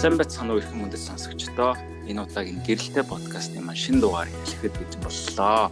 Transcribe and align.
Сайн 0.00 0.16
байцгаана 0.16 0.56
уу 0.56 0.64
их 0.64 0.72
мөндөд 0.72 0.96
сонсогчдоо. 0.96 1.76
Энэ 2.08 2.24
удаагийн 2.24 2.64
гэрэлтэй 2.64 3.04
подкастын 3.04 3.60
маань 3.68 3.76
шинэ 3.76 4.00
дугаар 4.00 4.32
эхлэхэд 4.32 4.72
бий 4.80 4.88
боллоо. 5.04 5.68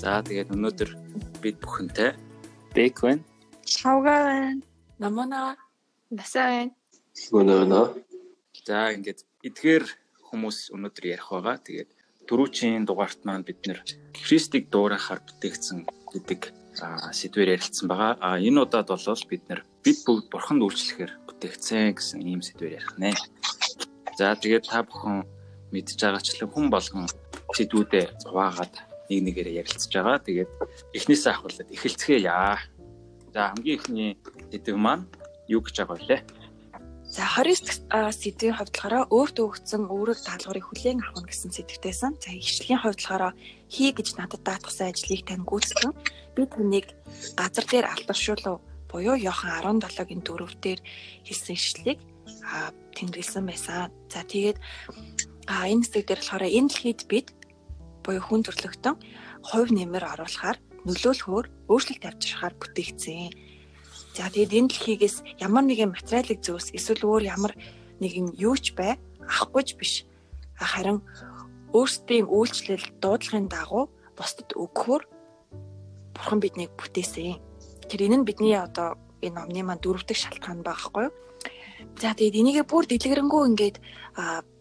За 0.00 0.24
тэгээд 0.24 0.56
өнөөдөр 0.56 0.90
бид 1.44 1.60
бүхэнтэй 1.60 2.16
Бэк 2.72 2.96
байна. 3.04 3.20
Шавга 3.68 4.16
байна. 4.24 4.64
Намана 4.96 5.60
насаа 6.08 6.48
байна. 6.48 6.72
Өнөөнөө. 7.36 7.84
За 8.64 8.96
ингээд 8.96 9.28
эдгээр 9.44 9.84
хүмүүс 10.32 10.72
өнөөдөр 10.72 11.04
ярих 11.12 11.28
байгаа. 11.28 11.60
Тэгээд 11.60 11.90
дөрөвчийн 12.32 12.88
дугаарт 12.88 13.28
маань 13.28 13.44
бид 13.44 13.60
нэр 13.68 13.84
Христийг 14.16 14.72
дуурайхаар 14.72 15.20
бүтээгдсэн 15.20 15.84
гэдэг 16.08 16.40
сэдвээр 17.12 17.60
ярилцсан 17.60 17.92
байгаа. 17.92 18.16
А 18.24 18.40
энэ 18.40 18.64
удаад 18.64 18.88
бол 18.88 19.24
бид 19.28 19.44
нэр 19.52 19.60
бид 19.84 20.00
бүгд 20.08 20.32
бурханд 20.32 20.64
үйлчлэхээр 20.64 21.12
бүтээгдсэн 21.40 21.96
гэсэн 21.96 22.20
ийм 22.20 22.44
сэдвээр 22.44 22.76
ярих 22.76 22.92
нэ. 23.00 23.16
За 24.20 24.36
тэгээд 24.36 24.68
та 24.68 24.84
бүхэн 24.84 25.24
мэдж 25.72 25.96
байгаачлан 25.96 26.52
хүн 26.52 26.68
болгон 26.68 27.08
сэдвүүдээ 27.56 28.28
хуваагаад 28.28 28.74
нэг 29.08 29.24
нэгээрээ 29.24 29.64
ярилцж 29.64 29.88
байгаа. 29.88 30.20
Тэгээд 30.20 30.50
эхнээсээ 30.92 31.32
ахвалаад 31.32 31.72
эхэлцгээе 31.72 32.28
яа. 32.28 32.60
За 33.32 33.56
хамгийн 33.56 33.80
эхний 33.80 34.10
сэдв 34.52 34.76
маань 34.76 35.08
юу 35.48 35.64
гэж 35.64 35.80
байгаа 35.80 35.96
вэ? 36.04 36.20
За 37.08 37.24
29 37.24 37.88
сэдвийн 37.88 38.54
хувьд 38.60 38.76
болохоор 38.76 39.08
өөртөө 39.08 39.46
өгсөн 39.48 39.82
өөрөг 39.88 40.20
даалгаврыг 40.20 40.66
хүлээн 40.68 41.00
авах 41.00 41.24
гэсэн 41.24 41.56
сэдвтэйсэн. 41.56 42.20
За 42.20 42.30
ихшлийн 42.36 42.84
хувьд 42.84 43.00
болохоор 43.00 43.32
хий 43.72 43.90
гэж 43.96 44.20
надад 44.20 44.44
даатгсан 44.44 44.92
ажлыг 44.92 45.24
тань 45.24 45.48
гүйцэтгэн 45.48 45.96
би 46.36 46.42
түүнийг 46.44 46.86
газар 47.34 47.64
дээр 47.66 47.86
алдаршуулв 47.90 48.60
буюу 48.90 49.14
Йохан 49.14 49.78
17-гийн 49.78 50.22
4-дээр 50.26 50.80
хэлсэн 51.22 51.54
ишлэлийг 51.54 51.98
тэмдэглэсэн 52.98 53.44
байсан. 53.46 53.94
За 54.10 54.26
тэгээд 54.26 54.58
энэ 55.46 55.82
хэсэг 55.86 56.04
дээр 56.10 56.20
болохоор 56.20 56.44
энэ 56.50 56.68
дэлхийд 56.68 57.00
бид 57.06 57.26
буюу 58.02 58.22
хүн 58.26 58.42
төрлөختөн 58.42 58.96
хувь 59.46 59.70
нэмэр 59.70 60.04
оруулахаар 60.18 60.58
нөлөөлөхөөр 60.84 61.46
өөрчлөлт 61.70 62.04
авчрахаар 62.06 62.54
бүтээгдсэн. 62.58 63.30
За 64.18 64.26
тэгээд 64.26 64.56
энэ 64.58 64.70
дэлхийгээс 64.74 65.16
ямар 65.38 65.64
нэгэн 65.70 65.94
материалын 65.94 66.42
зүйлс 66.42 66.74
эсвэл 66.74 67.06
өөр 67.06 67.22
ямар 67.30 67.54
нэгэн 68.02 68.34
юу 68.42 68.56
ч 68.58 68.74
бай 68.74 68.98
авахгүйж 69.22 69.68
биш. 69.78 70.04
Харин 70.58 71.00
өөрсдийн 71.72 72.26
үйлчлэл 72.26 72.86
дуудлагын 72.98 73.46
дагуу 73.46 73.88
бусдад 74.18 74.50
өгөхөөр 74.58 75.02
бурхан 76.14 76.40
биднийг 76.42 76.74
бүтээсэн. 76.74 77.49
Тэр 77.90 78.06
энэ 78.06 78.22
нь 78.22 78.28
бидний 78.28 78.54
одоо 78.54 78.94
энэ 79.18 79.34
номны 79.34 79.66
маань 79.66 79.82
дөрөвдөг 79.82 80.14
шалтгаан 80.14 80.62
байгаа 80.62 80.78
байхгүй 80.78 81.04
юу? 81.10 81.14
За 81.98 82.14
тэгээд 82.14 82.38
энийгээ 82.38 82.66
бүр 82.70 82.86
дэлгэрэнгүй 82.86 83.42
ингээд 83.50 83.76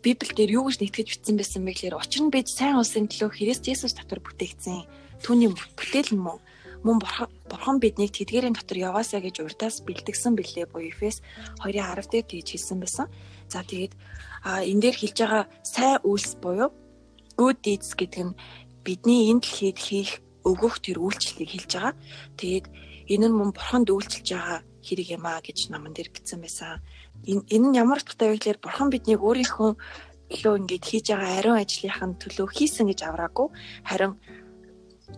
Библиэл 0.02 0.34
дээр 0.34 0.52
юу 0.58 0.66
гэж 0.66 0.82
нэгтгэж 0.82 1.08
бичсэн 1.14 1.36
байсан 1.38 1.62
бэ 1.62 1.78
гэхээр 1.78 2.00
учир 2.00 2.26
нь 2.26 2.34
бид 2.34 2.50
сайн 2.50 2.82
улсын 2.82 3.06
төлөө 3.06 3.30
Христ 3.30 3.70
Есүс 3.70 3.94
дотор 3.94 4.20
бүтээгдсэн. 4.26 4.90
Түүний 5.22 5.54
бүтээл 5.54 6.18
нь 6.18 6.24
мөн 6.26 6.42
мөн 6.84 6.98
бурхан 7.52 7.78
биднийг 7.84 8.16
тэдгэрийн 8.16 8.56
дотор 8.56 8.80
яваасаа 8.80 9.20
гэж 9.20 9.44
урдаас 9.44 9.84
бэлтгэсэн 9.84 10.34
бэлээ 10.40 10.66
буюу 10.72 10.90
Эфес 10.90 11.20
2:10 11.60 12.08
дээр 12.08 12.26
тэгж 12.26 12.48
хэлсэн 12.56 12.80
байсан. 12.80 13.08
За 13.52 13.62
тэгээд 13.68 13.94
энэ 14.48 14.82
дээр 14.88 14.96
хэлж 14.96 15.18
байгаа 15.20 15.44
сайн 15.62 16.00
үйлс 16.08 16.40
буюу 16.40 16.72
good 17.36 17.60
deeds 17.60 17.92
гэдэг 18.00 18.24
нь 18.32 18.38
бидний 18.88 19.28
энэ 19.32 19.44
дэлхийд 19.44 19.80
хийх 19.80 20.12
өгөх 20.48 20.80
тэр 20.80 21.04
үйлчлэлийг 21.04 21.52
хэлж 21.52 21.72
байгаа. 21.76 21.94
Тэгээд 22.40 22.66
энэ 23.10 23.28
нь 23.28 23.36
мөн 23.36 23.52
бурханд 23.58 23.90
үйлчилж 23.90 24.30
байгаа 24.32 24.60
хэрэг 24.86 25.08
юм 25.18 25.26
а 25.26 25.42
гэж 25.42 25.74
наман 25.74 25.94
дээр 25.94 26.14
бичсэн 26.14 26.40
байсан. 26.40 26.80
Энэ 27.26 27.68
нь 27.74 27.78
ямар 27.78 28.00
утгатай 28.00 28.32
вэ 28.32 28.38
гэхээр 28.38 28.64
бурхан 28.64 28.90
биднийг 28.94 29.20
өөрийнхөө 29.20 29.72
төлөө 30.30 30.54
ингээд 30.62 30.86
хийж 30.86 31.06
байгаа 31.10 31.38
ариун 31.42 31.58
ажлынхаа 31.60 32.08
төлөө 32.22 32.48
хийсэн 32.54 32.86
гэж 32.88 33.00
авраагүй. 33.10 33.48
Харин 33.90 34.14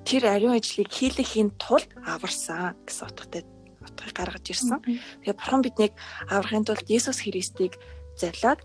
тэр 0.07 0.23
ариун 0.31 0.55
ажлыг 0.55 0.87
хийлэхийн 0.87 1.51
тулд 1.59 1.91
аварсан 2.07 2.79
гэсэн 2.87 3.05
утгатай 3.11 3.43
утгыг 3.83 4.15
гаргаж 4.15 4.45
ирсэн. 4.47 4.79
Тэгээ 5.21 5.35
бурхан 5.35 5.61
биднийг 5.61 5.93
аврахын 6.31 6.65
тулд 6.65 6.87
Есүс 6.87 7.21
Христийг 7.27 7.75
зарлаад 8.15 8.63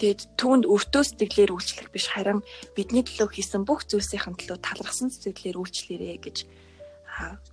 тэгээд 0.00 0.20
түүнд 0.40 0.64
өртөө 0.64 1.02
сэтгэлээр 1.04 1.54
үйлчлэх 1.54 1.92
биш. 1.92 2.08
Харин 2.08 2.40
бидний 2.72 3.04
төлөө 3.04 3.36
хийсэн 3.36 3.62
бүх 3.68 3.84
зүйлсийн 3.84 4.34
төлөө 4.34 4.58
талархсан 4.64 5.12
сэтгэлээр 5.12 5.60
үйлчлээрэ 5.60 6.18
гэж 6.24 6.36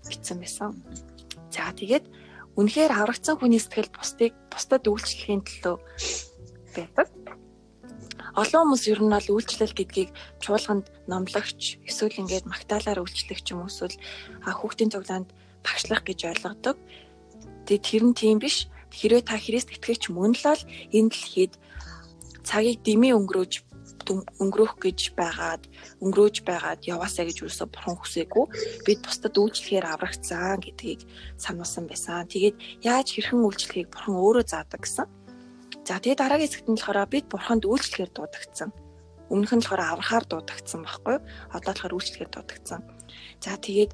бичсэн 0.10 0.40
байсан. 0.40 0.76
За 1.52 1.72
тэгээд 1.76 2.06
Үнэхээр 2.60 2.92
аврагдсан 2.92 3.40
хүний 3.40 3.64
сэтгэл 3.64 3.96
бусдыг 3.96 4.36
бусдад 4.52 4.84
үйлчлэхийн 4.84 5.40
төлөө 5.40 5.76
байдаг. 6.76 7.08
Олон 8.36 8.76
хүмүүс 8.76 8.84
ер 8.92 9.00
нь 9.00 9.12
бол 9.12 9.28
үйлчлэл 9.40 9.72
гэдгийг 9.72 10.12
чуулганд 10.44 10.92
номлогч 11.08 11.80
эсвэл 11.88 12.20
ингээд 12.20 12.52
магтаалаар 12.52 13.00
үйлчлэх 13.00 13.40
юм 13.56 13.72
эсвэл 13.72 13.96
хүүхдийн 14.44 14.92
цуглаанд 14.92 15.32
багшлах 15.64 16.04
гэж 16.04 16.20
ойлгодог. 16.28 16.76
Тэгээд 17.68 17.88
тэр 17.88 18.04
нь 18.12 18.16
тийм 18.20 18.38
биш. 18.44 18.68
Хэрвээ 18.92 19.24
та 19.24 19.40
Христ 19.40 19.72
итгэгч 19.72 20.12
мөн 20.12 20.36
л 20.36 20.44
энэ 20.92 21.12
дэлхийд 21.12 21.56
цагийг 22.44 22.84
дэмий 22.84 23.16
өнгөрөөж 23.16 23.54
өнгөрөх 24.10 24.80
гэж 24.82 25.14
байгаад 25.20 25.70
өнгөрөөж 26.02 26.38
байгаад 26.48 26.82
яваасаа 26.88 27.28
гэж 27.28 27.46
юусоо 27.46 27.68
бурхан 27.70 27.98
хүсээгүй 28.00 28.46
бид 28.88 29.00
бусдад 29.06 29.36
үйлчлэхээр 29.38 29.86
аврагцсан 29.86 30.58
гэдгийг 30.64 31.06
сануулсан 31.38 31.86
байсан. 31.86 32.26
Тэгээд 32.26 32.58
яаж 32.82 33.08
хэрхэн 33.14 33.46
үйлчлэхийг 33.46 33.90
бурхан 33.94 34.16
өөрөө 34.18 34.46
заадаг 34.48 34.82
гэсэн. 34.82 35.08
За 35.86 36.00
тэгээд 36.00 36.22
дараагийн 36.22 36.50
хэсэгт 36.50 36.70
нь 36.70 36.78
болохоор 36.80 37.10
бид 37.12 37.26
бурханд 37.30 37.64
үйлчлэхээр 37.68 38.12
дуудагдсан. 38.14 38.70
Өмнөх 39.34 39.52
нь 39.54 39.64
болохоор 39.66 39.82
аврахаар 39.82 40.26
дуудагдсан 40.30 40.82
байхгүй 40.86 41.14
юу? 41.20 41.26
Одоо 41.52 41.72
болохоор 41.74 41.96
үйлчлэхээр 41.98 42.32
дуудагдсан. 42.32 42.82
За 43.44 43.58
тэгээд 43.58 43.92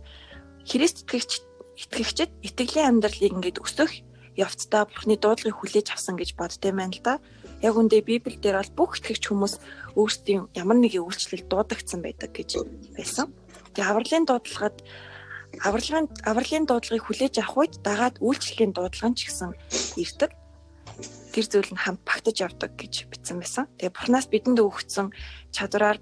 Христ 0.68 1.08
итгэгч 1.08 1.32
итгэгчд 1.78 2.32
итгэлийн 2.44 3.00
амьдралыг 3.00 3.34
ингээд 3.38 3.62
өсөх 3.64 3.92
явцдаа 4.36 4.86
бурхны 4.90 5.16
дуудлагыг 5.18 5.58
хүлээж 5.58 5.94
авсан 5.94 6.18
гэж 6.18 6.36
боддтой 6.36 6.74
байна 6.74 6.94
л 6.94 7.02
да 7.06 7.14
яг 7.62 7.74
үндэ 7.74 8.06
Библиэл 8.06 8.42
дээр 8.42 8.58
бол 8.62 8.86
бүх 8.86 8.92
итгэгч 9.02 9.24
хүмүүс 9.30 9.54
өөрсдийн 9.98 10.54
ямар 10.54 10.78
нэгэн 10.78 11.02
үйлчлэл 11.02 11.50
дуудагдсан 11.50 12.06
байдаг 12.06 12.32
гэж 12.34 12.62
байсан. 12.94 13.34
Тэгээ 13.74 13.90
авралын 13.90 14.26
дуудлагад 14.30 14.78
авралын 15.66 16.06
авралын 16.22 16.66
дуудлагыг 16.70 17.04
хүлээж 17.08 17.42
авах 17.42 17.58
үед 17.58 17.74
дагаад 17.82 18.22
үйлчлэлийн 18.22 18.74
дуудлага 18.78 19.10
нь 19.10 19.18
ч 19.18 19.32
гэсэн 19.32 19.52
ирдэг. 19.98 20.32
Тэр 21.34 21.46
зүйл 21.50 21.72
нь 21.74 21.82
хамт 21.82 22.02
багтаж 22.06 22.36
явдаг 22.46 22.78
гэж 22.78 23.10
бичсэн 23.10 23.42
байсан. 23.42 23.66
Тэгээ 23.82 23.94
Бурханаас 23.94 24.28
бидэнд 24.30 24.62
өгсөн 24.62 25.14
чадвараар 25.54 25.98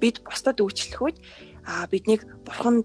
бид 0.00 0.20
бусдад 0.26 0.60
үйлчлэх 0.60 1.00
үед 1.00 1.18
а 1.64 1.86
биднийг 1.88 2.26
Бурхан 2.44 2.84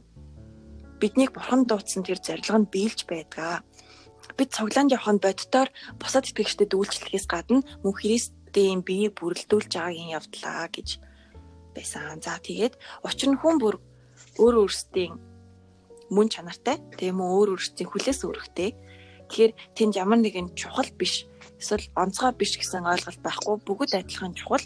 биднийг 1.02 1.34
Бурхан 1.34 1.66
дуудсан 1.66 2.04
тэр 2.06 2.20
зарилга 2.22 2.60
нь 2.62 2.72
биелж 2.72 3.04
байдаг 3.10 3.64
бид 4.38 4.50
цуглаанд 4.54 4.94
явханд 4.94 5.22
боддоор 5.26 5.70
бусад 5.98 6.30
итгэгчдэд 6.30 6.78
үйлчлэхээс 6.78 7.26
гадна 7.26 7.66
мөн 7.82 7.94
Христийн 7.98 8.86
биеийг 8.86 9.18
бүрэлдүүлж 9.18 9.72
байгаагийн 9.74 10.14
явдлаа 10.14 10.70
гэж 10.70 11.02
байсан. 11.74 12.22
За 12.22 12.38
тэгээд 12.38 12.78
учир 13.02 13.30
нь 13.34 13.42
хүн 13.42 13.58
бүр 13.58 13.76
өөр 14.38 14.56
өөрсдийн 14.62 15.18
мөн 16.14 16.28
чанартай 16.30 16.78
тийм 16.96 17.20
үү 17.20 17.30
өөр 17.34 17.50
өөрсдийн 17.58 17.90
хүлээс 17.90 18.22
үүрэгтэй. 18.24 18.72
Тэгэхээр 19.28 19.54
тэнд 19.76 19.94
ямар 20.00 20.20
нэгэн 20.22 20.56
чухал 20.56 20.88
биш 20.96 21.28
эсвэл 21.60 21.90
онцгой 21.98 22.32
биш 22.38 22.56
гэсэн 22.56 22.88
ойлголт 22.88 23.22
байхгүй 23.26 23.56
бүгд 23.68 23.92
адилхан 24.00 24.34
чухал 24.38 24.64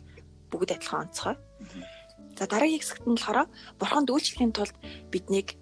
бүгд 0.51 0.75
адилхан 0.77 1.09
онцгой. 1.09 1.35
За 2.37 2.45
дараагийн 2.45 2.83
хэсэгт 2.83 3.05
нь 3.07 3.17
болохоор 3.17 3.49
бурханд 3.79 4.11
үйлчлэхийн 4.13 4.53
тулд 4.53 4.75
биднийг 5.09 5.57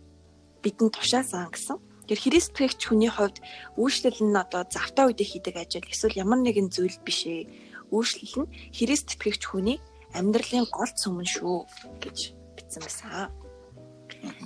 бидэнд 0.60 1.00
тушаасан 1.00 1.48
гэсэн 1.54 1.78
Тэр 2.10 2.18
Христ 2.18 2.58
итгэгч 2.58 2.90
хүний 2.90 3.14
хувьд 3.14 3.38
үйлчлэл 3.78 4.26
нь 4.26 4.34
одоо 4.34 4.66
завтаа 4.66 5.14
үедээ 5.14 5.30
хийдэг 5.30 5.56
ажил 5.62 5.86
эсвэл 5.86 6.18
ямар 6.18 6.42
нэгэн 6.42 6.74
зүйл 6.74 6.98
биш 7.06 7.30
ээ. 7.30 7.46
Үйлчлэл 7.94 8.50
нь 8.50 8.52
Христ 8.74 9.14
итгэгч 9.14 9.46
хүний 9.46 9.78
амьдралын 10.18 10.66
гол 10.74 10.90
цөмөн 10.90 11.30
шүү 11.30 11.70
гэж 12.02 12.18
бичсэн 12.58 12.82
байсан. 12.82 13.30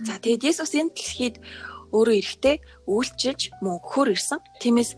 За 0.04 0.20
тэгээд 0.20 0.44
Есүс 0.44 0.76
энэ 0.76 0.92
дэлхийд 0.92 1.40
өөрөө 1.96 2.16
эрэхтэй 2.20 2.56
үйлчилж 2.84 3.42
мөн 3.64 3.80
өгөхөр 3.80 4.12
ирсэн. 4.12 4.44
Тиймээс 4.60 4.92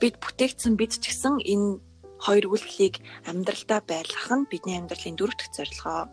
бид 0.00 0.16
бүтээгдсэн 0.16 0.72
бид 0.80 0.96
ч 0.96 1.12
гэсэн 1.12 1.44
энэ 1.44 1.84
хоёр 2.24 2.44
үйлдэлийг 2.48 3.04
амьдралдаа 3.28 3.84
байлгах 3.84 4.32
нь 4.32 4.48
бидний 4.48 4.80
амьдралын 4.80 5.20
дөрөв 5.20 5.36
дэх 5.36 5.52
зорилгоо 5.52 6.08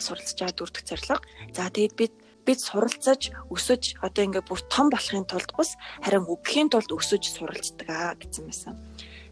суралцж 0.00 0.38
байгаа 0.40 0.56
дөрөв 0.56 0.72
дэх 0.72 0.86
зорилго. 0.88 1.20
За 1.52 1.68
тэгээд 1.68 1.94
бид 2.00 2.14
бид 2.50 2.58
суралцаж 2.66 3.30
өсөж 3.54 4.02
одоо 4.02 4.22
ингээ 4.26 4.42
бүр 4.42 4.60
том 4.66 4.90
болохын 4.90 5.22
тулд 5.30 5.54
бус 5.54 5.78
харин 6.02 6.26
өвдөхийн 6.26 6.66
тулд 6.74 6.90
өсөж 6.90 7.22
суралцдаг 7.30 7.86
аа 7.86 8.18
гэсэн 8.18 8.44
байсан. 8.50 8.74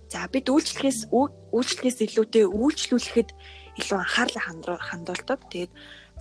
За 0.06 0.30
бид 0.30 0.46
үйлчлэхээс 0.46 1.10
үйлчлэхээс 1.10 1.98
илүүтэй 2.06 2.46
үйлчлүүлэхэд 2.46 3.30
илүү 3.82 3.98
анхаарлаа 3.98 4.78
хандуулдаг. 4.78 5.40
Тэгээд 5.50 5.72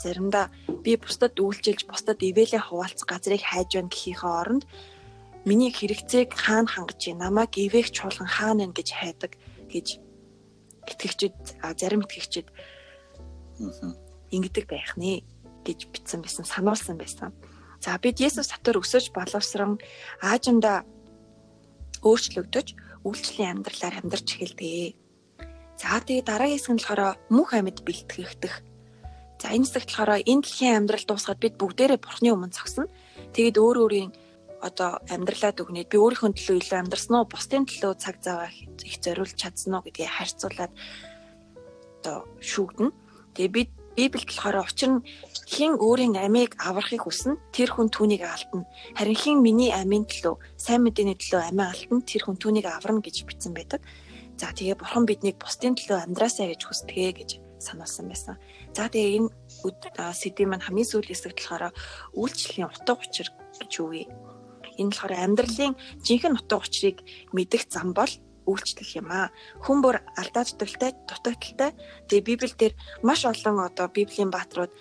заримдаа 0.02 0.50
би 0.82 0.98
бусдад 0.98 1.38
үйлчилж 1.38 1.86
бусдад 1.86 2.18
ивэлээ 2.18 2.66
хуваалцах 2.66 3.06
газрыг 3.06 3.46
хайж 3.46 3.78
байна 3.78 3.94
гэхийнхээ 3.94 4.34
оронд 4.42 4.64
миний 5.46 5.70
хэрэгцээг 5.70 6.34
хаана 6.34 6.70
хангаж 6.70 7.02
байна 7.06 7.22
намайг 7.30 7.54
ивэх 7.58 7.94
чуулган 7.94 8.30
хаана 8.30 8.66
байна 8.66 8.78
гэж 8.78 8.90
хайдаг 8.92 9.32
гэж 9.70 9.88
итгэгчид 10.92 11.38
зарим 11.80 12.02
итгэгчид 12.06 12.48
ингэдэг 14.36 14.66
байх 14.68 14.92
нэ 15.00 15.24
гэж 15.68 15.92
бичсэн 15.92 16.24
байсан 16.24 16.48
сануулсан 16.48 16.96
байсан. 16.96 17.36
За 17.84 18.00
бид 18.00 18.24
Есүс 18.24 18.48
дотор 18.50 18.80
өсөж 18.82 19.12
боловсрон 19.12 19.78
аажимда 20.24 20.88
өөрчлөгдөж 22.02 22.68
үйлчлэлийн 23.06 23.62
амьдралаар 23.62 24.00
амьдарч 24.02 24.28
эхэлдэг. 24.40 24.96
За 25.78 26.02
тэгээ 26.02 26.26
дараагийн 26.26 26.58
хэсэг 26.58 26.74
нь 26.74 26.82
болохоор 26.82 27.02
мөнх 27.30 27.52
амьд 27.54 27.86
бэлтгэгдэх. 27.86 28.56
За 29.38 29.54
энэ 29.54 29.66
хэсэгт 29.70 29.90
болохоор 29.94 30.26
энэ 30.26 30.42
дэлхийн 30.42 30.78
амьдрал 30.82 31.06
дуусгаад 31.06 31.40
бид 31.44 31.56
бүгдээрээ 31.62 32.00
Бурхны 32.02 32.34
өмнө 32.34 32.56
зогсно. 32.58 32.90
Тэгээд 33.38 33.62
өөр 33.62 33.78
өөрийн 33.86 34.12
одоо 34.58 34.98
амьдралаа 35.06 35.54
дүгнээд 35.54 35.94
би 35.94 35.98
өөрийнхөө 36.02 36.34
төлөө 36.34 36.58
илүү 36.66 36.78
амьдрсан 36.82 37.14
уу, 37.22 37.30
бусдын 37.30 37.70
төлөө 37.70 37.94
цаг 38.02 38.18
зав 38.26 38.50
их 38.50 38.98
зориулж 39.06 39.38
чадсан 39.38 39.78
уу 39.78 39.86
гэдгийг 39.86 40.10
харьцуулаад 40.10 40.74
одоо 42.02 42.26
шүүгдэнэ. 42.42 42.90
Тэгээ 43.38 43.54
бид 43.54 43.72
Библиэд 43.98 44.30
болохоор 44.30 44.62
учир 44.62 44.90
нь 44.94 45.02
хин 45.50 45.74
өөрийн 45.82 46.22
амийг 46.22 46.54
аврахыг 46.62 47.02
хүснэ 47.02 47.34
тэр 47.50 47.74
хүн 47.74 47.90
түүнийг 47.90 48.22
алдна. 48.22 48.70
Харин 48.94 49.18
хин 49.18 49.38
миний 49.42 49.74
амийн 49.74 50.06
төлөө, 50.06 50.38
сайн 50.54 50.86
мэдээний 50.86 51.18
төлөө 51.18 51.50
амиа 51.50 51.74
алдна 51.74 52.06
тэр 52.06 52.30
хүн 52.30 52.38
түүнийг 52.38 52.70
аварна 52.70 53.02
гэж 53.02 53.26
бичсэн 53.26 53.58
байдаг. 53.58 53.82
За 54.38 54.54
тэгээ 54.54 54.78
бурхан 54.78 55.10
биднийг 55.10 55.42
бусдын 55.42 55.74
төлөө 55.74 56.06
амьдраасаа 56.06 56.46
гэж 56.46 56.62
хүсдэгэ 56.62 57.12
гэж 57.18 57.30
сануулсан 57.58 58.06
байсан. 58.06 58.38
За 58.78 58.86
тэгээ 58.86 59.18
энэ 59.18 59.34
сэдвийн 60.14 60.50
маань 60.54 60.62
хамгийн 60.62 60.86
сүүлийн 60.94 61.18
хэсэгт 61.18 61.42
болохоор 61.42 61.74
үйлчлэлийн 62.14 62.70
утга 62.70 62.94
учир 63.02 63.34
гэж 63.34 63.72
юу 63.82 63.90
вэ? 63.98 64.06
Энэ 64.78 64.94
болохоор 64.94 65.14
амьдралын 65.26 65.74
жинхэнэ 66.06 66.38
утга 66.38 66.62
учирыг 66.62 67.02
мэдэх 67.34 67.66
зам 67.66 67.98
бол 67.98 68.14
үйлчлэх 68.48 68.90
юм 68.96 69.12
аа. 69.12 69.30
Хүн 69.62 69.84
бүр 69.84 70.00
алдаа 70.16 70.44
дутагтай, 70.48 70.96
дутагдaltaй. 71.06 71.72
Тэгээ 72.08 72.28
Библиэлд 72.32 72.80
маш 73.04 73.28
олон 73.28 73.68
одоо 73.68 73.92
Библийн 73.92 74.32
бааtruуд 74.32 74.72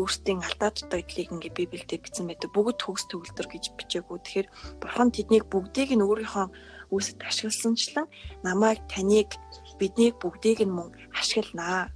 өөрсдийн 0.00 0.40
алдаа 0.40 0.72
дутагдлыг 0.72 1.28
ингээ 1.28 1.52
Библиэлд 1.52 2.00
бичсэн 2.00 2.26
байдаг. 2.26 2.48
Бүгд 2.56 2.80
төгс 2.80 3.04
төгөлдөр 3.12 3.46
гэж 3.52 3.64
бичээгүй. 3.76 4.18
Тэгэхээр 4.24 4.48
Бурхан 4.80 5.12
тэднийг 5.12 5.44
бүгдийг 5.52 5.92
нь 5.92 6.00
өөрийнхөө 6.00 6.46
үүсэд 6.92 7.20
ашигласанчлан 7.20 8.08
намайг 8.40 8.80
таныг 8.88 9.36
биднийг 9.76 10.16
бүгдийг 10.16 10.64
нь 10.64 10.72
мөн 10.72 10.96
ашигланаа 11.12 11.92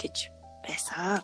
гэж 0.00 0.32
байсан. 0.64 1.20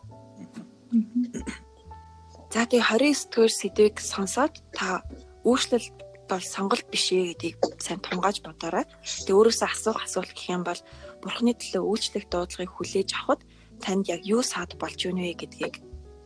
За 2.52 2.67
тэгээ 2.67 2.82
29 2.82 3.31
дугаар 3.32 3.52
сэдвийг 3.52 3.97
сонсоод 4.00 4.55
та 4.75 5.05
өөрчлөлт 5.47 5.97
бол 6.30 6.40
сонголт 6.40 6.86
биш 6.94 7.10
ээ 7.10 7.34
гэдгийг 7.34 7.58
сайн 7.82 7.98
тунгааж 7.98 8.38
бодоорой. 8.46 8.86
Тэгээ 9.02 9.34
өөрөөсөө 9.34 9.68
асуух 9.68 9.98
асуулт 9.98 10.30
гэх 10.30 10.54
юм 10.54 10.62
бол 10.62 10.78
Бурхны 11.20 11.52
төлөө 11.58 11.82
үйлчлэх 11.82 12.30
дуудлагыг 12.30 12.70
хүлээж 12.70 13.10
авахд 13.18 13.42
танд 13.82 14.06
яг 14.06 14.22
юу 14.22 14.40
саад 14.46 14.78
болж 14.78 14.98
юу 15.02 15.12
вэ 15.18 15.34
гэдгийг 15.34 15.82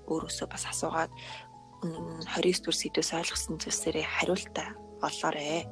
өөрөөсөө 0.07 0.47
бас 0.53 0.69
асуугаад 0.69 1.11
29 1.83 2.65
дугаар 2.65 2.79
сэдвээс 2.81 3.11
ойлгосон 3.17 3.57
зүйлсээрээ 3.61 4.07
хариултаа 4.07 4.69
олоорой. 5.01 5.65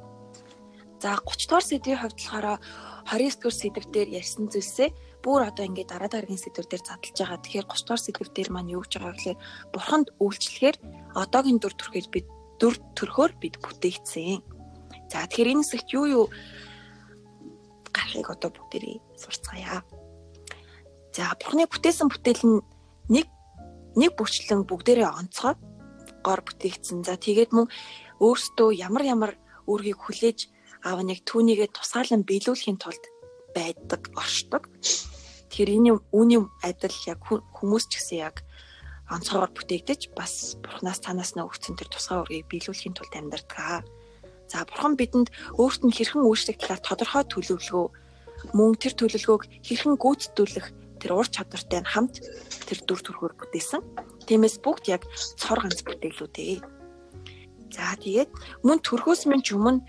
За 1.01 1.17
30 1.21 1.49
дугаар 1.49 1.65
сэдвийн 1.67 1.99
хувьд 2.01 2.17
болохоор 2.17 2.47
29 3.09 3.37
дугаар 3.37 3.57
сэдв 3.61 3.85
дээр 3.93 4.09
ярьсан 4.19 4.45
зүйлсээ 4.49 4.89
бүр 5.23 5.41
одоо 5.49 5.65
ингээд 5.65 5.91
дараа 5.91 6.09
дараагийн 6.11 6.41
сэдвэр 6.41 6.67
дээр 6.69 6.83
задлж 6.83 7.15
байгаа. 7.17 7.39
Тэгэхээр 7.43 7.67
30 7.67 7.85
дугаар 7.87 8.03
сэдв 8.03 8.29
дээр 8.33 8.49
маань 8.51 8.73
юу 8.75 8.81
гэж 8.83 8.93
байгаа 8.99 9.15
гэхээр 9.15 9.39
бурханд 9.73 10.07
үйлчлэхээр 10.23 10.77
одоогийн 11.15 11.59
дүр 11.59 11.73
төрхөөр 11.75 12.07
бид 12.13 12.27
дүр 12.59 12.75
төрхөөр 12.97 13.31
бид 13.41 13.55
бүтээгдсэн. 13.63 14.41
За 15.11 15.25
тэгэхээр 15.29 15.51
энэ 15.53 15.63
хэсэгт 15.63 15.89
юу 15.93 16.05
юу 16.05 16.25
гарахыг 17.93 18.27
одоо 18.29 18.49
бүгдээрээ 18.49 18.97
сурцгаая. 19.17 19.81
За 21.13 21.33
бурхны 21.37 21.69
бүтээсэн 21.69 22.09
бүтээл 22.09 22.43
нь 22.49 22.59
нэг 23.09 23.27
нэг 23.93 24.11
бүрчлэн 24.17 24.65
бүгдээрээ 24.65 25.09
онцгой 25.09 25.55
гор 26.25 26.41
бүтээгдсэн. 26.41 27.05
За 27.05 27.13
тэгээд 27.19 27.53
мөн 27.53 27.67
өөртөө 28.17 28.69
ямар 28.73 29.03
ямар 29.05 29.31
үүргийг 29.69 29.99
хүлээж 30.01 30.39
аав 30.83 30.99
нэг 31.05 31.21
түүнийгээ 31.29 31.69
тусгаалan 31.71 32.25
биелүүлэхийн 32.25 32.81
тулд 32.81 33.03
байдаг 33.55 34.09
оршдог. 34.17 34.67
Тэгэхээр 35.53 35.71
энэ 35.77 35.91
үүний 36.09 36.41
адил 36.65 36.97
яг 37.05 37.21
хүмүүс 37.29 37.85
ч 37.87 38.01
гэсэн 38.01 38.17
яг 38.25 38.41
онцгойгоор 39.11 39.51
бүтээгдэж 39.51 40.15
бас 40.15 40.55
бурхнаас 40.63 40.99
танаас 41.03 41.35
нь 41.35 41.43
өгсөн 41.43 41.75
тэр 41.75 41.89
тусгай 41.91 42.23
үргийг 42.23 42.47
биелүүлэхийн 42.47 42.95
тулд 42.95 43.13
амьдардаг. 43.15 43.83
За 44.47 44.63
бурхан 44.63 44.95
бидэнд 44.95 45.27
өөрт 45.59 45.81
нь 45.83 45.95
хэрхэн 45.95 46.23
үйлчлэх 46.23 46.57
талаар 46.59 46.81
тодорхой 46.83 47.23
төлөвлөгөө 47.27 47.85
мөн 48.55 48.71
тэр 48.79 48.93
төлөвлөгөөг 48.95 49.43
хэрхэн 49.63 49.95
гүйцэтгүүлэх 49.99 50.67
тэр 51.03 51.11
ур 51.19 51.27
чадвартай 51.27 51.79
нь 51.83 51.91
хамт 51.91 52.23
тэр 52.67 52.79
дүр 52.87 53.01
төрхөөр 53.03 53.33
бүтээсэн. 53.39 53.81
Тиймээс 54.27 54.63
бүгд 54.63 54.87
яг 54.87 55.03
цор 55.35 55.59
ганц 55.59 55.83
бүтээлүүд 55.83 56.35
ээ. 56.39 56.59
За 57.75 57.95
тэгээд 57.99 58.31
мөн 58.63 58.79
төрхөөс 58.83 59.27
минь 59.27 59.43
өмнө 59.43 59.83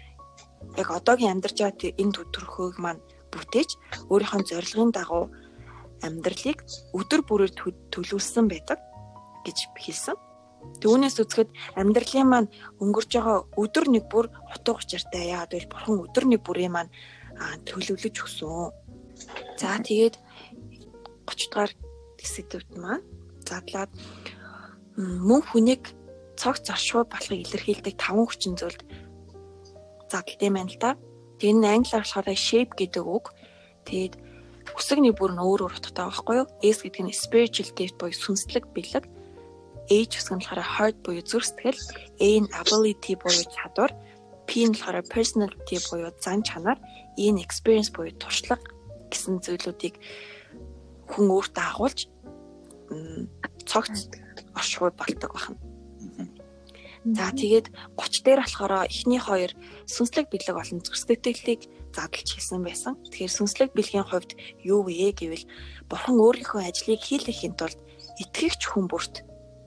яг 0.80 0.88
одоогийн 0.90 1.38
амьдарч 1.38 1.62
байгаа 1.62 1.94
энэ 2.02 2.14
төрхөөг 2.34 2.76
маань 2.82 3.02
бүтээж 3.30 3.70
өөрийнхөө 4.10 4.42
зорилгын 4.50 4.90
дагуу 4.94 5.30
амьдралыг 6.02 6.58
өдөр 6.98 7.20
бүрээр 7.28 7.52
төлөвлөсөн 7.92 8.46
байдаг 8.50 8.78
гэж 9.46 9.58
хэлсэн. 9.76 10.16
Түүнээс 10.80 11.20
үзэхэд 11.20 11.50
амьдралын 11.76 12.28
маань 12.28 12.48
өнгөрч 12.80 13.10
байгаа 13.14 13.38
өдөр 13.60 13.84
нэг 13.92 14.04
бүр 14.08 14.32
утга 14.32 14.80
учиртай 14.80 15.28
яагаад 15.36 15.52
гэвэл 15.52 15.72
бурхан 15.72 16.04
өдөр 16.08 16.24
нэг 16.24 16.40
бүрийн 16.40 16.72
маань 16.72 16.90
төлөвлөж 17.68 18.16
өгсөн. 18.24 18.72
За 19.60 19.76
тэгээд 19.76 20.16
30 21.28 21.52
дугаар 21.52 21.72
хэсэгт 22.16 22.72
маань 22.80 23.04
задлаад 23.44 23.92
мөн 24.96 25.42
хүнийг 25.44 25.92
цогц 26.40 26.66
оршуу 26.72 27.04
болохыг 27.04 27.44
илэрхийлдэг 27.44 27.94
таван 28.00 28.26
хүчин 28.26 28.56
зүйлд 28.56 28.80
задлт 30.10 30.40
юм 30.40 30.54
байна 30.56 30.72
л 30.72 30.80
да. 30.80 30.90
Тэгээ 31.38 31.54
энэ 31.54 31.68
англиар 31.76 32.04
болохоор 32.04 32.28
shape 32.34 32.72
гэдэг 32.78 33.04
үг. 33.04 33.26
Тэгээд 33.88 34.14
үсэгний 34.78 35.14
бүр 35.14 35.34
нь 35.34 35.42
өөр 35.42 35.60
өөр 35.66 35.76
утгатай 35.76 36.04
байхгүй 36.08 36.34
юу? 36.40 36.48
S 36.62 36.78
гэдэг 36.82 37.02
нь 37.04 37.14
spiritual 37.14 37.70
gift 37.74 37.96
буюу 37.98 38.14
сүнслэг 38.14 38.64
бэлэг. 38.74 39.04
H 39.90 40.16
гэсэн 40.16 40.36
нь 40.36 40.42
болохоор 40.42 40.64
heart 40.64 40.96
буюу 41.04 41.24
зүрх 41.24 41.44
сэтгэл, 41.44 41.80
A 42.20 42.28
нь 42.40 42.48
ability 42.52 43.14
буюу 43.20 43.44
чадвар, 43.52 43.92
P 44.48 44.64
нь 44.64 44.72
болохоор 44.72 45.04
personality 45.12 45.76
буюу 45.88 46.12
зан 46.20 46.40
чанар, 46.42 46.78
E 47.16 47.28
нь 47.28 47.42
experience 47.44 47.92
буюу 47.92 48.16
туршлага 48.16 48.64
гэсэн 49.12 49.44
зүйлүүдийг 49.44 49.94
хүн 51.10 51.26
өөртөө 51.30 51.64
агуулж 51.68 52.08
цогц 53.68 54.08
оршууд 54.56 54.94
болдог 54.96 55.32
байна. 55.36 55.58
За 57.04 57.28
тэгээд 57.36 57.68
30 58.00 58.24
дээр 58.24 58.40
болохоор 58.40 58.88
эхний 58.88 59.20
хоёр 59.20 59.52
сүнслэг 59.84 60.32
бэлэг 60.32 60.56
болон 60.56 60.80
зүсгэлтэлийг 60.80 61.68
задлж 61.92 62.28
хэлсэн 62.32 62.64
байсан. 62.64 62.96
Тэгэхээр 63.04 63.36
сүнслэг 63.36 63.70
бэлгийн 63.76 64.08
хувьд 64.08 64.32
юу 64.64 64.88
вэ 64.88 65.12
гэвэл 65.12 65.44
бурхан 65.92 66.16
өөрийнхөө 66.16 66.64
ажлыг 66.64 67.00
хийлгэхийн 67.04 67.60
тулд 67.60 67.76
итгэгч 68.24 68.72
хүн 68.72 68.88
бүрт 68.88 69.20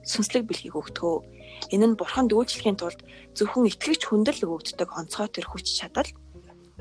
сүнслэг 0.08 0.48
бэлгийг 0.48 0.74
өгдөгөө. 0.80 1.18
Энэ 1.76 1.86
нь 1.92 1.98
бурханд 2.00 2.32
үйлчлэхийн 2.32 2.80
тулд 2.80 3.00
зөвхөн 3.36 3.68
итгэгч 3.68 4.02
хүндэл 4.08 4.40
өгөгддөг 4.48 4.88
онцгой 4.88 5.28
төр 5.28 5.46
хүч 5.52 5.66
чадал. 5.76 6.08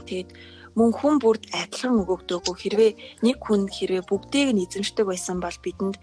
Тэгээд 0.08 0.32
мөн 0.80 0.92
хүн 0.96 1.16
бүрд 1.20 1.44
адилхан 1.52 2.02
өгөгдөөгүй 2.08 2.56
хэрвээ 2.56 2.92
нэг 3.26 3.38
хүн 3.44 3.68
хэрвээ 3.68 4.08
бүгдийг 4.08 4.50
нь 4.56 4.64
эзэмшдэг 4.64 5.06
байсан 5.10 5.44
бол 5.44 5.58
бидэнд 5.60 6.00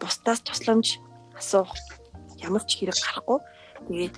бусдаас 0.00 0.40
тусламж 0.42 0.98
асуух 1.38 1.70
ямар 2.40 2.64
ч 2.66 2.80
хэрэг 2.80 2.98
гарахгүй 2.98 3.38
Тэгээд 3.88 4.16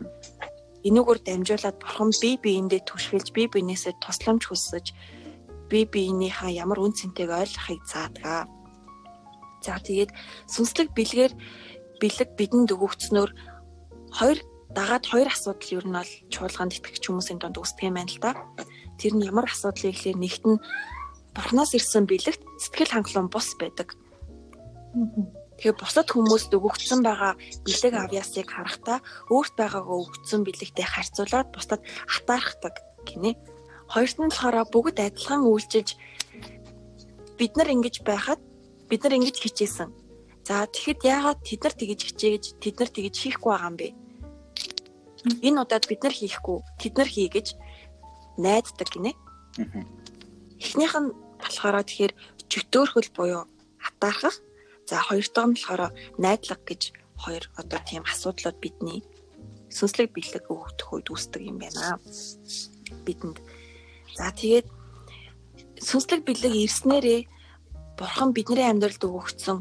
энүүгээр 0.87 1.21
дамжуулаад 1.27 1.77
бурхан 1.83 2.11
бие 2.23 2.39
биендээ 2.39 2.87
түшгэлж 2.87 3.35
бие 3.35 3.51
биенээсээ 3.51 3.99
тусламж 3.99 4.47
хүсэж 4.47 4.95
бие 5.67 5.87
биенийхээ 5.91 6.63
ямар 6.63 6.79
үн 6.79 6.95
цэнтэйг 6.95 7.31
ойлгохыг 7.35 7.83
заадаг. 7.91 8.47
За 9.67 9.83
тэгээд 9.83 10.15
сүнслэг 10.47 10.95
бэлгээр 10.95 11.33
бэлэг 12.01 12.37
бидэнд 12.39 12.71
өгөгдснөөр 12.75 13.31
хоёр 14.17 14.39
дагаад 14.77 15.05
хоёр 15.09 15.29
асуудал 15.33 15.77
ер 15.81 15.85
нь 15.89 15.97
бол 15.97 16.13
чуулганд 16.29 16.77
итгэгч 16.77 17.05
хүмүүсийн 17.09 17.41
донд 17.41 17.57
үүсдэг 17.57 17.89
юм 17.89 17.97
байна 17.97 18.13
л 18.13 18.21
да. 18.21 18.33
Тэр 19.01 19.13
нь 19.17 19.25
ямар 19.25 19.49
асуудал 19.49 19.89
вэ 19.89 19.93
гэхээр 19.97 20.19
нэгт 20.21 20.45
нь 20.45 20.61
бурхнаас 21.33 21.73
ирсэн 21.73 22.05
бэлэгт 22.05 22.43
сэтгэл 22.61 22.93
хангалуун 22.93 23.33
бус 23.33 23.57
байдаг. 23.57 23.97
Тэгэхээр 25.57 25.81
бусад 25.81 26.09
хүмүүст 26.13 26.53
өгөгдсөн 26.53 27.01
байгаа 27.01 27.41
бэлэг 27.65 27.95
авьяасыг 27.97 28.49
харахтаа 28.53 29.01
өөрт 29.33 29.55
байгаагаа 29.57 29.97
өгөгдсөн 29.97 30.45
бэлэгтэй 30.45 30.85
харьцуулаад 30.85 31.49
бусдад 31.53 31.81
хатаархдаг 32.05 32.75
гинэ. 33.09 33.33
Хоёрт 33.89 34.17
нь 34.21 34.29
болохоор 34.29 34.69
бүгд 34.69 34.97
адилхан 35.01 35.49
үйлчилж 35.49 35.97
бид 37.41 37.53
нар 37.57 37.69
ингэж 37.73 38.05
байхад 38.05 38.41
бид 38.89 39.01
нар 39.05 39.17
ингэж 39.17 39.37
хичээсэн. 39.41 40.06
За 40.47 40.63
тэгэхэд 40.71 41.03
яагаад 41.03 41.43
тэд 41.43 41.61
нар 41.67 41.75
тэгэж 41.75 42.01
хичээж 42.07 42.45
тэд 42.63 42.79
нар 42.79 42.91
тэгэж 42.95 43.15
хийхгүй 43.19 43.51
байгаа 43.51 43.67
юм 43.67 43.77
бэ? 43.83 43.89
Энэ 45.43 45.59
удаад 45.59 45.85
бид 45.91 46.01
нар 46.07 46.15
хийхгүй 46.15 46.59
тэд 46.79 46.95
нар 46.95 47.11
хий 47.11 47.27
гэж 47.27 47.59
найддаг 48.39 48.89
гинэ. 48.95 49.13
эхнийх 50.63 50.95
нь 51.03 51.11
болохоор 51.43 51.83
тэгэхээр 51.83 52.15
чөтөөрхөл 52.47 53.11
буюу 53.11 53.43
атаархах. 53.83 54.39
За 54.87 55.03
хоёр 55.03 55.27
дахь 55.35 55.51
нь 55.51 55.55
болохоор 55.59 55.83
найдлага 56.15 56.63
гэж 56.63 56.83
хоёр 57.19 57.45
одоо 57.59 57.81
тийм 57.83 58.07
асуудлууд 58.07 58.63
бидний 58.63 59.03
сүнслэг 59.67 60.15
бэлэг 60.15 60.47
өгөх 60.47 60.79
үед 60.95 61.11
үүсдэг 61.11 61.43
юм 61.43 61.59
байна. 61.59 61.99
Бидэнд. 63.03 63.43
За 64.15 64.31
тэгээд 64.31 64.71
сүнслэг 65.83 66.23
бэлэг 66.23 66.55
ирснээрээ 66.55 67.21
бурхан 67.99 68.31
бидний 68.31 68.63
амьдралд 68.63 69.03
өгөгдсөн 69.03 69.59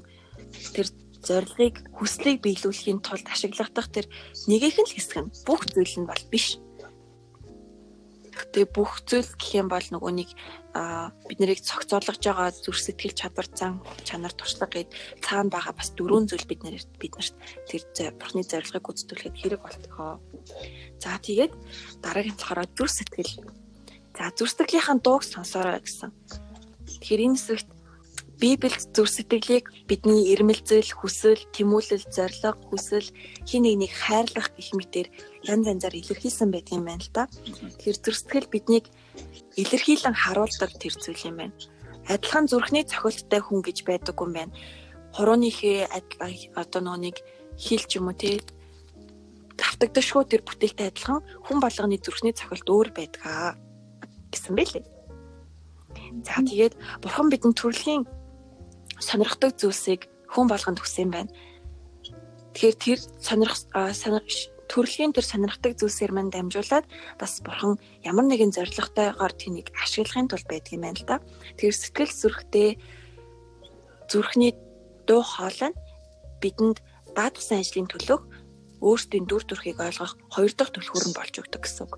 тэр 0.74 0.88
зорилгыг 1.26 1.76
хүслийг 1.98 2.40
биелүүлэхийн 2.46 3.02
тулд 3.02 3.26
ашиглах 3.26 3.74
тэр 3.74 4.06
нэгийнх 4.46 4.78
нь 4.78 4.90
л 4.90 4.96
хэсэг 4.96 5.18
нь 5.26 5.34
бүх 5.46 5.66
зүйл 5.74 5.96
нь 6.00 6.10
бол 6.10 6.24
биш. 6.30 6.62
Тэгээ 8.36 8.68
бүх 8.76 9.04
зүйл 9.08 9.32
гэх 9.40 9.52
юм 9.64 9.68
бол 9.72 9.84
нөгөө 9.84 10.12
нэг 10.12 10.30
бид 11.28 11.40
нарыг 11.40 11.64
цогцоолгож 11.64 12.20
байгаа 12.20 12.52
зүрх 12.52 12.84
сэтгэл 12.84 13.16
чадвар 13.16 13.48
зан 13.48 13.80
чанар 14.04 14.36
туршлага 14.36 14.84
гэд 14.84 14.92
цаана 15.24 15.56
байгаа 15.56 15.72
бас 15.72 15.96
дөрвөн 15.96 16.28
зүйл 16.28 16.44
бид 16.44 16.68
нарт 16.68 16.92
бид 17.00 17.16
нарт 17.16 17.36
тэр 17.68 18.12
бурхны 18.20 18.44
зорилгыг 18.44 18.84
гүйцэтгүүлэхэд 18.84 19.40
хэрэг 19.40 19.62
болтгоо. 19.64 20.20
За 21.00 21.16
тэгээд 21.16 21.54
дараагийн 22.04 22.36
болохоор 22.36 22.68
зүрх 22.76 22.92
сэтгэл. 22.92 23.34
За 24.20 24.32
зүрх 24.36 24.52
сэтгэлийнхэн 24.52 25.00
дууг 25.00 25.24
сонсоорой 25.24 25.80
гэсэн. 25.80 26.12
Тэгэхээр 26.92 27.24
энэ 27.32 27.40
хэсэгт 27.40 27.70
Библиэд 28.36 28.92
зүр 28.92 29.08
сэтгэлийг 29.08 29.72
бидний 29.88 30.28
ирмэлзэл, 30.36 30.92
хүсэл, 30.92 31.40
тэмүүлэл, 31.56 32.04
зориг, 32.12 32.60
хүсэл 32.68 33.08
хин 33.48 33.64
нэг 33.64 33.88
нэг 33.88 33.92
хайрлах 33.96 34.52
гэх 34.52 34.76
мэтэр 34.76 35.08
янз 35.48 35.66
янзаар 35.72 35.96
илэрхийлсэн 35.96 36.52
байдаг 36.52 36.76
юм 36.76 36.84
байна 36.84 37.00
л 37.00 37.12
да. 37.16 37.32
Тэгэхээр 37.32 37.98
зүр 38.04 38.16
сэтгэл 38.20 38.52
биднийг 38.52 38.86
илэрхийлэн 39.56 40.16
харуулдаг 40.20 40.72
тэр 40.76 40.94
зүйл 41.00 41.32
юм 41.32 41.38
байна. 41.48 41.56
Адилхан 42.12 42.52
зүрхний 42.52 42.84
цохилттой 42.84 43.40
хүн 43.40 43.64
гэж 43.64 43.78
байдаг 43.88 44.20
юм 44.20 44.32
байна. 44.36 44.54
Хурууныхээ 45.16 45.88
одоо 46.60 46.82
нөгөө 46.84 47.02
нэг 47.08 47.16
хил 47.56 47.84
ч 47.88 48.04
юм 48.04 48.12
уу 48.12 48.20
те 48.20 48.44
давтагдашгүй 49.56 50.28
тэр 50.28 50.44
бүтээлтэй 50.44 50.92
адилхан 50.92 51.24
хүн 51.48 51.60
болгоны 51.64 51.96
зүрхний 52.04 52.36
цохилт 52.36 52.68
өөр 52.68 52.92
байдаг 52.92 53.56
гэсэн 54.28 54.60
байлээ. 54.60 54.84
За 56.28 56.44
тэгээд 56.44 56.76
бурхан 57.00 57.32
бидэнд 57.32 57.56
төрөлхийн 57.56 58.04
сонирхдаг 59.00 59.58
зүйлсийг 59.60 60.08
хүн 60.32 60.48
болгонд 60.48 60.80
хүсэн 60.80 61.10
байна. 61.12 61.32
Тэгэхээр 62.56 62.76
тэр 62.80 63.00
сонирх 63.20 63.60
төрөлхийн 64.72 65.14
тэр 65.14 65.26
сонирхдаг 65.28 65.78
зүйлсээр 65.78 66.12
мань 66.16 66.32
дамжуулаад 66.34 66.86
бас 67.20 67.44
бурхан 67.44 67.78
ямар 68.02 68.26
нэгэн 68.26 68.56
зоригтойгоор 68.56 69.34
тэнийг 69.36 69.70
ашиглахын 69.78 70.32
тулд 70.32 70.48
байдаг 70.50 70.72
юм 70.74 70.84
байна 70.88 70.98
л 70.98 71.06
да. 71.06 71.18
Тэгэхээр 71.60 71.78
сэтгэл 71.78 72.14
зүрхтэй 72.16 72.70
зүрхний 74.10 74.58
дуу 75.06 75.22
хоолой 75.22 75.70
нь 75.70 75.80
бидэнд 76.42 76.78
даатгсан 77.14 77.62
ажлын 77.62 77.88
төлөөх 77.90 78.24
өөрсдийн 78.82 79.26
дүр 79.30 79.44
төрхийг 79.46 79.80
ойлгох 79.80 80.18
хоёр 80.34 80.54
дахь 80.54 80.74
түлхүүр 80.74 81.06
нь 81.10 81.18
болж 81.18 81.34
өгдөг 81.42 81.62
гэсэн 81.64 81.86
үг. 81.86 81.94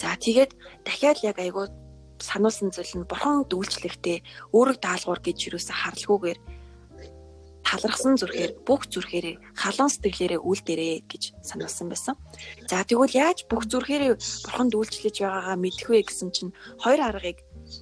За 0.00 0.16
тэгээд 0.18 0.52
дахиад 0.84 1.18
яг 1.24 1.38
айгуу 1.40 1.68
сануулсан 2.24 2.72
зүйл 2.72 3.04
нь 3.04 3.08
бурхан 3.08 3.44
дүүлчлэхдээ 3.52 4.18
өөрөг 4.56 4.78
даалгавар 4.80 5.20
гэж 5.20 5.38
юусаа 5.52 5.76
харлгүйгээр 5.76 6.38
талархсан 7.64 8.14
зүрхээр 8.20 8.52
бүх 8.68 8.86
зүрхээрээ 8.92 9.36
халуун 9.56 9.90
сэтгэлээрээ 9.90 10.40
үйлдэрээ 10.40 10.94
гэж 11.10 11.22
сануулсан 11.42 11.88
байсан. 11.88 12.14
За 12.68 12.84
тэгвэл 12.84 13.16
яаж 13.16 13.48
бүх 13.48 13.66
зүрхээрээ 13.66 14.14
бурхан 14.46 14.68
дүүлчлэж 14.70 15.16
байгаагаа 15.24 15.56
мэдэх 15.58 15.88
вэ 15.90 16.04
гэсэн 16.04 16.30
чинь 16.30 16.52
хоёр 16.78 17.00
аргыг 17.02 17.40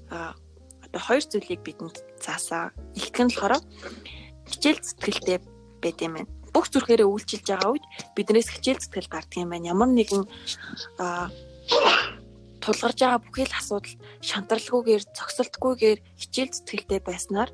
одоо 0.08 1.00
хоёр 1.02 1.24
зүйлийг 1.26 1.60
бидэнд 1.66 1.98
заасаа. 2.22 2.70
Ихтгэн 2.94 3.28
болохоор 3.34 3.58
хичээл 4.48 4.80
сэтгэлтэй 4.80 5.38
байд 5.82 5.98
юм 6.00 6.14
байна. 6.16 6.30
Бүх 6.54 6.70
зүрхээрээ 6.70 7.08
үйлчилж 7.08 7.46
байгаа 7.48 7.74
үед 7.74 7.86
биднээс 8.14 8.48
хичээл 8.54 8.80
сэтгэл 8.80 9.12
гардаг 9.12 9.38
юм 9.40 9.50
байна. 9.50 9.72
Ямар 9.72 9.90
нэгэн 9.90 10.24
тулгарж 12.62 12.98
байгаа 13.02 13.20
бүхэл 13.26 13.58
асуудал 13.58 13.94
шантралгүйгээр 14.22 15.02
зогсолтгүйгээр 15.18 15.98
хичээл 16.20 16.54
зүтгэлтэй 16.54 17.00
байснаар 17.02 17.50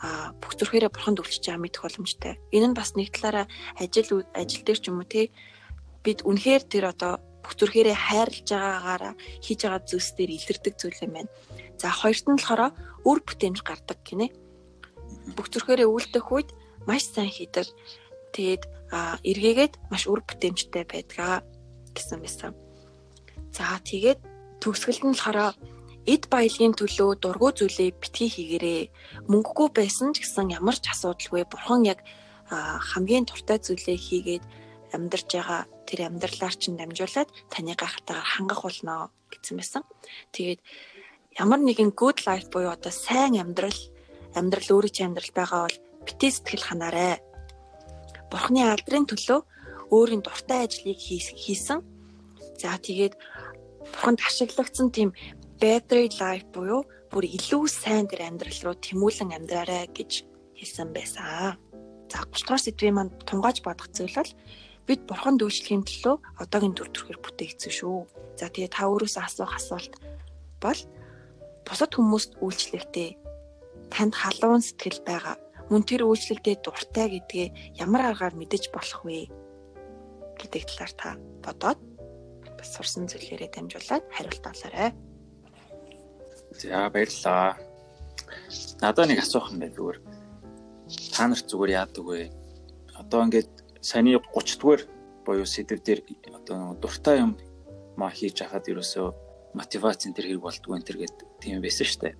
а 0.00 0.32
бүх 0.40 0.56
зүрхээрээ 0.56 0.88
бурханд 0.88 1.20
үлчиж 1.20 1.44
байгаа 1.44 1.60
мэдэх 1.60 1.84
боломжтой. 1.84 2.34
Энэ 2.56 2.72
нь 2.72 2.78
бас 2.78 2.96
нэг 2.96 3.12
талаараа 3.12 3.46
ажил 3.76 4.24
ажил 4.32 4.64
дээр 4.64 4.80
ч 4.80 4.88
юм 4.88 5.04
уу 5.04 5.08
те 5.08 5.28
бид 6.00 6.24
үнэхээр 6.24 6.62
тэр 6.72 6.84
одоо 6.88 7.20
бүх 7.44 7.52
зүрхээрээ 7.60 7.96
хайрлаж 8.08 8.48
байгаагаараа 8.48 9.14
хийж 9.44 9.60
байгаа 9.68 9.84
зүйлс 9.84 10.10
дээр 10.16 10.30
илэрдэг 10.40 10.74
зүйл 10.80 11.04
юм 11.04 11.12
байна. 11.20 11.30
За 11.76 11.92
хоёрт 11.92 12.24
нь 12.24 12.40
болохоор 12.40 12.72
үр 13.04 13.18
бүтээмж 13.20 13.60
гардаг 13.60 13.98
гинэ. 14.00 14.32
Бүх 15.36 15.52
зүрхээрээ 15.52 15.88
үйлдэх 15.88 16.26
үед 16.32 16.48
маш 16.88 17.04
сайн 17.04 17.28
хийдэг. 17.28 17.68
Тэгээд 18.32 18.62
эргээгээд 19.20 19.74
маш 19.92 20.08
үр 20.08 20.24
бүтээмжтэй 20.24 20.84
байдгаа 20.88 21.44
гэсэн 21.92 22.24
байсан. 22.24 22.52
За 23.52 23.76
тэгээд 23.84 24.29
төгсгөлд 24.62 25.02
нь 25.04 25.16
болохоор 25.16 25.56
эд 26.08 26.22
баялагын 26.32 26.74
төлөө 26.76 27.10
дургу 27.20 27.48
зүйлээ 27.52 27.90
битгий 28.00 28.30
хийгэрээ. 28.32 28.82
Мөнгөгүй 29.28 29.68
байсан 29.76 30.12
ч 30.16 30.24
гэсэн 30.24 30.52
ямар 30.56 30.76
ч 30.80 30.88
асуудалгүй 30.92 31.44
бурхан 31.48 31.84
яг 31.84 32.00
хамгийн 32.50 33.28
туртай 33.28 33.58
зүйлээ 33.60 33.98
хийгээд 34.00 34.44
амьдарч 34.96 35.28
байгаа 35.30 35.62
тэр 35.86 36.00
амьдралаар 36.08 36.54
чинь 36.56 36.78
дамжуулаад 36.80 37.28
таны 37.52 37.72
гайхалтайгаар 37.78 38.26
хангах 38.26 38.60
болно 38.64 38.94
гэсэн 39.30 39.54
байсан. 39.60 39.82
Тэгээд 40.34 40.60
ямар 41.38 41.60
нэгэн 41.62 41.94
good 41.94 42.26
life 42.26 42.50
буюу 42.50 42.74
одоо 42.74 42.90
сайн 42.90 43.38
амьдрал 43.38 43.80
амьдрал 44.34 44.68
өөрийн 44.74 44.94
чинь 44.94 45.08
амьдрал 45.14 45.32
байгаа 45.36 45.60
бол 45.68 45.78
битээ 46.06 46.30
сэтгэл 46.34 46.66
ханаарай. 46.66 47.22
Бурхны 48.30 48.66
алдрын 48.66 49.06
төлөө 49.06 49.40
өөрийн 49.94 50.22
дуртай 50.22 50.66
ажлыг 50.66 50.98
хийсэн. 50.98 51.82
За 52.58 52.78
тэгээд 52.78 53.14
бурханд 53.80 54.20
ашиглагдсан 54.20 54.88
тийм 54.92 55.10
better 55.60 56.04
life 56.20 56.46
буюу 56.52 56.84
бүр 57.10 57.24
илүү 57.26 57.64
сайн 57.66 58.06
тэр 58.06 58.28
амьдрал 58.28 58.60
руу 58.64 58.76
тэмүүлэн 58.76 59.34
амьдраарай 59.34 59.88
гэж 59.90 60.24
хэлсэн 60.56 60.92
байсан. 60.94 61.58
За 62.10 62.22
30 62.22 62.44
дугаар 62.44 62.62
сэдвийн 62.62 62.96
манд 62.96 63.12
тунгааж 63.28 63.64
бодох 63.64 63.88
зүйл 63.90 64.14
бол 64.14 64.32
бид 64.86 65.00
бурхан 65.08 65.36
дүүжлэхийн 65.38 65.84
төлөө 65.86 66.16
одоогийн 66.42 66.74
төр 66.74 66.88
төрхөөр 66.90 67.18
бүтээгдсэн 67.22 67.72
шүү. 67.72 67.98
За 68.38 68.48
тэгээ 68.50 68.74
та 68.74 68.90
өөрөөсөө 68.90 69.22
асуух 69.26 69.52
асуулт 69.54 69.94
бол 70.62 70.80
бусад 71.66 71.92
хүмүүст 71.94 72.40
үйлчлэхдээ 72.42 73.10
танд 73.90 74.14
халуун 74.14 74.62
сэтгэл 74.62 75.02
байгаа. 75.06 75.36
Мөн 75.70 75.82
тэр 75.86 76.02
үйлчлэгдээ 76.06 76.56
дуртай 76.66 77.06
гэдгээ 77.14 77.78
ямар 77.78 78.10
аргаар 78.10 78.34
мэдэж 78.34 78.74
болох 78.74 79.06
вэ 79.06 79.30
гэдэг 80.38 80.62
талаар 80.66 80.92
та 80.98 81.08
бодоод 81.44 81.78
бас 82.60 82.76
сурсан 82.76 83.08
зүйлээрээ 83.08 83.50
дамжуулаад 83.56 84.04
хариулт 84.12 84.44
олоорой. 84.44 84.92
За 86.60 86.90
баярлалаа. 86.92 87.56
Надад 88.84 89.08
нэг 89.08 89.24
асуух 89.24 89.48
юм 89.50 89.64
байна 89.64 89.74
зүгээр. 89.74 89.98
Та 91.16 91.24
нарт 91.24 91.48
зүгээр 91.48 91.76
яадаг 91.80 92.04
вэ? 92.04 92.28
Одоо 93.00 93.24
ингээд 93.24 93.50
саяны 93.80 94.20
30 94.20 94.60
дугаар 94.60 94.82
буюу 95.24 95.46
сэдв 95.48 95.80
дээр 95.80 96.00
одоо 96.36 96.76
дуртай 96.76 97.24
юм 97.24 97.40
маа 97.96 98.12
хийж 98.12 98.44
хахад 98.44 98.68
ерөөсөө 98.68 99.08
мотивацийн 99.56 100.14
тэр 100.14 100.26
хэрэг 100.28 100.44
болдгоо 100.44 100.76
энэ 100.76 100.86
төр 100.86 100.98
гэдэг 101.00 101.28
тийм 101.40 101.62
байсан 101.64 101.86
шүү 101.88 102.00
дээ. 102.04 102.14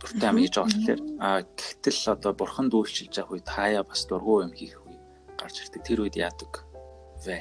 Дуртай 0.00 0.28
юм 0.30 0.38
хийж 0.42 0.54
байгаа 0.58 0.74
болохоор 0.74 1.00
а 1.22 1.28
гэтэл 1.42 2.00
одоо 2.14 2.32
бурхан 2.34 2.66
дүүлчилж 2.68 3.14
явах 3.14 3.32
үед 3.38 3.48
хаяа 3.48 3.82
бас 3.86 4.02
дургу 4.10 4.42
юм 4.42 4.52
хийх 4.52 4.80
үе 4.82 4.98
гарч 5.38 5.56
ирдэг. 5.62 5.82
Тэр 5.86 5.98
үед 6.02 6.16
яадаг 6.18 6.52
вэ? 7.24 7.38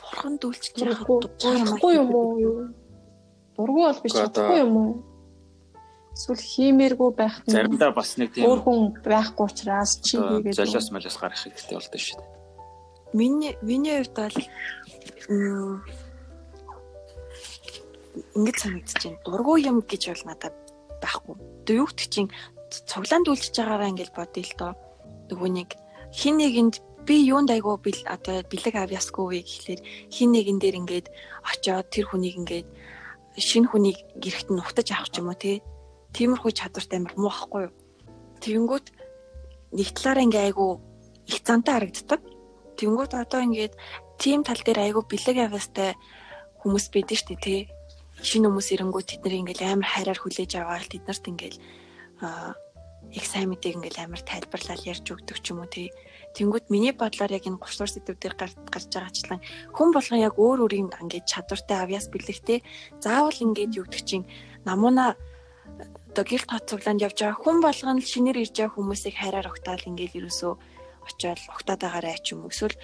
Бурхан 0.00 0.34
дүүлчих 0.38 0.74
яхад 0.78 1.26
чадахгүй 1.42 1.92
юм 1.98 2.10
уу? 2.14 2.32
Дургу 3.58 3.80
бол 3.86 4.00
биш 4.02 4.14
чадахгүй 4.14 4.58
юм 4.62 4.74
уу? 4.78 4.92
Эсвэл 6.18 6.42
хиймээргүй 6.42 7.10
байх 7.14 7.36
нь 7.46 7.52
заримдаа 7.54 7.94
бас 7.94 8.18
нэг 8.18 8.34
тийм 8.34 8.50
өөр 8.50 8.60
хүн 8.66 8.78
байхгүй 9.06 9.44
учраас 9.46 10.02
чи 10.02 10.18
хийгээд 10.18 10.58
золиос 10.58 10.90
молиос 10.90 11.18
гарах 11.18 11.38
хэрэгтэй 11.38 11.78
болдог 11.78 12.00
шүү 12.02 12.18
дээ. 12.18 12.30
Миний 13.14 13.54
миний 13.62 14.02
хувьд 14.02 14.18
бол 14.18 14.36
ингэж 18.34 18.56
санагдаж 18.58 18.98
байна. 18.98 19.22
Дургу 19.22 19.54
юм 19.62 19.78
гэж 19.86 20.02
бол 20.10 20.24
надад 20.26 20.54
байхгүй. 20.98 21.36
Гэдэг 21.66 22.08
чинь 22.10 22.30
цуглаанд 22.90 23.30
үлчиж 23.30 23.54
байгаараа 23.54 23.92
ингэж 23.94 24.10
бодъё 24.10 24.42
л 24.42 24.58
доо. 24.58 24.72
Нөгөө 25.30 25.50
нэг 25.54 25.70
хин 26.10 26.42
нэгэнд 26.42 26.74
би 27.08 27.16
юунд 27.24 27.48
айгу 27.48 27.72
бил 27.80 27.96
одоо 28.04 28.44
бэлэг 28.44 28.74
авьяасгүй 28.76 29.24
вэ 29.24 29.40
гэхлээр 29.40 29.80
хин 30.12 30.30
нэгэн 30.36 30.58
дээр 30.60 30.76
ингээд 30.84 31.06
очоод 31.40 31.88
тэр 31.88 32.04
хүнийг 32.12 32.36
ингээд 32.44 32.68
шинэ 33.40 33.72
хүнийг 33.72 33.98
гэрхт 34.20 34.52
нь 34.52 34.60
нухтаж 34.60 34.92
авах 34.92 35.08
ч 35.08 35.24
юм 35.24 35.32
уу 35.32 35.40
те 35.40 35.64
тиймэрхүү 36.12 36.52
чадвартай 36.52 37.00
амар 37.00 37.14
муу 37.16 37.32
ахгүй 37.32 37.62
юу? 37.64 37.74
Тэгэнгүүт 38.44 38.86
нэг 39.72 39.88
талаараа 39.96 40.26
ингээ 40.28 40.44
айгу 40.52 40.84
их 41.24 41.40
зантай 41.48 41.72
харагддаг. 41.80 42.20
Тэгэнгүүт 42.76 43.12
одоо 43.16 43.40
ингээд 43.40 43.74
тим 44.20 44.44
тал 44.44 44.60
дээр 44.60 44.92
айгу 44.92 45.00
бэлэг 45.08 45.48
авьяастай 45.48 45.96
хүмүүс 46.60 46.86
бидэн 46.92 47.16
штэ 47.16 47.36
те 47.40 47.54
шинэ 48.20 48.52
хүмүүс 48.52 48.68
ирэнгүү 48.74 49.02
тэд 49.06 49.20
нар 49.24 49.34
ингээл 49.40 49.64
амар 49.78 49.88
хайраар 49.88 50.20
хүлээж 50.20 50.52
аваад 50.58 50.90
тэд 50.92 51.04
нарт 51.06 51.24
ингээл 51.24 51.58
аа 52.20 52.52
яг 53.14 53.24
сайн 53.24 53.48
мэдээг 53.54 53.78
ингээл 53.78 54.02
амар 54.04 54.22
тайлбарлал 54.26 54.82
ярьж 54.84 55.06
өгдөг 55.06 55.38
ч 55.38 55.54
юм 55.54 55.62
уу 55.62 55.70
тий. 55.70 55.88
Тэнгүүд 56.38 56.70
миний 56.70 56.94
бодлоор 56.94 57.34
яг 57.34 57.44
энэ 57.50 57.58
3 57.58 57.66
дугаар 57.66 57.90
сэдвүүдээр 57.90 58.34
гарч 58.70 58.86
байгаачлан 58.94 59.40
хүн 59.74 59.90
болгон 59.90 60.22
яг 60.22 60.34
өөр 60.38 60.70
өөрийн 60.70 60.94
ингээд 61.02 61.26
чадвартай 61.26 61.78
авьяас 61.82 62.06
бэлэгтэй 62.14 62.62
заавал 63.02 63.34
ингээд 63.34 63.74
юу 63.74 63.90
гэдэг 63.90 64.02
чинь 64.06 64.30
намууна 64.62 65.18
одоо 66.14 66.24
гэрт 66.24 66.50
хот 66.50 66.70
цуглаанд 66.70 67.02
явж 67.02 67.18
байгаа 67.18 67.42
хүн 67.42 67.58
болгон 67.58 67.98
шинээр 67.98 68.42
ирж 68.42 68.54
байгаа 68.54 68.74
хүмүүсийг 68.78 69.14
хайраар 69.18 69.50
огтаал 69.50 69.82
ингээд 69.90 70.18
ерөөсөө 70.18 70.52
очиод 71.08 71.40
огтаад 71.50 71.80
байгаарэ 71.82 72.22
ч 72.22 72.26
юм 72.34 72.46
уу. 72.46 72.52
Эсвэл 72.54 72.76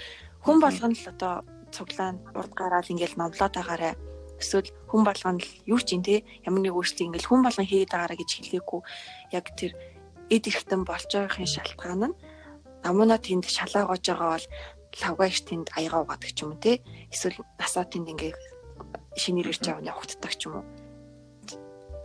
хүн 0.44 0.58
болгон 0.58 0.92
л 0.98 1.06
одоо 1.12 1.34
цуглаанд 1.74 2.20
урд 2.34 2.52
гараад 2.58 2.90
ингээд 2.90 3.14
номлоод 3.18 3.54
байгаарэ. 3.54 3.98
Эсвэл 4.42 4.68
хүн 4.90 5.02
болгон 5.06 5.36
л 5.38 5.50
юу 5.70 5.80
ч 5.82 5.94
юм 5.94 6.02
те 6.02 6.26
ямар 6.46 6.62
нэг 6.62 6.74
өөрчлөлт 6.74 7.06
ингээд 7.06 7.28
хүн 7.28 7.42
болгон 7.46 7.66
хийгээд 7.66 7.92
байгаарэ 7.94 8.18
гэж 8.18 8.30
хэлээгүй. 8.34 8.80
Яг 9.30 9.46
тэр 9.58 9.72
эд 10.30 10.44
эрхтэн 10.48 10.82
болж 10.86 11.08
байгаахийн 11.10 11.50
шалтгаан 11.54 12.02
нь 12.10 12.16
намууна 12.84 13.16
тэнд 13.18 13.48
шалаа 13.48 13.88
гоож 13.88 14.04
байгаа 14.04 14.30
бол 14.36 14.46
лавгаач 15.00 15.36
тэнд 15.48 15.66
аягаа 15.74 16.04
угаадаг 16.04 16.30
ч 16.36 16.38
юм 16.44 16.54
уу 16.54 16.62
те. 16.62 16.84
Эсвэл 17.10 17.40
насаа 17.58 17.84
тэнд 17.88 18.12
ингээ 18.12 18.32
шинээр 19.16 19.50
ирж 19.50 19.64
авах 19.72 19.88
явагддаг 19.88 20.32
ч 20.36 20.46
юм 20.46 20.60
уу. 20.60 20.66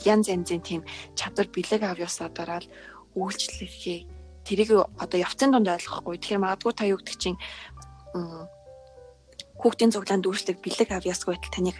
Янз 0.08 0.26
янзын 0.32 0.64
тийм 0.64 0.82
чадвар 1.14 1.48
бэлэг 1.52 1.84
авьяасаа 1.84 2.32
дараал 2.32 2.68
үйлчлэхээ 3.14 4.00
тэрийг 4.48 4.70
одоо 4.98 5.20
явцын 5.20 5.52
донд 5.52 5.68
ойлгохгүй. 5.68 6.18
Тэгэхээр 6.18 6.42
магадгүй 6.42 6.74
та 6.74 6.88
юу 6.88 6.98
гэдэг 6.98 7.18
чинь 7.20 7.38
хүүхдийн 9.60 9.92
цуглаанд 9.92 10.26
үйлчлэг 10.26 10.58
бэлэг 10.64 10.90
авьяасгүй 10.96 11.36
байтал 11.36 11.54
таныг 11.54 11.78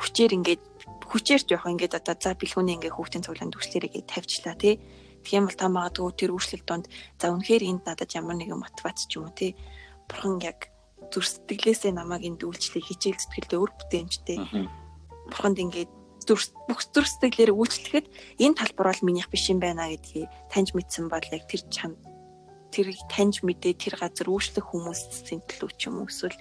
хүчээр 0.00 0.32
ингээд 0.40 0.62
хүчээрч 1.04 1.46
явах 1.52 1.68
ингээд 1.68 2.00
одоо 2.00 2.16
за 2.16 2.32
бэлгүүний 2.32 2.80
ингээд 2.80 2.96
хүүхдийн 2.96 3.24
цуглаанд 3.28 3.54
үйлчлэрийг 3.54 4.08
тавьчлаа 4.08 4.56
тий 4.56 4.80
Тийм 5.24 5.46
бол 5.46 5.56
та 5.56 5.68
магадгүй 5.68 6.12
тэр 6.16 6.32
үйлчлэл 6.34 6.64
донд 6.66 6.86
за 7.20 7.30
үнэхээр 7.32 7.62
энд 7.68 7.82
надад 7.84 8.10
ямар 8.16 8.36
нэгэн 8.40 8.60
мотивац 8.60 9.04
ч 9.04 9.20
юм 9.20 9.28
уу 9.28 9.34
тий 9.36 9.52
бурхан 10.08 10.40
яг 10.40 10.72
зүр 11.12 11.24
сэтгэлээсээ 11.24 11.92
намайг 11.92 12.24
энд 12.24 12.40
үйлчлэх 12.44 12.86
хичээл 12.86 13.18
зүтгэлтэй 13.18 13.58
өр 13.58 13.72
бүтээмжтэй. 13.74 14.38
Бурханд 15.32 15.58
ингээд 15.58 15.90
зүр 16.24 16.40
бүх 16.68 16.80
зүр 16.92 17.06
сэтгэлээр 17.08 17.52
үйлчлэхэд 17.56 18.06
энэ 18.38 18.58
талбар 18.58 18.92
бол 18.92 19.06
минийх 19.08 19.28
биш 19.32 19.50
юм 19.50 19.58
байна 19.58 19.88
гэдгийг 19.90 20.28
таньж 20.52 20.76
мэдсэн 20.76 21.08
бол 21.08 21.24
яг 21.32 21.44
тэр 21.48 21.62
чам 21.72 21.96
тэрийг 22.70 23.00
таньж 23.10 23.42
мэдээ 23.42 23.74
тэр 23.74 23.94
газар 23.98 24.28
үйлчлэх 24.30 24.70
хүмүүсийн 24.70 25.42
төлөө 25.48 25.70
ч 25.74 25.88
юм 25.88 26.04
уу 26.04 26.10
эсвэл 26.10 26.38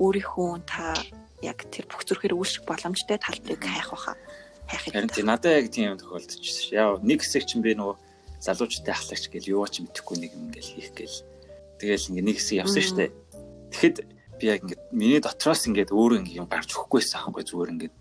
өөрийнхөө 0.00 0.50
та 0.66 0.98
яг 1.44 1.62
тэр 1.70 1.86
бүх 1.86 2.02
зүрхээр 2.02 2.34
үйлчлэх 2.34 2.64
боломжтой 2.66 3.18
талбарыг 3.20 3.62
хайх 3.62 3.90
баха 3.92 4.12
хайх 4.68 4.94
юм. 4.94 5.08
Тийм 5.08 5.26
надад 5.26 5.52
яг 5.60 5.68
тийм 5.70 5.96
тохиолдож 5.98 6.40
яа 6.72 6.98
нэг 7.02 7.20
хэсэг 7.22 7.44
чинь 7.44 7.64
би 7.64 7.74
нөгөө 7.74 7.96
залуучтай 8.40 8.94
ахлагч 8.94 9.32
гэл 9.32 9.52
юу 9.56 9.66
ч 9.68 9.80
мэдэхгүй 9.84 10.16
нэг 10.20 10.30
юм 10.36 10.52
ингээл 10.52 10.72
хийх 10.76 10.90
гээл. 10.92 11.18
Тэгэл 11.80 12.08
ингээ 12.12 12.26
нэг 12.28 12.36
хэсэг 12.38 12.60
явсан 12.60 12.84
штэ. 12.84 13.12
Тэгэхэд 13.72 13.96
би 14.40 14.44
яг 14.48 14.60
ингээ 14.64 14.80
миний 14.92 15.20
дотроос 15.20 15.64
ингээд 15.68 15.94
өөрөө 15.94 16.18
ингээ 16.24 16.40
юм 16.40 16.48
гарч 16.48 16.76
өгөхгүйсэн 16.76 17.18
аахгүй 17.24 17.44
зүгээр 17.44 17.72
ингээ 17.74 17.92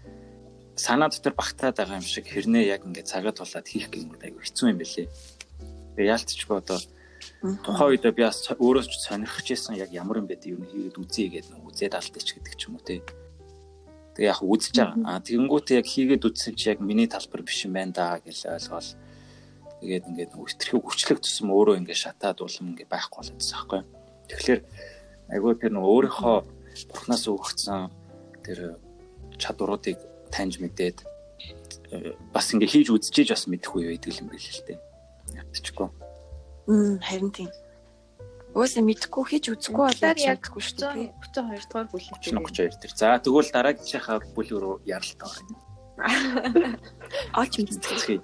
санаа 0.76 1.10
дотор 1.10 1.34
багтаад 1.38 1.78
байгаа 1.78 2.02
юм 2.02 2.08
шиг 2.08 2.26
хэрнээ 2.28 2.74
яг 2.74 2.82
ингээ 2.84 3.06
цагаад 3.06 3.38
болоод 3.38 3.68
хийх 3.68 3.88
гэмээр 3.94 4.26
айгу 4.26 4.42
хэцүү 4.42 4.68
юм 4.74 4.80
бэлээ. 4.82 5.08
Тэгээ 5.96 6.12
яалтчгүй 6.12 6.58
одоо 6.58 6.80
тухайн 7.64 7.90
үед 7.94 8.06
би 8.10 8.24
бас 8.26 8.42
өөрөө 8.50 8.84
ч 8.90 8.94
сонирхож 9.00 9.48
байсан 9.48 9.78
яг 9.78 9.94
ямар 9.94 10.20
юм 10.20 10.28
бэ 10.28 10.42
юу 10.50 10.66
хийгээд 10.66 10.98
үзье 10.98 11.28
гэдэг 11.30 11.62
үзээд 11.62 11.94
алдчих 11.94 12.42
гэдэг 12.42 12.56
ч 12.58 12.62
юм 12.68 12.76
уу 12.76 12.84
те. 12.84 13.00
Тэгээ 14.14 14.30
яг 14.30 14.42
үзэж 14.46 14.76
байгаа. 14.78 15.02
А 15.10 15.22
тэгэнгүүтээ 15.26 15.80
яг 15.82 15.88
хийгээд 15.90 16.28
үзсэн 16.30 16.54
чи 16.54 16.70
яг 16.70 16.80
миний 16.80 17.10
талбар 17.10 17.42
биш 17.42 17.66
юм 17.66 17.74
байна 17.74 17.94
да 17.94 18.22
гэж 18.22 18.46
ойлгоол. 18.46 18.90
Тэгээд 19.82 20.08
ингээд 20.10 20.32
өстрөхийг 20.38 20.86
хүчлэг 20.86 21.20
тусам 21.20 21.50
өөрөө 21.50 21.82
ингээд 21.82 22.04
шатаад 22.04 22.40
улам 22.46 22.78
ингээд 22.78 22.94
байхгүй 22.94 23.18
болчихсон 23.20 23.58
байхгүй. 23.58 23.82
Тэгэхээр 24.30 24.62
айгүй 25.34 25.54
тэр 25.58 25.72
нөө 25.74 25.86
өөрийнхөө 25.90 26.38
бурхнаас 26.94 27.24
өгөгдсөн 27.26 27.82
тэр 28.46 28.60
чадваруудыг 29.42 29.98
таньж 30.30 30.62
мэдээд 30.62 30.98
э, 31.92 32.14
бас 32.34 32.54
ингээд 32.54 32.74
хийж 32.74 32.88
үзчихэж 32.94 33.34
бас 33.34 33.46
мэдэх 33.50 33.74
үе 33.74 33.98
байдаг 33.98 34.14
юм 34.14 34.30
байл 34.30 34.46
л 34.46 34.66
дээ. 34.68 34.80
Ятчихгүй. 35.42 35.90
Мм 36.70 37.02
харин 37.02 37.32
тийм. 37.34 37.50
Уусаа 38.54 38.86
мэдхгүй 38.86 39.24
хийж 39.26 39.46
үзэхгүй 39.50 39.82
болоод 39.82 40.18
дээ. 40.18 40.38
32 40.38 41.10
дугаар 41.34 41.90
бүлэг. 41.90 42.22
32 42.22 42.78
дээр. 42.78 42.94
За 42.94 43.18
тэгвэл 43.18 43.50
дараагийнхаа 43.50 44.22
бүлэг 44.38 44.62
рүү 44.62 44.76
яралтай 44.86 45.26
байна. 45.26 46.78
Аач 47.34 47.54
мэдцгээе. 47.62 48.22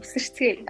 Үсэрцгээе. 0.00 0.64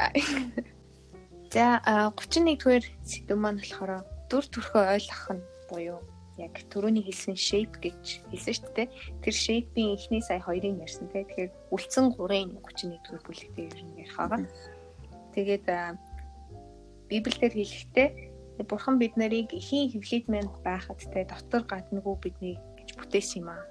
За 1.55 1.79
31 1.87 2.59
дугаар 2.59 2.85
сэдв 3.07 3.39
маань 3.39 3.63
болохоор 3.63 4.03
дүр 4.27 4.45
төрхөө 4.51 4.83
ойлгох 4.99 5.27
нь 5.39 5.43
буюу 5.71 6.03
яг 6.43 6.59
түрүүний 6.75 7.07
хэлсэн 7.07 7.39
shape 7.39 7.79
гэж 7.79 8.27
хэлсэн 8.35 8.55
шүү 8.59 8.71
дээ. 8.75 8.89
Тэр 9.23 9.35
shape-ийн 9.35 9.95
эхний 9.95 10.23
сая 10.27 10.43
хоёрыг 10.43 10.83
ярьсан 10.83 11.07
те. 11.15 11.23
Тэгэхээр 11.23 11.51
үлдсэн 11.71 12.07
3-ын 12.19 12.59
31 12.59 12.99
дугаар 13.07 13.23
бүлэгтээ 13.23 13.67
ер 13.71 13.79
нь 13.87 13.99
ярих 14.03 14.19
байгаа. 14.19 14.43
Тэгээд 15.39 15.65
Библиэлд 17.15 17.55
хэлэхдээ 17.55 18.09
Бурхан 18.67 18.99
бид 18.99 19.15
нарыг 19.19 19.51
эхийн 19.55 19.91
хөвлөд 19.91 20.27
мэнд 20.31 20.53
байхад 20.67 20.99
те 20.99 21.27
дотор 21.27 21.63
гаднаггүй 21.67 22.17
биднийг 22.23 22.59
гэж 22.79 22.89
бүтээсэн 22.99 23.43
юм 23.43 23.51
аа. 23.51 23.63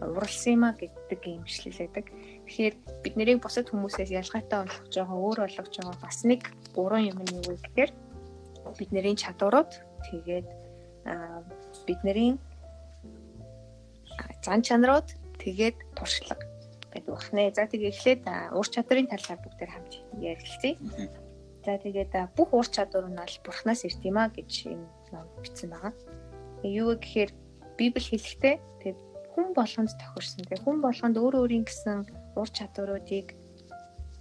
Уралсан 0.00 0.52
юм 0.56 0.64
аа 0.64 0.74
гэдэг 0.76 1.20
юм 1.28 1.44
шилэлээдэг. 1.44 2.06
Тэгэхээр 2.48 2.74
бид 3.04 3.14
нарыг 3.20 3.44
бусад 3.44 3.68
хүмүүсээс 3.68 4.12
ялгаатай 4.16 4.64
болгож 4.64 4.94
байгаа, 4.96 5.16
өөр 5.16 5.38
болгож 5.44 5.74
байгаа 5.76 5.96
бас 6.00 6.18
нэг 6.24 6.40
гурван 6.72 7.04
юм 7.12 7.18
нь 7.20 7.36
юу 7.36 7.56
гэхээр 7.56 7.92
бид 8.80 8.90
нарын 8.96 9.16
чадварууд 9.20 9.72
тэгээд 10.08 10.48
бидний 11.84 12.40
зан 14.44 14.60
чанарууд 14.64 15.08
тэгээд 15.36 15.76
туршлага 15.96 16.44
гэдэг 16.92 17.12
багнэ. 17.12 17.52
За 17.52 17.68
тэгээ 17.68 17.92
эхлээд 17.92 18.22
ур 18.56 18.66
чадрын 18.66 19.08
талаар 19.08 19.40
бүгдээр 19.44 19.70
хамт 19.70 19.92
ярилцъя. 20.16 20.74
За 21.64 21.76
тэгээд 21.76 22.12
бүх 22.36 22.50
ур 22.56 22.64
чадвар 22.64 23.06
нь 23.08 23.20
бол 23.20 23.36
бурхнаас 23.44 23.84
ирд 23.84 24.00
юм 24.00 24.16
а 24.16 24.32
гэж 24.32 24.72
энэ 24.72 24.86
ном 25.12 25.28
бичсэн 25.44 25.70
байгаа. 25.70 25.92
Юу 26.64 26.96
гэхээр 26.96 27.30
Библи 27.76 28.00
хэлэхдээ 28.00 28.56
тэгээд 28.80 28.98
хүн 29.32 29.52
болгонд 29.52 29.92
тохирсон. 30.00 30.44
Тэгээд 30.48 30.64
хүн 30.64 30.78
болгонд 30.80 31.16
өөр 31.20 31.34
өөрийн 31.44 31.64
гэсэн 31.68 31.98
ур 32.40 32.48
чадваруудыг 32.48 33.36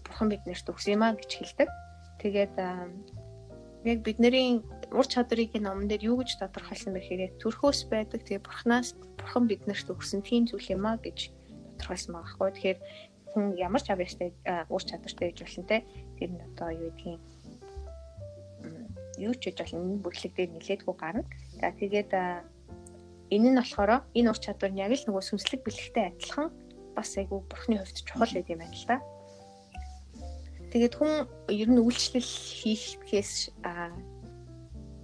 бурхан 0.04 0.28
биднэрт 0.32 0.68
өгсөн 0.68 0.96
юм 1.00 1.04
а 1.08 1.16
гэж 1.16 1.32
хэлдэг. 1.32 1.70
Тэгээд 2.20 2.54
яг 3.88 4.00
бидний 4.04 4.60
ур 4.92 5.08
чадварыг 5.08 5.56
энэ 5.56 5.64
номон 5.64 5.88
дээр 5.88 6.12
юу 6.12 6.20
гэж 6.20 6.44
тодорхойлсон 6.44 6.92
бэ 6.92 7.00
гэхээр 7.00 7.40
төрхөөс 7.40 7.88
байдаг. 7.88 8.20
Тэгээд 8.28 8.48
бурхнаас 8.48 9.00
бурхан 9.16 9.48
биднэрт 9.48 9.88
өгсөн 9.88 10.20
тийм 10.28 10.44
зүйл 10.44 10.76
юм 10.76 10.84
а 10.88 11.00
гэж 11.00 11.32
тодорхойлсон 11.80 12.12
байгаа 12.20 12.32
хгүй. 12.36 12.52
Тэгэхээр 12.52 12.80
хүн 13.32 13.46
ямар 13.56 13.82
ч 13.84 13.88
авьяастай 13.94 14.34
ур 14.68 14.84
чадвартай 14.84 15.32
гэж 15.32 15.40
болно 15.46 15.64
те. 15.70 15.78
Тэр 16.20 16.36
нь 16.36 16.44
одоо 16.44 16.70
юу 16.76 16.92
гэдгийг 16.92 17.24
юу 19.20 19.34
ч 19.36 19.52
гэж 19.52 19.58
болно 19.64 19.80
энэ 19.88 20.04
бүтлэг 20.04 20.32
дээр 20.36 20.52
нилээдгүй 20.56 20.96
гарна. 21.00 21.24
За 21.60 21.72
тэгээд 21.72 22.12
энэ 23.36 23.50
нь 23.52 23.60
болохоор 23.60 24.04
энэ 24.16 24.30
ур 24.32 24.40
чадвар 24.40 24.72
нь 24.72 24.84
яг 24.84 24.92
л 24.96 25.06
нөгөө 25.08 25.24
сүнслэг 25.24 25.62
бэлэгтэй 25.64 26.06
адилхан 26.12 26.48
бас 26.96 27.16
айгүй 27.20 27.40
бурхны 27.48 27.80
хувьд 27.80 27.98
чухал 28.04 28.32
байд 28.32 28.52
юм 28.52 28.60
байна 28.64 28.76
л 28.76 28.88
да. 28.88 28.98
Тэгээд 30.72 30.96
хүн 30.98 31.12
ер 31.50 31.70
нь 31.70 31.82
үйлчлэл 31.82 32.30
хийхээс 32.30 33.34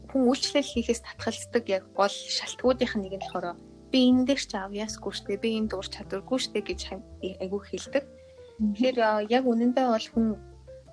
хүн 0.09 0.23
үйлчлэл 0.29 0.71
хийхээс 0.71 1.01
татгалздаг 1.03 1.63
яг 1.67 1.83
гол 1.97 2.11
шалтгуудынх 2.11 2.93
нь 2.95 3.03
нэг 3.03 3.13
нь 3.17 3.23
болохоор 3.25 3.57
би 3.91 3.99
энэ 4.09 4.25
дээр 4.29 4.41
ч 4.41 4.51
авьяасгүй 4.55 5.13
штэ 5.13 5.41
би 5.41 5.49
энд 5.59 5.73
ур 5.73 5.87
чадваргүй 5.87 6.39
штэ 6.39 6.59
гэж 6.61 6.81
айгүй 7.41 7.61
хэлдэг. 7.65 8.03
Тэгэхээр 8.61 8.97
яг 9.27 9.43
үнэндээ 9.43 9.87
бол 9.91 10.07
хүн 10.13 10.27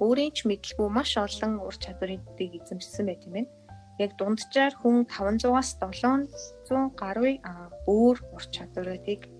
өөрийн 0.02 0.34
ч 0.34 0.42
мэдлгүй 0.50 0.88
маш 0.90 1.14
олон 1.14 1.62
ур 1.62 1.76
чадварыг 1.78 2.22
эзэмшсэн 2.34 3.06
байт 3.06 3.22
юм 3.22 3.32
байна. 3.38 3.50
Яг 4.02 4.18
дунджаар 4.18 4.74
хүн 4.74 5.06
500-аас 5.06 5.78
700 5.78 6.98
гаруй 6.98 7.38
өөр 7.86 8.16
ур 8.34 8.44
чадваруудыг 8.50 9.30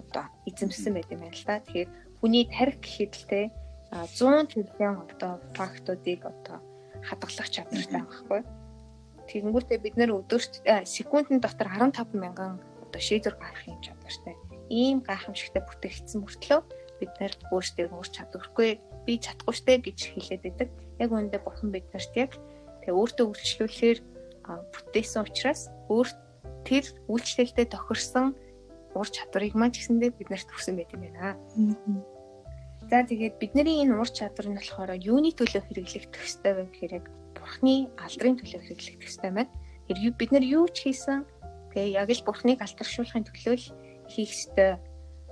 одоо 0.00 0.24
эзэмшсэн 0.48 0.92
байт 0.96 1.12
юм 1.12 1.20
байна 1.20 1.36
л 1.36 1.44
та. 1.44 1.60
Тэгэхээр 1.60 1.90
хүний 2.24 2.44
тарих 2.48 2.80
гэхэд 2.80 3.12
л 3.20 3.24
те 3.28 3.40
100 3.92 4.48
төрлийн 4.48 4.96
одоо 5.04 5.32
фактуудыг 5.52 6.24
одоо 6.24 6.58
хадгалах 7.04 7.48
чадвартай 7.52 8.00
байхгүй. 8.00 8.40
Тэгэнгүүтээ 9.28 9.78
бид 9.84 9.94
нэр 10.00 10.16
өдөрт 10.16 10.64
секундэд 10.86 11.44
дотор 11.44 11.68
15 11.68 12.16
мянган 12.16 12.62
одоо 12.80 13.00
шийдвэр 13.02 13.36
гаргахын 13.36 13.82
чадвартай. 13.84 14.34
Ийм 14.70 15.04
гайхамшигтай 15.04 15.62
бүтээгдсэн 15.62 16.22
мөртлөө 16.22 16.60
бид 16.98 17.12
нэр 17.20 17.32
өөрсдөө 17.52 17.86
өөрч 17.92 18.12
чадваргүй 18.16 18.70
би 19.06 19.16
чадахгүй 19.22 19.54
штэ 19.54 19.74
гэж 19.80 19.98
хэлээд 20.12 20.42
байдаг. 20.42 20.68
Яг 20.98 21.10
үүндээ 21.14 21.40
бурхан 21.40 21.70
биднэрт 21.70 22.12
яг 22.18 22.32
тэгээ 22.82 22.98
өөртөө 22.98 23.26
үйлчлүүлэхээр 23.30 23.98
бүтээсэн 24.46 25.22
учраас 25.22 25.70
өөр 25.88 26.08
тэр 26.66 26.84
үйлчлэлтэд 27.06 27.70
тохирсон 27.70 28.34
ур 28.96 29.08
чадварыг 29.08 29.54
маань 29.54 29.74
гэсэндээ 29.74 30.10
бид 30.18 30.28
нарт 30.30 30.48
өгсөн 30.50 30.76
байт 30.76 30.94
юм 30.94 31.02
байна. 31.04 31.36
За 32.90 33.02
тэгээд 33.02 33.38
бидний 33.42 33.82
энэ 33.82 33.98
ур 33.98 34.08
чадвар 34.08 34.46
нь 34.48 34.58
болохоор 34.58 34.94
юуны 34.96 35.34
төлөө 35.34 35.62
хэрэглэгдэх 35.66 36.22
ёстой 36.22 36.52
вэ 36.54 36.62
гэхээр 36.70 36.92
яг 37.02 37.06
бурхны 37.34 37.90
алдрын 37.98 38.38
төлөө 38.38 38.60
хэрэглэгдэх 38.62 39.10
ёстой 39.10 39.30
байна. 39.34 39.50
Тэр 39.90 39.98
бид 40.14 40.30
нар 40.30 40.44
юу 40.46 40.66
ч 40.70 40.86
хийсэн 40.86 41.26
тэгээ 41.74 41.98
яг 41.98 42.08
л 42.14 42.26
бурхныг 42.26 42.62
алдаршуулахын 42.62 43.26
төлөө 43.26 43.54
л 43.58 43.66
хийх 44.06 44.30
ёстой 44.30 44.78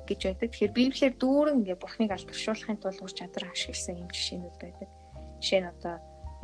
гэж 0.09 0.21
байдаг. 0.25 0.49
Тэгэхээр 0.53 0.79
Библиэр 0.79 1.15
дүүрэн 1.19 1.59
ингээ 1.65 1.79
бурхныг 1.81 2.11
алдаршуулахын 2.13 2.79
тулд 2.81 3.01
ур 3.01 3.13
чадвар 3.13 3.51
ашигласан 3.51 4.01
юм 4.05 4.11
жишээнүүд 4.13 4.57
байдаг. 4.61 4.89
Жишээ 5.41 5.61
нь 5.61 5.71
одоо 5.73 5.95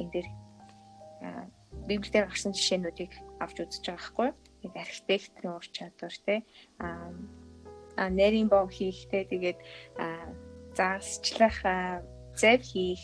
энэ 0.01 0.13
дээр 0.15 0.29
Библиэр 1.87 2.27
гарсан 2.29 2.53
жишээнүүдийг 2.57 3.13
авч 3.41 3.57
үзэж 3.63 3.85
байгаа 3.87 4.07
хгүй 4.09 4.27
юу? 4.31 4.37
Нэг 4.63 4.73
архитекторын 4.77 5.57
ур 5.57 5.67
чадвар 5.67 6.15
те 6.27 6.35
а 6.81 8.05
нэрийн 8.09 8.49
бог 8.49 8.71
хийхтэй 8.73 9.25
тэгээд 9.29 9.59
заасчлах 10.77 11.59
зав 12.37 12.61
хийх 12.65 13.03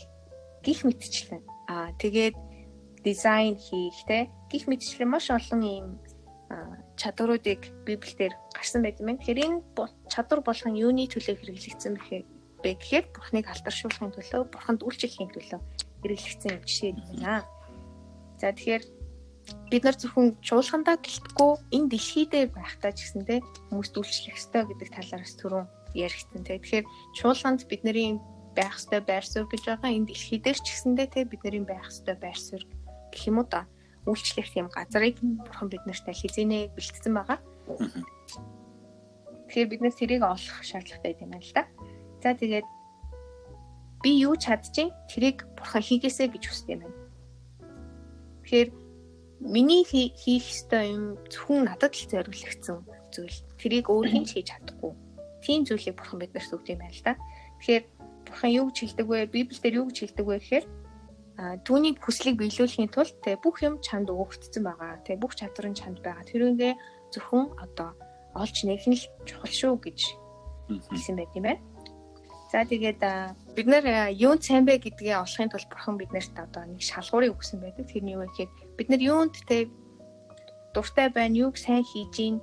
гих 0.64 0.80
мэтчлэн 0.84 1.42
а 1.68 1.92
тэгээд 2.00 2.36
дизайн 3.04 3.56
хийх 3.56 3.98
те 4.08 4.30
гих 4.50 4.64
мэтчлэн 4.70 5.10
маш 5.10 5.30
олон 5.30 5.62
ийм 5.62 5.86
чадваруудыг 6.96 7.60
Библиэлд 7.86 8.45
гарсан 8.56 8.80
байт 8.82 8.98
юм. 9.00 9.20
Тэгэхээр 9.20 9.44
энэ 9.44 9.60
чадвар 10.08 10.40
болгон 10.40 10.74
юуны 10.74 11.04
төлөө 11.06 11.36
хэрэглэгдсэн 11.36 11.94
бэ 12.64 12.70
гэхээр 12.80 13.06
Бурхныг 13.12 13.46
алдаршуулахын 13.52 14.16
төлөө, 14.16 14.42
Бурханд 14.48 14.80
үйлчлэхийн 14.80 15.30
төлөө 15.30 15.60
хэрэглэгдсэн 16.02 16.50
юм 16.56 16.64
жишээ 16.64 16.90
юм 16.96 16.98
байна. 17.20 17.44
За 18.40 18.50
тэгэхээр 18.50 18.84
бид 19.70 19.82
нар 19.84 19.96
зөвхөн 19.96 20.28
чуулгандаа 20.42 20.96
гэлтгүй 20.98 21.52
энэ 21.76 21.90
дэлхий 21.92 22.26
дээр 22.26 22.50
байхдаа 22.50 22.90
ч 22.90 23.06
гэсэндээ 23.06 23.38
хүмүүст 23.70 23.94
үйлчлэх 23.94 24.34
ёстой 24.34 24.62
гэдэг 24.66 24.88
талаараас 24.90 25.34
түрүүн 25.38 25.66
яригдсан. 25.94 26.42
Тэгэхээр 26.42 26.86
чуулганд 27.14 27.60
бидний 27.70 28.18
байх 28.56 28.74
ёстой 28.80 29.00
байр 29.04 29.22
суурь 29.22 29.50
гэж 29.52 29.62
байгаа 29.70 29.90
энэ 29.94 30.08
дэлхий 30.10 30.40
дээр 30.42 30.58
ч 30.58 30.66
гэсэндээ 30.72 31.08
те 31.12 31.20
бидний 31.28 31.62
байх 31.62 31.86
ёстой 31.86 32.16
байр 32.18 32.38
суурь 32.38 32.66
гэх 33.12 33.22
юм 33.30 33.38
уу 33.38 33.46
та 33.46 33.68
үйлчлэх 34.06 34.50
тийм 34.50 34.66
газрыг 34.70 35.18
бурхан 35.22 35.68
биднэрт 35.70 36.06
хизэнэ 36.10 36.74
бэлтгэсэн 36.74 37.14
байгаа. 37.14 37.38
Тэгэхээр 39.46 39.70
бид 39.70 39.80
нэр 39.82 39.94
тэрийг 39.94 40.22
олох 40.22 40.58
шаардлагатай 40.62 41.16
юм 41.22 41.30
байна 41.30 41.44
л 41.44 41.54
да. 41.54 41.64
За 42.22 42.34
тэгээд 42.34 42.66
би 44.02 44.10
юу 44.22 44.34
чадчих 44.36 44.90
тэрийг 45.10 45.46
бурхан 45.58 45.82
хийгээсэ 45.82 46.30
гэж 46.30 46.44
хүсдэг 46.46 46.74
юм 46.74 46.80
байна. 46.84 46.98
Тэгэхээр 48.42 48.68
миний 49.40 49.82
хийх 49.84 50.44
ёстой 50.46 50.94
юм 50.94 51.04
зөвхөн 51.30 51.66
надад 51.66 51.94
л 51.94 52.10
зориулагдсан 52.10 52.78
зүйл. 53.14 53.38
Тэрийг 53.58 53.86
өөр 53.90 54.06
хэн 54.10 54.24
ч 54.26 54.38
хийж 54.38 54.50
чадахгүй. 54.50 54.92
Тийм 55.42 55.62
зүйлийг 55.66 55.96
бурхан 55.96 56.18
биднэрт 56.20 56.54
өгд 56.54 56.70
юм 56.72 56.80
байна 56.82 56.94
л 56.94 57.04
да. 57.06 57.14
Тэгэхээр 57.58 57.84
бурхан 58.26 58.50
юу 58.50 58.66
гэж 58.70 58.76
хэлдэг 58.82 59.06
вэ? 59.06 59.18
Библиэлд 59.30 59.78
юу 59.78 59.86
гэж 59.90 59.98
хэлдэг 60.02 60.26
вэ 60.26 60.36
гэхээр 60.42 60.66
түүний 61.36 61.92
хүслийг 62.00 62.40
биелүүлэхийн 62.40 62.88
тулд 62.88 63.14
тэ 63.20 63.36
бүх 63.36 63.60
юм 63.60 63.76
чамд 63.84 64.08
өгөгдсөн 64.08 64.62
байгаа. 64.64 65.04
Тэ 65.04 65.20
бүх 65.20 65.36
чадвар 65.36 65.68
нь 65.68 65.76
чамд 65.76 66.00
байгаа. 66.00 66.24
Тэрүүгээ 66.24 66.74
зөвхөн 67.12 67.60
одоо 67.60 67.92
олж 68.36 68.56
нээх 68.64 68.84
нь 68.86 68.96
л 68.96 69.04
чухал 69.24 69.54
шүү 69.60 69.74
гэж 69.80 69.98
хэлсэн 70.92 71.16
байт 71.16 71.32
юм 71.34 71.44
байна. 71.48 71.62
За 72.52 72.62
тэгээд 72.62 73.00
бид 73.56 73.66
нар 73.66 74.12
юунд 74.14 74.42
сайн 74.44 74.64
бэ 74.68 74.78
гэдгээ 74.78 75.18
олохын 75.18 75.50
тулд 75.50 75.66
бурхан 75.66 75.98
биднэрт 75.98 76.34
одоо 76.38 76.62
нэг 76.68 76.82
шалгуурыг 76.84 77.34
өгсөн 77.34 77.58
байдаг. 77.60 77.90
Тэрний 77.90 78.14
юу 78.14 78.22
вэ 78.22 78.30
гэхээр 78.30 78.50
бид 78.78 78.88
нар 78.88 79.02
юунд 79.02 79.34
тэ 79.48 79.66
дуртай 80.70 81.10
байна, 81.10 81.34
юуг 81.34 81.58
сайн 81.58 81.82
хийж 81.82 82.10
гин 82.14 82.36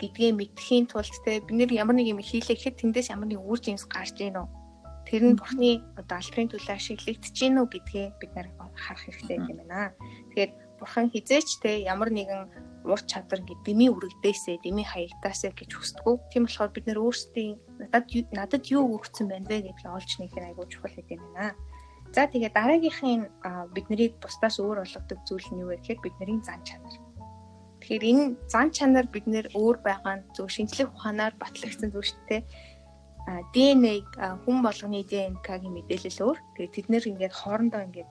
гэдгээ 0.00 0.32
мэдхийн 0.32 0.86
тулд 0.88 1.12
тэ 1.26 1.44
бид 1.44 1.56
нар 1.58 1.70
ямар 1.74 1.94
нэг 1.98 2.08
юм 2.08 2.22
хийлэхэд 2.24 2.80
тэндээс 2.80 3.12
ямар 3.12 3.28
нэг 3.28 3.42
үр 3.42 3.60
жимс 3.60 3.84
гарч 3.84 4.16
ийн 4.22 4.38
үү 4.40 4.48
тэр 5.08 5.22
нь 5.24 5.38
бурхны 5.40 5.80
одоо 5.96 6.20
албарын 6.20 6.52
төлөө 6.52 6.74
ашиглагдаж 6.76 7.32
гин 7.32 7.58
үү 7.60 7.66
гэдгээ 7.72 8.06
бид 8.20 8.32
нар 8.36 8.48
харах 8.76 9.02
хэрэгтэй 9.08 9.36
юм 9.40 9.56
байна. 9.64 9.96
Тэгэхээр 10.32 10.50
бурхан 10.78 11.08
хизээч 11.08 11.48
те 11.64 11.80
ямар 11.82 12.12
нэгэн 12.12 12.77
ур 12.88 13.02
чадвар 13.04 13.40
ингээд 13.44 13.62
дэмий 13.68 13.90
үрэгдээсээ 13.92 14.56
дэмий 14.64 14.86
хаягдаасаа 14.88 15.52
гэж 15.52 15.70
хүсдэггүй. 15.76 16.16
Тийм 16.32 16.44
болохоор 16.48 16.72
бид 16.72 16.86
нэр 16.88 16.98
өөрсдийн 17.04 17.54
надад 17.78 18.06
надад 18.32 18.64
юу 18.72 18.84
өгсөн 18.96 19.26
байна 19.28 19.48
вэ 19.48 19.68
гэдгийг 19.68 19.92
олж 19.92 20.10
нэхэр 20.18 20.48
айгуу 20.48 20.66
чухал 20.66 20.96
гэдэг 20.96 21.16
юм 21.20 21.24
байна. 21.36 21.54
За 22.14 22.24
тэгээ 22.24 22.56
дараагийнхын 22.56 23.22
бид 23.76 23.86
нарыг 23.92 24.12
бусдаас 24.22 24.56
өөр 24.56 24.80
болгодог 24.80 25.18
зүйл 25.28 25.48
нь 25.52 25.60
юу 25.62 25.68
вэ 25.70 25.76
гэхээр 25.84 26.00
бидний 26.00 26.40
зан 26.40 26.60
чанар. 26.64 26.96
Тэгэхээр 27.84 28.04
энэ 28.10 28.24
зан 28.48 28.68
чанар 28.72 29.06
бид 29.12 29.26
нэр 29.28 29.46
өөр 29.52 29.76
байгаа 29.84 30.14
нь 30.16 30.26
зөв 30.32 30.48
шинжлэх 30.48 30.88
ухаанаар 30.96 31.34
батлагдсан 31.36 31.92
зүйл 31.92 32.08
шүү 32.08 32.24
дээ. 32.28 32.42
ДНХ 33.52 34.16
хүн 34.44 34.58
болгоны 34.64 35.04
ДНК-гийн 35.04 35.76
мэдээлэл 35.76 36.24
өөр. 36.24 36.38
Тэгээд 36.56 36.74
тэд 36.74 36.86
нэр 36.88 37.04
ингээд 37.12 37.34
хоорондоо 37.36 37.82
ингээд 37.84 38.10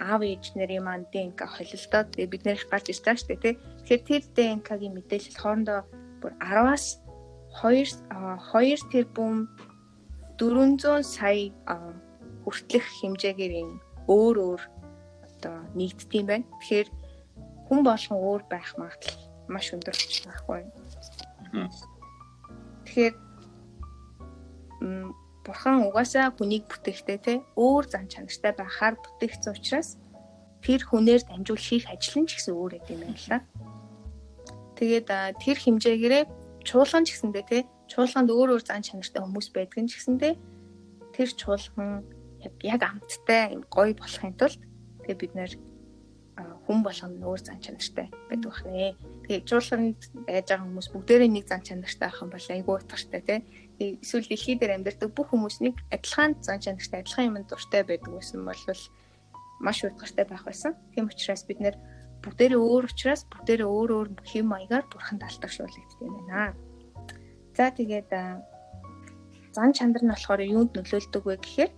аав 0.00 0.20
ээж 0.22 0.44
нарын 0.56 0.84
маань 0.84 1.06
ДНК 1.12 1.46
холилдоод 1.46 2.08
бид 2.16 2.42
нэрх 2.44 2.68
гарч 2.70 2.86
ирж 2.92 3.00
байгаа 3.02 3.20
шүү 3.20 3.28
дээ 3.30 3.42
тий. 3.44 3.54
Тэгэхээр 3.86 4.02
тэр 4.06 4.22
ДНК-гийн 4.36 4.94
мэдээлэл 4.96 5.40
хоорондоо 5.40 5.80
бүр 6.20 6.32
10-аас 6.40 6.86
2 7.62 8.04
2 8.52 8.92
тэрбум 8.92 9.48
400 10.38 11.02
сая 11.02 11.48
хүртэлх 12.44 12.88
хэмжээгээр 13.00 13.54
өөр 14.06 14.36
өөр 14.36 14.62
одоо 15.26 15.56
нэгддэм 15.74 16.26
байна. 16.28 16.46
Тэгэхээр 16.60 16.88
хүн 17.66 17.80
болгон 17.82 18.18
өөр 18.20 18.42
байх 18.52 18.70
магадлал 18.78 19.20
маш 19.48 19.72
өндөр 19.74 19.96
байхгүй. 19.96 20.62
Тэгэхээр 22.86 23.14
бурхан 25.46 25.86
угаасаа 25.86 26.34
хүнийг 26.34 26.66
бүтээхдээ 26.66 27.18
те 27.22 27.34
өөр 27.54 27.84
зан 27.86 28.10
чанартай 28.10 28.52
байхаар 28.58 28.98
бүтээгдсэн 28.98 29.54
учраас 29.54 29.88
тэр 30.66 30.82
хүнээр 30.82 31.22
дамжуул 31.30 31.62
хийх 31.62 31.86
ажил 31.86 32.26
нь 32.26 32.28
ч 32.28 32.42
гэсэн 32.42 32.54
өөр 32.58 32.72
юм 32.90 33.00
байна 33.06 33.14
л 33.14 33.30
да. 33.30 33.38
Тэгээд 34.74 35.08
тэр 35.38 35.56
хэмжээгээрээ 35.62 36.24
чуулган 36.66 37.06
ч 37.06 37.14
гэсэндээ 37.14 37.44
те 37.46 37.58
чуулганд 37.86 38.28
өөр 38.34 38.58
өөр 38.58 38.64
зан 38.66 38.82
чанартай 38.82 39.22
хүмүүс 39.22 39.48
байдаг 39.54 39.78
нь 39.78 39.90
ч 39.90 39.94
гэсэндээ 40.02 40.34
тэр 41.14 41.28
чуулган 41.38 42.02
яг 42.66 42.82
амттай 42.82 43.54
гоё 43.70 43.94
болохын 43.94 44.34
тулд 44.34 44.60
тэгээ 45.06 45.20
бид 45.22 45.32
нэр 45.38 45.52
хүн 46.66 46.82
болгоно 46.82 47.30
өөр 47.30 47.40
зан 47.46 47.62
чанартай 47.62 48.10
байдаг 48.28 48.50
байна. 48.52 48.98
Тэгээ 49.26 49.42
жуулганд 49.50 50.00
байж 50.26 50.46
байгаа 50.46 50.66
хүмүүс 50.66 50.88
бүгдээрээ 50.94 51.30
нэг 51.34 51.44
зан 51.50 51.62
чанартай 51.66 52.06
байх 52.06 52.22
юм 52.22 52.30
бол 52.30 52.46
айгүй 52.46 52.74
утгартай 52.78 53.22
тий 53.26 53.38
эсвэл 54.06 54.30
дэлхий 54.30 54.54
дээр 54.54 54.78
амьдардаг 54.78 55.10
бүх 55.10 55.28
хүмүүсийг 55.34 55.76
адилхан 55.90 56.38
зан 56.46 56.62
чанартай 56.62 57.02
адилхан 57.02 57.28
юмд 57.34 57.50
дуртай 57.50 57.82
байдаг 57.82 58.12
гэсэн 58.14 58.46
бол 58.46 58.62
маш 59.60 59.78
урдгартай 59.84 60.24
байх 60.30 60.44
байсан. 60.46 60.72
Тийм 60.94 61.10
учраас 61.10 61.42
бид 61.42 61.60
нэр 61.60 61.76
бүгдээрээ 62.22 62.60
өөр 62.60 62.84
учраас 62.86 63.22
бүгдээрээ 63.32 63.66
өөр 63.66 63.90
өөр 63.96 64.08
хэм 64.30 64.46
маягаар 64.46 64.86
бурханд 64.88 65.22
алтаршуулдаг 65.26 65.90
юм 66.00 66.14
байна. 66.30 66.54
За 67.56 67.70
тэгээд 67.74 68.10
зан 69.56 69.70
чанар 69.72 70.02
нь 70.04 70.12
болохоор 70.12 70.40
юунд 70.44 70.72
нөлөөлдөг 70.76 71.22
вэ 71.24 71.36
гэхээр 71.40 71.72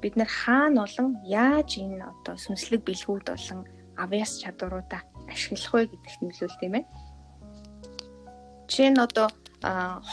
бид 0.00 0.14
нэр 0.16 0.28
хаана 0.28 0.84
болон 0.84 1.08
яаж 1.24 1.80
энэ 1.80 2.04
одоо 2.04 2.36
сүнслэг 2.36 2.84
бэлгүүд 2.84 3.26
болон 3.32 3.60
авьяас 3.96 4.40
чадваруудаа 4.40 5.02
ашиглах 5.30 5.72
вэ 5.72 5.82
гэдэгт 5.90 6.20
нөлөөлт 6.22 6.60
юм 6.66 6.72
байна. 6.74 6.88
Жишээ 8.68 8.90
нь 8.92 9.02
одоо 9.02 9.26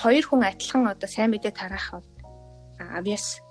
хоёр 0.01 0.25
хүн 0.27 0.41
адилхан 0.45 0.87
одоо 0.87 1.09
сайн 1.09 1.31
мэдээ 1.31 1.53
тараах 1.55 2.03
авьяас 2.79 3.41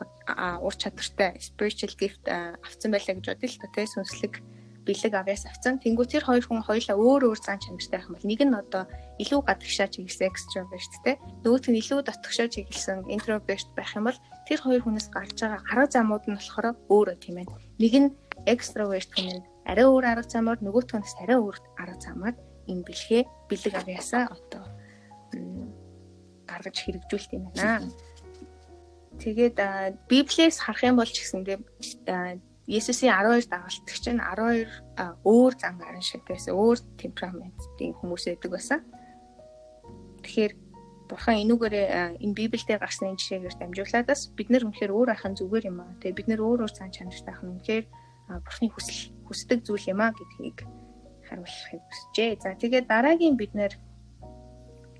ур 0.63 0.75
чадвартай 0.75 1.39
spiritual 1.39 1.95
gift 2.01 2.25
авсан 2.27 2.91
байлаа 2.91 3.15
гэж 3.15 3.27
бодъё 3.31 3.49
л 3.51 3.61
та 3.63 3.69
тий 3.75 3.87
сүнслэг 3.87 4.35
бэлэг 4.87 5.13
авьяас 5.19 5.45
авсан. 5.51 5.83
Тэнгүү 5.83 6.07
тэр 6.07 6.25
хоёр 6.27 6.45
хүн 6.47 6.63
хоёулаа 6.63 6.97
өөр 6.97 7.23
өөр 7.27 7.41
зан 7.43 7.59
чанартай 7.59 7.99
байх 7.99 8.07
юм 8.07 8.15
бол 8.15 8.31
нэг 8.31 8.41
нь 8.47 8.55
одоо 8.55 8.83
илүү 9.19 9.41
гадагшаа 9.43 9.89
чиглэсэн 9.91 10.31
extrovert 10.31 10.93
те 11.03 11.19
нөгөөх 11.43 11.67
нь 11.71 11.81
илүү 11.83 11.99
дотгошоо 12.07 12.47
чиглэсэн 12.47 13.11
introvert 13.11 13.69
байх 13.75 13.91
юм 13.99 14.07
бол 14.07 14.19
тэр 14.47 14.61
хоёр 14.63 14.83
хүнээс 14.87 15.11
гарч 15.11 15.39
байгаа 15.43 15.61
арга 15.67 15.87
замууд 15.91 16.25
нь 16.31 16.39
болохоор 16.39 16.67
өөрөө 16.87 17.17
тийм 17.19 17.37
ээ. 17.43 17.47
Нэг 17.83 17.95
нь 17.99 18.11
extrovert 18.47 19.11
хүн 19.11 19.43
нь 19.43 19.45
арай 19.67 19.87
өөр 19.87 20.05
арга 20.07 20.31
замаар 20.31 20.59
нөгөөх 20.63 20.95
нь 20.95 21.07
арай 21.23 21.39
өөр 21.43 21.57
арга 21.83 22.01
замаар 22.01 22.35
энэ 22.71 22.87
бэлгээ 22.87 23.23
бэлэг 23.51 23.75
авьяасаа 23.75 24.25
одоо 24.31 24.65
гаргаж 26.47 26.77
хэрэгжүүлт 26.83 27.31
юм 27.35 27.51
байна. 27.55 27.91
Тэгээд 29.19 29.57
Библиэс 30.11 30.63
харах 30.63 30.83
юм 30.87 30.97
бол 31.03 31.11
ч 31.11 31.25
гэсэндээ 31.25 31.59
Есүсийн 32.67 33.15
12 33.15 33.47
дагалдагч 33.47 34.05
нь 34.11 34.19
12 34.19 34.67
өөр 35.23 35.53
зан 35.55 35.79
гарan 35.79 36.03
шиг 36.03 36.27
байсан. 36.27 36.59
Өөр 36.59 36.79
темпераментийн 36.99 37.95
хүмүүс 37.95 38.27
байдаг 38.27 38.51
байсан. 38.51 38.81
Тэгэхээр 40.27 40.53
бурхан 41.07 41.39
энүүгээр 41.47 41.75
энэ 42.19 42.35
Библиэлд 42.35 42.83
гарсан 42.83 43.15
энэ 43.15 43.23
жишээгээр 43.23 43.57
дамжуулаад 43.63 44.07
бас 44.11 44.21
бид 44.35 44.51
нар 44.51 44.67
үнэхээр 44.67 44.91
өөр 44.91 45.09
ахын 45.15 45.39
зүгээр 45.39 45.71
юм 45.71 45.79
аа. 45.79 45.95
Тэгээ 46.03 46.19
бид 46.19 46.29
нар 46.29 46.43
өөр 46.43 46.67
өөр 46.67 46.75
цаан 46.75 46.91
чанартай 46.91 47.31
ахын 47.31 47.55
үнэхээр 47.55 47.85
бурханы 48.43 48.71
хүсэл 48.75 49.16
хүсдэг 49.27 49.61
зүйл 49.67 49.91
юм 49.93 50.01
аа 50.03 50.13
гэдгийг 50.15 50.59
харуулахыг 51.27 51.83
хүсжээ. 51.87 52.31
За 52.43 52.55
тэгээд 52.55 52.87
дараагийн 52.87 53.37
бид 53.37 53.53
нэр 53.59 53.75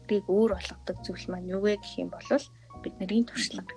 амьдралыг 0.07 0.27
өөр 0.31 0.51
болгодог 0.55 0.97
зүйл 1.03 1.27
маань 1.31 1.51
юу 1.51 1.61
вэ 1.67 1.77
гэх 1.83 1.99
юм 1.99 2.11
бол 2.11 2.45
бидний 2.83 3.25
туршлага. 3.27 3.75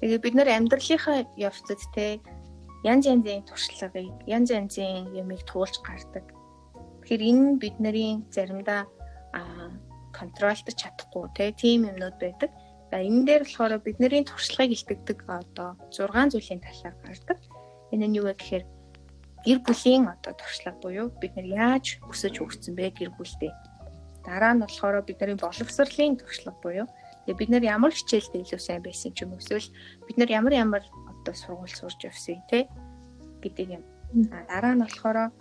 Тэгээ 0.00 0.20
бид 0.20 0.34
нар 0.36 0.48
амьдралынхаа 0.48 1.24
явцад 1.36 1.80
те 1.94 2.20
янз 2.84 3.04
янзын 3.08 3.44
туршлагыг 3.48 4.08
янз 4.28 4.48
янзын 4.52 5.12
юмыг 5.16 5.44
туулж 5.48 5.80
гардаг. 5.84 6.24
Тэгэхээр 7.04 7.22
энэ 7.28 7.40
нь 7.40 7.60
бидний 7.60 8.24
заримдаа 8.32 8.88
контролдож 10.12 10.76
чадахгүй 10.76 11.24
те 11.36 11.52
тийм 11.52 11.88
юмнууд 11.88 12.16
байдаг. 12.20 12.50
За 12.90 12.96
энэ 13.00 13.24
дээр 13.24 13.42
болохоор 13.44 13.72
бидний 13.80 14.24
туршлагыг 14.24 14.76
илтгэдэг 14.76 15.18
одоо 15.28 15.76
6 15.92 16.32
зүйлийн 16.32 16.60
талаар 16.64 16.96
гардаг. 17.04 17.38
Энэ 17.92 18.06
нь 18.06 18.16
юу 18.18 18.26
вэ 18.30 18.34
гэхээр 18.38 18.64
гэр 19.44 19.58
бүлийн 19.64 20.04
одоо 20.08 20.32
туршлага 20.36 20.78
буюу 20.82 21.08
бид 21.20 21.32
нар 21.36 21.48
яаж 21.48 21.98
өсөж 22.10 22.34
хөгжсөн 22.38 22.74
бэ 22.76 22.92
гэр 22.92 23.10
бүлдээ. 23.16 23.52
Дараа 24.24 24.52
нь 24.54 24.62
болохоор 24.62 25.00
бидний 25.02 25.38
боловсролын 25.40 26.20
туршлага 26.20 26.60
буюу 26.60 26.86
тэгээ 27.24 27.38
бид 27.40 27.50
нар 27.50 27.64
ямар 27.64 27.92
хичээлдээ 27.96 28.44
илүү 28.44 28.60
сайн 28.60 28.82
байсан 28.84 29.10
ч 29.16 29.24
юм 29.24 29.32
уу 29.32 29.40
эсвэл 29.40 29.68
бид 30.06 30.16
нар 30.20 30.30
ямар 30.30 30.52
ямар 30.52 30.82
одоо 31.08 31.34
сургууль 31.34 31.72
сурж 31.72 31.98
явсан 32.04 32.38
те 32.52 32.68
гэдэг 33.40 33.80
юм. 33.80 33.82
Дараа 34.50 34.76
нь 34.76 34.84
болохоор 34.84 35.32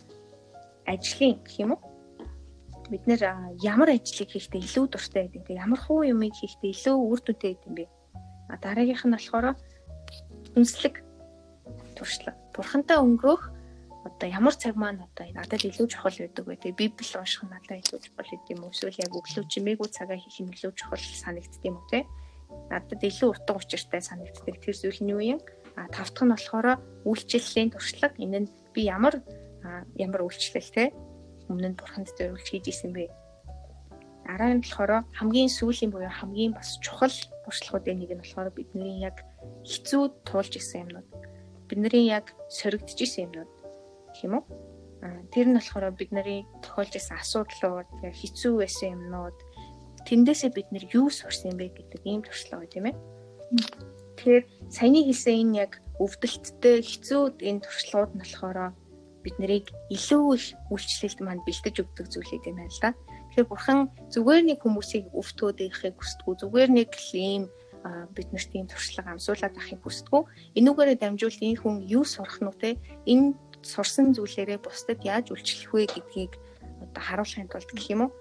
ажлын 0.87 1.35
гэх 1.43 1.55
юм 1.59 1.71
уу 1.75 1.81
бид 2.89 3.03
нэр 3.05 3.21
ямар 3.61 3.89
ажлыг 3.93 4.31
хийхдээ 4.31 4.63
илүү 4.63 4.85
дуртай 4.89 5.27
байдаг. 5.27 5.53
Ямар 5.53 5.79
хуу 5.83 6.07
юмыг 6.07 6.33
хийхдээ 6.33 6.71
илүү 6.73 6.95
үр 6.97 7.19
дүнтэй 7.21 7.53
бэ? 7.67 7.85
А 8.49 8.57
дараагийнх 8.57 9.05
нь 9.05 9.13
болохоор 9.13 9.53
үнслэг 10.57 10.95
туршлага. 11.93 12.38
Бурхантай 12.53 12.97
өнгөрөх 12.97 13.43
одоо 14.07 14.27
ямар 14.29 14.55
цаг 14.55 14.75
маань 14.75 15.03
одоо 15.03 15.25
надад 15.35 15.61
илүү 15.63 15.87
чухал 15.91 16.15
байдаг 16.15 16.45
вэ? 16.45 16.55
Тэгээ 16.59 16.79
Библи 16.79 17.05
унших 17.19 17.43
нь 17.43 17.51
надад 17.51 17.79
илүү 17.83 17.99
чухал 17.99 18.29
гэдэг 18.31 18.49
юм 18.53 18.63
уу? 18.63 18.73
Эсвэл 18.73 19.03
яг 19.03 19.11
өглөө 19.13 19.45
чимээгүй 19.51 19.89
цагаа 19.91 20.17
хийх 20.17 20.39
нь 20.39 20.53
илүү 20.55 20.71
чухал 20.73 20.99
санагддаг 20.99 21.63
юм 21.67 21.77
уу 21.77 21.87
те? 21.91 22.07
Надад 22.71 23.01
илүү 23.03 23.29
утга 23.35 23.53
учиртай 23.59 24.01
санагддаг 24.01 24.55
тэр 24.59 24.75
зүйл 24.75 25.01
нь 25.03 25.11
юу 25.13 25.21
юм? 25.37 25.39
А 25.75 25.87
тавтах 25.91 26.25
нь 26.25 26.33
болохоор 26.33 26.67
үйлчлэлийн 27.05 27.69
туршлага. 27.75 28.15
Энэ 28.17 28.39
нь 28.43 28.51
би 28.73 28.81
ямар 28.87 29.19
ямар 29.99 30.21
үйлчлэл 30.25 30.71
те? 30.73 30.95
өмнө 31.49 31.73
нь 31.73 31.77
бурханд 31.77 32.07
зориулж 32.13 32.45
хийж 32.45 32.65
исэн 32.69 32.93
бэ. 32.93 33.09
Дараа 34.25 34.53
нь 34.53 34.61
болохоор 34.61 35.09
хамгийн 35.17 35.49
сүүлийн 35.49 35.89
буюу 35.91 36.13
хамгийн 36.13 36.53
бас 36.53 36.77
чухал 36.85 37.13
туршлагуудын 37.43 37.97
нэг 37.99 38.11
нь 38.13 38.21
болохоор 38.21 38.53
бидний 38.53 39.01
яг 39.01 39.25
хэцүү 39.65 40.29
туулж 40.29 40.53
исэн 40.61 40.85
юмнууд. 40.85 41.09
Бидний 41.69 42.09
яг 42.09 42.33
соригдож 42.49 42.97
исэн 42.97 43.29
юмнууд 43.29 43.51
юм 44.25 44.33
уу? 44.41 44.43
Тэр 45.31 45.47
нь 45.53 45.57
болохоор 45.57 45.93
бидний 45.93 46.43
тохиолж 46.65 46.97
исэн 46.97 47.21
асуудлууд, 47.21 47.87
хэцүү 48.01 48.53
байсан 48.57 48.97
юмнууд 48.97 49.37
тэндээсээ 50.09 50.51
бид 50.57 50.67
нэр 50.73 50.85
юу 50.89 51.07
сурсан 51.13 51.53
бэ 51.53 51.69
гэдэг 51.69 52.01
ийм 52.09 52.25
туршлага 52.25 52.65
тийм 52.65 52.89
ээ. 52.89 52.95
Тэгэхээр 54.17 54.43
саяны 54.73 55.05
хэлсэн 55.05 55.35
энэ 55.45 55.57
яг 55.69 55.71
өвдөлттэй 56.01 56.81
хэцүү 56.81 57.21
энэ 57.39 57.63
туршлагууд 57.63 58.11
нь 58.17 58.23
болохоор 58.25 58.57
бид 59.23 59.35
нарыг 59.37 59.65
илүү 59.93 60.23
их 60.35 60.45
үйлчлэлд 60.73 61.19
манд 61.21 61.43
бэлдэж 61.45 61.75
өгдөг 61.83 62.07
зүйлүүд 62.09 62.49
юм 62.49 62.57
байна 62.57 62.73
л 62.73 62.81
да. 62.81 62.91
Тэгэхээр 63.29 63.49
бурхан 63.51 63.79
зүгээр 64.09 64.43
нэг 64.47 64.59
хүмүүсийг 64.63 65.05
өвтгөөд 65.13 65.57
байхыг 65.59 65.95
хүсдэггүй. 65.99 66.35
Зүгээр 66.41 66.69
нэг 66.73 66.89
л 66.95 67.11
ийм 67.13 67.43
бид 68.15 68.29
нарт 68.33 68.51
ийм 68.55 68.67
туршлага 68.67 69.15
амсуулаад 69.15 69.55
авахыг 69.55 69.81
хүсдэггүй. 69.83 70.23
Энүүгээрээ 70.59 70.97
дамжуулт 70.99 71.41
энэ 71.41 71.59
хүн 71.61 71.75
юу 71.87 72.03
сурах 72.03 72.39
нь 72.43 72.51
вэ? 72.51 72.75
Энэ 73.07 73.33
сурсан 73.63 74.11
зүйлээрээ 74.15 74.59
бусдад 74.63 74.99
яаж 75.03 75.31
үйлчлэх 75.31 75.71
вэ 75.71 75.83
гэдгийг 75.87 76.33
одоо 76.83 77.01
харуулахын 77.03 77.51
тулд 77.51 77.71
гэх 77.71 77.91
юм 77.91 78.01
уу? 78.07 78.11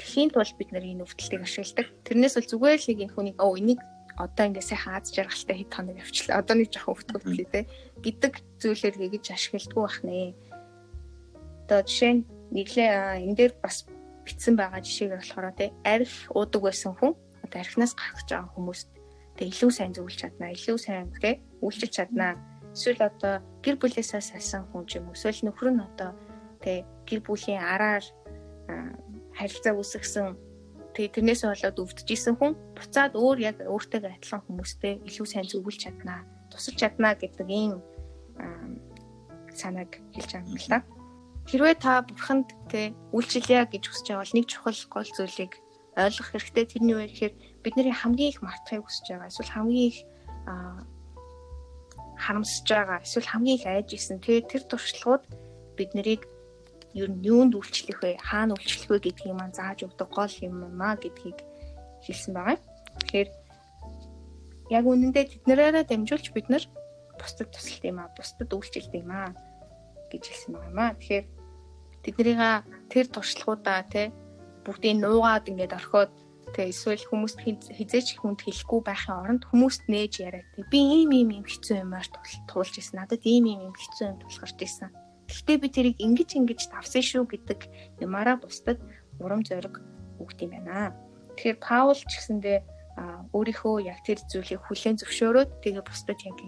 Тэхийн 0.00 0.30
тулд 0.32 0.56
бид 0.56 0.70
нар 0.72 0.84
энэ 0.84 1.04
өвдөлтийг 1.04 1.42
ашигладаг. 1.44 1.86
Тэрнээс 2.04 2.34
бол 2.36 2.50
зүгээр 2.52 2.80
л 2.80 2.92
энэ 3.04 3.12
хүнийг 3.12 3.36
оо 3.40 3.52
энийг 3.56 3.80
одоо 4.16 4.44
ингээ 4.46 4.62
сайхан 4.62 4.94
аз 4.98 5.10
жаргалтай 5.10 5.56
хэд 5.58 5.72
хоног 5.74 5.96
явчлаа. 5.98 6.38
Одоо 6.40 6.54
нэг 6.56 6.68
жоохон 6.70 6.94
өвтгөвтлээ 6.94 7.48
те 7.50 7.60
гэдэг 8.04 8.32
зүйлээр 8.62 8.96
хийж 8.98 9.26
ашигладаг 9.30 9.74
байх 9.74 9.98
нэ. 10.06 10.34
Одоо 11.66 11.80
жишээ 11.82 12.12
нь 12.14 12.22
нэглээ 12.54 12.90
энэ 13.26 13.36
дээр 13.38 13.52
бас 13.58 13.86
битсэн 14.24 14.54
байгаа 14.56 14.80
жишээгээр 14.80 15.20
болохоор 15.20 15.52
те 15.58 15.66
арх 15.82 16.14
уудаг 16.30 16.62
байсан 16.62 16.92
хүн 16.94 17.12
одоо 17.44 17.58
архинаас 17.60 17.92
гарах 17.98 18.16
гэж 18.22 18.28
байгаа 18.30 18.52
хүмүүст 18.54 18.88
тэг 19.36 19.46
илүү 19.50 19.70
сайн 19.74 19.92
зөвлөж 19.94 20.18
чаднаа, 20.20 20.50
илүү 20.54 20.78
сайн 20.78 21.10
те 21.20 21.42
үйлчилж 21.62 21.92
чаднаа. 21.94 22.38
Эсвэл 22.74 23.02
одоо 23.06 23.42
гэр 23.62 23.76
бүлээсээ 23.78 24.22
салсан 24.22 24.66
хүн 24.70 24.86
ч 24.86 24.98
юм 24.98 25.10
уу 25.10 25.16
эсвэл 25.18 25.46
нөхөр 25.46 25.70
нь 25.74 25.82
одоо 25.82 26.10
те 26.62 26.86
гэр 27.06 27.20
бүлийн 27.22 27.62
араар 27.62 28.04
харилцаа 29.34 29.74
үүсгэсэн 29.74 30.34
Тэгээ 30.94 31.10
тэрнээс 31.10 31.42
болоод 31.42 31.82
өвдөжсэн 31.82 32.34
хүн 32.38 32.54
буцаад 32.78 33.18
өөр 33.18 33.38
яг 33.42 33.58
өөртөө 33.66 34.14
адилхан 34.14 34.46
хүмүүстэй 34.46 35.02
илүү 35.02 35.26
сайн 35.26 35.42
зөвлөж 35.50 35.90
чаднаа, 35.90 36.22
тусалж 36.54 36.78
чаднаа 36.78 37.18
гэдэг 37.18 37.50
ийм 37.50 37.82
санааг 39.50 39.98
хэлж 40.14 40.30
байгаа 40.38 40.46
юм 40.46 40.54
л 40.54 40.70
да. 40.70 40.78
Хэрвээ 41.50 41.76
та 41.82 42.06
бурханд 42.06 42.48
тэ 42.70 42.94
үйлчлэе 43.10 43.66
гэж 43.74 43.82
хүсэж 43.90 44.06
байгаа 44.06 44.22
бол 44.22 44.36
нэг 44.38 44.46
чухал 44.46 44.80
гол 44.94 45.10
зүйлийг 45.18 45.52
ойлгох 45.98 46.28
хэрэгтэй. 46.30 46.64
Тэр 46.70 46.82
нь 46.86 46.92
юу 46.94 46.98
вэ 47.02 47.10
гэхээр 47.10 47.34
бидний 47.64 47.90
хамгийн 47.90 48.30
их 48.30 48.42
мартахыг 48.44 48.84
хүсэж 48.84 49.06
байгаа. 49.08 49.32
Эсвэл 49.32 49.54
хамгийн 49.56 49.88
их 49.88 49.98
харамсаж 52.20 52.68
байгаа. 52.68 52.98
Эсвэл 53.00 53.30
хамгийн 53.32 53.58
их 53.58 53.66
айж 53.66 53.88
исэн. 53.96 54.20
Тэгээ 54.20 54.48
тэр 54.52 54.62
туршлагууд 54.68 55.24
бид 55.76 55.90
нарыг 55.96 56.22
ер 56.94 57.10
нь 57.10 57.24
юунд 57.26 57.56
үйлчлэх 57.56 58.04
вэ? 58.04 58.20
Хаана 58.22 58.54
үйлчлэх 58.54 58.90
вэ 58.92 58.98
гэдгийг 59.02 59.34
маань 59.34 59.56
зааж 59.56 59.82
өгдөг 59.82 60.08
гол 60.14 60.34
юм 60.46 60.54
маа 60.78 60.94
гэдгийг 60.94 61.42
хэлсэн 62.06 62.32
байгаа. 62.36 62.58
Тэгэхээр 63.02 63.28
яг 64.70 64.84
үнэндээ 64.86 65.24
тэднэрээрээ 65.32 65.84
дамжуулж 65.90 66.26
бид 66.30 66.46
нар 66.52 66.64
бусдад 67.18 67.50
тусалт 67.50 67.82
юм 67.82 67.98
аа, 67.98 68.14
бусдад 68.14 68.50
үйлчлэлт 68.54 68.94
юм 68.94 69.10
аа 69.10 69.34
гэж 70.12 70.22
хэлсэн 70.22 70.50
байгаа 70.54 70.70
юм 70.70 70.78
аа. 70.78 70.94
Тэгэхээр 70.94 71.26
тэднэрийг 72.04 72.40
тэр 72.92 73.06
туршлагуудаа 73.10 73.80
те 73.90 74.14
бүгдийг 74.62 75.02
нуугаад 75.02 75.50
ингээд 75.50 75.74
орхиод 75.74 76.12
тэгээ 76.54 76.70
эсвэл 76.70 77.04
хүмүүст 77.10 77.38
хизээч 77.42 78.08
хүнд 78.22 78.40
хэлэхгүй 78.46 78.80
байхын 78.86 79.18
оронд 79.18 79.42
хүмүүст 79.50 79.90
нээж 79.90 80.12
яриад 80.22 80.46
би 80.70 80.78
ийм 80.78 81.10
ийм 81.10 81.30
ийм 81.34 81.44
хэцүү 81.44 81.82
юмар 81.82 82.06
туулж 82.46 82.74
ирсэн 82.78 83.02
надад 83.02 83.22
ийм 83.26 83.44
ийм 83.50 83.60
ийм 83.66 83.74
хэцүү 83.74 84.06
юм 84.14 84.18
тулгарч 84.22 84.58
ирсэн 84.62 84.90
Гэхдээ 85.28 85.56
би 85.56 85.68
тэрийг 85.72 85.96
ингэж 86.04 86.30
ингэж 86.36 86.60
давсан 86.68 87.00
шүү 87.00 87.24
гэдэг 87.24 87.60
юмараа 88.04 88.36
бусдад 88.36 88.78
урам 89.20 89.40
зориг 89.40 89.80
өгд 90.20 90.38
юм 90.44 90.52
байна. 90.52 90.92
Тэгэхээр 91.36 91.58
Паул 91.64 91.96
ч 91.96 92.12
гэсэндээ 92.12 92.58
өөрийнхөө 93.32 93.88
яг 93.88 94.04
тэр 94.04 94.20
зүйлийг 94.20 94.60
хүлээн 94.68 95.00
зөвшөөрөөд 95.00 95.50
тэгээ 95.64 95.82
бусдад 95.82 96.20
яг 96.28 96.38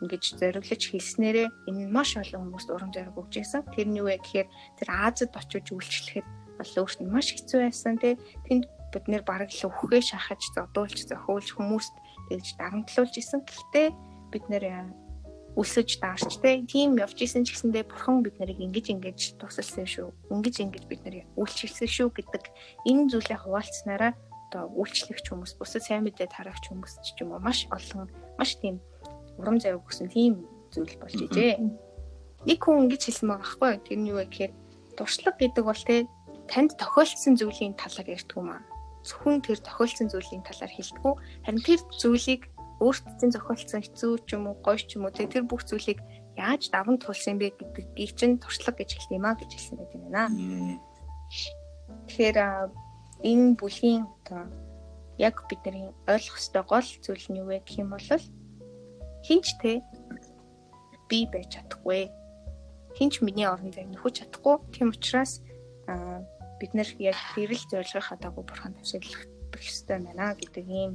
ингэж 0.00 0.24
зориглож 0.40 0.82
хэлснээрээ 0.88 1.48
энэ 1.68 1.92
маш 1.92 2.16
олон 2.16 2.48
хүмүүст 2.48 2.72
урам 2.72 2.90
зориг 2.90 3.14
өгч 3.20 3.34
байсан. 3.36 3.62
Тэр 3.68 3.86
нь 3.92 4.00
юу 4.00 4.08
вэ 4.08 4.16
гэхээр 4.16 4.48
тэр 4.80 4.88
Азад 4.90 5.36
очиж 5.36 5.68
үйлчлэхэд 5.68 6.26
бол 6.56 6.72
өөрт 6.80 6.98
нь 7.04 7.12
маш 7.12 7.36
хэцүү 7.36 7.60
байсан 7.68 8.00
тий. 8.00 8.16
Тэнд 8.48 8.64
бид 8.92 9.04
нэр 9.08 9.22
бараг 9.22 9.50
л 9.50 9.68
өхөө 9.70 10.00
шахаж 10.02 10.42
зодуулж 10.54 10.98
зохиулж 11.06 11.48
хүмүүст 11.54 11.94
тэгж 12.30 12.46
дарамтлуулж 12.58 13.14
исэн. 13.18 13.40
Гэхдээ 13.46 13.88
бид 14.30 14.44
нэр 14.50 14.64
өсөж 15.58 15.98
даарч 15.98 16.38
те 16.38 16.62
тийм 16.62 16.94
явж 16.94 17.18
исэн 17.18 17.42
ч 17.42 17.54
гэсэндээ 17.54 17.90
бурхан 17.90 18.22
бид 18.22 18.38
нарыг 18.38 18.62
ингэж 18.62 18.86
ингэж 18.94 19.20
тусалсан 19.42 19.86
шүү. 19.86 20.08
Ингэж 20.30 20.56
ингэж 20.62 20.84
бид 20.86 21.02
нарыг 21.02 21.26
үйлчлсэн 21.34 21.90
шүү 21.90 22.08
гэдэг 22.14 22.44
энэ 22.86 23.10
зүйлээ 23.10 23.38
хуваалцсанараа 23.42 24.14
одоо 24.50 24.70
үйлчлэгч 24.78 25.26
хүмүүс 25.26 25.58
бусад 25.58 25.82
сайн 25.82 26.06
мэдээ 26.06 26.30
тараагч 26.30 26.70
хүмүүс 26.70 27.02
ч 27.02 27.18
юм 27.22 27.34
уу 27.34 27.42
маш 27.42 27.66
олон 27.70 28.06
маш 28.38 28.58
тийм 28.62 28.78
урам 29.38 29.58
зориг 29.58 29.82
өгсөн 29.82 30.10
тийм 30.10 30.46
зүйл 30.70 30.94
болж 31.02 31.18
ижээ. 31.18 31.58
Нэг 32.46 32.58
хүн 32.62 32.86
ингэж 32.86 33.02
хэлсэн 33.10 33.26
байгаа 33.26 33.42
байхгүй 33.42 33.68
юу? 33.74 33.84
Тэр 33.86 33.98
нь 33.98 34.10
юу 34.10 34.18
вэ 34.22 34.26
гэхээр 34.30 34.52
туршлага 34.94 35.38
гэдэг 35.38 35.64
бол 35.66 35.82
те 35.82 36.06
танд 36.50 36.74
тохиолдсон 36.78 37.34
зүйлийн 37.38 37.74
талаар 37.74 38.08
ярьдаг 38.10 38.36
юм 38.38 38.50
аа. 38.54 38.62
Зөвхөн 39.06 39.40
тэр 39.40 39.58
тохиолдсон 39.64 40.08
зүйлийн 40.12 40.44
талаар 40.44 40.72
хэлдэг. 40.72 41.04
Харин 41.44 41.62
тэр 41.64 41.80
зүйлийг 42.00 42.42
өөртөө 42.80 43.28
зохиолцсон 43.32 43.80
хэцүү 43.84 44.12
ч 44.24 44.28
юм 44.36 44.48
уу 44.48 44.56
гоё 44.64 44.80
ч 44.80 44.96
юм 44.96 45.04
уу 45.04 45.12
тэр 45.12 45.44
бүх 45.44 45.64
зүйлийг 45.68 46.00
яаж 46.36 46.72
даван 46.72 46.96
туулсан 46.96 47.36
бэ 47.36 47.52
гэдгийг 47.60 48.12
чинь 48.16 48.40
туршлага 48.40 48.80
гэж 48.80 48.90
хэлдэг 48.96 49.16
юм 49.20 49.26
а 49.28 49.36
гэж 49.36 49.50
хэлсэн 49.52 49.76
байдаг 49.76 49.96
юм 50.00 50.04
байна. 50.08 50.80
Тэгэхээр 52.08 52.38
энэ 53.28 53.56
бүлгийн 53.60 54.08
одоо 54.08 54.48
яг 55.20 55.44
бидний 55.48 55.92
ойлгох 56.08 56.40
ёстой 56.40 56.64
гол 56.64 56.88
зүйл 57.04 57.26
нь 57.28 57.38
юу 57.40 57.52
вэ 57.52 57.60
гэх 57.60 57.84
юм 57.84 57.92
бол 57.92 58.08
хинч 59.26 59.46
те 59.60 59.84
би 61.08 61.28
байж 61.28 61.60
чадахгүй. 61.60 62.08
Хинч 62.96 63.20
миний 63.20 63.44
орон 63.44 63.72
зайг 63.76 63.92
нөхөж 63.92 64.24
чадахгүй. 64.24 64.56
Тийм 64.72 64.88
учраас 64.96 65.44
бид 66.60 66.72
нэр 66.76 66.88
яг 67.00 67.16
гэрэл 67.34 67.64
зорилгынхаа 67.72 68.18
дагуу 68.20 68.44
бурхан 68.44 68.76
тавшиглах 68.76 69.24
хэрэгтэй 69.50 69.98
байна 70.04 70.36
гэдэг 70.36 70.66
ийм 70.68 70.92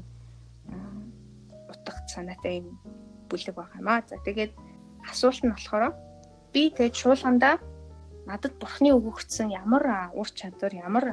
утга 1.68 1.92
санаатай 2.08 2.62
юм 2.62 2.78
бүлэг 3.30 3.56
байгаа 3.58 3.82
юм 3.82 3.90
аа. 3.90 4.06
За 4.06 4.22
тэгээд 4.22 4.54
асуулт 5.10 5.42
нь 5.44 5.52
болохоор 5.52 5.94
би 6.54 6.70
тэгээд 6.70 6.96
шуулгандаа 6.96 7.58
надад 8.30 8.54
бурхны 8.62 8.94
өгөгдсөн 8.94 9.50
ямар 9.50 10.14
ур 10.14 10.30
чадвар 10.30 10.74
ямар 10.74 11.06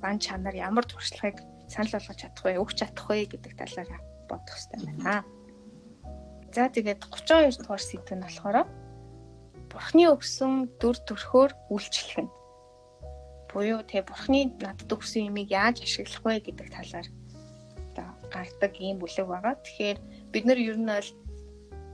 зан 0.00 0.16
чанар 0.20 0.54
ямар 0.54 0.84
туршлагыг 0.84 1.40
санал 1.72 1.96
болгож 1.96 2.18
чадах 2.20 2.44
вэ, 2.44 2.60
өгч 2.60 2.76
чадах 2.80 3.08
вэ 3.08 3.24
гэдэг 3.32 3.52
талаар 3.56 3.88
бодох 4.28 4.54
хэрэгтэй 4.54 4.80
байна. 4.84 5.24
За 6.54 6.68
тэгээд 6.68 7.00
32 7.08 7.64
дугаар 7.64 7.82
сэдв 7.82 8.12
нь 8.14 8.24
болохоор 8.24 8.68
Бурхны 9.74 10.06
өгсөн 10.06 10.78
дүр 10.78 10.94
төрхөөр 11.02 11.50
үйлчлэх 11.74 12.22
нь. 12.22 12.30
Буюу 13.54 13.80
тэ 13.86 14.02
Бурхны 14.02 14.50
надад 14.58 14.90
өгсөн 14.90 15.30
юмыг 15.30 15.48
яаж 15.54 15.86
ашиглах 15.86 16.26
вэ 16.26 16.42
гэдэг 16.42 16.68
талаар 16.74 17.06
одоо 17.94 18.08
гардаг 18.34 18.72
ийм 18.82 18.98
бүлэг 18.98 19.26
байгаа. 19.30 19.54
Тэгэхээр 19.62 19.98
бид 20.34 20.44
нар 20.44 20.58
ер 20.58 20.74
нь 20.74 20.90
бол 20.90 21.10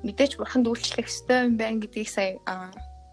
мэдээж 0.08 0.40
Бурханд 0.40 0.66
үйлчлэх 0.72 1.04
ёстой 1.04 1.52
юм 1.52 1.60
байна 1.60 1.84
гэдгийг 1.84 2.08
сая 2.08 2.40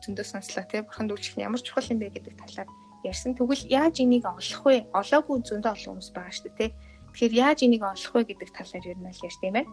зөндөө 0.08 0.26
сонслоо 0.26 0.64
тий. 0.64 0.82
Бурханд 0.88 1.12
үйлчлэх 1.12 1.36
нь 1.36 1.44
ямар 1.44 1.60
чухал 1.60 1.92
юм 1.92 2.00
бэ 2.00 2.16
гэдэг 2.16 2.40
талаар 2.40 2.70
ярьсан. 3.04 3.36
Тэгвэл 3.36 3.68
яаж 3.68 4.00
энийг 4.00 4.24
олох 4.24 4.64
вэ? 4.64 4.88
Олоогүй 4.96 5.44
зөндөө 5.44 5.72
олон 5.76 6.00
хүмүүс 6.00 6.16
байгаа 6.16 6.32
шүү 6.32 6.48
дээ 6.48 6.58
тий. 6.58 6.72
Тэгэхээр 7.12 7.34
яаж 7.36 7.60
энийг 7.68 7.84
олох 7.84 8.14
вэ 8.16 8.24
гэдэг 8.32 8.50
талаар 8.56 8.86
ер 8.88 8.96
нь 8.96 9.12
л 9.12 9.26
ярьж 9.28 9.38
тийм 9.44 9.60
байна 9.60 9.72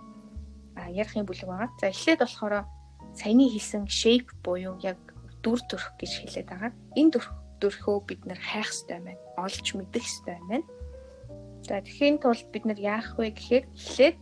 ярих 0.91 1.17
юм 1.17 1.27
бүлэг 1.27 1.47
байгаа. 1.47 1.71
За 1.81 1.89
эхлээд 1.89 2.21
болохоор 2.21 2.67
саяны 3.15 3.47
хэлсэн 3.51 3.87
shape 3.87 4.31
буюу 4.43 4.79
яг 4.83 4.99
дүр 5.43 5.61
төрх 5.71 5.95
гэж 5.99 6.13
хэлээд 6.25 6.49
байгаа. 6.51 6.73
Энэ 6.99 7.11
дүр 7.15 7.27
төрхөө 7.61 7.97
бид 8.09 8.23
нар 8.27 8.41
хайх 8.41 8.71
хэрэгтэй 8.71 8.99
байна. 9.01 9.21
Олж 9.39 9.67
мэдэх 9.75 10.03
хэрэгтэй 10.03 10.39
байна. 10.39 10.67
За 11.65 11.81
тэгэхээр 11.81 12.17
тулд 12.21 12.49
бид 12.53 12.65
нар 12.69 12.81
яах 12.81 13.17
вэ 13.17 13.33
гэхээр 13.33 13.65
эхлээд 13.73 14.17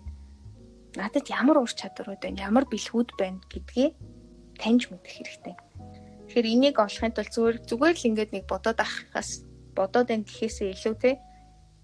надад 0.97 1.27
ямар 1.27 1.59
ур 1.59 1.73
чадварууд 1.73 2.21
байна, 2.23 2.45
ямар 2.49 2.65
бэлгүүд 2.69 3.11
байна 3.19 3.41
гэдгийг 3.51 3.97
таньж 4.61 4.93
мэдэх 4.93 5.13
хэрэгтэй. 5.13 5.55
Тэгэхээр 6.29 6.53
энийг 6.53 6.77
олохын 6.79 7.13
тулд 7.17 7.33
зүгээр 7.33 7.57
зүгээр 7.67 7.97
л 7.99 8.09
ингээд 8.09 8.31
нэг 8.33 8.45
бодоод 8.47 8.79
авахаас 8.79 9.43
бодоод 9.75 10.09
байна 10.09 10.25
гэхээсээ 10.29 10.71
илүү 10.77 10.95
те 11.01 11.19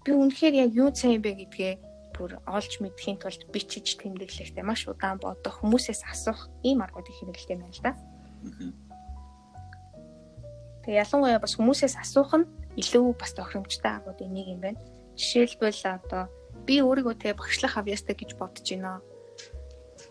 би 0.05 0.11
үнэхээр 0.15 0.55
яг 0.63 0.71
юу 0.73 0.89
сайн 0.95 1.21
бэ 1.21 1.35
гэдгээ 1.43 1.73
бүр 2.15 2.39
олж 2.47 2.71
мэдхийн 2.79 3.19
тулд 3.19 3.41
бичиж 3.53 3.99
тэмдэглэхдээ 3.99 4.63
маш 4.63 4.87
удаан 4.87 5.19
бодох, 5.19 5.59
хүмүүсээс 5.59 6.03
асуух 6.07 6.47
ийм 6.63 6.83
аргуудыг 6.83 7.15
хэрэглэдэг 7.15 7.55
юм 7.55 7.61
байна 7.63 7.75
л 7.75 7.83
да. 7.83 7.93
Тэгээ 10.89 11.05
ялангуяа 11.05 11.37
бас 11.37 11.53
хүмүүсээс 11.53 12.01
асуух 12.01 12.33
нь 12.33 12.49
илүү 12.81 13.13
бас 13.13 13.37
тохиромжтой 13.37 13.93
аргуудын 13.93 14.33
нэг 14.33 14.57
юм 14.57 14.61
байна. 14.65 14.81
Жишээлбэл 15.13 15.85
одоо 15.85 16.33
би 16.65 16.81
өөрийгөө 16.81 17.13
тэгээ 17.13 17.37
багшлах 17.37 17.77
авьяастай 17.77 18.17
гэж 18.17 18.33
бодож 18.33 18.65
байна. 18.65 18.97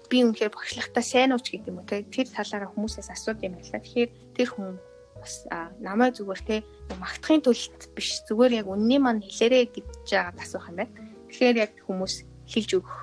Би 0.06 0.22
үнэхээр 0.22 0.54
багшлахтаа 0.54 1.02
сайн 1.02 1.34
ууч 1.34 1.50
гэдэг 1.50 1.74
юм 1.74 1.82
уу 1.82 1.90
те 1.90 2.06
тэр 2.06 2.30
талаараа 2.30 2.70
хүмүүсээс 2.70 3.10
асууд 3.10 3.42
юм 3.42 3.58
да. 3.58 3.82
Тэгэхээр 3.82 4.10
тэр 4.38 4.48
хүн 4.54 4.78
бас 5.18 5.50
намайг 5.82 6.14
зүгээр 6.14 6.42
те 6.46 6.56
магтахын 6.94 7.42
тулд 7.42 7.82
биш 7.98 8.22
зүгээр 8.30 8.62
яг 8.62 8.70
үнний 8.70 9.02
маань 9.02 9.18
хэлээрэ 9.18 9.74
гэж 9.74 9.86
жаагаад 10.06 10.38
асуух 10.38 10.70
юм 10.70 10.78
байна. 10.78 10.94
Тэгэхээр 11.26 11.56
яг 11.58 11.72
хүмүүс 11.90 12.22
хилж 12.46 12.70
өгөх. 12.78 12.98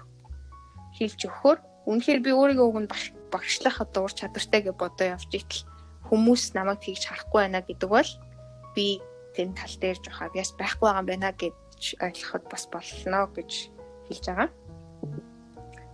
Хилж 0.96 1.20
өгөхөөр 1.28 1.60
үнэхээр 1.92 2.20
би 2.24 2.32
өөрийгөө 2.32 2.68
өгн 2.72 2.88
багшлах 3.36 3.84
одоо 3.84 4.08
ур 4.08 4.16
чадвартай 4.16 4.64
гэж 4.64 4.80
бодоо 4.80 5.20
явж 5.20 5.28
итэл 5.28 5.75
хүмүүс 6.10 6.54
намайг 6.54 6.80
тэгж 6.82 7.04
харахгүй 7.10 7.42
байна 7.42 7.62
гэдэг 7.66 7.90
бол 7.90 8.12
би 8.76 9.02
тэн 9.36 9.54
тал 9.58 9.76
дээр 9.82 9.98
жоох 10.00 10.22
авьяас 10.22 10.52
байхгүй 10.56 10.86
байгаа 10.86 11.02
юм 11.02 11.10
байна 11.10 11.30
гэж 11.34 11.84
ойлгоход 12.00 12.44
бас 12.52 12.64
болно 12.72 13.20
гэж 13.36 13.52
хэлж 14.08 14.26
байгаа. 14.30 14.50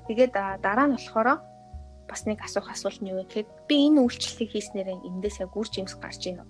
Тэгээд 0.07 0.31
дараа 0.61 0.87
нь 0.87 0.95
болохоор 0.97 1.29
бас 2.09 2.21
нэг 2.27 2.43
асуух 2.43 2.67
асуулт 2.69 2.99
нь 3.01 3.09
юу 3.09 3.23
гэхэд 3.23 3.47
би 3.71 3.87
энэ 3.87 4.03
үйлчлэлийг 4.03 4.51
хийснээрээ 4.51 5.07
эндээс 5.07 5.41
яг 5.41 5.55
үр 5.55 5.67
жимс 5.71 5.95
гарч 5.95 6.27
ийн 6.27 6.43
үү? 6.43 6.49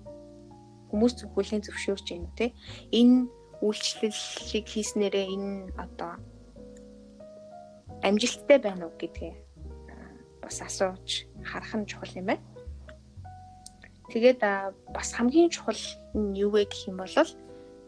Хүмүүс 0.90 1.14
зөвхөлийн 1.22 1.62
зөвшөөрч 1.62 2.06
ийн 2.12 2.26
те? 2.34 2.50
Энэ 2.90 3.30
үйлчлэлийг 3.62 4.66
хийснээрээ 4.66 5.26
энэ 5.30 5.70
одоо 5.78 6.18
амжилттай 8.02 8.58
байна 8.58 8.90
уу 8.90 8.94
гэдгээ 8.98 9.32
бас 10.42 10.58
асууж 10.58 11.30
харах 11.46 11.72
нь 11.78 11.86
чухал 11.86 12.18
юм 12.18 12.26
байна. 12.34 12.51
Тэгээд 14.10 14.40
бас 14.90 15.08
хамгийн 15.14 15.50
чухал 15.50 15.82
нь 16.16 16.34
юу 16.34 16.50
вэ 16.50 16.66
гэх 16.66 16.90
юм 16.90 16.98
бол 16.98 17.14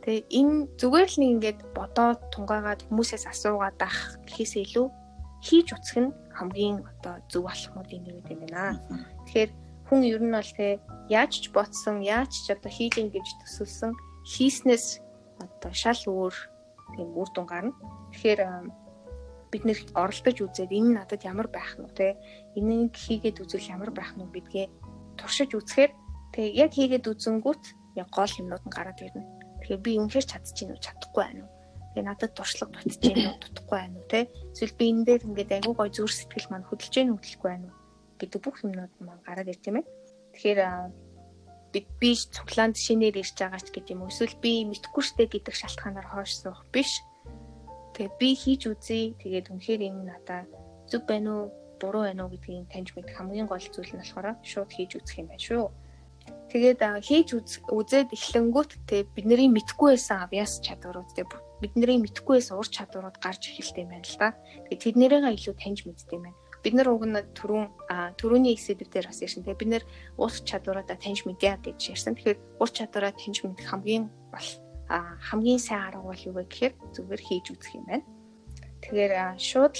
тэгээ 0.04 0.22
энэ 0.30 0.56
зүгээр 0.78 1.08
л 1.10 1.18
нэг 1.18 1.30
ингээд 1.34 1.60
бодоод 1.74 2.20
тунгаагаад 2.30 2.86
хүмүүсээс 2.86 3.24
асуугаад 3.26 3.78
ах 3.82 4.20
гэхээс 4.28 4.54
илүү 4.62 4.86
хийж 5.44 5.66
үцэх 5.74 5.98
нь 6.00 6.14
хамгийн 6.36 6.84
одоо 6.84 7.14
зөв 7.28 7.42
болохмуудын 7.48 8.02
нэг 8.04 8.24
юм 8.30 8.40
байна. 8.46 8.80
Тэгэхээр 9.26 9.50
хүн 9.88 10.00
ер 10.04 10.22
нь 10.24 10.36
бол 10.36 10.52
тэгээ 10.56 10.76
яаж 11.12 11.32
ч 11.42 11.44
ботсон, 11.52 12.00
яаж 12.00 12.32
ч 12.32 12.46
одоо 12.54 12.70
хийж 12.72 12.94
ин 13.00 13.08
гэж 13.12 13.26
төсөлсөн 13.44 13.92
хийснээс 14.24 14.86
одоо 15.44 15.72
шал 15.72 16.00
өөр 16.08 16.34
тийм 16.96 17.10
үр 17.12 17.28
дүн 17.34 17.46
гарна. 17.48 17.76
Тэгэхээр 18.12 18.40
бид 19.52 19.62
нэр 19.68 19.78
оролдож 19.94 20.36
үзээд 20.40 20.72
энэ 20.72 20.94
надад 20.98 21.22
ямар 21.22 21.48
байх 21.52 21.76
нь 21.78 21.86
те 21.94 22.16
энийг 22.58 22.96
хийгээд 22.96 23.38
үзвэл 23.44 23.72
ямар 23.76 23.90
байх 23.94 24.16
нь 24.16 24.26
гэдгээ 24.32 24.66
туршиж 25.20 25.54
үзэхээр 25.54 25.92
тэгээ 26.34 26.52
яг 26.58 26.70
хийгээд 26.74 27.06
үзэнгүүт 27.06 27.64
яг 28.02 28.08
гол 28.10 28.32
юмнууд 28.42 28.64
нь 28.66 28.74
гараад 28.74 28.98
ирнэ. 28.98 29.22
Тэгэхээр 29.62 29.80
би 29.86 29.92
үнэхээр 30.02 30.26
чадчихэв 30.26 30.74
үү 30.74 30.82
чадахгүй 30.82 31.22
байна 31.22 31.46
уу? 31.46 31.52
Тэгээ 31.94 32.04
надад 32.10 32.32
туршлага 32.34 32.74
дутчихэв 32.82 33.22
үү 33.22 33.38
дутахгүй 33.38 33.78
байна 33.78 33.96
уу 34.02 34.10
те? 34.10 34.20
Эсвэл 34.50 34.74
би 34.74 34.84
энэ 34.90 35.04
дээр 35.06 35.22
ингээд 35.30 35.54
айгүй 35.62 35.74
гой 35.78 35.90
зүр 35.94 36.10
сэтгэл 36.10 36.50
маань 36.50 36.66
хөдөлж 36.66 36.94
гэнэ 36.94 37.12
хөдөлөхгүй 37.14 37.50
байна 37.54 37.66
уу 37.70 37.78
гэдэг 38.18 38.40
бүх 38.42 38.56
юмнууд 38.66 38.92
маань 38.98 39.22
гараад 39.22 39.50
ирж 39.50 39.62
юм 39.70 39.74
байна. 39.78 39.90
Тэгэхээр 40.34 40.60
бид 41.74 41.86
би 41.98 42.10
цуглаанд 42.14 42.76
шинээр 42.78 43.16
ирж 43.22 43.34
байгаа 43.38 43.62
ч 43.62 43.68
гэдэг 43.74 43.94
юм 43.94 44.02
уу 44.02 44.10
эсвэл 44.10 44.36
би 44.42 44.52
мэдхгүй 44.70 45.02
штэ 45.06 45.24
гэдэг 45.26 45.54
шалтгаанаар 45.54 46.08
хойш 46.10 46.32
суух 46.38 46.62
биш. 46.74 47.02
Тэгээ 47.94 48.18
би 48.18 48.28
хийж 48.34 48.62
үзье. 48.70 49.14
Тэгээд 49.22 49.50
үнэхээр 49.50 49.82
энэ 49.86 50.02
надаа 50.06 50.42
зөв 50.90 51.02
байна 51.06 51.30
уу, 51.34 51.44
буруу 51.78 52.06
байна 52.06 52.26
уу 52.26 52.32
гэдгийг 52.34 52.70
таньж 52.70 52.94
мэдэх 52.94 53.18
хамгийн 53.18 53.50
гол 53.50 53.62
зүйл 53.62 53.94
нь 53.94 54.02
болохоор 54.02 54.38
шууд 54.42 54.70
хийж 54.70 54.90
үзэх 54.98 55.18
юм 55.22 55.28
байна 55.30 55.46
шүү. 55.46 55.66
Тэгээд 56.54 56.80
хийж 57.02 57.28
үзээд 57.66 58.14
эхлэнгүүт 58.14 58.70
те 58.86 59.02
бидний 59.10 59.50
мэдхгүй 59.50 59.98
байсан 59.98 60.22
авьяас 60.22 60.62
чадварууд 60.62 61.10
те 61.18 61.26
бидний 61.58 61.98
мэдхгүй 61.98 62.38
байсан 62.38 62.62
ур 62.62 62.68
чадварууд 62.70 63.18
гарч 63.18 63.50
эхэлдэг 63.50 63.82
юм 63.82 63.90
байна 63.90 64.06
л 64.06 64.18
да. 64.22 64.28
Тэгээд 64.70 64.82
тэднэрээ 64.86 65.34
илүү 65.34 65.54
таньж 65.58 65.82
мэддэг 65.82 66.14
юм 66.14 66.30
байна 66.30 66.38
бид 66.64 66.74
нар 66.80 66.88
уг 66.88 67.04
нь 67.04 67.20
түрүүн 67.36 67.68
түрүүний 68.16 68.56
сэдв 68.56 68.88
дээр 68.88 69.12
бас 69.12 69.20
ярьсан. 69.20 69.44
Тэгээ 69.44 69.60
бид 69.60 69.70
нар 69.74 69.84
ур 70.16 70.32
чадваруудаа 70.32 70.96
таньж 70.96 71.28
мэдээ 71.28 71.60
гэж 71.60 71.92
ярьсан. 71.92 72.16
Тэгэхээр 72.16 72.38
ур 72.56 72.70
чадвараа 72.72 73.12
таньж 73.12 73.44
мэдэх 73.44 73.68
хамгийн 73.68 74.08
бол 74.32 74.48
хамгийн 74.88 75.60
сайн 75.60 75.92
арга 75.92 76.08
бол 76.08 76.24
юу 76.24 76.40
вэ 76.40 76.48
гэхээр 76.48 76.72
зүгээр 76.96 77.20
хийж 77.20 77.46
үзэх 77.52 77.76
юм 77.76 77.84
байна. 77.84 78.08
Тэгэхээр 78.80 79.12
шууд 79.36 79.76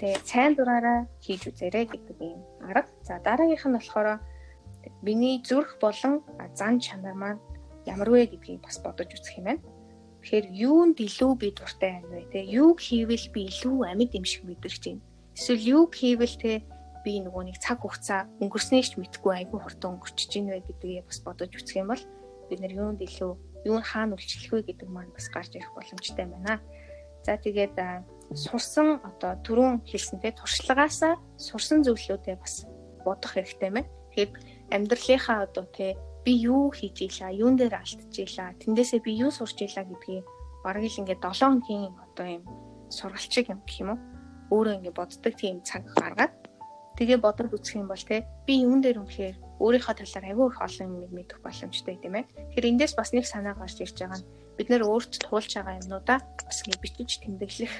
тэгээ 0.00 0.16
сайн 0.24 0.52
дураараа 0.56 0.98
хийж 1.20 1.42
үзээрэй 1.44 1.84
гэдэг 1.92 2.16
юм 2.24 2.40
арга. 2.64 2.88
За 3.04 3.20
дараагийнх 3.20 3.68
нь 3.68 3.76
болохоор 3.76 4.08
миний 5.06 5.36
зүрх 5.44 5.76
болон 5.84 6.24
зан 6.58 6.80
чанар 6.80 7.14
маань 7.14 7.40
ямар 7.84 8.08
вэ 8.10 8.32
гэдгийг 8.32 8.64
бас 8.64 8.80
бодож 8.80 9.12
үзэх 9.12 9.38
юм 9.38 9.46
байна. 9.48 9.62
Тэгэхээр 10.24 10.46
юунд 10.68 10.96
илүү 10.96 11.32
би 11.36 11.48
дуртай 11.52 12.00
байна 12.00 12.08
вэ? 12.16 12.32
Тэ 12.32 12.48
юуг 12.48 12.80
хийвэл 12.80 13.26
би 13.34 13.40
илүү 13.52 13.76
амьд 13.92 14.16
юм 14.16 14.24
шиг 14.24 14.42
мэдэрч 14.48 14.82
байна 14.88 15.04
Эсвэл 15.34 15.58
юу 15.58 15.90
хийвэл 15.90 16.38
те 16.38 16.62
би 17.02 17.18
нөгөө 17.18 17.50
нэг 17.50 17.58
цаг 17.58 17.82
хугацаа 17.82 18.30
өнгөрснээ 18.38 18.82
ч 18.86 18.94
мэдгүй 19.02 19.42
айгүй 19.42 19.58
хурдан 19.60 19.98
өнгөрчихөж 19.98 20.32
ийн 20.38 20.46
вэ 20.46 20.62
гэдгийг 20.62 21.10
бас 21.10 21.18
бодож 21.26 21.50
үзэх 21.50 21.82
юм 21.82 21.90
бол 21.90 22.02
бид 22.48 22.58
нэр 22.62 22.78
юунд 22.78 23.02
илүү 23.02 23.32
юу 23.66 23.78
хаана 23.82 24.14
үлчлэх 24.14 24.54
вэ 24.54 24.62
гэдэг 24.62 24.88
маань 24.88 25.10
бас 25.10 25.26
гарч 25.34 25.58
ирэх 25.58 25.74
боломжтой 25.74 26.26
байна. 26.30 26.62
За 27.26 27.34
тэгээд 27.34 27.76
сурсан 28.30 29.02
одоо 29.02 29.34
түрүүн 29.42 29.82
хэлсэн 29.82 30.22
те 30.22 30.30
туршлагаасаа 30.38 31.18
сурсан 31.34 31.82
зүйлүүдээ 31.82 32.38
бас 32.38 32.64
бодох 33.02 33.34
хэрэгтэй 33.34 33.74
мэн. 33.74 33.90
Тэгэхээр 34.14 34.30
амьдралынхаа 34.74 35.46
одоо 35.46 35.64
те 35.70 35.94
би 36.24 36.32
юу 36.34 36.74
хийж 36.74 37.06
ийлаа, 37.06 37.30
юун 37.30 37.54
дээр 37.56 37.78
алдчихлаа, 37.78 38.58
тэндээсээ 38.58 39.00
би 39.06 39.12
юу 39.24 39.30
сурч 39.30 39.62
ийлаа 39.62 39.84
гэдгийг 39.86 40.24
бараг 40.64 40.84
л 40.84 41.00
ингээд 41.00 41.20
7 41.22 41.62
хоногийн 41.62 41.92
одоо 41.94 42.26
юм 42.26 42.44
сургалт 42.88 43.30
шиг 43.30 43.52
юм 43.52 43.60
гэх 43.62 43.80
юм 43.84 43.90
уу 43.94 44.00
өөрөө 44.52 44.74
ингэ 44.80 44.92
боддог 44.96 45.32
тийм 45.36 45.60
цаг 45.62 45.84
гаргаад 45.94 46.34
тэгээ 46.96 47.18
бодож 47.20 47.50
үзэх 47.52 47.76
юм 47.80 47.88
бол 47.90 48.00
те 48.00 48.24
би 48.46 48.64
юун 48.64 48.80
дээр 48.80 49.02
үнэхээр 49.02 49.36
өөрийнхөө 49.60 49.94
талаар 49.98 50.24
аягүй 50.30 50.46
их 50.50 50.58
олон 50.62 50.90
юм 51.04 51.12
мэдэх 51.14 51.38
боломжтой 51.42 51.96
тийм 51.98 52.14
ээ. 52.18 52.24
Тэгэхээр 52.54 52.70
эндээс 52.70 52.94
бас 52.94 53.10
нэг 53.12 53.26
санаа 53.26 53.54
гарч 53.58 53.82
ирж 53.82 53.98
байгаа 53.98 54.18
нь 54.22 54.28
бид 54.56 54.68
нэр 54.70 54.86
өөрт 54.86 55.12
туулж 55.26 55.50
байгаа 55.58 55.78
юмнуудаа 55.82 56.18
бас 56.22 56.58
ингэ 56.62 56.82
бичиж 56.82 57.10
тэмдэглэх 57.22 57.74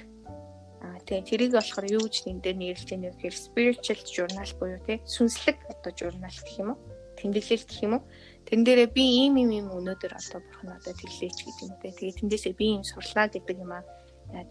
тийм 1.05 1.23
тэрийг 1.25 1.53
болохоор 1.55 1.87
юу 1.93 2.03
гэж 2.09 2.15
энэ 2.29 2.43
дээр 2.45 2.57
нэрлэж 2.59 2.89
байна 2.91 3.09
вэ 3.09 3.17
гэхээр 3.17 3.37
spiritual 3.37 4.01
journal 4.15 4.51
буюу 4.59 4.81
тийм 4.85 5.01
сүнслэг 5.05 5.57
одоо 5.73 5.93
журнал 5.93 6.39
гэх 6.45 6.59
юм 6.61 6.69
уу? 6.73 6.79
Тэмдэглэл 7.21 7.65
гэх 7.69 7.81
юм 7.85 7.93
уу? 7.97 8.03
Тэн 8.49 8.61
дээрээ 8.65 8.89
би 8.97 9.05
ийм 9.25 9.35
ийм 9.41 9.51
ийм 9.57 9.67
өнөөдөр 9.73 10.13
одоо 10.17 10.41
бурхан 10.45 10.69
надад 10.73 10.99
хэллээч 11.01 11.39
гэдэг 11.45 11.65
юм 11.65 11.75
те. 11.81 11.93
Тэгээ 11.97 12.19
тэндээсээ 12.21 12.55
би 12.57 12.67
ийм 12.77 12.83
сурлаа 12.85 13.29
гэдэг 13.29 13.57
юм 13.61 13.73
аа 13.73 13.85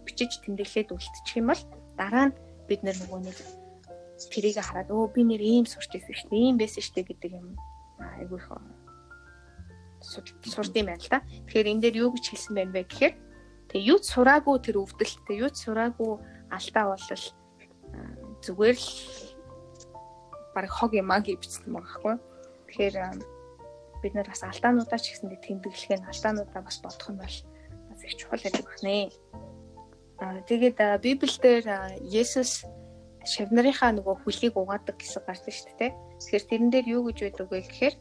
бичиж 0.06 0.42
тэмдэглээд 0.46 0.94
үлдчих 0.94 1.38
юм 1.38 1.50
бол 1.50 1.62
дараа 1.98 2.26
нь 2.30 2.38
бид 2.70 2.82
нөгөө 2.86 3.20
нэг 3.26 3.38
тэрийг 4.30 4.58
хараад 4.62 4.90
өө 4.94 5.14
би 5.14 5.22
нэр 5.28 5.42
ийм 5.42 5.66
сурч 5.68 5.92
ирсэн 5.98 6.16
шүү 6.16 6.30
дээ 6.32 6.44
ийм 6.48 6.58
байсан 6.62 6.82
шүү 6.84 6.96
дээ 6.96 7.10
гэдэг 7.10 7.32
юм 7.34 7.48
айгүй 8.00 8.40
их 8.40 8.48
сурд 10.44 10.76
юм 10.76 10.88
байна 10.88 11.02
л 11.02 11.10
да. 11.12 11.20
Тэгэхээр 11.48 11.72
энэ 11.72 11.82
дээр 11.82 11.96
юу 12.04 12.10
гэж 12.14 12.26
хэлсэн 12.32 12.54
байна 12.56 12.72
вэ 12.76 12.84
гэхээр 12.88 13.14
тэгээ 13.72 13.88
юу 13.92 14.00
ч 14.00 14.06
сураагүй 14.14 14.56
тэр 14.64 14.78
өвдөлттэй 14.84 15.38
юу 15.44 15.52
ч 15.52 15.58
сураагүй 15.68 16.12
алдаа 16.54 16.86
бол 16.94 17.06
зүгээр 18.44 18.78
л 18.78 18.90
баг 20.54 20.70
хог 20.70 20.92
юм 20.94 21.10
аа 21.12 21.22
гэж 21.26 21.38
бичсэн 21.42 21.74
байгаа 21.74 21.82
байхгүй. 21.82 22.16
Тэгэхээр 22.70 22.96
бид 24.02 24.14
нар 24.14 24.28
бас 24.28 24.44
алдаануудаа 24.44 25.00
ч 25.00 25.06
гэсэндээ 25.16 25.42
тэмдэглэх 25.42 25.90
нь 25.98 26.10
алдаануудаа 26.12 26.62
бас 26.62 26.78
бодох 26.84 27.10
нь 27.10 27.22
бол 27.22 27.38
бас 27.90 28.02
их 28.06 28.14
чухал 28.20 28.44
байдаг 28.44 28.66
байна. 28.68 29.10
Аа 30.22 30.40
тэгээд 30.46 30.78
Библиэлд 31.02 31.44
Есүс 32.04 32.68
шавнарынхаа 33.24 33.96
нөгөө 33.96 34.16
хүлийг 34.22 34.54
угаадаг 34.60 35.00
гэсэн 35.00 35.24
гардаг 35.24 35.54
шүү 35.56 35.74
дээ. 35.80 35.92
Тэгэхээр 36.20 36.44
тэрэн 36.52 36.70
дээр 36.72 36.88
юу 36.96 37.02
гэж 37.08 37.18
байдаг 37.24 37.48
вэ 37.50 37.60
гэхээр 37.64 37.96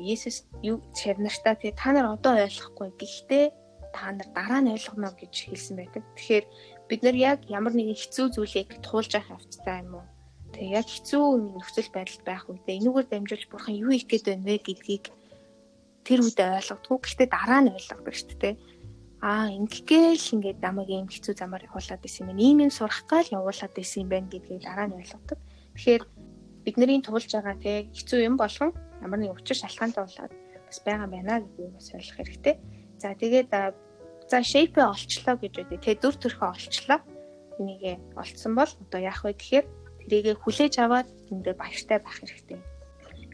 Есүс 0.00 0.48
юу 0.64 0.80
шавнартаа 0.96 1.54
тэгээ 1.60 1.76
та 1.76 1.92
нар 1.92 2.16
одоо 2.16 2.40
ойлгохгүй 2.40 2.88
гэхдээ 2.96 3.44
та 3.92 4.12
нар 4.16 4.28
дараа 4.32 4.60
нь 4.64 4.72
ойлгоно 4.72 5.12
гэж 5.12 5.52
хэлсэн 5.52 5.76
байдаг. 5.76 6.02
Тэгэхээр 6.16 6.44
бид 6.88 7.00
нар 7.02 7.16
яг 7.18 7.38
ямар 7.50 7.74
нэгэн 7.74 7.98
хэцүү 7.98 8.26
зүйлийг 8.34 8.70
туулж 8.82 9.12
авах 9.18 9.42
явцтай 9.42 9.82
юм 9.82 9.98
уу? 9.98 10.06
Тэгээ 10.54 10.76
яг 10.78 10.86
хэцүү 10.86 11.24
нөхцөл 11.58 11.90
байдалд 11.92 12.22
байх 12.24 12.44
үедээ 12.46 12.78
энүүгээр 12.80 13.06
дамжуулж 13.10 13.44
бурхан 13.50 13.74
юу 13.76 13.90
хийх 13.92 14.06
гээд 14.06 14.24
байна 14.30 14.46
вэ 14.46 14.56
гэдгийг 14.62 15.04
тэр 16.06 16.20
үедээ 16.22 16.48
ойлгодгүй. 16.62 16.96
Гэхдээ 17.02 17.28
дараа 17.28 17.60
нь 17.66 17.74
ойлгодог 17.74 18.14
шүү 18.14 18.38
дээ. 18.38 18.54
Аа 19.26 19.50
ингэгээл 19.50 20.32
ингээд 20.38 20.58
намайг 20.62 20.90
ийм 20.94 21.10
хэцүү 21.10 21.34
замаар 21.34 21.66
явуулаад 21.66 22.06
исэн 22.06 22.30
юм. 22.30 22.38
Ийм 22.38 22.58
юм 22.64 22.72
сурах 22.72 23.02
гал 23.10 23.26
явуулаад 23.26 23.74
исэн 23.74 24.06
юм 24.06 24.10
байна 24.14 24.30
гэдгийг 24.30 24.62
дараа 24.62 24.86
нь 24.86 24.98
ойлгодог. 25.02 25.38
Тэгэхээр 25.74 26.02
бидний 26.62 27.02
туулж 27.02 27.30
байгаа 27.34 27.56
те 27.58 27.90
хэцүү 27.90 28.20
юм 28.22 28.38
болгон 28.38 28.70
ямар 29.02 29.18
нэг 29.18 29.34
учир 29.34 29.58
шалтгаантай 29.58 30.02
болоод 30.06 30.32
бас 30.66 30.78
байгаа 30.86 31.08
байна 31.10 31.42
гэдгийг 31.42 31.74
бас 31.74 31.88
ойлгох 31.90 32.16
хэрэгтэй. 32.22 32.54
За 33.02 33.14
тэгээд 33.14 33.50
за 34.30 34.42
shape 34.42 34.82
олчлоо 34.82 35.36
гэж 35.38 35.54
үү 35.62 35.78
те 35.82 35.94
дүр 35.94 36.14
төрхөө 36.18 36.50
олчлоо. 36.54 37.00
Энийг 37.58 38.02
олцсон 38.18 38.52
бол 38.58 38.68
одоо 38.68 39.00
яах 39.00 39.22
вэ 39.24 39.32
гэхээр 39.38 39.66
тэрийгэ 40.06 40.32
хүлээж 40.42 40.74
аваад 40.82 41.08
эндээ 41.32 41.54
баяртай 41.54 41.98
байх 42.02 42.18
хэрэгтэй. 42.18 42.60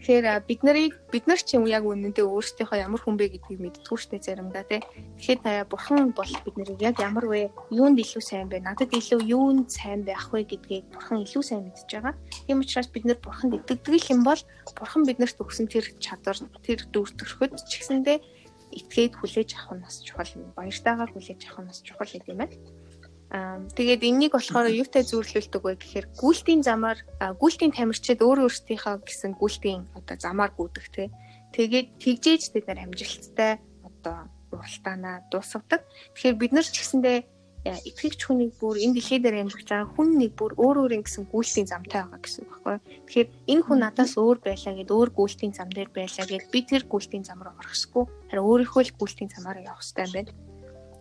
Тэгэхээр 0.02 0.42
бид 0.50 0.60
нарыг 0.66 0.92
бид 1.14 1.24
нар 1.30 1.38
ч 1.38 1.54
юм 1.54 1.62
яг 1.70 1.86
үнэндээ 1.86 2.26
өөрсдийнхөө 2.26 2.74
ямар 2.74 2.98
хүн 2.98 3.14
бэ 3.14 3.38
гэдгийг 3.38 3.62
мэдтгүү 3.62 3.98
штэ 4.02 4.18
заримдаа 4.18 4.66
тий. 4.66 4.82
Тэгэхээр 4.82 5.40
та 5.46 5.62
бурхан 5.70 6.10
бол 6.10 6.26
бид 6.26 6.56
нарыг 6.58 6.82
яг 6.82 6.98
ямар 6.98 7.26
вэ? 7.30 7.54
Юунд 7.70 8.02
илүү 8.02 8.18
сайн 8.18 8.50
бэ? 8.50 8.66
Надад 8.66 8.90
илүү 8.90 9.22
юунд 9.30 9.70
сайн 9.70 10.02
байх 10.02 10.34
вэ 10.34 10.42
гэдгийг 10.42 10.90
бурхан 10.90 11.22
илүү 11.22 11.42
сайн 11.46 11.70
мэдж 11.70 11.86
байгаа. 11.86 12.18
Тийм 12.50 12.66
учраас 12.66 12.90
бид 12.90 13.06
нар 13.06 13.18
бурханд 13.22 13.62
итгэдэг 13.62 14.10
юм 14.10 14.26
бол 14.26 14.42
бурхан 14.74 15.06
биднэрт 15.06 15.38
өгсөн 15.38 15.70
тэр 15.70 15.86
чадвар, 16.02 16.38
тэр 16.66 16.82
дүр 16.90 17.06
төрхөд 17.14 17.62
ч 17.62 17.70
гэсэндээ 17.78 18.18
итгээд 18.72 19.14
хүлээж 19.20 19.50
авах 19.54 19.72
нь 19.76 19.84
бас 19.84 19.96
чухал 20.02 20.32
юм. 20.34 20.52
Баяртайгаар 20.56 21.10
хүлээж 21.12 21.40
авах 21.46 21.60
нь 21.62 21.70
бас 21.70 21.80
чухал 21.84 22.10
гэдэг 22.10 22.32
юм 22.32 22.40
байна. 22.40 22.56
Аа 23.32 23.64
тэгээд 23.76 24.04
энэнийг 24.04 24.32
болохоор 24.36 24.68
юутай 24.68 25.02
зүйрлүүлдэг 25.08 25.62
вэ 25.64 25.72
гэхээр 25.80 26.06
гүйлтийн 26.20 26.60
замаар 26.60 27.00
гүйлтийн 27.40 27.72
тамирчид 27.72 28.20
өөр 28.20 28.44
өөрсдийнхөө 28.44 29.08
гэсэн 29.08 29.32
гүйлтийн 29.40 29.88
одоо 29.96 30.16
замаар 30.20 30.52
гүйдэг 30.52 30.84
те. 30.92 31.08
Тэгээд 31.56 31.88
тэгжээж 31.96 32.42
бид 32.52 32.64
нар 32.68 32.84
амжилттай 32.84 33.52
одоо 33.88 34.28
уралдаанаа 34.52 35.24
дуусгадаг. 35.32 35.80
Тэгэхээр 36.12 36.36
бид 36.36 36.52
нар 36.52 36.66
ч 36.68 36.76
гэсэндээ 36.76 37.18
итгэгч 37.62 38.20
хүнийг 38.26 38.52
бүр 38.58 38.76
энэ 38.82 38.98
дэлхий 38.98 39.20
дээр 39.22 39.46
амьдарч 39.46 39.68
байгаа 39.70 39.94
хүн 39.94 40.08
нэг 40.18 40.32
бүр 40.34 40.52
өөр 40.58 40.76
өөр 40.82 40.96
ингэсэн 40.98 41.30
гүйлтийн 41.30 41.70
замтай 41.70 42.02
байгаа 42.02 42.18
гэсэн 42.18 42.42
үг 42.42 42.50
байхгүй. 42.52 42.78
Тэгэхээр 43.06 43.28
энэ 43.54 43.64
хүн 43.64 43.78
надаас 43.80 44.12
өөр 44.18 44.38
байлаа 44.42 44.74
гэд 44.74 44.90
өөр 44.90 45.10
гүйлтийн 45.14 45.52
зам 45.54 45.70
дээр 45.70 45.90
байлаа 45.94 46.26
гэд 46.26 46.50
би 46.50 46.60
тэр 46.66 46.82
гүйлтийн 46.90 47.22
зам 47.22 47.38
руу 47.38 47.54
орохсгүй 47.62 48.04
харин 48.32 48.48
өөрийнхөө 48.48 48.82
л 48.88 48.96
гүйлтийн 48.96 49.28
замаар 49.28 49.60
явах 49.60 49.84
хэрэгтэй 49.84 50.08
юм 50.08 50.16
байна 50.16 50.32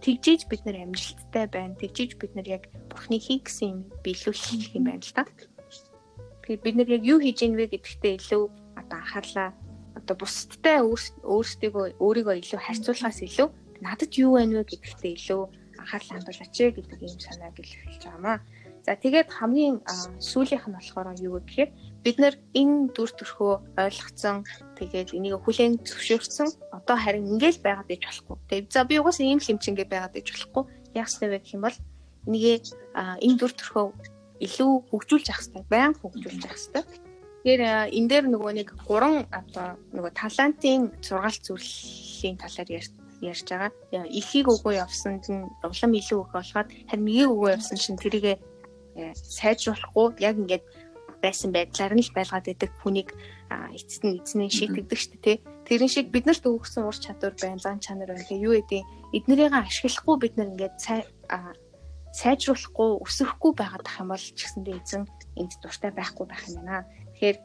тэгжиж 0.02 0.50
бид 0.50 0.66
нар 0.66 0.78
амжилттай 0.82 1.46
байна. 1.48 1.78
Тэгжиж 1.78 2.18
бид 2.18 2.34
нар 2.36 2.48
яг 2.50 2.64
бурхны 2.90 3.22
хий 3.22 3.40
гэсэн 3.40 3.70
юм 3.70 3.80
биелүүлэх 4.02 4.74
юм 4.74 4.90
байна 4.90 5.06
л 5.06 5.14
та. 5.14 5.24
Тэгэхээр 6.42 6.62
бид 6.66 6.76
нар 6.76 6.90
яг 6.90 7.04
юу 7.06 7.22
хийж 7.22 7.40
ийн 7.46 7.54
вэ 7.54 7.70
гэдэгтээ 7.70 8.18
илүү 8.18 8.44
одоо 8.82 8.98
анхаарлаа 8.98 9.50
одоо 9.94 10.16
бусдтай 10.18 10.82
өөрсдийгөө 10.82 12.02
өөрийгөө 12.02 12.36
илүү 12.42 12.60
харьцуулахаас 12.66 13.22
илүү 13.22 13.48
надад 13.86 14.12
юу 14.18 14.42
байна 14.42 14.66
вэ 14.66 14.74
гэдэгтээ 14.74 15.14
илүү 15.22 15.42
анхаарлаа 15.78 16.16
хандуулаач 16.18 16.58
гэдэг 16.58 17.00
ийм 17.06 17.20
санааг 17.22 17.56
илэрхийлж 17.62 18.02
байгаамаа. 18.02 18.38
За 18.82 18.98
тэгээд 18.98 19.30
хамгийн 19.30 19.78
сүүлийнх 20.18 20.66
нь 20.66 20.78
болохоор 20.78 21.14
юу 21.22 21.38
вэ 21.38 21.42
гэхээр 21.46 21.72
бид 22.02 22.18
нар 22.18 22.36
энэ 22.58 22.90
дүр 22.98 23.14
төрхөө 23.14 23.54
ойлгоцсон 23.78 24.42
тэгээд 24.78 25.14
энийг 25.14 25.38
хүлээн 25.46 25.86
зөвшөөрсөн 25.86 26.50
одоо 26.74 26.98
харин 26.98 27.30
ингээл 27.30 27.62
байгаад 27.62 27.94
иж 27.94 28.02
болохгүй. 28.10 28.38
Тэгээд 28.50 28.74
за 28.74 28.82
би 28.90 28.98
угаасаа 28.98 29.26
ийм 29.30 29.38
хэмчингээ 29.38 29.86
байгаад 29.86 30.18
иж 30.18 30.28
болохгүй. 30.34 30.64
Яах 30.98 31.14
вэ 31.22 31.38
гэх 31.38 31.54
юм 31.54 31.62
бол 31.70 31.78
энийг 32.26 32.66
энэ 32.98 33.38
дүр 33.38 33.54
төрхөө 33.54 33.86
илүү 34.46 34.72
хөгжүүлж 34.90 35.26
явах 35.30 35.42
хэрэгтэй. 35.46 35.64
Баян 35.70 35.94
хөгжүүлж 36.02 36.42
явах 36.42 36.58
хэрэгтэй. 36.58 36.84
Тэгэхээр 37.42 37.62
энэ 37.98 38.10
дээр 38.10 38.26
нөгөө 38.34 38.52
нэг 38.58 38.70
гурван 38.90 39.30
одоо 39.30 39.78
нөгөө 39.94 40.14
талантын 40.18 40.90
сургаалт 41.06 41.42
зүйлийн 41.46 42.38
талаар 42.42 42.70
ярьж 43.22 43.46
байгаа. 43.50 43.70
Ихийг 44.10 44.50
өгөө 44.50 44.82
явсанд 44.82 45.26
нь 45.30 45.46
улам 45.62 45.92
илүү 45.94 46.18
өгөх 46.22 46.34
болоход 46.34 46.70
харин 46.90 47.06
мгийг 47.06 47.30
өгөө 47.30 47.50
явсан 47.58 47.78
чинь 47.78 48.02
тэрийг 48.02 48.42
сайжруулахгүй 49.16 50.20
яг 50.22 50.36
ингээд 50.42 50.66
байсан 51.22 51.54
байдлаар 51.54 51.94
нь 51.96 52.04
л 52.04 52.16
байлгаад 52.18 52.50
идэг 52.50 52.72
хүнийг 52.82 53.14
эцэст 53.78 54.04
нь 54.04 54.18
эзнээ 54.20 54.50
шийтгдэг 54.50 54.98
шүү 54.98 55.12
дээ 55.14 55.22
тий. 55.22 55.38
Тэрэн 55.70 55.92
шиг 55.92 56.08
биднэрт 56.10 56.44
өгсөн 56.50 56.90
ур 56.90 56.98
чадвар 56.98 57.36
байна, 57.38 57.62
зан 57.62 57.78
чанар 57.78 58.10
байна. 58.10 58.26
Тэгээ 58.26 58.46
юу 58.46 58.54
гэдэг 58.58 58.82
эднэрийг 59.14 59.54
ашиглахгүй 59.54 60.16
бид 60.18 60.34
нар 60.36 60.50
ингээд 60.52 60.76
сайжруулахгүй, 62.12 62.90
өсөхгүй 63.06 63.52
байгаад 63.56 63.88
ах 63.88 64.02
юм 64.02 64.12
бол 64.12 64.20
ч 64.20 64.36
гэсэндээ 64.36 64.82
эзэн 64.82 65.04
энд 65.40 65.54
дуртай 65.62 65.92
байхгүй 65.96 66.26
байх 66.28 66.44
юм 66.50 66.66
байна. 66.66 66.84
Тэгэхээр 67.16 67.38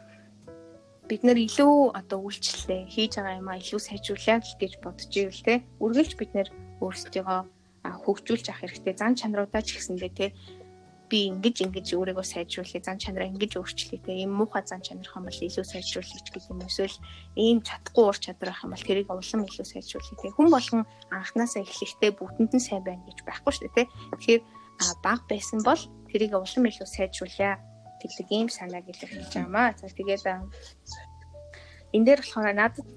бид 1.06 1.22
нар 1.22 1.38
илүү 1.38 1.94
одоо 1.94 2.18
үйлчлэлээ 2.26 2.90
хийж 2.90 3.12
байгаа 3.14 3.38
юм 3.38 3.48
а 3.52 3.60
илүү 3.62 3.78
сайжруулах 3.78 4.42
гэж 4.58 4.72
бодож 4.82 5.12
ивэл 5.14 5.46
те 5.46 5.54
үргэлж 5.78 6.12
бид 6.18 6.32
нар 6.34 6.48
өөрсдийгөө 6.82 7.40
хөгжүүлж 8.02 8.46
авах 8.50 8.60
хэрэгтэй 8.66 8.94
зан 8.98 9.14
чанаруудаа 9.14 9.62
ч 9.62 9.78
гэсэндээ 9.78 10.12
те 10.18 10.26
би 11.10 11.30
ингэж 11.30 11.56
ингэж 11.66 11.86
өөрийгөө 11.94 12.26
сайжруулъя 12.26 12.82
зан 12.82 12.98
чанараа 12.98 13.30
ингэж 13.30 13.52
өөрчлөе 13.56 13.98
те. 14.02 14.12
Ийм 14.12 14.32
муухай 14.34 14.62
зан 14.66 14.82
чанар 14.82 15.06
хам 15.06 15.24
бол 15.26 15.40
илүү 15.46 15.64
сайжруулъя 15.64 16.20
ч 16.22 16.28
гэх 16.34 16.50
юм 16.50 16.60
эсвэл 16.66 16.96
ийм 17.38 17.62
чадахгүй 17.62 18.04
ур 18.10 18.18
чадвар 18.18 18.50
ах 18.50 18.64
юм 18.66 18.74
бол 18.74 18.86
тэрийг 18.86 19.08
улам 19.10 19.42
илүү 19.46 19.66
сайжруулъя 19.66 20.16
те. 20.18 20.34
Хүн 20.34 20.48
болгон 20.50 20.82
анханасаа 21.14 21.62
эхлэхдээ 21.62 22.10
бүгдэнд 22.18 22.52
нь 22.54 22.66
сайн 22.66 22.82
байна 22.82 23.06
гэж 23.06 23.18
байхгүй 23.22 23.52
шүү 23.54 23.64
дээ 23.70 23.86
те. 23.86 23.90
Тэгэхээр 24.18 24.42
баг 25.02 25.20
байсан 25.30 25.60
бол 25.62 25.82
тэрийг 26.10 26.32
улам 26.34 26.64
илүү 26.68 26.88
сайжруулъя 26.90 27.62
гэдэг 28.02 28.26
ийм 28.30 28.48
санааг 28.48 28.84
илэрхийлж 28.90 29.32
байгаамаа 29.32 29.72
за 29.78 29.88
тэгээд 29.88 30.24
энэ 31.94 32.04
дээр 32.06 32.20
болохоор 32.20 32.54
надад 32.54 32.88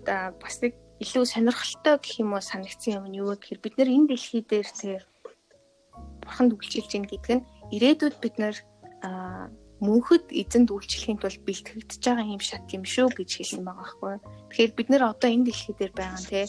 бас 0.41 0.55
нэг 0.61 0.73
илүү 0.99 1.23
сонирхолтой 1.23 1.95
гэх 2.03 2.19
юм 2.19 2.35
уу 2.35 2.43
санагдсан 2.43 2.99
юм 2.99 3.05
нь 3.07 3.17
юу 3.23 3.31
гэхээр 3.31 3.63
бид 3.63 3.75
нар 3.79 3.89
энэ 3.95 4.09
дэлхий 4.11 4.43
дээр 4.43 4.67
тэр 4.67 5.01
бурханд 6.23 6.51
үйлчилж 6.59 6.91
гин 6.91 7.05
гэдэг 7.07 7.39
нь 7.39 7.45
ирээдүйд 7.75 8.15
бид 8.23 8.35
нэр 8.41 8.55
мөнхөд 9.79 10.25
эзэнд 10.35 10.69
үйлчлэхийн 10.75 11.19
тулд 11.23 11.41
бэлтгэгдэж 11.47 12.01
байгаа 12.03 12.27
юм 12.35 12.43
шат 12.43 12.67
юм 12.75 12.83
шүү 12.83 13.07
гэж 13.15 13.29
хэлсэн 13.39 13.63
байгаа 13.63 13.79
байхгүй. 13.79 14.15
Тэгэхээр 14.51 14.71
бид 14.75 14.87
нэр 14.91 15.03
одоо 15.07 15.29
энэ 15.31 15.47
дэлхий 15.47 15.75
дээр 15.77 15.93
байгаа 15.95 16.19
те 16.27 16.43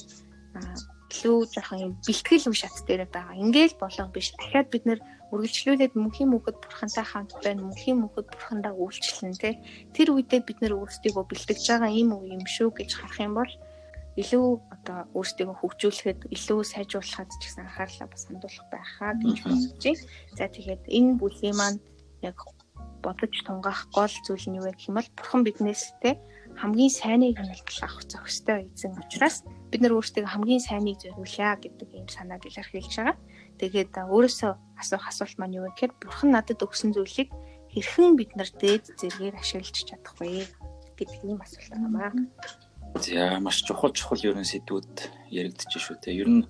илүү 1.11 1.39
жоохон 1.55 1.79
юм 1.85 1.93
бэлтгэл 2.07 2.51
үе 2.51 2.59
шат 2.59 2.75
дээр 2.87 3.07
байгаа. 3.07 3.39
Ингээл 3.39 3.75
болоо 3.79 4.07
биш. 4.15 4.35
Дахиад 4.35 4.69
бид 4.71 4.85
нэр 4.87 5.01
үргэлжлүүлээд 5.31 5.95
мөнхийн 5.95 6.31
мөнхөд 6.31 6.59
бурхантай 6.63 7.07
хамт 7.07 7.33
байна. 7.43 7.67
Мөнхийн 7.67 7.99
мөнхөд 8.03 8.27
бурхандаа 8.31 8.75
үйлчлэн 8.75 9.35
те. 9.39 9.59
Тэр 9.95 10.15
үедээ 10.15 10.43
бид 10.47 10.59
нэр 10.63 10.75
өөрсдийгөө 10.79 11.25
бэлтгэж 11.31 11.61
байгаа 11.71 11.91
юм 11.91 12.15
уу 12.15 12.27
юм 12.27 12.43
шүү 12.47 12.71
гэж 12.75 12.91
харах 12.99 13.19
юм 13.23 13.35
бол 13.39 13.53
илүү 14.21 14.47
одоо 14.75 14.99
өөрсдийгөө 15.17 15.57
хөгжүүлэхэд 15.59 16.21
илүү 16.35 16.61
сайжруулахад 16.73 17.31
ч 17.31 17.43
гэсэн 17.43 17.65
анхаарлаа 17.65 18.09
бас 18.13 18.23
хандуулах 18.29 18.67
байхаа 18.73 19.13
гэж 19.17 19.37
бодож 19.49 19.85
байна. 19.85 20.05
За 20.39 20.45
тэгээд 20.57 20.83
энэ 20.99 21.17
бүлгийн 21.21 21.57
маань 21.57 21.81
яг 22.21 22.39
бодож 23.05 23.35
тунгаах 23.47 23.89
гол 23.97 24.15
зүйл 24.27 24.47
нь 24.49 24.59
юу 24.61 24.65
вэ 24.69 24.77
гэх 24.77 24.89
юм 24.93 24.97
бол 25.01 25.11
бурхан 25.17 25.43
биднээс 25.45 25.85
те 26.05 26.21
хамгийн 26.61 26.93
сайныг 26.93 27.39
нь 27.41 27.53
авах 27.81 28.05
зохистой 28.05 28.69
эзэн 28.77 28.93
учраас 29.01 29.37
бид 29.71 29.81
нар 29.81 29.97
өөрсдөө 29.97 30.29
хамгийн 30.29 30.61
сайныг 30.61 31.01
зориулъя 31.01 31.57
гэдэг 31.57 31.89
ийм 31.97 32.09
санааг 32.13 32.45
илэрхийлж 32.45 32.95
байгаа. 32.97 33.17
Тэгээд 33.61 33.93
өөрөөсөө 33.97 34.53
асуух 34.81 35.05
асуулт 35.09 35.37
маань 35.39 35.57
юу 35.57 35.65
вэ 35.65 35.73
гэхээр 35.73 35.93
бурхан 36.03 36.31
надад 36.37 36.61
өгсөн 36.61 36.93
зүйлийг 36.93 37.31
хэрхэн 37.73 38.17
бид 38.19 38.33
нар 38.37 38.51
дээд 38.61 38.85
зэргээр 39.01 39.41
ашиглаж 39.41 39.77
чадах 39.89 40.15
вэ 40.21 40.45
гэдэг 40.99 41.21
ийм 41.25 41.41
асуулт 41.41 41.71
байна. 41.73 42.13
За 42.99 43.39
маш 43.39 43.63
чухал 43.63 43.93
чухал 43.95 44.19
ерөн 44.19 44.45
сэдвүүд 44.45 45.31
яригдчих 45.31 45.83
шүү 45.83 45.97
те. 46.03 46.11
Ер 46.11 46.29
нь 46.29 46.49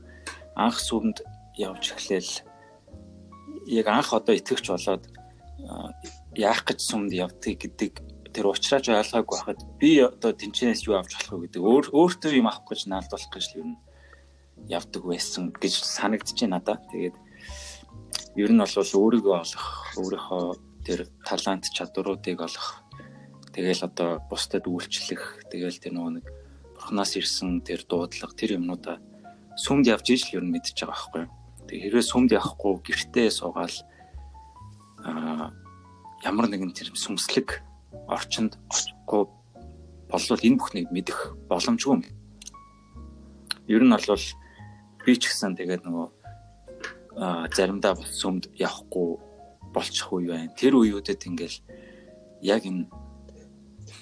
анх 0.57 0.81
сүмд 0.81 1.21
явж 1.61 1.93
эхлээл 1.93 2.33
яг 3.69 3.87
анх 3.93 4.17
одоо 4.17 4.35
итгэвч 4.35 4.67
болоод 4.73 5.05
яах 6.35 6.65
гэж 6.65 6.81
сүмд 6.81 7.13
явдгийг 7.13 7.61
гэдэг 7.61 7.93
тэр 8.33 8.49
уучраач 8.49 8.89
ойлгоогүй 8.89 9.37
байхад 9.37 9.61
би 9.77 10.01
одоо 10.01 10.33
тэнчнээс 10.33 10.87
юу 10.89 10.97
авч 10.97 11.13
болох 11.19 11.35
вэ 11.35 11.41
гэдэг 11.51 11.63
өөр 11.63 11.87
өөртөө 11.93 12.33
юм 12.39 12.49
авах 12.49 12.65
гэж 12.65 12.89
наалдуулах 12.89 13.31
гэж 13.31 13.45
л 13.53 13.61
юм 13.61 13.71
явдаг 14.71 15.03
байсан 15.05 15.53
гэж 15.53 15.75
санагдаж 15.85 16.39
байна 16.41 16.63
надад. 16.63 16.81
Тэгээд 16.89 17.17
ер 18.41 18.51
нь 18.55 18.63
бол 18.63 18.73
өөрийгөө 18.73 19.35
олох, 19.45 19.67
өөрийнхөө 19.99 20.45
тэр 20.87 21.01
талант 21.27 21.69
чадваруудыг 21.75 22.41
олох 22.41 22.80
Тэгэл 23.61 23.93
одоо 23.93 24.25
бусдад 24.25 24.65
үйлчлэх, 24.65 25.45
тэгэл 25.53 25.77
тэр 25.77 25.93
нөгөө 25.93 26.13
нэг 26.17 26.27
бурхнаас 26.81 27.13
ирсэн 27.21 27.61
тэр 27.61 27.85
дуудлага 27.85 28.33
тэр 28.33 28.57
юмнуудаа 28.57 28.97
сүмд 29.53 29.85
явж 29.85 30.17
ижил 30.17 30.41
ер 30.41 30.45
нь 30.49 30.53
мэдчихэж 30.57 30.89
байгаа 30.89 30.97
байхгүй. 30.97 31.25
Тэгээ 31.69 31.85
хэрвээ 31.93 32.07
сүмд 32.09 32.31
явахгүй 32.33 32.73
гэртээ 32.81 33.29
суугаал 33.29 33.77
аа 35.05 35.53
ямар 36.25 36.49
нэгэн 36.49 36.73
тэр 36.73 36.89
сүмслэг 36.97 37.61
орчинд 38.09 38.57
очихгүй 38.73 39.29
болвол 40.09 40.41
энэ 40.41 40.57
бүхнийг 40.57 40.89
мэдэх 40.89 41.37
боломжгүй 41.53 42.01
юм. 42.01 42.03
Ер 43.69 43.85
нь 43.85 43.93
бол 43.93 44.25
би 45.05 45.13
ч 45.21 45.29
гэсэн 45.29 45.61
тэгээд 45.61 45.85
нөгөө 45.85 46.09
заримдаа 47.53 47.93
сүмд 48.09 48.49
явахгүй 48.57 49.21
болчих 49.77 50.09
үе 50.09 50.33
байна. 50.33 50.57
Тэр 50.57 50.81
үеүүдэд 50.81 51.29
ингээл 51.29 51.61
яг 52.41 52.65
энэ 52.65 52.89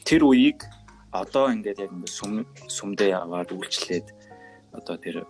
тэр 0.08 0.24
үеийг 0.24 0.64
одоо 1.12 1.52
ингээд 1.52 1.84
яг 1.84 1.92
ингээд 1.92 2.16
сүм 2.16 2.48
сүмдээ 2.64 3.12
яваад 3.12 3.52
үйлчлээд 3.52 4.06
одоо 4.72 4.96
тэр 4.96 5.28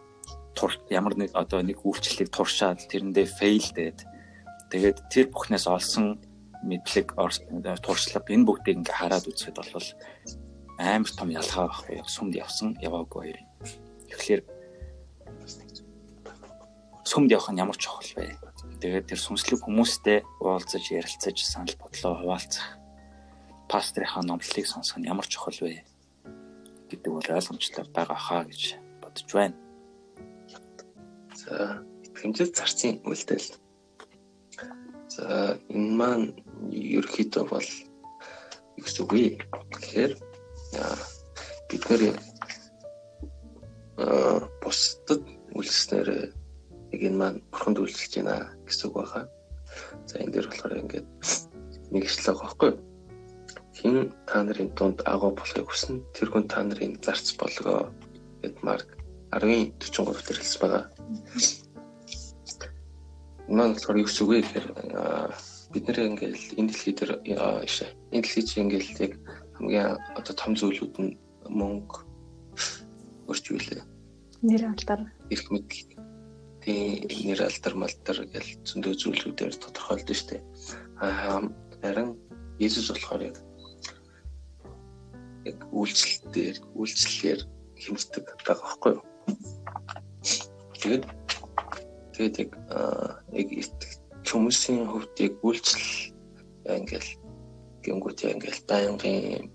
тур 0.55 0.71
ямар 0.87 1.19
нэг 1.19 1.35
одоо 1.35 1.67
нэг 1.67 1.83
үйлчлэлийг 1.83 2.31
туршаад 2.31 2.87
тэрэндээ 2.87 3.27
фейлдээд 3.27 3.99
тэгээд 4.71 4.99
тэр 5.11 5.27
бүхнээс 5.35 5.67
олсон 5.67 6.23
мэдлэг 6.63 7.19
туршлага 7.83 8.31
энэ 8.31 8.47
бүгдийг 8.47 8.79
ингээ 8.87 8.99
хараад 9.03 9.27
үзэхэд 9.27 9.59
бол 9.59 9.89
амар 10.79 11.11
том 11.11 11.31
ялгаа 11.35 11.67
байхгүй 11.67 11.99
яг 11.99 12.07
сүмд 12.07 12.35
явсан 12.39 12.79
яваагүй 12.79 13.35
хоёрын. 13.35 13.47
Тэгэхээр 14.15 14.43
сүмд 17.03 17.31
явах 17.35 17.51
нь 17.51 17.59
ямар 17.59 17.75
чухал 17.75 18.11
вэ? 18.15 18.39
Тэгээд 18.79 19.11
тэр 19.11 19.19
сүнслэг 19.19 19.59
хүмүүстэй 19.59 20.23
уулзаж 20.39 20.85
ярилцаж 20.87 21.35
санал 21.43 21.75
бодлоо 21.83 22.15
хуваалцах 22.23 22.78
пастрийнхаа 23.69 24.25
номлолыг 24.25 24.67
сонсох 24.67 24.99
нь 24.99 25.09
ямар 25.09 25.29
чухал 25.29 25.55
вэ 25.61 25.85
гэдэг 26.89 27.13
бол 27.13 27.29
ойлгомжтой 27.37 27.85
байгаа 27.93 28.17
хаа 28.17 28.43
гэж 28.49 28.81
бодож 29.01 29.29
байна. 29.33 29.57
За, 31.37 31.85
итгэмжил 32.05 32.51
зарцын 32.57 33.05
үйлдэл. 33.05 33.49
За, 35.13 35.61
энэ 35.69 35.93
маань 36.01 36.27
ерөөхдөө 36.73 37.45
бол 37.45 37.69
юу 38.81 38.85
гэсэн 38.85 39.05
үг 39.05 39.13
вэ? 39.13 39.27
Тэгэхээр 39.73 40.13
бид 41.69 41.83
нэр 41.93 42.03
а 43.99 44.41
бусдад 44.65 45.23
үйлснээр 45.53 46.09
яг 46.97 47.01
энэ 47.05 47.19
маань 47.21 47.39
бурханд 47.53 47.85
үйлчлэж 47.85 48.13
байна 48.25 48.49
гэсэн 48.65 48.89
үг 48.89 48.97
байна. 48.97 49.29
За 50.09 50.25
энэ 50.25 50.33
дээр 50.33 50.49
болохоор 50.49 50.81
ингээд 50.81 51.07
нэг 51.93 52.03
ишлэг 52.09 52.41
байхгүй 52.41 52.69
юу? 52.73 52.88
Хэн 53.79 54.11
та 54.27 54.43
нарын 54.43 54.75
дунд 54.75 54.99
агуу 55.07 55.31
болохыг 55.39 55.71
хүснэ 55.71 56.03
тэр 56.11 56.29
хүн 56.35 56.51
та 56.51 56.67
нарын 56.67 56.99
зарц 56.99 57.39
болгоо 57.39 57.95
гэд 58.43 58.59
Марк 58.67 58.99
10:43 59.31 60.27
дээр 60.27 60.39
хэлсэн 60.43 60.61
байгаа. 60.63 60.85
Маань 63.47 63.75
болохоор 63.79 64.03
юу 64.03 64.11
зүг 64.11 64.29
вэ 64.29 64.43
гэхээр 64.43 64.67
бид 65.73 65.85
нэр 65.87 65.99
ингээл 66.11 66.59
энэ 66.59 66.69
дэлхий 66.75 66.95
дээр 66.97 67.13
энэ 67.23 68.23
дэлхий 68.23 68.45
чинь 68.45 68.67
ингээл 68.67 69.05
яг 69.07 69.13
хамгийн 69.55 69.95
одоо 70.19 70.35
том 70.35 70.53
зүйлүүд 70.59 70.95
нь 70.99 71.15
мөнгө 71.47 71.97
өрч 73.31 73.45
үлээ. 73.55 73.83
Нэр 74.43 74.63
алдар. 74.75 75.01
Ирэх 75.31 75.49
мэдл. 75.55 75.95
Тийм 76.63 77.27
нэр 77.31 77.47
алдар 77.47 77.75
малдар 77.79 78.19
гэл 78.27 78.51
зөндөө 78.67 78.95
зүйлүүдээр 78.97 79.55
тодорхойлдог 79.55 80.17
шүү 80.17 80.29
дээ. 80.35 80.43
Аа 81.05 81.47
харин 81.83 82.19
Есүс 82.59 82.91
болохоор 82.91 83.23
яг 83.23 83.37
яг 85.49 85.59
үйлчлэлээр 85.73 86.57
үйлчлэлээр 86.79 87.41
хэмждэг 87.83 88.25
байгаа 88.47 88.67
байхгүй 88.67 88.93
юу. 88.97 89.05
Тэгээд 90.81 91.05
тэгээд 92.15 92.37
яг 92.43 92.51
яг 93.33 93.49
хүмүүсийн 94.29 94.85
хувьд 94.89 95.17
яг 95.25 95.35
үйлчлэл 95.47 95.89
ингээл 96.77 97.11
гингүүт 97.85 98.21
ингээл 98.29 98.63
байнгын 98.69 99.49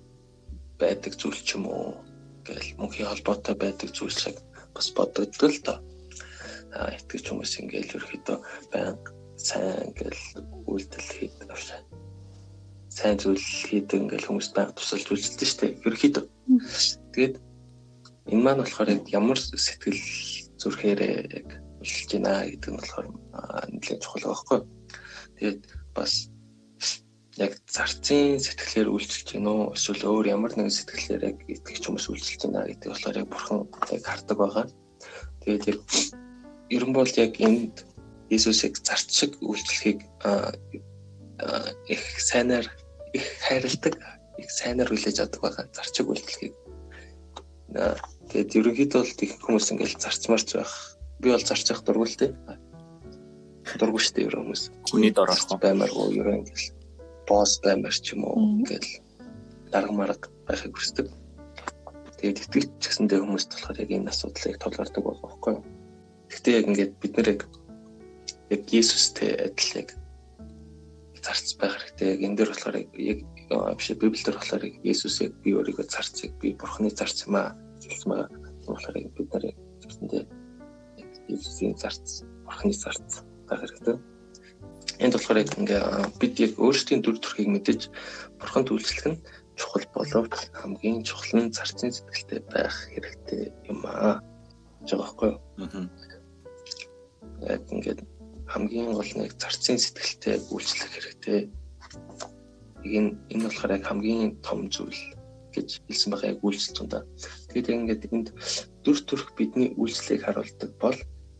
байдаг 0.81 1.13
зүйл 1.19 1.41
ч 1.45 1.55
юм 1.55 1.69
уу 1.69 2.01
ингээл 2.41 2.77
мөнхийн 2.81 3.09
холбоотой 3.09 3.55
байдаг 3.59 3.89
зүйл 3.93 4.15
шиг 4.15 4.37
бас 4.73 4.87
бодогддог 4.97 5.51
л 5.51 5.61
доо. 5.65 5.79
А 6.73 6.89
итгэж 6.97 7.29
хүмүүс 7.29 7.53
ингээл 7.61 7.95
ерөөхдөө 8.01 8.37
байнга 8.73 9.11
сайн 9.37 9.93
ингээл 9.93 10.23
үйлдэл 10.65 11.09
хийдэг 11.13 11.49
авшаа 11.53 11.92
сайн 12.93 13.17
зүйл 13.17 13.41
хийдэг 13.41 14.05
ингээл 14.05 14.29
хүмүүст 14.29 14.53
байнга 14.53 14.77
тусалж 14.77 15.07
үйлчилдэг 15.09 15.47
шүү 15.49 15.59
дээ. 15.65 15.71
Ерөнхийдөө. 15.81 16.23
Тэгээд 17.13 17.35
энэ 18.29 18.43
маань 18.45 18.61
болохоор 18.61 18.89
яг 18.93 19.03
ямар 19.09 19.39
сэтгэл 19.41 20.01
зүрхээр 20.61 20.99
яг 21.41 21.47
үйлчилж 21.81 22.09
байна 22.21 22.45
гэдэг 22.45 22.69
нь 22.69 22.77
болохоор 22.77 23.07
нэлээд 23.73 24.03
чухал 24.05 24.25
байхгүй. 24.29 24.59
Тэгээд 25.41 25.61
бас 25.97 26.13
яг 27.41 27.51
зарцын 27.65 28.37
сэтгэлээр 28.37 28.93
үйлчилж 28.93 29.27
гин 29.33 29.49
үү 29.49 29.73
эсвэл 29.73 30.05
өөр 30.05 30.25
ямар 30.37 30.53
нэгэн 30.53 30.69
сэтгэлээр 30.69 31.23
яг 31.33 31.37
итгэж 31.49 31.83
хүмүүс 31.89 32.07
үйлчилж 32.13 32.41
байна 32.45 32.69
гэдэг 32.69 32.89
болохоор 32.93 33.19
яг 33.19 33.27
бурхан 33.33 33.59
яг 33.89 34.03
хардаг 34.05 34.37
байгаа. 34.37 34.65
Тэгээд 35.41 35.63
яг 35.73 35.79
ерөн 36.69 36.93
бол 36.93 37.09
яг 37.17 37.33
энд 37.41 37.75
Иесусыг 38.29 38.79
зарц 38.79 39.09
шиг 39.11 39.35
үйлчлэхийг 39.41 39.99
их 41.89 42.01
сайнаар 42.21 42.65
их 43.13 43.25
хайрладаг, 43.45 43.95
их 44.37 44.49
сайнаар 44.51 44.89
хүлээж 44.89 45.17
авдаг 45.21 45.41
байгаа 45.41 45.65
зарчиг 45.73 46.09
үйлдэлхийг. 46.09 46.53
Тэгээд 48.29 48.57
ерөнхийдөө 48.57 49.01
бол 49.01 49.23
их 49.25 49.33
хүмүүс 49.41 49.71
ингээл 49.73 50.01
зарчмарч 50.01 50.49
байх. 50.57 50.73
Би 51.21 51.29
бол 51.29 51.45
зарчих 51.45 51.81
дургуул 51.85 52.09
тээ. 52.09 52.33
Дургуул 53.77 54.01
шүү 54.01 54.15
дээ 54.17 54.27
ерөн 54.29 54.41
хүмүүс. 54.49 54.63
Хүний 54.89 55.11
дор 55.13 55.29
орох 55.29 55.61
баймааргүй 55.61 56.17
ерөн 56.17 56.41
ингээл 56.41 56.67
босс 57.29 57.61
баймар 57.63 57.93
ч 57.93 58.17
юм 58.17 58.25
уу 58.25 58.37
ингээл 58.61 59.01
дарга 59.71 59.93
марга 59.93 60.27
байхыг 60.49 60.73
хүсдэг. 60.75 61.07
Тэгээд 62.19 62.41
итгэж 62.45 62.69
гэсэндээ 62.81 63.19
хүмүүст 63.21 63.49
болохоор 63.53 63.81
яг 63.81 63.91
энэ 63.91 64.11
асуудлыг 64.11 64.57
тулгардаг 64.59 65.03
байгаа 65.03 65.23
байхгүй 65.23 65.51
юу? 65.53 65.63
Гэхдээ 66.29 66.57
яг 66.57 66.65
ингээд 66.69 66.93
бид 67.01 67.13
нэр 67.17 67.29
яг 67.33 67.41
яг 68.53 68.61
Иесустэй 68.69 69.31
адил 69.47 69.71
яг 69.81 69.89
зарц 71.23 71.55
байх 71.55 71.79
хэрэгтэй. 71.79 72.19
Энэ 72.19 72.35
дээр 72.37 72.51
болохоор 72.51 72.77
яг 72.99 73.19
биш 73.79 73.87
Библиэлд 73.95 74.37
болохоор 74.37 74.63
Есүс 74.83 75.15
яг 75.23 75.33
би 75.39 75.55
өөрийгөө 75.55 75.87
зарцыг 75.87 76.31
би 76.37 76.53
Бурхны 76.59 76.91
зарц 76.91 77.23
юм 77.25 77.39
аа 77.39 77.55
гэсэн 77.79 78.09
байгаа. 78.11 78.29
Тэгэхээр 78.67 79.15
бид 79.15 79.29
нар 79.31 79.45
гэсэндээ 79.87 80.23
Есүсийн 81.31 81.75
зарц, 81.79 82.27
Бурхны 82.45 82.73
зарц 82.75 83.23
байх 83.47 83.63
хэрэгтэй. 83.63 83.95
Энд 84.99 85.15
болохоор 85.15 85.41
яг 85.41 85.51
ингээ 85.57 85.81
бид 86.19 86.35
яг 86.43 86.51
өөрсдийн 86.59 87.01
дүр 87.01 87.17
төрхийг 87.17 87.49
мэдэж 87.49 87.81
Бурханд 88.39 88.67
үйлчлэх 88.69 89.07
нь 89.09 89.23
чухал 89.55 89.85
боловч 89.95 90.51
хамгийн 90.53 91.03
чухал 91.07 91.39
нь 91.39 91.53
зарцын 91.55 91.91
сэтгэлтэй 91.91 92.39
байх 92.51 92.75
хэрэгтэй 92.91 93.51
юм 93.71 93.81
аа. 93.85 94.21
юу? 94.85 95.39
Аа. 95.57 95.87
Яг 97.47 97.63
ингээд 97.71 97.99
хамгийн 98.51 98.93
гол 98.93 99.11
нэг 99.15 99.35
зарцын 99.39 99.79
сэтгэлтэй 99.79 100.35
үйлчлэх 100.51 100.91
хэрэгтэй. 100.93 101.41
Энэ 102.83 103.15
энэ 103.31 103.45
болохоор 103.47 103.75
яг 103.77 103.83
хамгийн 103.87 104.39
том 104.43 104.67
зүйл 104.67 105.01
гэж 105.53 105.69
хэлсэн 105.87 106.09
байгаа 106.11 106.31
яг 106.33 106.39
үйлчлэл 106.43 106.77
тундаа. 106.77 107.03
Тэгээд 107.53 107.69
яг 107.69 107.79
ингээд 107.79 108.03
энд 108.11 108.27
дүр 108.83 108.97
төрх 109.07 109.27
бидний 109.37 109.71
үйлчлэлийг 109.77 110.25
харуулдаг 110.25 110.71
бол 110.81 110.97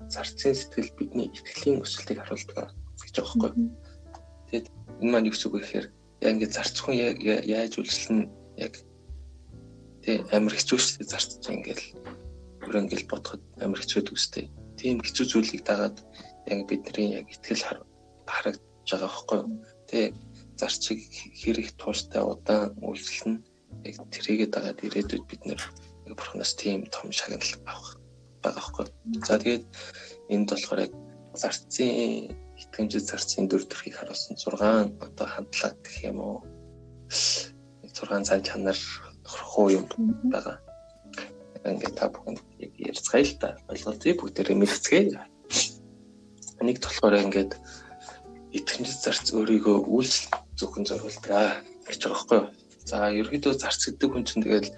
зарцын 0.08 0.56
сэтгэл 0.56 0.96
бидний 0.98 1.28
итгэлийн 1.34 1.82
өсөлтийг 1.84 2.20
харуулдаг 2.22 2.72
гэж 3.02 3.16
байгаа 3.18 3.52
байхгүй. 3.52 3.68
Тэгээд 4.48 4.68
энэ 5.02 5.12
маань 5.12 5.28
юу 5.28 5.34
гэсэн 5.34 5.48
үг 5.50 5.56
вэ 5.58 5.62
гэхээр 5.66 5.88
яг 6.24 6.32
ингээд 6.38 6.56
зарцхан 6.56 6.96
яаж 6.96 7.74
үйлчлэн 7.76 8.22
яг 8.62 8.74
тэг 10.04 10.28
амар 10.32 10.54
хэцүү 10.56 10.78
шүү 10.80 10.96
дээ 11.02 11.12
зарцж 11.12 11.44
ингээл 11.50 11.86
бүр 12.64 12.76
ингээл 12.80 13.10
бодоход 13.10 13.44
амар 13.60 13.80
хэцүү 13.82 14.14
үстэй. 14.14 14.46
Тийм 14.78 15.00
хэцүү 15.04 15.26
зүйлийг 15.32 15.64
дагаад 15.68 15.98
яг 16.48 16.60
бидний 16.68 17.10
яг 17.20 17.28
ихтгэл 17.30 17.64
харагдаж 18.28 18.60
байгаа 18.90 19.10
байхгүй 19.10 19.38
юу. 19.40 19.50
Тэгээ 19.88 20.10
зарчиг 20.60 21.00
хэрэг 21.40 21.68
тууштай 21.80 22.24
удаан 22.24 22.76
үйлчлэн 22.84 23.44
яг 23.84 23.96
тэрийгээ 24.14 24.50
дагаад 24.52 24.80
ирээдүйд 24.86 25.26
бид 25.28 25.42
нэр 25.48 25.62
бурхнаас 26.12 26.54
тийм 26.56 26.86
том 26.92 27.12
шагнал 27.12 27.42
авах 27.66 27.98
байгаа 28.44 28.60
байхгүй. 28.60 28.86
За 29.28 29.40
тэгээд 29.40 29.66
энд 30.30 30.48
болохоор 30.52 30.82
яг 30.86 30.94
зарцын 31.34 32.36
итгэмжит 32.60 33.10
зарцын 33.10 33.48
дүр 33.48 33.64
төрхийг 33.66 33.98
харуулсан 33.98 34.38
6 34.38 35.02
одоо 35.02 35.28
хандлага 35.28 35.76
гэх 35.82 35.98
юм 36.12 36.18
уу. 36.22 36.38
6 37.10 38.28
цан 38.28 38.42
чанар 38.44 38.78
нохрохоо 39.24 39.68
юм 39.72 39.86
байгаа. 40.30 40.60
Ингээд 41.64 41.96
та 41.96 42.12
бүхэн 42.12 42.38
яг 42.60 42.74
ярьцгаая 42.78 43.24
л 43.24 43.40
та. 43.40 43.48
Ойлголцъя 43.72 44.14
бүгдээрээ 44.20 44.58
мэдцгээе. 44.60 45.33
Нэг 46.64 46.80
болохоор 46.80 47.20
ингээд 47.20 47.52
итгэмжит 48.56 49.00
зарц 49.04 49.36
өөрийгөө 49.36 49.78
үйлс 49.84 50.32
зөвхөн 50.56 50.88
зориулдаг 50.88 51.66
гэж 51.88 52.00
байгаа 52.00 52.16
байхгүй 52.16 52.38
юу? 52.40 52.48
За 52.88 52.98
ерөөдөө 53.12 53.54
зарц 53.60 53.82
гэдэг 53.84 54.10
хүн 54.12 54.24
чинь 54.24 54.44
тэгэл 54.48 54.70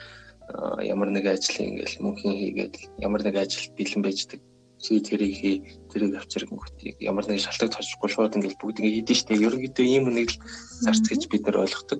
ямар 0.82 1.10
нэг 1.14 1.26
ажлын 1.30 1.78
ингээл 1.78 2.02
мөнхийн 2.02 2.38
хийгээд 2.42 2.76
ямар 3.06 3.22
нэг 3.22 3.36
ажилд 3.38 3.78
бэлэн 3.78 4.02
байждаг 4.02 4.42
чи 4.82 5.02
тэрийг 5.02 5.34
хий 5.38 5.56
тэрийг 5.90 6.14
авчирг 6.18 6.50
мөхтийг 6.54 6.98
ямар 7.02 7.26
нэг 7.26 7.42
шалтгаан 7.42 7.74
тоохгүй 7.74 8.10
шууд 8.10 8.38
ингээл 8.38 8.62
бүгд 8.62 8.80
ингээ 8.82 8.96
хийдэж 9.02 9.18
штэ 9.22 9.42
ерөнхийдөө 9.46 9.86
ийм 9.86 10.06
нэг 10.14 10.30
л 10.34 10.42
зарц 10.86 11.06
гэж 11.10 11.22
бид 11.30 11.44
нар 11.46 11.66
ойлгодог. 11.66 12.00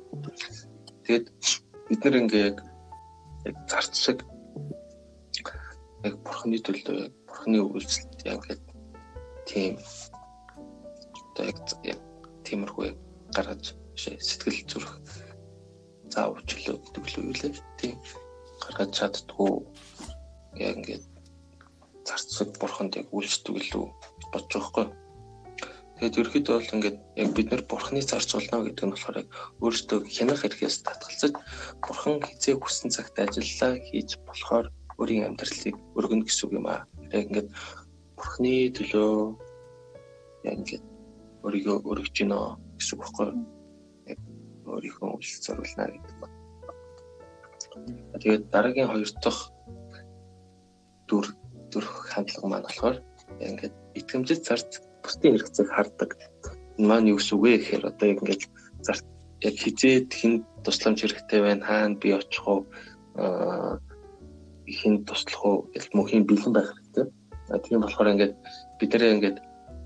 Тэгээд 1.10 1.26
бид 1.90 2.02
нар 2.06 2.16
ингээ 2.22 2.48
яг 3.50 3.56
зарц 3.70 3.94
шиг 3.98 4.26
яг 6.06 6.16
бурхны 6.22 6.58
төлөө 6.62 7.10
бурхны 7.26 7.58
үйлчлэлд 7.66 8.22
яг 8.30 8.46
ингээд 8.46 8.75
тийм 9.50 9.74
одоо 11.36 11.46
яг 11.84 12.00
тиймэрхүү 12.46 12.86
гаргаж 13.36 13.74
сэтгэл 13.96 14.62
зүрх 14.70 14.91
заавч 16.14 16.50
л 16.68 16.80
гэдэг 16.80 17.06
л 17.06 17.18
үү 17.20 17.34
лээ 17.39 17.54
тийм 17.80 17.96
гаргаж 18.64 18.89
чаддгүй 18.98 19.52
яг 20.62 20.76
ингээд 20.80 21.06
зарцаг 22.06 22.50
бурханд 22.62 22.93
яг 22.96 23.08
үйлчлдэг 23.12 23.56
илүү 23.62 23.86
бодож 24.32 24.52
байгаа 24.54 24.70
хгүй. 24.70 24.88
Тэгээд 25.96 26.20
ерөөхдөө 26.22 26.56
бол 26.60 26.74
ингээд 26.76 26.98
яг 27.24 27.30
бид 27.36 27.48
нар 27.52 27.64
бурханы 27.66 28.02
зарц 28.04 28.30
болно 28.36 28.64
гэдэг 28.68 28.86
нь 28.86 28.93
болохоор 28.93 29.18
яг 29.24 29.30
өөртөө 29.64 30.00
хянах 30.16 30.41
хэрэгээс 30.43 30.78
татгалзаж 30.86 31.34
бурхан 31.82 32.20
хизээ 32.20 32.56
хүссэн 32.60 32.89
цагт 32.96 33.16
ажиллаа 33.16 33.74
хийж 33.80 34.10
болохоор 34.28 34.66
өөрийн 35.00 35.28
амьдралыг 35.34 35.76
өргөнө 35.98 36.26
гэсэн 36.28 36.43
үг 36.46 36.54
юм 36.60 36.68
аа. 36.68 36.84
Яг 37.16 37.32
ингээд 37.32 37.50
бурханы 38.16 38.72
төлөө 38.76 39.11
яг 40.47 40.55
ингээд 40.59 40.86
өөрийгөө 41.45 41.78
өргөж 41.89 42.13
гинэ 42.16 42.39
гэсэн 42.80 42.93
үг 42.95 43.01
байхгүй. 43.03 43.28
Яг 44.11 44.20
өөрийнхөө 44.66 45.09
үйлс 45.16 45.34
зориулна 45.45 45.86
гэдэг 45.93 46.16
байна. 46.22 46.38
Тэгээд 48.22 48.43
дараагийн 48.53 48.89
хоёр 48.89 49.11
дахь 49.22 49.41
дүр 51.07 51.26
төрөх 51.72 51.95
хандлага 52.09 52.47
маань 52.47 52.68
болохоор 52.68 52.97
ингээд 53.39 53.76
итгэмжит 53.99 54.41
зарц 54.47 54.82
бусдын 55.03 55.36
хэрэгцээг 55.36 55.70
хардаг. 55.70 56.09
Энэ 56.78 56.88
маань 56.88 57.09
юу 57.11 57.20
гэсэн 57.20 57.36
үг 57.36 57.43
вэ 57.43 57.51
гэхээр 57.59 57.84
одоо 57.91 58.07
ингээд 58.09 58.43
зарц 58.86 59.03
яг 59.43 59.55
хизээд 59.59 60.09
хин 60.13 60.34
тусламж 60.63 61.03
хэрэгтэй 61.03 61.39
байна 61.43 61.66
хаана 61.66 61.99
би 62.01 62.09
очих 62.16 62.47
уу 62.47 62.66
хин 64.66 65.05
туслах 65.05 65.43
уу 65.45 65.57
гэж 65.74 65.93
мөнхийн 65.93 66.26
бэлэн 66.26 66.53
байх 66.55 66.70
тийм 67.66 67.82
болохоор 67.82 68.12
ингээд 68.14 68.34
бид 68.80 68.89
нэрээ 68.93 69.16
ингээд 69.16 69.38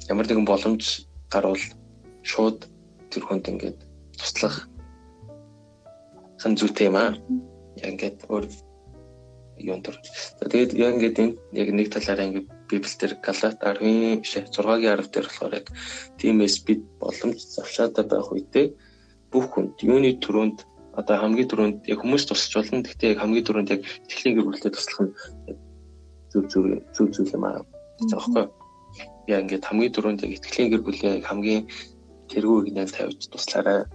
ямар 0.09 0.25
нэгэн 0.27 0.47
боломж 0.47 1.05
гарвал 1.27 1.63
шууд 2.23 2.65
тэр 3.11 3.23
хүнд 3.25 3.45
ингээд 3.51 3.77
туслах 4.15 4.69
хан 6.39 6.55
зүйтэй 6.55 6.87
юм 6.87 6.95
аа. 6.95 7.11
Ингээд 7.79 8.27
өөр 8.31 8.45
юун 9.59 9.83
төр. 9.83 9.95
Тэгээд 10.39 10.71
яг 10.79 10.93
ингээд 10.95 11.17
энэ 11.19 11.35
яг 11.51 11.69
нэг 11.75 11.87
талаараа 11.91 12.27
ингээд 12.27 12.47
Библиэлд 12.71 13.19
Галат 13.19 13.59
10-ын 13.59 14.23
6-гийн 14.23 14.47
10 14.47 15.11
дээр 15.11 15.27
болохоор 15.27 15.53
яг 15.59 15.67
тиймээс 16.19 16.55
бид 16.63 16.81
боломж 17.01 17.39
завшаатай 17.43 18.05
байх 18.07 18.31
үедээ 18.31 18.67
бүх 19.31 19.51
хүнд 19.51 19.83
юуны 19.83 20.15
төрөнд 20.23 20.63
одоо 20.95 21.15
хамгийн 21.19 21.49
түрүүнд 21.49 21.77
яг 21.91 21.99
хүмүүс 22.01 22.23
тусч 22.27 22.55
болно. 22.55 22.83
Гэхдээ 22.83 23.13
яг 23.13 23.19
хамгийн 23.19 23.45
түрүүнд 23.45 23.73
яг 23.75 23.81
итгэлийн 24.07 24.35
гэр 24.35 24.47
бүлтэй 24.47 24.71
туслах 24.71 25.01
нь 25.05 25.13
зөв 26.31 26.43
зөв 26.51 26.63
зөв 26.95 27.07
зөв 27.13 27.27
юм 27.33 27.43
аа. 27.45 27.65
Тэгэхгүй. 27.99 28.45
Яг 29.29 29.39
ингээд 29.45 29.67
хамгийн 29.67 29.93
түрүүнд 29.93 30.23
яг 30.25 30.31
итгэлийн 30.37 30.69
гэр 30.71 30.83
бүлээ 30.85 31.13
хамгийн 31.25 31.63
тэргүүг 32.31 32.65
нэл 32.73 32.95
тавьж 32.95 33.29
туслаарай. 33.29 33.85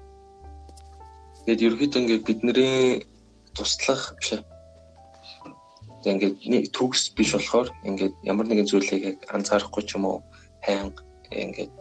Тэгээд 1.46 1.64
ерөөхдөө 1.66 2.00
ингээд 2.02 2.26
бидний 2.26 3.06
туслах 3.54 4.14
биш 4.18 4.42
ингээд 6.04 6.36
нэг 6.44 6.64
төгс 6.76 7.16
биш 7.16 7.32
болохоор 7.32 7.68
ингээд 7.88 8.14
ямар 8.28 8.46
нэгэн 8.46 8.68
зүйлийг 8.68 9.02
яг 9.04 9.18
анзаарахгүй 9.32 9.82
ч 9.88 9.96
юм 9.96 10.04
уу 10.04 10.18
хайнга 10.60 11.00
ингээд 11.32 11.72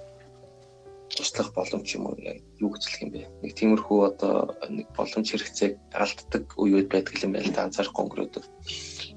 туслах 1.11 1.51
боломж 1.53 1.87
юм 1.95 2.07
уу 2.07 2.15
юу 2.63 2.69
гэжлэх 2.71 3.03
юм 3.03 3.11
бэ 3.11 3.21
нэг 3.43 3.51
тиймэрхүү 3.59 3.99
одоо 4.07 4.55
нэг 4.69 4.87
боломж 4.95 5.27
хэрэгцээг 5.27 5.73
алддаг 5.91 6.43
үеуд 6.55 6.87
байдаг 6.87 7.15
юм 7.19 7.35
байна 7.35 7.47
л 7.47 7.55
да 7.55 7.67
анзаарахгүй 7.67 8.03
өнгөрөөдөг 8.03 8.43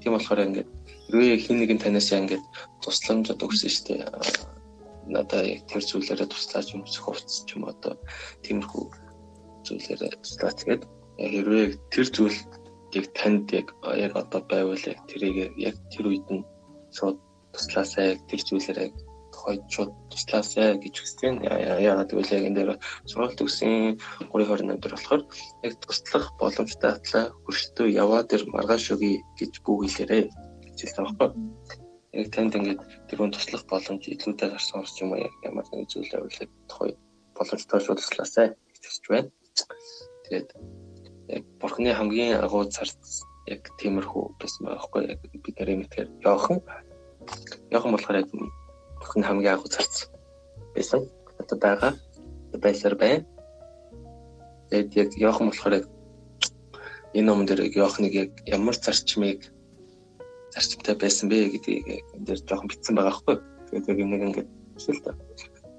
тийм 0.01 0.11
болохоор 0.13 0.45
ингээд 0.47 0.69
хэрвээ 1.07 1.39
хин 1.39 1.57
нэгэн 1.63 1.79
танаас 1.79 2.11
ингээд 2.11 2.43
тусламж 2.83 3.31
одоо 3.31 3.47
өгсөн 3.47 3.71
дээ. 3.87 4.03
Надаа 5.07 5.41
яг 5.47 5.63
тэр 5.71 5.83
зүйлээрээ 5.87 6.27
туслаач 6.27 6.67
юм 6.75 6.83
зөвхөвц 6.83 7.47
ч 7.47 7.55
юм 7.55 7.63
одоо 7.71 7.95
тиймэрхүү 8.43 8.83
зүйлээрээ 9.63 10.11
туслаач 10.19 10.59
гэдэг 10.67 10.89
хэрвээ 11.15 11.65
тэр 11.95 12.07
зүйл 12.11 12.37
яг 12.91 13.05
танд 13.15 13.47
яг 13.55 13.67
яг 13.95 14.13
одоо 14.19 14.41
байвал 14.51 14.83
яг 14.83 14.99
тэрийг 15.07 15.55
яг 15.55 15.75
тэр 15.91 16.11
үед 16.11 16.27
нь 16.27 16.43
шууд 16.91 17.17
туслаасай 17.55 18.19
тэр 18.27 18.41
зүйлээр 18.43 18.79
яг 18.91 18.93
хойд 19.31 19.63
шууд 19.71 19.91
туслаасай 20.11 20.75
гэж 20.75 20.95
хүссэн. 20.99 21.33
Яагаад 21.87 22.11
гэвэл 22.11 22.35
яг 22.35 22.43
энэ 22.47 22.57
дээр 22.57 22.71
сургалт 23.07 23.37
төгсөн 23.39 23.95
328 24.33 24.81
дээр 24.81 24.95
болохоор 24.95 25.23
яг 25.63 25.73
туслах 25.83 26.25
боломжтой 26.41 26.91
атлаа 26.93 27.25
хөрштөө 27.45 27.87
яваа 28.03 28.21
тэр 28.27 28.43
маргааш 28.51 28.85
өгье 28.95 29.23
гэж 29.39 29.51
бүгд 29.63 29.87
хэлсэн 30.81 31.03
байхгүй. 31.05 31.29
Яг 32.17 32.27
танд 32.33 32.55
ингээд 32.57 32.81
тэр 33.09 33.17
хүн 33.19 33.33
туслах 33.33 33.63
боломж 33.69 34.03
илүүтэй 34.07 34.49
гарсан 34.49 34.81
орч 34.81 34.95
юм 35.01 35.13
ямар 35.43 35.65
нэг 35.73 35.89
зүйл 35.89 36.09
байвал 36.09 36.39
тухай 36.69 36.91
боломжтой 37.37 37.79
шууд 37.81 37.99
туслаасай 37.99 38.47
гэж 38.53 39.05
байна. 39.09 39.29
Тэгээд 40.25 40.49
яг 41.35 41.43
бурхны 41.59 41.93
хамгийн 41.93 42.39
агуу 42.41 42.63
зарц 42.71 43.23
яг 43.47 43.61
тиймэрхүү 43.79 44.23
байсан 44.39 44.61
байхгүй 44.67 45.01
яг 45.11 45.19
бид 45.43 45.55
нэр 45.59 45.69
мэдхээр 45.81 46.09
Йохан 46.23 46.59
Йохан 47.71 47.91
болохоор 47.93 48.19
яг 48.21 48.29
бурхны 48.31 49.23
хамгийн 49.27 49.53
агуу 49.55 49.69
зарц 49.69 50.07
байсан 50.75 51.05
одоо 51.39 51.57
байгаа 51.59 51.93
байсаар 52.63 52.95
байна. 52.95 53.25
Тэгээд 54.69 54.91
яг 54.95 55.09
Йохан 55.15 55.47
болохоор 55.47 55.73
яг 55.79 55.85
энэ 57.13 57.27
номон 57.27 57.45
дээр 57.45 57.71
Йоханыг 57.71 58.13
яг 58.13 58.31
ямар 58.45 58.75
зарчмыг 58.75 59.51
зарчимтай 60.57 60.95
байсан 60.97 61.29
бэ 61.29 61.53
гэдгийг 61.53 61.85
энэ 62.17 62.25
дээр 62.25 62.41
жоохон 62.41 62.69
бичсэн 62.73 62.97
байгаа 62.97 63.13
байхгүй. 63.13 63.37
Тэгээд 63.69 63.89
яг 63.93 63.99
нэг 64.09 64.23
ингээд 64.27 64.49
шил 64.81 64.99
та. 65.05 65.13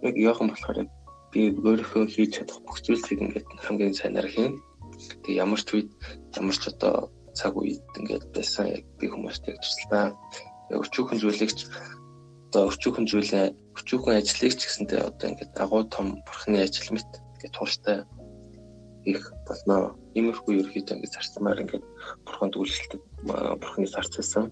Яг 0.07 0.15
Йохан 0.15 0.49
болохоор 0.55 0.87
би 1.35 1.41
өөрийнхөө 1.51 2.07
хийж 2.07 2.31
чадах 2.39 2.63
бүх 2.63 2.79
зүйлсийг 2.87 3.19
ингээд 3.19 3.47
хамгийн 3.67 3.99
сайнаар 3.99 4.31
хийн 4.31 4.55
Тэг 5.23 5.35
ямар 5.39 5.61
ч 5.63 5.69
үед 5.79 5.91
ямар 6.35 6.57
ч 6.59 6.65
одоо 6.71 7.11
цаг 7.39 7.55
үед 7.55 7.87
ингээд 7.99 8.25
байсан 8.35 8.67
яг 8.75 8.85
би 8.99 9.07
хүмүүстэй 9.07 9.55
туслаа. 9.63 10.07
Өчүүхэн 10.75 11.23
зүйлийг 11.23 11.53
ч 11.55 11.71
одоо 12.51 12.63
өчүүхэн 12.73 13.07
зүйлээ 13.07 13.47
өчүүхэн 13.79 14.19
ажлыг 14.19 14.55
ч 14.59 14.63
гэсэнтэй 14.67 15.01
одоо 15.07 15.27
ингээд 15.31 15.55
агуу 15.63 15.87
том 15.87 16.19
бурхны 16.27 16.59
ажил 16.67 16.91
мэт 16.99 17.11
ингээд 17.39 17.55
тууштай 17.55 17.97
их 19.07 19.23
болно. 19.47 19.95
Иймэрхүү 20.19 20.67
ерөөхдөө 20.67 20.95
ингээд 20.99 21.15
зарцмаар 21.15 21.63
ингээд 21.63 21.85
бурханд 22.27 22.55
үйлчлдэг 22.59 23.01
бурхны 23.63 23.87
зарцсан 23.87 24.51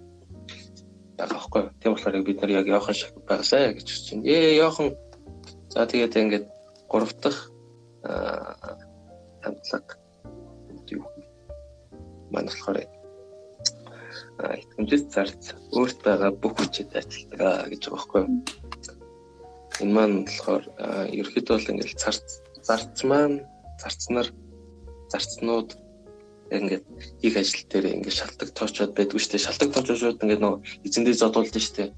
байгаа 1.17 1.37
байхгүй. 1.37 1.63
Тийм 1.81 1.93
болохоор 1.93 2.23
бид 2.23 2.41
нар 2.41 2.51
яг 2.51 2.67
яохан 2.67 2.95
шиг 2.95 3.13
байгаасаа 3.29 3.73
гэж 3.77 3.89
байна. 3.89 4.25
Ээ 4.29 4.61
яохан 4.61 4.89
за 5.73 5.87
тэгээд 5.87 6.17
ингээд 6.17 6.47
гурав 6.89 7.13
дахь 7.21 7.41
хамтлаг 9.43 9.87
юу 10.93 11.05
маань 12.31 12.49
болохоор 12.51 12.79
итгэмжит 14.61 15.05
зарц 15.15 15.45
өөрт 15.73 15.99
байгаа 16.05 16.31
бүх 16.37 16.53
хүчтэй 16.57 17.01
ажилладаг 17.01 17.71
гэж 17.73 17.83
байгаа 17.89 17.97
байхгүй. 17.97 18.23
Энэ 19.83 19.95
маань 19.97 20.17
болохоор 20.25 20.65
ерөөхдөө 21.19 21.55
бол 21.57 21.71
ингээл 21.73 22.01
зарц 22.03 22.29
зарц 22.69 22.97
маань 23.09 23.39
зарцнаар 23.83 24.29
зарцнууд 25.13 25.71
ингээд 26.51 26.85
их 27.23 27.35
ажил 27.37 27.67
дээр 27.67 27.87
ингээд 27.99 28.19
шалтгаан 28.19 28.55
тоочод 28.55 28.93
байдгүй 28.95 29.19
шүү 29.19 29.33
дээ. 29.35 29.47
Шалтгаан 29.47 29.73
тоочод 29.75 30.23
ингээд 30.23 30.43
нөгөө 30.43 30.61
эзэндээ 30.87 31.15
зодуулдаг 31.19 31.63
шүү 31.63 31.77
дээ. 31.77 31.91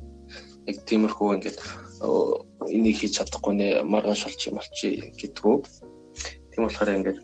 Яг 0.72 0.76
тиймэрхүү 0.88 1.28
ингээд 1.36 1.58
энийг 2.72 2.96
хийж 2.96 3.12
чадахгүй 3.20 3.54
нэ 3.54 3.68
маргаан 3.84 4.16
шолч 4.16 4.40
юм 4.48 4.56
болчих 4.56 5.12
гэдгүү. 5.20 5.56
Тийм 6.52 6.62
болохоор 6.64 6.96
ингээд 6.96 7.20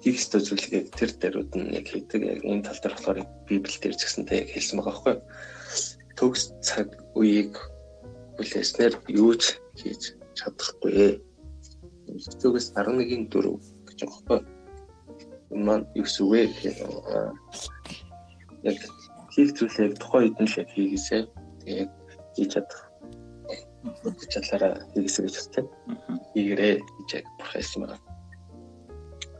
хийх 0.00 0.16
ёстой 0.16 0.40
зүйлийг 0.40 0.90
тэр 0.96 1.10
дээрүүд 1.12 1.52
нь 1.60 1.74
яг 1.76 1.86
хийдэг. 1.92 2.20
Яг 2.24 2.40
энэ 2.40 2.64
тал 2.64 2.80
дээр 2.80 2.94
болохоор 2.96 3.18
Библиэл 3.48 3.80
дээр 3.80 3.96
ч 3.96 4.02
гэсэнтэй 4.08 4.38
яг 4.42 4.48
хэлсэн 4.48 4.76
байгаа 4.80 4.92
байхгүй 4.96 5.12
юу? 5.12 5.22
Төгс 6.16 6.42
цаг 6.64 6.88
үеийг 7.18 7.52
хүлээснээр 8.40 8.94
юу 9.12 9.32
ч 9.36 9.60
хийж 9.76 10.16
чадахгүй. 10.38 11.20
Төгс 12.40 12.72
11-ийн 12.72 13.28
4 13.28 13.60
гэж 13.86 13.98
байгаа 14.02 14.20
байхгүй 14.24 14.38
юу? 14.40 14.61
Маань 15.52 15.86
юу 15.94 16.04
гэсэн 16.04 16.22
үг 16.24 16.32
вэ 16.32 16.40
гэхээр 16.48 16.78
яг 18.68 18.78
хийх 19.32 19.50
зүйлээ 19.56 19.96
тухайн 20.00 20.32
л 20.38 20.58
яг 20.60 20.68
хийгээсэй. 20.72 21.22
Тэгээд 21.64 21.92
хийж 22.36 22.50
чадах 22.52 22.80
чадлаараа 24.32 24.74
хийгээсэй 24.92 25.24
гэж 25.26 25.34
хэлсэн. 25.36 25.66
Хийгэрээ 26.32 26.74
гэж 26.80 27.08
яг 27.16 27.26
бурхан 27.38 27.60
хэлсэн 27.60 27.80
байна. 27.82 27.98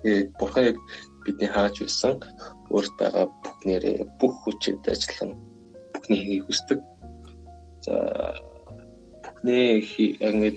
Тэгээд 0.03 0.29
бурхан 0.41 0.65
яг 0.71 0.79
бидний 1.25 1.51
хааж 1.51 1.75
байсан 1.81 2.13
өөрт 2.75 2.95
байгаа 2.99 3.27
бүхнээрээ 3.45 3.97
бүх 4.21 4.35
хүчээр 4.43 4.77
ажиллан 4.93 5.31
бүхний 5.95 6.19
хийхийг 6.19 6.45
хүсдэг. 6.47 6.81
За 7.87 7.95
бүхний 9.23 9.87
яг 10.19 10.35
нэг 10.35 10.57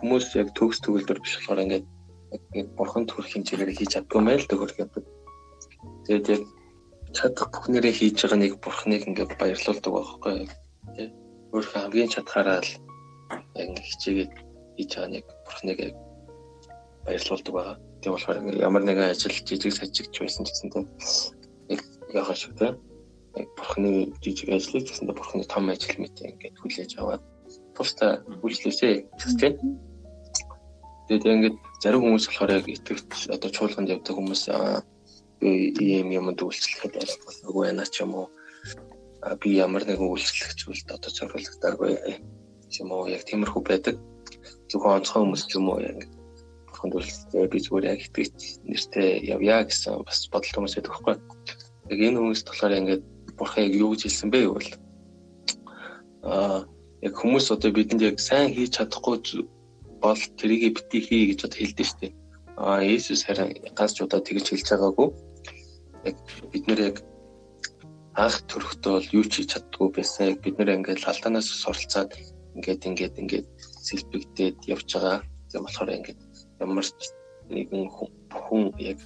хүмүүс 0.00 0.34
яг 0.40 0.48
төгс 0.58 0.82
төгөлдөр 0.82 1.18
биш 1.22 1.38
болохоор 1.38 1.62
ингээд 1.64 1.86
яг 2.32 2.66
бурхан 2.76 3.04
төрөх 3.06 3.28
хэмжээгээр 3.30 3.76
хийж 3.76 3.90
чаддгүй 3.94 4.20
мэл 4.24 4.48
төгөр 4.48 4.72
гэдэг. 4.76 5.04
Тэгээд 6.06 6.26
яг 6.32 6.42
чадах 7.12 7.48
бүхнэрээ 7.52 7.92
хийж 7.92 8.16
байгаа 8.24 8.38
нэг 8.40 8.52
бурханыг 8.64 9.02
ингээд 9.08 9.36
баярлуулдаг 9.36 9.92
байхгүй 9.92 10.34
тий. 10.96 11.08
Өөрөө 11.52 11.72
хамгийн 11.76 12.12
чадхаараа 12.12 12.60
л 12.64 12.72
яг 13.60 13.70
хичээгээд 13.84 14.32
хийж 14.76 14.90
байгаа 14.96 15.12
нэг 15.12 15.24
бурханыг 15.44 15.78
яг 15.78 15.94
баярлуулдаг 17.04 17.52
байгаа. 17.52 17.76
Тийм 18.00 18.12
болохоор 18.12 18.38
ямар 18.56 18.82
нэгэн 18.82 19.12
ажил 19.12 19.36
жижиг 19.46 19.72
сажигч 19.76 20.14
байсан 20.16 20.44
гэсэн 20.48 20.68
яг 21.68 21.80
яхаа 22.16 22.36
шиг 22.36 22.56
тий. 22.56 22.72
Яг 23.36 23.48
бурханы 23.56 24.12
жижиг 24.24 24.48
ажлыг 24.48 24.88
гэсэндээ 24.88 25.16
бурханы 25.16 25.44
том 25.44 25.68
ажил 25.68 25.96
мэт 26.00 26.16
ингээд 26.16 26.60
хүлээж 26.60 26.92
аваад 26.96 27.22
тустай 27.76 28.24
үйлчлээсэй 28.40 28.92
гэсэн 29.20 29.38
тий. 29.40 29.52
Тэгээд 31.12 31.28
ингээд 31.28 31.56
зарим 31.84 32.08
хүмүүс 32.08 32.24
болохоор 32.24 32.56
яг 32.56 32.66
итгэвч 32.72 33.28
одоо 33.36 33.50
чуулганд 33.52 33.92
явдаг 33.92 34.16
хүмүүс 34.16 34.48
ийм 35.44 36.08
юмд 36.08 36.40
үйлчлэхэд 36.40 37.04
аргагүй 37.04 37.68
байна 37.68 37.84
ч 37.84 38.00
юм 38.00 38.16
уу 38.16 38.26
би 39.36 39.60
ямар 39.60 39.84
нэгэн 39.84 40.08
үйлчлэгч 40.08 40.72
үлд 40.72 40.88
одоо 40.88 41.12
зориулагдаагүй 41.12 42.16
юм 42.80 42.88
уу 42.96 43.12
яг 43.12 43.28
тиймэрхүү 43.28 43.60
байдаг. 43.60 44.00
Зөвхөн 44.72 45.04
онцгой 45.04 45.20
хүмүүс 45.20 45.44
ч 45.44 45.60
юм 45.60 45.68
уу 45.68 45.84
яг 45.84 46.00
бурханд 46.72 46.96
үйлчлээ 46.96 47.44
би 47.44 47.58
зүгээр 47.60 47.92
яг 47.92 48.00
итгэж 48.08 48.32
нэртэй 48.64 49.28
явъя 49.36 49.68
гэсэн 49.68 50.00
бас 50.08 50.32
бодолтой 50.32 50.64
хүмүүс 50.64 50.76
байдаг 50.80 50.92
байхгүй. 50.96 51.16
Яг 51.92 51.98
энэ 52.08 52.20
хүмүүс 52.24 52.40
болохоор 52.48 52.78
ингээд 52.80 53.04
бурхан 53.36 53.64
яг 53.68 53.74
юу 53.76 53.92
гэж 53.92 54.00
хэлсэн 54.08 54.32
бэ 54.32 54.40
гэвэл 54.48 54.72
аа 56.24 56.64
яг 57.04 57.14
хүмүүс 57.20 57.52
одоо 57.52 57.68
бидэнд 57.68 58.00
яг 58.00 58.16
сайн 58.16 58.48
хийж 58.56 58.80
чадахгүй 58.80 59.20
бол 60.02 60.18
тэрийг 60.38 60.74
битгий 60.76 61.02
хий 61.06 61.22
гэж 61.30 61.46
одоо 61.46 61.58
хэлдэг 61.58 61.86
шүү 61.86 62.00
дээ. 62.02 62.12
Аа 62.58 62.82
Иесус 62.82 63.22
харин 63.24 63.54
ганц 63.78 63.94
ч 63.94 64.02
удаа 64.02 64.20
тэгж 64.20 64.46
хэлж 64.50 64.68
байгаагүй. 64.74 65.08
Яг 66.08 66.16
бид 66.50 66.64
нэр 66.66 66.80
яг 66.90 66.96
анх 68.18 68.36
төрөхдөө 68.50 68.92
бол 68.98 69.08
юу 69.16 69.24
ч 69.24 69.32
хийж 69.40 69.48
чаддгүй 69.54 69.88
байсан. 69.94 70.36
Бид 70.42 70.58
нэр 70.58 70.74
ингээд 70.76 71.06
алдаанаас 71.06 71.48
суралцаад 71.48 72.10
ингээд 72.58 72.82
ингээд 72.90 73.14
ингээд 73.22 73.46
сэлбэгдээд 73.86 74.58
явж 74.74 74.88
байгаа. 74.90 75.18
Тийм 75.48 75.62
болохоор 75.64 75.90
ингээд 75.96 76.20
ямар 76.60 76.84
ч 76.84 76.92
нэгэн 77.48 77.86
хүн 77.88 78.64
яг 78.82 78.98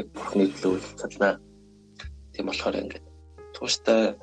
яг 0.00 0.06
бүхний 0.16 0.48
төлөө 0.50 0.80
чаднаа. 0.98 1.34
Тийм 2.32 2.46
болохоор 2.48 2.80
ингээд 2.80 3.06
тууштай 3.54 4.16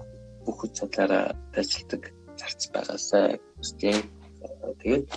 бүх 0.44 0.56
хүч 0.60 0.72
чадлаараа 0.82 1.38
ажилладаг 1.56 2.04
зарц 2.36 2.62
байгаасай. 2.74 3.40
Тийм. 3.80 4.02
Тэгээд 4.84 5.08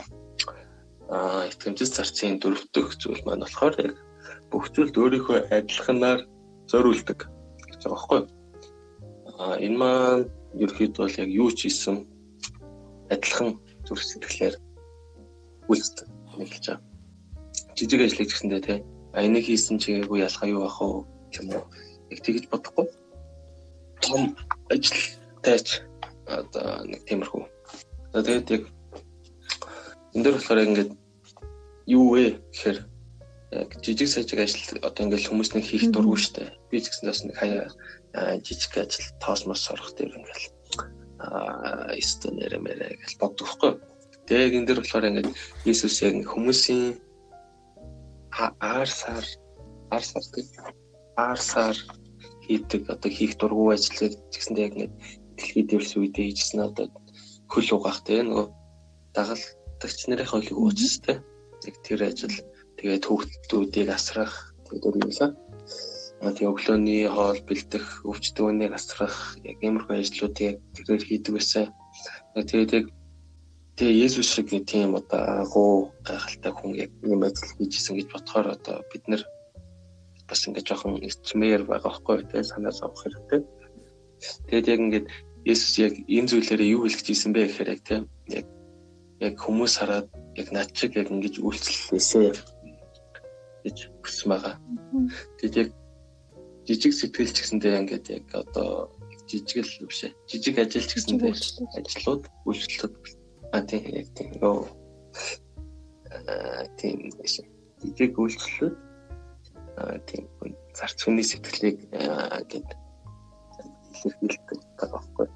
а 1.09 1.47
итгэмжит 1.47 1.95
зарцын 1.95 2.39
дөрөв 2.43 2.67
дэх 2.75 2.99
зүйл 2.99 3.23
маань 3.25 3.45
болохоор 3.45 3.75
яг 3.79 3.97
бүх 4.51 4.71
зүйлд 4.75 4.95
өөрийнхөө 4.99 5.39
адилханаар 5.55 6.21
зориулдаг 6.71 7.31
гэж 7.71 7.81
байгаа 7.87 7.95
байхгүй. 7.95 8.21
А 9.39 9.55
энэ 9.63 9.79
маань 9.79 10.25
ерөөхдөө 10.59 11.03
бол 11.07 11.21
яг 11.23 11.31
юу 11.31 11.51
ч 11.55 11.71
хийсэн 11.71 11.97
адилхан 13.15 13.61
зүрх 13.87 14.03
сэтгэлээр 14.03 14.57
үйлсдэг 15.71 16.07
нэг 16.39 16.51
гэж 16.51 16.65
байгаа. 16.67 16.83
Жижиг 17.77 18.01
ажлыг 18.03 18.29
гэсэндээ 18.31 18.63
те 18.67 18.75
а 19.17 19.23
энийг 19.25 19.47
хийсэн 19.47 19.79
чигээгүй 19.79 20.27
ялгаа 20.27 20.49
юу 20.51 20.63
ах 20.69 20.79
вэ 20.81 21.07
юм 21.41 21.47
уу? 21.55 21.65
Яг 22.13 22.21
тэгж 22.21 22.45
бодохгүй. 22.53 22.87
Том 24.05 24.37
ажилтайч 24.69 25.83
одоо 26.27 26.85
нэг 26.85 27.01
тиймэрхүү. 27.09 27.45
Тэгээд 28.13 28.51
яг 28.57 28.63
энэ 30.17 30.25
дээр 30.25 30.37
болохоор 30.41 30.65
ингээд 30.65 30.91
юу 31.93 32.17
вэ 32.17 32.41
гэхээр 32.49 32.79
яг 33.53 33.71
жижиг 33.85 34.09
сажиг 34.09 34.41
ажил 34.41 34.81
одоо 34.81 35.03
ингээд 35.05 35.29
хүмүүс 35.29 35.51
нэг 35.53 35.65
хийх 35.69 35.93
дургүй 35.93 36.17
штэ. 36.17 36.57
Би 36.73 36.81
ч 36.81 36.89
гэсэн 36.89 37.07
бас 37.13 37.21
нэг 37.21 37.37
хаяа 37.37 37.69
жижиг 38.41 38.73
ажил 38.81 39.07
тоос 39.21 39.45
мос 39.45 39.61
сорох 39.61 39.93
дээр 39.93 40.17
ингээд 40.17 40.45
аа 41.21 41.93
исто 42.01 42.33
нэрэмэрэ 42.33 42.97
гэж 42.97 43.13
боддогхгүй. 43.21 43.77
Тэгээд 44.25 44.57
энэ 44.57 44.67
дээр 44.67 44.81
болохоор 44.81 45.09
ингээд 45.13 45.31
Иесус 45.69 46.01
яг 46.01 46.17
хүмүүсийн 46.25 46.97
аарсаар 48.33 49.27
аарсаар 49.93 50.27
гэх 50.33 50.49
аарсаар 51.17 51.77
хийдэг 52.49 52.89
одоо 52.89 53.11
хийх 53.13 53.37
дургүй 53.37 53.77
ажлыг 53.77 54.17
гэсэндээ 54.33 54.65
яг 54.65 54.75
нэг 54.81 54.91
дэлхийд 55.37 55.69
дэвс 55.71 55.93
үедээ 55.97 56.25
хийжсэн 56.33 56.61
одоо 56.69 56.89
хөл 57.53 57.69
угаах 57.77 58.01
те 58.05 58.25
нөгөө 58.25 58.47
дагалт 59.15 59.47
дагч 59.81 59.99
нарын 60.07 60.29
хоолыг 60.29 60.57
ууцтай. 60.57 61.17
Яг 61.69 61.77
тэр 61.85 62.01
ажил 62.09 62.37
тэгээд 62.79 63.05
хүүхдүүдийг 63.07 63.89
асрах 63.91 64.55
тэгээд 64.69 65.01
юу 65.03 65.13
А 66.25 66.33
тэгээ 66.33 66.49
өглөөний 66.49 67.05
хоол 67.13 67.41
бэлдэх, 67.45 68.09
өвчтөнийг 68.09 68.73
асрах 68.73 69.37
яг 69.45 69.61
иймэрхүү 69.61 70.01
ажлуудыг 70.01 70.57
тэрээр 70.73 71.05
хийдэг 71.05 71.33
байсан. 71.37 71.69
Тэгээд 72.33 72.73
яг 72.73 72.87
тэгээ 73.77 74.01
Есүс 74.09 74.29
шиг 74.33 74.49
нэг 74.49 74.65
тийм 74.65 74.97
одоо 74.97 75.45
агуу 75.45 75.93
гайхалтай 76.09 76.53
хүн 76.57 76.73
яг 76.81 76.91
ийм 77.05 77.21
ажил 77.21 77.53
хийжсэн 77.61 78.01
гэж 78.01 78.09
бодохоор 78.09 78.49
одоо 78.57 78.81
бид 78.89 79.05
нэр 79.05 79.23
бас 80.25 80.41
ингээд 80.49 80.69
жоохон 80.73 81.05
эцмээр 81.05 81.69
байгаа 81.69 81.85
байхгүй 81.85 82.25
тэгээ 82.25 82.49
санаа 82.49 82.73
зовох 82.73 82.97
хэрэгтэй. 83.05 83.41
Тэгээд 84.49 84.71
яг 84.73 84.81
ингээд 84.81 85.07
Есүс 85.45 85.75
яг 85.85 85.95
энэ 86.01 86.29
зүйлээрээ 86.33 86.73
юу 86.73 86.89
хэлж 86.89 87.07
ийсэн 87.13 87.37
бэ 87.37 87.53
гэхээр 87.53 87.73
яг 87.77 87.81
тийм 87.85 88.03
яг 88.33 88.49
яг 89.21 89.35
хүмүүс 89.41 89.75
хараад 89.81 90.09
яг 90.37 90.49
над 90.53 90.69
шиг 90.77 90.97
яг 90.97 91.09
ингэж 91.09 91.41
үйлчлэлээсээ 91.41 92.31
гэж 93.65 93.77
хүссэн 94.05 94.29
байгаа. 94.31 94.55
Тэгээд 95.41 95.57
яг 95.57 95.69
жижиг 96.69 96.93
сэтгэл 96.93 97.33
ч 97.33 97.39
гэсэндээ 97.41 97.81
ингээд 97.81 98.07
яг 98.13 98.27
одоо 98.35 98.93
жижиг 99.27 99.65
л 99.65 99.89
биш 99.89 100.05
ээ. 100.05 100.13
Жижиг 100.29 100.57
ажил 100.61 100.87
ч 100.87 100.93
гэсэндээ 101.01 101.33
ажлууд 101.33 102.23
үйлчлэлүүд 102.45 102.95
а 103.55 103.63
тийм 103.65 103.85
яг 103.97 104.09
тийм 104.13 104.31
нөө 104.43 104.59
тийм 106.77 106.97
биш. 107.17 107.41
Жижиг 107.81 108.13
үйлчлэлүүд 108.21 108.77
а 109.81 109.99
тийм 110.05 110.25
зарц 110.77 110.99
хүний 111.01 111.25
сэтгэлийг 111.25 111.89
ингээд 111.91 112.69
илэрхийлдэг 114.05 114.61
байгаа 114.77 115.01
байхгүй. 115.01 115.27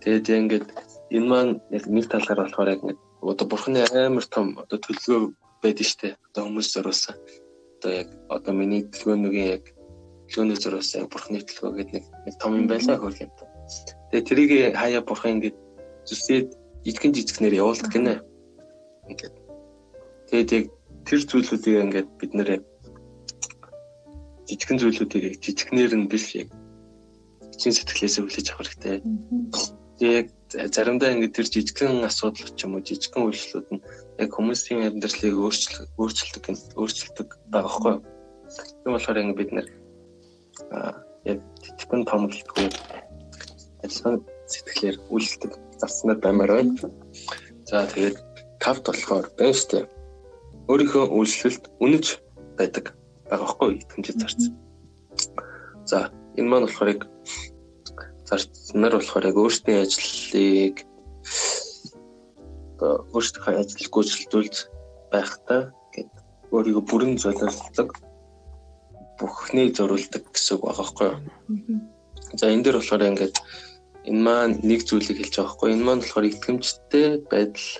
Тэгээд 0.00 0.26
ингээд 0.28 0.68
энэ 1.10 1.28
маань 1.28 1.52
яг 1.70 1.84
нэг 1.86 2.06
талгаар 2.08 2.40
болохоор 2.44 2.68
яг 2.72 2.82
нэг 2.84 2.98
одоо 3.20 3.46
бурхны 3.48 3.84
амар 3.92 4.26
том 4.28 4.58
одоо 4.60 4.78
төлөвлөгөө 4.78 5.32
байдаг 5.62 5.86
штэ. 5.86 6.16
Одоо 6.32 6.48
хүмүүс 6.48 6.68
зориулсан. 6.72 7.16
Одоо 7.80 7.90
яг 7.92 8.08
одоо 8.28 8.52
миний 8.52 8.84
төлөвлөгөөний 8.84 9.46
яг 9.56 9.64
төлөвлөгөөний 10.28 10.58
зориулсан 10.60 11.00
яг 11.04 11.08
бурхны 11.12 11.40
төлөвлөгөө 11.40 11.78
гэдэг 11.78 11.94
нэг 11.94 12.04
нэг 12.28 12.34
том 12.40 12.52
юм 12.56 12.66
байлаа 12.68 12.96
хөл 13.00 13.20
юм. 13.20 13.32
Тэгээ 14.12 14.28
тэрийг 14.28 14.50
хаяа 14.76 15.02
бурхан 15.04 15.40
ингээд 15.40 15.56
зүсээд 16.08 16.48
жижигэн 16.84 17.14
жижигнэр 17.16 17.58
явуулдаг 17.60 17.90
гинэ. 17.92 18.20
Ингээд. 19.08 19.34
Тэгээд 20.28 20.50
яг 20.52 20.64
тэр 21.08 21.20
зүйлүүдийг 21.24 21.76
ингээд 21.88 22.08
бид 22.20 22.32
нэр 22.36 22.48
жижигэн 24.48 24.78
зүйлүүдийг 24.80 25.24
яг 25.24 25.36
жижигнэр 25.40 25.92
нь 25.96 26.08
биш 26.12 26.36
яг 26.36 26.52
чин 27.56 27.72
сэтгэлээсээ 27.72 28.22
хүлээж 28.24 28.48
авах 28.52 28.68
хэрэгтэй. 28.68 29.00
Тэгээд 30.00 30.28
заримдаа 30.54 31.10
ингээд 31.14 31.34
тэр 31.34 31.46
жижигхэн 31.50 32.06
асуудал 32.06 32.50
ч 32.54 32.60
юм 32.64 32.78
уу 32.78 32.86
жижигхэн 32.86 33.26
үйлчлүүд 33.26 33.68
нь 33.74 33.84
яг 34.22 34.30
хүмүүсийн 34.30 34.86
амьдралыг 34.86 35.34
өөрчлөх 35.34 35.90
өөрчилдөг 35.98 36.44
өөрчилдөг 36.78 37.28
байгаа 37.50 37.72
хгүй. 37.74 37.94
Тийм 38.82 38.92
болохоор 38.94 39.18
ингээд 39.22 39.40
бид 39.40 39.50
нэр 39.50 39.68
яг 41.26 41.38
жижигхэн 41.64 42.02
томлолтгүй 42.06 42.66
ажиллагааны 43.82 44.22
сэтгэлээр 44.46 44.96
үйлчлдэг 45.10 45.52
зарцнаар 45.80 46.18
баймаар 46.22 46.52
байна. 46.54 46.72
За 47.66 47.86
тэгээд 47.90 48.18
кавт 48.62 48.84
болохоор 48.86 49.26
бэвстэй 49.38 49.82
өөрийнхөө 50.70 51.04
үйлчлэлд 51.18 51.64
үнэж 51.82 52.06
байдаг 52.58 52.94
байгаа 53.26 53.48
хгүй 53.50 53.70
итгэмжид 53.82 54.20
зарц. 54.22 54.42
За 55.90 55.98
энэ 56.38 56.48
маань 56.48 56.66
болохоор 56.66 56.92
яг 56.94 57.02
зарцнаар 58.28 58.94
болохоор 58.96 59.28
яг 59.30 59.36
өөрсдийн 59.36 59.84
ажлыг 59.84 60.76
өөрсдийнхөө 62.80 63.54
ажил 63.60 63.88
гүйцэлдүүлж 63.94 64.56
байхдаа 65.12 65.60
гээд 65.94 66.12
өөрийгөө 66.54 66.84
бүрэн 66.90 67.14
золиослдог 67.22 67.88
бүхний 69.18 69.70
зориулдаг 69.76 70.22
гэсэн 70.32 70.58
үг 70.58 70.64
байгаа 70.66 71.08
юу. 71.10 71.20
За 72.38 72.50
энэ 72.50 72.64
дээр 72.64 72.78
болохоор 72.78 73.08
ингээд 73.08 73.36
энэ 74.10 74.22
маань 74.26 74.54
нэг 74.68 74.80
зүйлийг 74.84 75.18
хэлж 75.22 75.34
байгаа 75.38 75.48
байхгүй. 75.48 75.68
Энэ 75.72 75.86
маань 75.86 76.02
болохоор 76.02 76.26
итгэмжтэй 76.28 77.06
байдал 77.30 77.70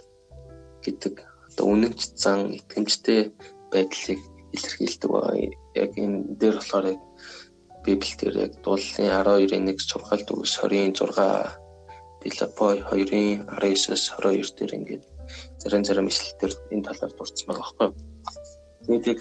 гэдэг 0.85 1.15
одоо 1.51 1.65
үнэнч 1.73 2.01
зан 2.23 2.41
итгэмжтэй 2.59 3.21
байдлыг 3.73 4.21
илэрхийлдэг. 4.55 5.11
Яг 5.75 5.91
энэ 5.99 6.39
дээр 6.39 6.57
болохоор 6.63 6.87
Библиэлд 7.85 8.41
яг 8.41 8.53
дуулын 8.65 9.13
12-ын 9.13 9.69
1 9.69 9.79
сургаалт 9.91 10.29
үгс 10.33 10.57
26 10.61 11.65
Филиппой 12.25 12.81
2-ын 12.89 13.45
19-с 13.61 14.05
22 14.17 14.57
дээр 14.57 14.73
ингээд 14.79 15.05
зарим 15.61 15.85
зарим 15.85 16.09
ишлэлээр 16.09 16.55
энэ 16.73 16.85
талаар 16.89 17.13
дурдсан 17.13 17.47
байгаа 17.49 17.73
байхгүй. 17.79 17.91
Тэгээд 18.89 19.21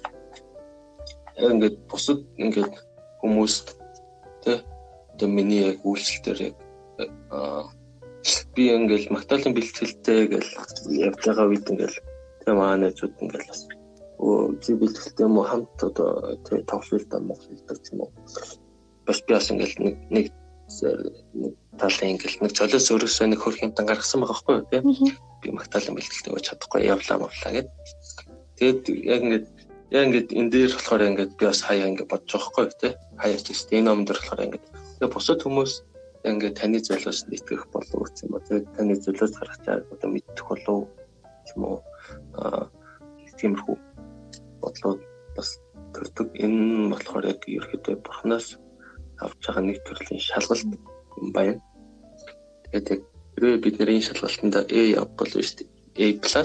яг 1.43 1.51
ингээд 1.53 1.77
бусад 1.91 2.19
ингээд 2.39 2.73
хүмүүст 3.21 3.67
тэ 4.43 4.63
одоо 5.13 5.27
миний 5.27 5.67
яг 5.71 5.79
үйлчлэлээр 5.83 6.39
яг 6.47 6.55
би 8.55 8.63
ингээл 8.71 9.11
Магдалины 9.11 9.55
бэлтгэлтэй 9.55 10.21
гэл 10.31 10.49
явж 11.07 11.21
байгаа 11.27 11.47
үед 11.51 11.67
ингээл 11.67 11.97
тэ 12.43 12.51
маа 12.55 12.79
найзууд 12.79 13.19
ингээл 13.19 13.49
бас 13.51 13.67
чи 14.63 14.71
бэлтгэлтэй 14.79 15.25
юм 15.27 15.37
уу? 15.37 15.47
Хамт 15.47 15.79
одоо 15.83 16.37
тэ 16.47 16.63
тоглолтоо 16.63 17.19
монгол 17.19 17.43
хэлдэг 17.43 17.91
юм 17.91 18.07
уу? 18.07 18.11
Бас 19.07 19.19
би 19.25 19.31
бас 19.35 19.51
ингээл 19.51 19.79
нэг 19.83 19.95
нэг 20.09 20.25
талын 21.77 22.15
ингээл 22.15 22.39
нэг 22.43 22.53
цолоос 22.55 22.87
өөрөөсөө 22.87 23.27
нэг 23.27 23.39
хөрх 23.43 23.63
юмтан 23.65 23.85
гаргасан 23.89 24.23
байгаа 24.23 24.33
байхгүй 24.33 24.55
юу 24.55 24.69
тийм? 24.71 24.83
Би 25.41 25.47
магтаалан 25.51 25.95
бэлтгэлтэй 25.97 26.33
байж 26.33 26.45
чадахгүй 26.47 26.81
явлаа 26.87 27.17
мовлаа 27.19 27.51
гэд. 27.51 27.67
Тэгээд 28.57 28.81
яг 29.11 29.21
ингээд 29.27 29.47
яг 29.91 30.03
ингээд 30.07 30.29
энэ 30.39 30.51
дээр 30.55 30.71
болохоор 30.71 31.03
ингээд 31.09 31.31
би 31.35 31.43
бас 31.43 31.61
хаяа 31.67 31.89
ингээд 31.91 32.11
бодож 32.11 32.31
байгаа 32.31 32.47
байхгүй 32.47 32.63
юу 32.63 32.79
тийм? 32.79 32.93
Хаяа 33.19 33.39
ч 33.43 33.47
гэсэн 33.51 33.75
энэ 33.75 33.87
ном 33.91 33.99
дээр 34.07 34.19
болохоор 34.23 34.45
ингээд 34.47 34.65
тэгээд 34.71 35.13
бусад 35.13 35.39
хүмүүс 35.43 35.73
ингээд 36.23 36.55
таны 36.55 36.79
зөвлөөс 36.79 37.19
нэтгэх 37.27 37.63
болов 37.75 37.99
уу 37.99 38.07
юм 38.23 38.31
ба 38.31 38.39
тэгээд 38.47 38.67
таны 38.77 38.93
зөвлөөс 38.95 39.33
гарах 39.35 39.59
чаар 39.67 39.81
одоо 39.91 40.09
мэдчих 40.09 40.47
болов 40.47 40.87
юм 41.51 41.61
уу? 41.67 41.79
Аа 42.39 42.71
тиймэрхүү 43.35 43.92
бодлоо 44.73 44.99
бас 45.35 45.49
төрдөг 45.93 46.29
энэ 46.33 46.89
болохоор 46.91 47.25
яг 47.29 47.41
ерөөдөө 47.45 47.95
бурхнаас 48.01 48.57
авч 49.21 49.41
байгаа 49.45 49.63
нэг 49.63 49.77
төрлийн 49.85 50.21
шалгалт 50.21 50.65
юм 51.21 51.29
байна. 51.37 51.61
Тэгээд 52.65 52.91
яг 52.93 53.01
хэрвээ 53.33 53.63
бид 53.63 53.75
нэр 53.77 53.93
энэ 53.93 54.07
шалгалтанд 54.07 54.55
A 54.57 54.81
явбал 54.97 55.29
шүү 55.29 55.69
дээ. 55.95 56.17
A+ 56.33 56.41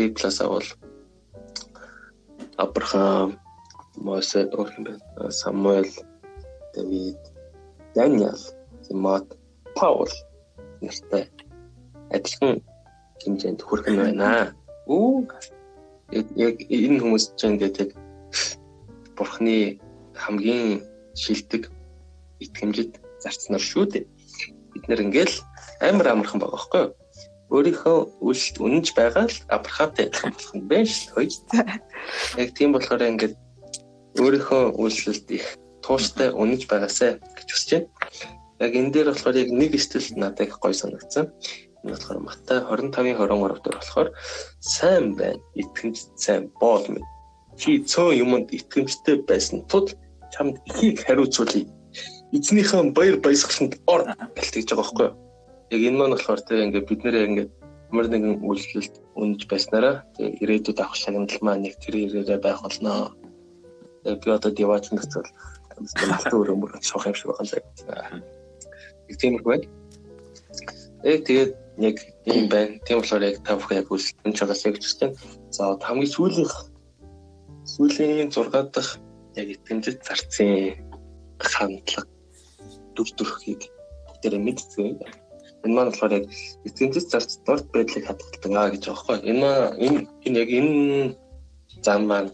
A+ 0.00 0.44
авал 0.44 0.68
Абрахам, 2.56 3.36
Мосе, 3.96 4.48
Самуэль, 5.28 5.92
Давид, 6.74 7.20
Даниэл, 7.94 8.44
Тимот, 8.84 9.26
Паул 9.76 10.08
нэртэй 10.80 11.28
адилхан 12.16 12.64
хэмжээнд 13.20 13.60
хүрэх 13.60 13.86
нь 13.92 14.00
байна. 14.00 14.56
Үу 14.88 15.28
яг 16.12 16.56
энэ 16.70 17.00
хүмүүс 17.02 17.24
ч 17.34 17.40
ингээд 17.50 17.76
яг 17.82 17.90
бурхны 19.16 19.80
хамгийн 20.14 20.82
шилдэг 21.18 21.72
итгэмжид 22.38 23.00
зарцнаар 23.22 23.62
шүү 23.62 23.84
дээ. 23.90 24.04
Бид 24.72 24.84
нэр 24.86 25.04
ингээл 25.08 25.36
амар 25.80 26.06
амархан 26.12 26.40
байгаа 26.40 26.54
байхгүй 26.54 26.82
юу? 26.84 26.94
Өөрийнхөө 27.46 27.98
үйлсд 28.26 28.56
үнэнч 28.58 28.88
байгаа 28.98 29.26
л 29.30 29.38
Авраамтай 29.50 30.10
адилхан 30.10 30.34
болох 30.34 30.54
юм 30.54 30.64
байна 30.70 30.90
шүү 30.90 31.26
дээ. 31.50 31.80
Яг 32.42 32.50
тийм 32.54 32.70
болохоор 32.74 33.02
ингээд 33.06 33.34
өөрийнхөө 34.18 34.62
үйлсэлд 34.82 35.26
их 35.30 35.46
тууштай 35.82 36.30
үнэнч 36.34 36.66
байгаасай 36.66 37.22
гэж 37.22 37.48
хүсэж 37.50 37.70
байна. 37.72 37.88
Яг 38.58 38.72
энэ 38.74 38.92
дээр 38.92 39.08
болохоор 39.14 39.36
яг 39.36 39.50
нэг 39.52 39.72
стил 39.78 40.06
надад 40.18 40.48
их 40.48 40.58
гоё 40.58 40.74
санагдсан. 40.74 41.30
Энэ 41.86 41.94
болохоор 41.94 42.18
Матай 42.26 42.58
25-ын 42.66 43.14
23 43.14 43.62
дээр 43.62 43.76
болохоор 43.78 44.08
сайн 44.58 45.14
байна, 45.14 45.38
итгэмж 45.54 45.96
сайн 46.18 46.50
боол 46.60 46.82
мэд. 46.90 47.06
Чи 47.54 47.78
цөөн 47.86 48.18
юмд 48.18 48.50
итгэмжтэй 48.50 49.22
байсан 49.22 49.62
тул 49.70 49.86
чамд 50.34 50.58
ихийг 50.66 51.06
хариуцуулъя 51.06 51.70
эзнийхэн 52.34 52.92
баяр 52.92 53.16
баясгаланд 53.22 53.78
ор 53.86 54.02
гэлтэж 54.34 54.66
байгаа 54.66 54.82
байхгүй 54.82 55.06
юу. 55.06 55.14
Яг 55.70 55.80
энэ 55.86 55.98
маань 55.98 56.14
болохоор 56.14 56.40
тэгээ 56.42 56.66
ингээд 56.66 56.88
бид 56.90 57.00
нэрээ 57.04 57.28
ингээд 57.30 57.50
ямар 57.90 58.06
нэгэн 58.10 58.34
үйлчлэлд 58.42 58.94
үнэж 59.14 59.40
байснараа 59.46 59.94
тэгээ 60.18 60.42
ирээдүйд 60.42 60.78
авах 60.82 60.98
шагнал 60.98 61.38
маань 61.40 61.62
нэг 61.64 61.74
тэр 61.78 61.94
ирээрээ 62.02 62.40
байх 62.42 62.60
болно. 62.66 63.14
Тэгээ 64.02 64.20
би 64.22 64.28
одоо 64.34 64.50
дивач 64.50 64.84
нөхцөл 64.90 65.30
алтан 66.10 66.34
өрөө 66.34 66.56
мөр 66.58 66.72
шоох 66.82 67.06
юм 67.06 67.14
шиг 67.14 67.30
байгаа 67.30 67.62
юм. 67.62 68.22
Нэг 69.06 69.16
тийм 69.22 69.38
их 69.38 69.44
байна. 69.46 69.66
Яг 71.06 71.22
тэгээд 71.24 71.52
яг 71.78 71.96
ийм 72.24 72.48
байна. 72.48 72.78
Тийм 72.86 73.00
болохоор 73.00 73.22
яг 73.22 73.36
та 73.44 73.56
бүхэн 73.56 73.80
яг 73.82 73.88
үйлчлэн 73.92 74.36
чагаас 74.36 74.64
яг 74.64 74.76
зүстэй. 74.80 75.10
За 75.50 75.76
хамгийн 75.80 76.12
сүүлийнх 76.12 76.54
сүүлийн 77.64 78.30
6 78.32 78.72
дахь 78.72 78.92
яг 79.36 79.48
итгэмжид 79.54 80.00
зарцын 80.06 80.80
хандлага 81.38 82.08
дүр 82.96 83.08
төрхийг 83.18 83.62
бүгдээрээ 84.08 84.42
мэддэг. 84.46 85.02
Энэ 85.64 85.74
маань 85.74 85.90
болохоор 85.90 86.16
яг 86.18 86.26
эцэгцэс 86.64 87.06
зарц 87.12 87.30
дорд 87.46 87.66
байдлыг 87.74 88.04
хадгалдаг 88.06 88.52
аа 88.56 88.70
гэж 88.72 88.82
байгаа 88.86 88.96
байхгүй. 88.96 89.18
Энэ 89.30 89.40
маань 89.42 90.06
энэ 90.26 90.38
яг 90.42 90.50
энэ 90.58 91.16
зам 91.84 92.02
маань 92.08 92.30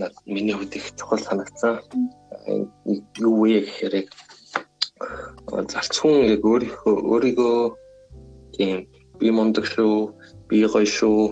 над 0.00 0.14
миний 0.24 0.54
хувьд 0.54 0.76
их 0.76 0.86
чухал 0.96 1.18
санагдсан. 1.18 1.82
Юу 3.18 3.34
вэ 3.42 3.60
гэхээр 3.66 3.94
яг 4.00 4.08
зарц 5.72 5.94
хүн 6.00 6.30
яг 6.34 6.42
өөрийнхөө 6.46 6.94
өөрийгөө 7.12 7.58
тийм 8.58 8.86
би 9.18 9.30
мундаг 9.34 9.66
шүү, 9.66 10.12
би 10.50 10.62
гоё 10.66 10.86
шүү, 10.86 11.22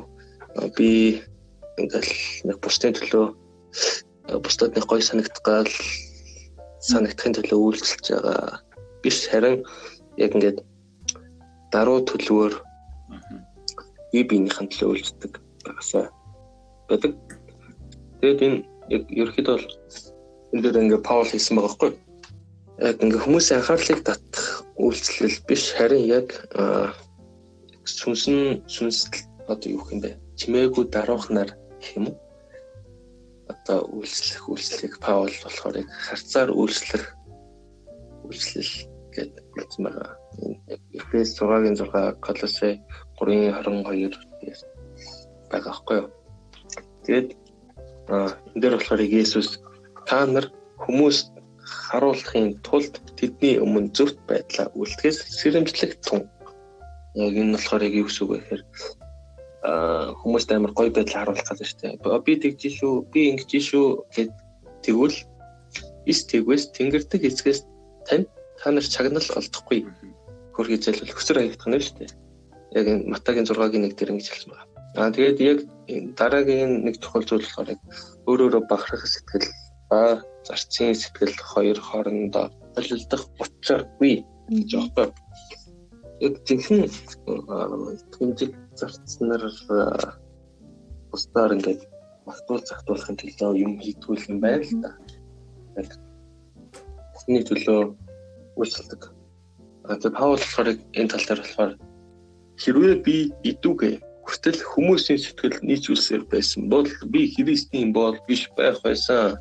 би 0.78 0.90
ингээл 1.76 2.12
нэг 2.48 2.56
бусдын 2.64 2.96
төлөө 2.96 3.26
бусдад 4.42 4.74
нэг 4.74 4.86
гоё 4.88 5.02
санагдгаал 5.04 5.70
санагдахын 6.80 7.36
төлөө 7.36 7.58
үйлчилж 7.60 8.06
байгаа 8.14 8.62
биш 9.02 9.26
харин 9.30 9.62
яг 10.16 10.32
ингээд 10.34 10.62
даруй 11.74 12.00
төлөвөөр 12.08 12.54
бие 14.12 14.24
биенийхэн 14.24 14.70
төлөө 14.72 14.90
үйлчдэг 14.96 15.32
байгаасаа 15.66 16.08
байдаг. 16.88 17.12
Тэгээд 18.20 18.40
энэ 18.46 18.58
яг 18.94 19.02
ерөөхдөө 19.10 19.54
бол 19.54 19.68
энэ 20.54 20.62
дээр 20.62 20.82
ингээд 20.82 21.06
Паул 21.06 21.28
хийсэн 21.28 21.56
байгаа 21.56 21.70
байхгүй. 21.70 21.92
Яг 22.80 22.96
ингээд 23.02 23.24
хүмүүсийн 23.24 23.58
анхаарлыг 23.60 24.00
татах 24.06 24.64
үйлчлэл 24.80 25.38
биш 25.48 25.64
харин 25.76 26.04
яг 26.08 26.28
сүнсэн 27.88 28.66
сүнсэл 28.66 29.14
одоо 29.48 29.68
юу 29.70 29.86
юм 29.92 30.00
бэ? 30.02 30.18
Чимээгүй 30.38 30.84
даруухнаар 30.90 31.50
гэх 31.80 31.96
юм 31.96 32.06
уу? 32.10 32.16
одоо 33.48 33.86
үйлчлэх 33.94 34.46
үйлчлэгийг 34.50 34.94
Паул 35.02 35.34
болохоор 35.42 35.76
яг 35.82 35.90
харцаар 35.90 36.50
үйлчлэх 36.50 37.04
үйлчлэл 38.26 38.72
гэдэг 39.14 39.44
хэлсэн 39.54 39.82
байгаа. 39.86 40.12
Эфес 40.98 41.30
6-гийн 41.38 41.76
6 41.78 42.22
Колосе 42.26 42.70
3:22 43.18 44.14
дээр 44.42 44.60
байгаа 45.50 45.70
байхгүй 45.70 45.96
юу. 46.02 46.08
Тэгээд 47.06 47.28
энэ 48.10 48.60
дээр 48.60 48.74
болохоор 48.76 49.02
Иесус 49.02 49.62
та 50.06 50.26
нар 50.26 50.46
хүмүүст 50.82 51.30
харуулахын 51.62 52.58
тулд 52.66 52.94
тэдний 53.18 53.58
өмнө 53.62 53.94
зөвхт 53.94 54.18
байдлаа 54.30 54.70
үлдэхээс 54.78 55.18
сэрэмжлэх 55.38 55.92
тун. 56.06 56.22
Яг 57.16 57.32
энэ 57.32 57.56
болохоор 57.56 57.82
яг 57.88 57.94
юу 57.96 58.06
гэсэн 58.06 58.22
үг 58.24 58.30
вэ 58.32 58.38
гэхээр 58.40 58.62
хүмүүст 60.20 60.48
амар 60.52 60.72
гоё 60.76 60.90
байдал 60.92 61.16
харуулах 61.16 61.48
гэдэг 61.48 61.66
шүү 61.66 61.80
дээ. 61.80 62.22
Би 62.26 62.32
тэгж 62.36 62.62
шүү, 62.78 62.94
би 63.12 63.20
ингэж 63.32 63.50
шүү 63.56 63.86
гэд 64.14 64.30
тэгвэл 64.84 65.16
ис 66.06 66.20
тэгвэс 66.30 66.62
тэнгэрдэг 66.76 67.22
эцгээс 67.26 67.60
тань 68.06 68.28
та 68.60 68.70
нар 68.70 68.86
чагнал 68.86 69.28
олдохгүй 69.34 69.78
хөргий 70.54 70.78
зайлвал 70.78 71.16
хөсөр 71.16 71.36
хаягдах 71.40 71.66
нь 71.66 71.82
шүү 71.82 71.96
дээ. 71.98 72.10
Яг 72.78 72.86
энэ 72.86 73.08
Матагийн 73.10 73.48
6-гийн 73.48 73.88
1 73.90 73.96
дээр 73.96 74.12
ингэж 74.14 74.28
хэлсэн 74.30 74.52
байна. 74.54 74.70
Аа 74.96 75.10
тэгээд 75.10 75.38
яг 75.40 75.58
дараагийн 76.16 76.86
нэг 76.86 77.02
чухал 77.02 77.26
зүйл 77.26 77.44
болохоор 77.44 77.74
яг 77.74 77.80
өөр 78.28 78.40
өөрө 78.46 78.60
бахарх 78.70 79.04
сэтгэл 79.04 79.48
ба 79.90 80.22
зарцын 80.46 80.94
сэтгэл 80.94 81.36
хоёр 81.52 81.78
хоорондоо 81.80 82.46
холилдох 82.74 83.22
учиргүй 83.42 84.24
гэж 84.48 84.68
юм 84.78 84.86
яг 86.20 86.34
жинхэнэ 86.48 86.86
итгэмжийг 86.88 88.52
зарцснаар 88.78 89.44
бусдаар 91.10 91.52
ингээд 91.56 91.82
магтуул 92.26 92.62
загтуулахын 92.64 93.16
төлөө 93.20 93.52
юм 93.60 93.72
хийдгүүл 93.80 94.28
юм 94.32 94.38
байна 94.40 94.64
л 94.64 94.74
да. 94.82 94.90
Яг 95.76 95.90
хүний 97.20 97.42
төлөө 97.44 97.80
үйлчлдэг. 98.56 99.02
А 99.86 99.96
тэгээ 100.00 100.16
Паул 100.16 100.40
болохоор 100.40 100.68
энэ 100.98 101.10
тал 101.12 101.26
дээр 101.28 101.40
болохоор 101.44 101.72
хэрвээ 102.62 102.94
би 103.06 103.16
идүүгээ 103.50 103.94
хүртэл 104.26 104.60
хүмүүсийн 104.72 105.20
сэтгэл 105.22 105.62
нийцүүлсээр 105.68 106.24
байсан 106.32 106.66
бол 106.72 106.88
би 107.12 107.30
христийн 107.30 107.92
бол 107.92 108.16
биш 108.26 108.48
байх 108.58 108.80
байсан. 108.82 109.38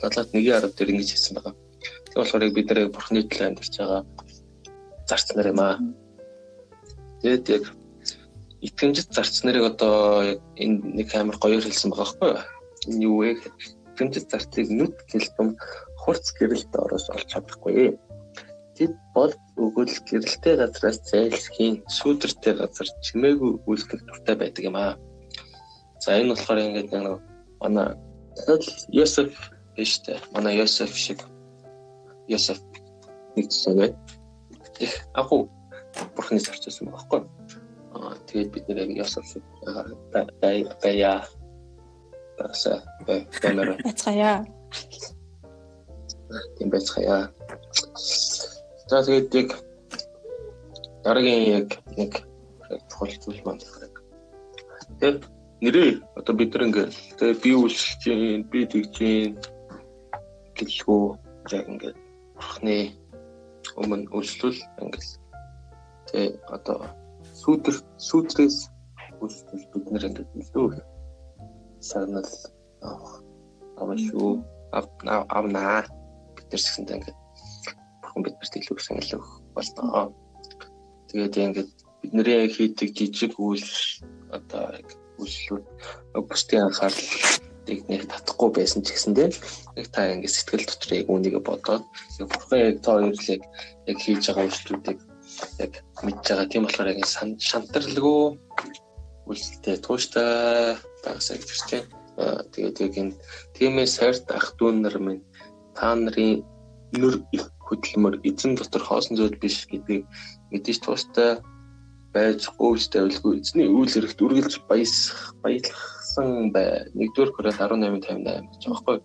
Галаат 0.00 0.32
1:10 0.34 0.72
дээр 0.74 0.92
ингэж 0.92 1.10
хэлсэн 1.12 1.36
байгаа. 1.36 1.54
Тийм 2.10 2.18
болохоор 2.18 2.44
бид 2.50 2.66
нэр 2.68 2.90
бурхны 2.90 3.20
төлөө 3.22 3.46
амьдарч 3.46 3.74
байгаа 3.78 4.02
зарц 5.08 5.28
нар 5.36 5.48
юм 5.52 5.60
аа. 5.60 5.76
Тэгээд 7.24 7.48
яг 7.48 7.64
итгэмжит 8.60 9.08
зарц 9.16 9.40
нарыг 9.48 9.64
одоо 9.72 10.36
энэ 10.60 10.76
нэг 10.92 11.08
амар 11.16 11.40
гоёор 11.40 11.64
хэлсэн 11.64 11.88
байгаа 11.96 12.04
байхгүй 12.20 13.00
юу? 13.00 13.16
Вэ? 13.24 13.40
Итгэмжит 13.96 14.28
зарцыг 14.28 14.68
нүд 14.68 14.92
гэлтэн 15.08 15.56
хурц 16.04 16.36
гэрэлд 16.36 16.68
ороос 16.76 17.08
олж 17.08 17.24
чадахгүй. 17.32 17.96
Тэд 18.76 18.92
бол 19.16 19.32
өгөл 19.56 19.96
гэрэлтэй 20.04 20.60
газраас 20.60 21.00
зайлсхийн 21.08 21.80
шүүдэртэй 21.88 22.60
газар 22.60 22.88
чимээгүй 23.00 23.52
үйлдэх 23.72 24.04
дуртай 24.04 24.36
байдаг 24.36 24.64
юм 24.68 24.76
аа. 24.76 25.00
За 26.04 26.20
энэ 26.20 26.36
болохоор 26.36 26.60
ингээд 26.60 26.92
нэг 26.92 27.24
манай 27.56 27.96
Йосеф 28.92 29.32
биш 29.72 29.96
үү? 30.04 30.20
Манай 30.36 30.60
Йосеф 30.60 30.92
шиг 30.92 31.24
Йосеф 32.28 32.60
нэг 33.32 33.48
зүйл 33.48 33.96
их 34.76 34.92
агуу 35.16 35.48
бурхны 36.16 36.38
зарчсан 36.40 36.90
байхгүй. 36.90 37.20
Аа 37.94 38.14
тэгээд 38.26 38.50
бид 38.54 38.64
нэр 38.68 38.78
яг 38.84 38.90
Йосеф 38.98 39.24
шиг 39.26 39.44
бай 40.40 40.66
бая 40.82 41.24
баса 42.38 42.82
баймаар 43.06 43.78
байцгаая. 43.84 44.46
Тийм 46.58 46.68
байцгаая. 46.70 47.30
За 48.88 49.02
тэгээд 49.04 49.34
яг 49.34 49.48
дараагийн 51.04 51.44
яг 51.60 51.68
нэг 51.96 52.12
чухал 52.90 53.14
зүйл 53.22 53.42
маань 53.44 53.62
тэгээд 54.98 55.22
нэрээ 55.62 55.90
одоо 56.18 56.34
бид 56.34 56.56
ингээд 56.56 56.94
тэгээд 57.18 57.42
би 57.44 57.50
үйлчлэж 57.54 58.00
гин 58.04 58.42
би 58.50 58.60
тэгж 58.66 58.92
гин 58.98 59.32
гэлгүй 60.58 61.04
яг 61.54 61.64
ингээд 61.72 61.98
бурхны 62.36 62.78
өмнө 63.80 64.10
үйлчлэл 64.10 64.58
ингээд 64.82 65.23
тэгээд 66.14 66.46
одоо 66.46 66.78
сүүдэр 67.42 67.76
сүүдрээс 67.98 68.58
үйлчлэл 69.18 69.66
бид 69.74 69.86
нар 69.90 70.06
ингээд 70.06 70.30
илүү 70.38 70.66
санал 71.82 72.30
авах 72.86 73.18
шүү 74.06 74.30
авнаа 74.70 75.82
бид 76.38 76.46
нар 76.54 76.62
гэсэнтэй 76.62 76.96
ингээд 77.02 77.18
хүн 78.06 78.22
биднэрт 78.22 78.54
илүү 78.62 78.78
санал 78.78 79.10
өгөх 79.18 79.32
болноо. 79.58 80.14
Тэгээд 81.10 81.34
ингээд 81.50 81.70
бидний 81.98 82.46
хийдэг 82.46 82.88
жижиг 82.94 83.34
үйл 83.34 83.66
одоо 84.30 84.70
яг 84.70 84.88
үйлчлүүд 85.18 85.66
бусдын 86.30 86.70
анхаарлыг 86.70 87.82
нэг 87.90 88.06
татахгүй 88.06 88.50
байсан 88.54 88.86
ч 88.86 88.94
гэсэн 88.94 89.18
тийм 89.18 89.32
яг 89.74 89.86
та 89.90 90.14
ингээд 90.14 90.30
сэтгэл 90.30 90.68
дотор 90.70 90.92
яг 90.94 91.06
үүнийг 91.10 91.42
бодоод 91.42 91.82
бурхан 92.22 92.60
яг 92.70 92.78
та 92.86 93.02
хоёрлыг 93.02 93.42
яг 93.90 93.98
хийж 93.98 94.22
байгаа 94.30 94.46
үйлчлүүдийг 94.46 94.98
яг 95.58 95.72
мэдж 96.04 96.24
байгаа. 96.28 96.50
Тийм 96.50 96.64
болохоор 96.64 96.92
яг 96.92 97.00
шантарлгүй 97.50 98.20
үйлчлэлтэй 99.28 99.76
тууштай 99.80 100.76
байгасаа 101.04 101.36
гэж 101.38 101.48
хэлж 101.50 101.70
байна. 101.72 102.44
Тэгээд 102.52 102.76
яг 102.86 102.94
энэ 103.00 103.14
тиймээ 103.56 103.88
сайрт 103.88 104.26
ах 104.30 104.54
дүүн 104.58 104.82
нар 104.82 104.96
минь 105.00 105.22
та 105.74 105.94
нарын 105.94 106.44
нүр 106.94 107.24
их 107.34 107.50
хөдөлмөр 107.66 108.20
эзэн 108.28 108.54
дотор 108.54 108.82
хоосон 108.84 109.16
зүйл 109.16 109.40
биш 109.40 109.66
гэдгийг 109.66 110.04
мэдээж 110.52 110.78
туустай 110.84 111.40
байж 112.14 112.46
гүйж 112.60 112.94
тавилгүй 112.94 113.42
эзний 113.42 113.66
үйл 113.66 113.90
хэрэгт 113.90 114.22
үргэлж 114.22 114.54
баясах 114.70 115.34
баялгсан 115.42 116.54
бай. 116.54 116.86
1-р 116.94 117.30
Коринт 117.34 117.58
18:58 117.58 118.46
гэж 118.52 118.62
байгаа 118.70 118.82
байхгүй. 118.86 118.98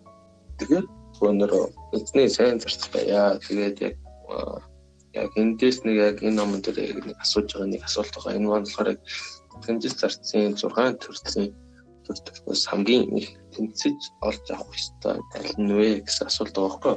Тэгээд 0.60 0.86
өнөр 1.26 1.52
эзний 1.96 2.28
сайн 2.30 2.62
зарц 2.62 2.86
байя. 2.94 3.34
Тэгээд 3.42 3.76
яг 3.82 3.94
яг 5.14 5.30
эндээс 5.34 5.82
нэг 5.84 5.96
яг 5.96 6.16
энэ 6.22 6.38
номон 6.38 6.60
дээр 6.62 7.02
нэг 7.02 7.18
асууж 7.18 7.48
байгаа 7.50 7.70
нэг 7.70 7.82
асуулт 7.84 8.14
байгаа. 8.14 8.36
Энэ 8.38 8.48
маань 8.48 8.66
болохоор 8.66 8.90
яг 8.94 9.00
тэмцэл 9.66 9.98
зарцын 9.98 10.54
6 10.54 11.02
төрлийн 11.02 11.50
төр 12.06 12.18
төрөөс 12.26 12.62
хамгийн 12.70 13.10
их 13.18 13.30
тэмцэж 13.54 13.98
олж 14.22 14.46
авах 14.54 14.70
ёстой 14.74 15.18
аль 15.34 15.54
нь 15.58 15.74
вэ 15.74 15.88
гэсэн 16.06 16.26
асуулт 16.30 16.54
байгаа 16.54 16.70
байхгүй. 16.70 16.96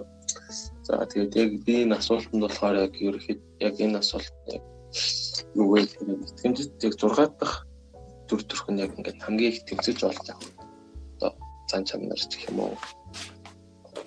За 0.85 1.05
тэгээд 1.09 1.33
яг 1.41 1.51
би 1.65 1.73
энэ 1.83 1.97
асуултанд 1.97 2.43
болохоор 2.45 2.75
яг 2.85 2.93
ерөөхдөө 2.97 3.65
яг 3.65 3.75
энэ 3.81 3.97
асуулт 4.01 4.33
яг 4.53 4.63
юу 5.57 5.67
вэ 5.73 5.85
гэхээр 5.85 6.21
итгэмжид 6.21 6.71
яг 6.85 6.93
6 6.97 7.39
дахь 7.41 7.57
төр 8.29 8.41
төрх 8.45 8.65
нь 8.69 8.81
яг 8.85 8.91
ингээд 8.97 9.23
хамгийн 9.25 9.53
их 9.53 9.65
тэмцэж 9.65 9.97
олж 10.05 10.25
авах. 10.29 10.53
Одоо 11.17 11.31
цан 11.69 11.83
чанар 11.85 12.17
гэх 12.17 12.49
юм 12.49 12.59
уу. 12.61 12.77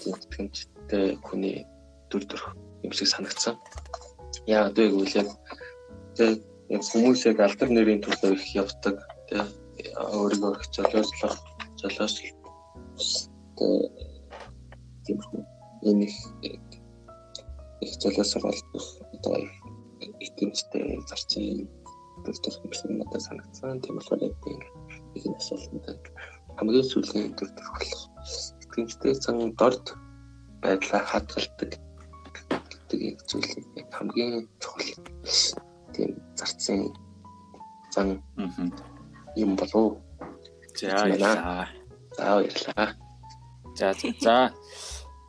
Итгэмжтэй 0.07 1.19
хүний 1.27 1.67
төр 2.11 2.23
төрх 2.31 2.55
юм 2.83 2.93
шиг 2.93 3.09
санагдсан. 3.09 3.57
Яа 4.47 4.69
одоо 4.69 4.87
гэвэл 4.91 5.19
яг 5.23 5.29
тэг 6.17 6.43
яг 6.69 6.83
хүмүүс 6.83 7.27
яг 7.31 7.41
алдар 7.41 7.71
нэрийн 7.71 8.03
төлөө 8.03 8.35
их 8.35 8.47
явдаг. 8.55 8.97
Тэг 9.29 9.47
өөрийгөө 9.97 10.53
их 10.57 10.65
золиослох, 10.75 11.37
золиослох. 11.81 12.35
Тэг 15.05 15.19
энэ 15.83 16.05
их 16.09 16.17
их 17.81 17.93
золиосоор 18.01 18.51
олдох 18.51 18.87
одоо 19.15 19.37
итгэмжтэй 20.21 21.01
зарчим 21.09 21.69
доктор 22.25 22.53
гэсэн 22.71 22.99
надад 22.99 23.23
санагдсан. 23.23 23.81
Тийм 23.81 23.97
болохоор 23.97 24.23
яг 24.23 24.35
би 24.45 24.53
энэ 25.25 25.37
асуултанд 25.37 26.05
хамгийн 26.57 26.87
сүүлийн 26.91 27.37
доктор 27.37 27.67
болох 27.77 28.03
итгэмжтэй 28.65 29.15
зан 29.15 29.53
дорд 29.61 29.87
байдлаа 30.63 31.03
хадгалдаг 31.05 31.71
гэдэг 32.89 33.19
зүйлийг 33.27 33.67
яг 33.77 33.89
хамгийн 33.91 34.49
чухал 34.63 34.87
тийм 35.95 36.15
зарцын 36.39 36.95
зан 37.91 38.23
юм 39.37 39.57
болов. 39.57 39.99
За 40.79 40.87
баярлалаа. 40.87 41.69
За 42.17 42.25
баярлалаа. 42.37 42.89
За 43.75 43.95
за 44.21 44.53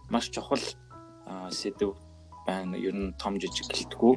маш 0.09 0.29
чухал 0.29 0.61
сэдв 1.51 1.97
байна. 2.45 2.77
Ер 2.77 2.95
нь 2.95 3.13
том 3.17 3.39
жижиг 3.41 3.67
гэлтгүү 3.73 4.13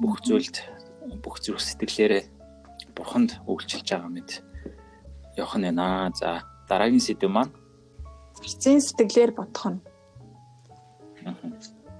бүх 0.00 0.16
зүйлд 0.24 0.56
бүх 1.22 1.38
зүрх 1.44 1.60
сэтгэлээрээ 1.60 2.24
бурханд 2.96 3.38
үйлчилж 3.46 3.86
байгаа 3.90 4.10
мэд 4.10 4.30
явах 5.36 5.56
нь 5.60 5.68
байна. 5.68 6.10
За 6.16 6.42
дараагийн 6.68 7.04
сэдв 7.04 7.28
маань 7.28 7.52
зарцын 8.34 8.80
сэтгэлээр 8.80 9.32
бодох 9.36 9.66
нь. 9.70 9.80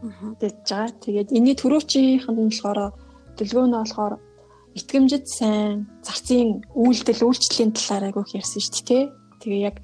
Тэгж 0.05 0.69
байгаа. 0.69 0.93
Тэгээд 1.01 1.31
энэний 1.33 1.57
төрөөчийнх 1.57 2.29
нь 2.29 2.39
болохоор 2.49 2.93
дэлгөөнө 3.41 3.77
болохоор 3.81 4.15
итгэмжид 4.77 5.25
сайн 5.31 5.89
зарцын 6.05 6.61
үйлдэл 6.75 7.25
үйлчлэлийн 7.25 7.73
талаар 7.73 8.11
айгүйх 8.11 8.37
ярьсан 8.37 8.61
шүү 8.61 8.85
дээ. 8.85 9.05
Тэгээ 9.41 9.63
яг 9.65 9.77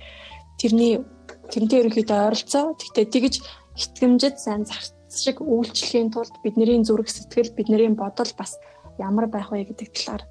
тэрний 0.60 1.00
тэрнтэй 1.48 1.78
ерөнхийдөө 1.80 2.18
ойролцоо. 2.26 2.64
Тэгтээ 2.76 3.06
тэгж 3.14 3.34
итгэмжид 3.80 4.36
сайн 4.36 4.62
зарц 4.68 4.92
шиг 5.14 5.40
үйлчлэхийн 5.40 6.10
тулд 6.10 6.34
бидний 6.44 6.82
зүрх 6.84 7.08
сэтгэл, 7.08 7.56
бидний 7.56 7.88
бодол 7.94 8.30
бас 8.36 8.58
ямар 8.98 9.26
байх 9.30 9.48
вэ 9.50 9.64
гэдэг 9.70 9.88
талаар 9.94 10.22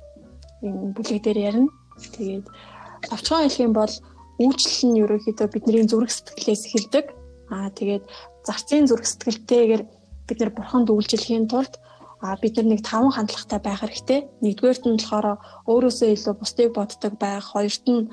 энэ 0.61 0.93
бүлэг 0.93 1.23
дээр 1.23 1.39
ярина. 1.49 1.71
Тэгээд 1.97 2.45
товчхон 3.09 3.47
хэлэх 3.47 3.63
юм 3.63 3.73
бол 3.73 3.93
үйлчлэл 4.39 4.91
нь 4.91 4.99
ерөөхдөө 5.03 5.47
бидний 5.51 5.83
зүрх 5.87 6.11
сэтгэлээс 6.11 6.63
эхэлдэг. 6.67 7.05
Аа 7.51 7.71
тэгээд 7.73 8.03
зарцын 8.49 8.89
зүрх 8.89 9.05
сэтгэлтэйгээр 9.05 9.83
бид 10.25 10.37
нар 10.41 10.51
бурханд 10.57 10.89
үйлчлэхийн 10.89 11.45
тулд 11.45 11.77
а 12.21 12.35
бид 12.41 12.57
нар 12.57 12.67
нэг 12.67 12.81
таван 12.83 13.13
хандлагатай 13.13 13.59
байх 13.63 13.79
хэрэгтэй. 13.79 14.19
Нэгдүгээрт 14.43 14.83
нь 14.89 14.97
болохоор 14.99 15.39
өөрөөсөө 15.71 16.09
илүү 16.17 16.33
бусдыг 16.35 16.69
боддог 16.75 17.13
байх, 17.15 17.45
хоёрт 17.55 17.85
нь 17.87 18.11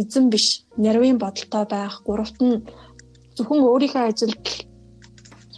эзэн 0.00 0.32
биш, 0.32 0.64
нервийн 0.80 1.18
бодолтой 1.20 1.64
байх, 1.68 2.00
гуравт 2.06 2.40
нь 2.40 2.64
зөвхөн 3.36 3.60
өөрийнхөө 3.60 4.04
ажилд 4.08 4.44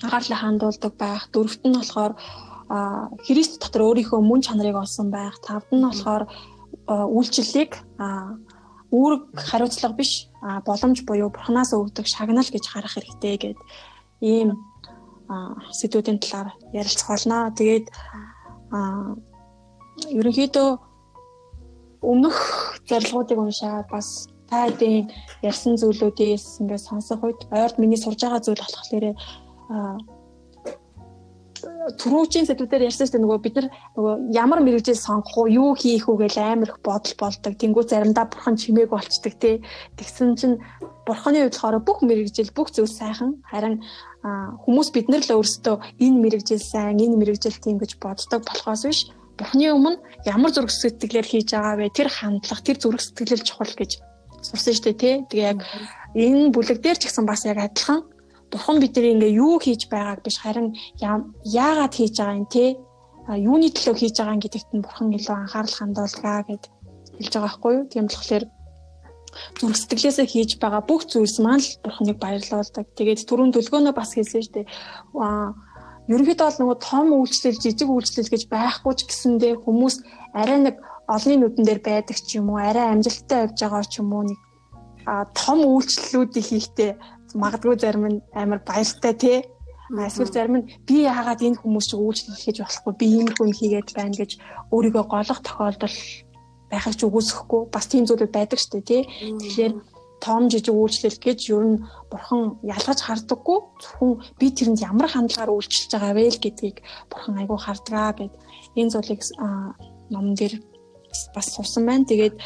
анхаарлаа 0.03 0.39
хандуулдаг 0.43 0.93
байх. 0.99 1.23
Дөрөвт 1.31 1.63
нь 1.67 1.79
болохоор 1.79 2.15
Христ 3.25 3.63
дотор 3.63 3.83
өөрийнхөө 3.95 4.21
мөн 4.27 4.41
чанарыг 4.43 4.77
олсон 4.77 5.15
байх. 5.15 5.39
Тавд 5.47 5.71
нь 5.71 5.87
болохоор 5.87 6.27
үйлчлэлийг 6.89 7.73
үүрэг 8.91 9.23
хариуцлага 9.39 9.95
биш 9.95 10.29
боломж 10.67 10.99
буюу 11.07 11.31
бурхнаас 11.31 11.73
өгдөг 11.77 12.07
шагнал 12.11 12.45
гэж 12.45 12.65
харах 12.69 12.97
хэрэгтэй 12.97 13.37
гэд 13.37 13.59
ийм 14.21 14.59
сэдвүүдийн 15.79 16.19
талаар 16.23 16.49
ярилцах 16.73 17.09
болно. 17.09 17.53
Тэгээд 17.59 17.87
ерөнхийдөө 20.19 20.69
өмнөх 22.03 22.37
зарилгуудыг 22.89 23.39
уншаад 23.39 23.87
бас 23.91 24.29
тайдын 24.51 25.11
ярьсан 25.43 25.77
зүйлүүдээс 25.81 26.61
ингээд 26.63 26.87
сонсох 26.89 27.21
үед 27.27 27.41
ойрд 27.51 27.77
миний 27.79 28.01
сурж 28.01 28.21
байгаа 28.23 28.41
зүйл 28.41 28.63
болохоор 28.63 29.05
түрүүжийн 31.63 32.47
сэдвүүдээр 32.49 32.87
ярьсан 32.89 33.07
шүү 33.07 33.15
дээ 33.17 33.25
нөгөө 33.25 33.41
бид 33.43 33.55
нар 33.59 33.69
нөгөө 33.97 34.15
ямар 34.35 34.61
мэрэгжил 34.63 34.99
сонгох 34.99 35.37
уу 35.39 35.49
юу 35.49 35.71
хийх 35.75 36.09
үү 36.09 36.29
гэж 36.29 36.35
амар 36.39 36.71
их 36.73 36.79
бодол 36.85 37.15
болдог. 37.19 37.53
Тэнгүү 37.59 37.85
заримдаа 37.89 38.27
бурхан 38.31 38.57
чимээг 38.61 38.91
болчдөг 38.91 39.35
тий. 39.41 39.57
Тэгсэн 39.99 40.37
чинь 40.39 40.57
бурханы 41.07 41.47
хувьд 41.47 41.57
болохоор 41.57 41.79
бүх 41.83 41.99
мэрэгжил 42.05 42.51
бүх 42.55 42.69
зүйл 42.75 42.91
сайхан 42.91 43.43
харин 43.51 43.83
хүмүүс 44.67 44.89
бид 44.93 45.07
нар 45.09 45.23
л 45.25 45.39
өөрсдөө 45.39 45.77
энэ 46.03 46.21
мэрэгжил 46.23 46.63
сайн 46.63 46.99
энэ 46.99 47.17
мэрэгжил 47.17 47.57
тийм 47.63 47.79
гэж 47.79 47.97
боддог 48.03 48.43
болохоос 48.45 48.85
биш 48.85 49.01
Бурхны 49.39 49.71
өмнө 49.71 50.03
ямар 50.27 50.51
зүрх 50.51 50.75
сэтгэлээр 50.75 51.27
хийж 51.31 51.55
байгаа 51.55 51.79
вэ? 51.79 51.95
Тэр 51.95 52.11
хандлага, 52.11 52.59
тэр 52.59 52.79
зүрх 52.83 52.99
сэтгэлэл 52.99 53.47
чухал 53.47 53.71
гэж 53.71 54.03
сурсан 54.43 54.75
шүү 54.75 54.85
дээ 54.91 54.99
тий. 54.99 55.15
Тэгээ 55.31 55.47
яг 55.47 55.63
энэ 56.19 56.51
бүлэг 56.51 56.83
дээр 56.83 56.99
ч 56.99 57.07
гэсэн 57.07 57.23
бас 57.23 57.47
яг 57.47 57.63
адилхан 57.63 58.03
Бурхан 58.51 58.81
бидний 58.81 59.13
ингээ 59.13 59.39
юу 59.45 59.61
хийж 59.61 59.89
байгааг 59.93 60.21
биш 60.25 60.37
харин 60.41 60.73
яагаад 61.01 61.95
хийж 61.95 62.15
байгаа 62.17 62.39
юм 62.41 62.47
те 62.49 62.65
юуны 63.29 63.69
төлөө 63.69 63.97
хийж 64.01 64.15
байгаа 64.17 64.37
юм 64.37 64.43
гэдэгт 64.45 64.71
нь 64.73 64.85
Бурхан 64.85 65.13
илүү 65.13 65.37
анхаарал 65.37 65.77
хандуулгаа 65.77 66.41
гэд 66.49 66.65
хэлж 67.21 67.33
байгаа 67.35 67.49
байхгүй 67.49 67.73
юу? 67.77 67.85
Тийм 67.93 68.07
болохоор 68.09 68.45
зүрх 69.61 69.77
сэтгэлээсээ 69.77 70.27
хийж 70.33 70.51
байгаа 70.63 70.83
бүх 70.89 71.03
зүйлс 71.11 71.37
маань 71.45 71.61
л 71.61 71.81
Бурханыг 71.85 72.19
баярлуулдаг. 72.21 72.87
Тэгээд 72.97 73.29
түрүүн 73.29 73.53
төлгөөнөө 73.53 73.95
бас 73.97 74.11
хэлсэн 74.17 74.43
шүү 74.43 74.55
дээ. 74.57 74.67
Ерөнхийдөө 76.09 76.47
бол 76.49 76.61
нөгөө 76.61 76.79
том 76.89 77.07
үйлчлэл, 77.21 77.61
жижиг 77.61 77.89
үйлчлэл 77.93 78.33
гэж 78.33 78.43
байхгүй 78.49 78.93
ч 78.97 79.01
гэсэндээ 79.05 79.55
хүмүүс 79.61 79.97
арай 80.33 80.59
нэг 80.65 80.77
олонний 81.05 81.39
нүдэн 81.45 81.65
дээр 81.69 81.81
байдаг 81.85 82.17
ч 82.17 82.41
юм 82.41 82.49
уу, 82.49 82.57
арай 82.57 82.97
амжилттай 82.97 83.45
явж 83.45 83.61
байгаа 83.61 83.85
ч 83.85 84.01
юм 84.01 84.17
уу 84.17 84.25
нэг 84.25 84.41
том 85.37 85.59
үйлчлэлүүдийг 85.65 86.45
хийхдээ 86.49 86.91
магадгүй 87.35 87.77
зарим 87.79 88.05
нь 88.09 88.23
амар 88.33 88.61
баяртай 88.65 89.15
тий. 89.15 89.39
Эсвэл 89.89 90.33
зарим 90.33 90.57
нь 90.61 90.69
би 90.87 91.09
яагаад 91.09 91.41
энэ 91.41 91.61
хүмүүс 91.61 91.87
шиг 91.89 92.01
үйлчлэл 92.01 92.43
хийж 92.45 92.57
болохгүй 92.61 92.95
би 93.01 93.07
иймэрхүү 93.09 93.45
юм 93.49 93.55
хийгээд 93.57 93.89
байна 93.97 94.17
гэж 94.21 94.31
өөрийгөө 94.73 95.05
голох 95.09 95.41
тохиолдол 95.41 95.97
байхыг 96.71 96.95
ч 96.97 97.01
үгүйсэхгүй 97.09 97.61
бас 97.73 97.87
тийм 97.89 98.05
зүйлүүд 98.05 98.33
байдаг 98.37 98.59
шүү 98.61 98.73
дээ 98.85 98.89
тий. 98.89 99.03
Тэгэхээр 99.41 99.75
том 100.21 100.51
жижиг 100.51 100.75
үйлчлэл 100.75 101.19
гэж 101.23 101.41
ер 101.55 101.65
нь 101.65 101.77
бурхан 102.11 102.59
ялгаж 102.67 103.01
хардаггүй 103.01 103.59
зөвхөн 103.81 104.13
би 104.39 104.47
тэрэнд 104.51 104.83
ямар 104.83 105.09
хандлагаар 105.09 105.55
үйлчилж 105.55 105.91
байгаа 105.95 106.13
вэ 106.19 106.37
гэдгийг 106.43 106.77
бурхан 107.11 107.39
айгүй 107.39 107.59
хардгаа 107.59 108.13
гэд 108.19 108.35
энэ 108.77 108.93
зүйлийг 108.93 109.21
номон 110.11 110.35
дээр 110.35 110.55
бас 111.35 111.47
сурсан 111.55 111.87
байна. 111.87 112.05
Тэгээд 112.05 112.37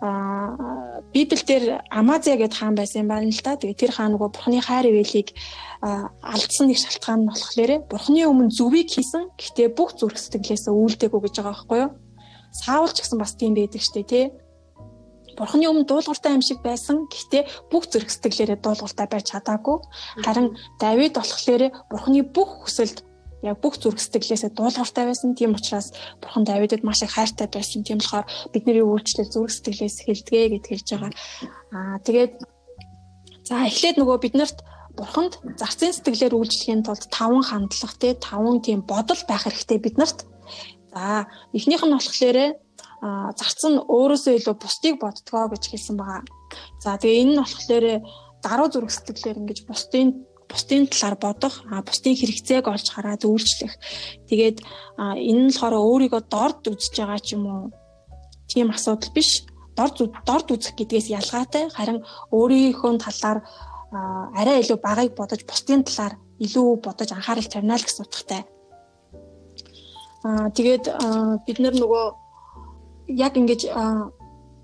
а 0.00 1.02
Библиэлд 1.12 1.82
Амазия 1.90 2.36
гэд 2.38 2.54
хаан 2.54 2.74
байсан 2.78 3.02
юм 3.02 3.08
байна 3.10 3.26
л 3.34 3.42
да. 3.42 3.58
Тэгээ 3.58 3.82
тэр 3.82 3.92
хаан 3.94 4.14
нөгөө 4.14 4.30
Бурхны 4.30 4.62
хайр 4.62 4.86
ивэлийг 4.94 5.34
алдсан 5.82 6.70
нэг 6.70 6.78
шалтгаан 6.78 7.26
нь 7.26 7.30
болохоор 7.30 7.70
Бурхны 7.90 8.22
өмнө 8.30 8.54
зүвийг 8.54 8.94
хийсэн. 8.94 9.34
Гэхдээ 9.34 9.74
бүх 9.74 9.98
зүрх 9.98 10.14
сэтгэлээсээ 10.22 10.70
үйлдэггүй 10.70 11.20
гэж 11.26 11.34
байгаа 11.42 11.50
байхгүй 11.50 11.78
юу? 11.82 11.90
Саул 12.54 12.92
ч 12.94 13.02
гэсэн 13.02 13.18
бас 13.18 13.34
тийм 13.34 13.58
байдаг 13.58 13.82
штэ 13.82 14.02
тий. 14.06 14.24
Бурхны 15.34 15.66
өмнө 15.66 15.86
дуулууртай 15.86 16.34
юм 16.34 16.42
шиг 16.46 16.62
байсан. 16.62 17.10
Гэхдээ 17.10 17.70
бүх 17.70 17.90
зүрх 17.90 18.10
сэтгэлээрээ 18.10 18.58
дуулууртай 18.62 19.06
байж 19.10 19.34
чадаагүй. 19.34 19.82
Харин 20.22 20.54
Давид 20.78 21.14
болохоор 21.18 21.62
Бурхны 21.90 22.22
бүх 22.22 22.66
хүсэлд 22.66 23.07
яг 23.42 23.62
бүх 23.62 23.78
зүрх 23.78 24.00
сэтгэлээсээ 24.02 24.54
дуулууртай 24.54 25.04
байсан. 25.06 25.34
Тийм 25.38 25.54
учраас 25.54 25.94
Бурхан 26.22 26.44
Давидэд 26.44 26.82
маш 26.82 27.02
их 27.02 27.14
хайртай 27.14 27.46
байсан. 27.46 27.84
Тийм 27.86 27.98
болохоор 28.02 28.26
бидний 28.52 28.82
үйлчлэл 28.82 29.30
зүрх 29.30 29.52
сэтгэлээс 29.52 29.96
хэлдэгэ 30.06 30.46
гэд 30.58 30.66
хэлж 30.66 30.88
байгаа. 30.90 31.12
Аа 31.74 31.96
тэгээд 32.02 32.32
за 33.46 33.54
эхлээд 33.70 33.96
нөгөө 34.02 34.18
биднэрт 34.22 34.58
Бурханд 34.98 35.38
зарцын 35.54 35.94
сэтгэлээр 35.94 36.34
үйлчлэхийн 36.34 36.82
тулд 36.82 37.06
таван 37.14 37.46
хандлага 37.46 37.94
те 38.02 38.18
таван 38.18 38.58
тийм 38.58 38.82
бодол 38.82 39.22
байх 39.30 39.46
хэрэгтэй 39.46 39.78
биднэрт. 39.78 40.26
За 40.90 41.30
эхнийх 41.54 41.86
нь 41.86 41.94
болохоор 41.94 42.58
а 42.98 43.30
зарц 43.38 43.62
нь 43.62 43.78
өөрөөсөө 43.78 44.34
илүү 44.42 44.56
бусдыг 44.58 44.94
боддгоо 44.98 45.54
гэж 45.54 45.70
хэлсэн 45.70 45.96
байгаа. 46.02 46.26
За 46.82 46.98
тэгээ 46.98 47.22
энэ 47.22 47.32
нь 47.38 47.42
болохоор 47.42 47.86
даруй 48.42 48.68
зүрх 48.74 48.90
сэтгэлээр 48.90 49.38
ингэж 49.38 49.58
бусдын 49.70 50.08
бусдын 50.48 50.88
талаар 50.88 51.16
бодох, 51.20 51.54
бусдын 51.86 52.16
хэрэгцээг 52.16 52.66
олж 52.66 52.86
хараад 52.90 53.22
үйлчлэх. 53.28 53.76
Тэгээд 54.28 54.58
энэ 54.96 55.42
нь 55.44 55.52
болохоор 55.52 55.76
өөрийгөө 55.76 56.22
дорд 56.32 56.64
үзэж 56.64 56.94
байгаа 56.98 57.20
ч 57.20 57.36
юм 57.36 57.44
уу 57.46 57.62
тийм 58.48 58.72
асуудал 58.72 59.12
биш. 59.12 59.44
Дорд 59.76 60.00
дорд 60.24 60.48
үзэх 60.50 60.74
гэдгээс 60.74 61.12
ялгаатай. 61.12 61.68
Харин 61.70 62.02
өөрийнхөө 62.32 62.98
талаар 62.98 63.44
арай 63.92 64.60
илүү 64.60 64.78
багыг 64.80 65.12
бодож 65.14 65.44
бусдын 65.44 65.84
талаар 65.84 66.14
илүү 66.40 66.80
бодож 66.84 67.08
анхаарал 67.12 67.48
тавина 67.48 67.76
л 67.76 67.84
гэсэн 67.84 68.04
утгатай. 68.04 68.42
Аа 70.24 70.48
тэгээд 70.56 70.84
бид 71.46 71.58
нар 71.60 71.74
нөгөө 71.76 72.04
яг 73.16 73.36
ингэж 73.36 73.70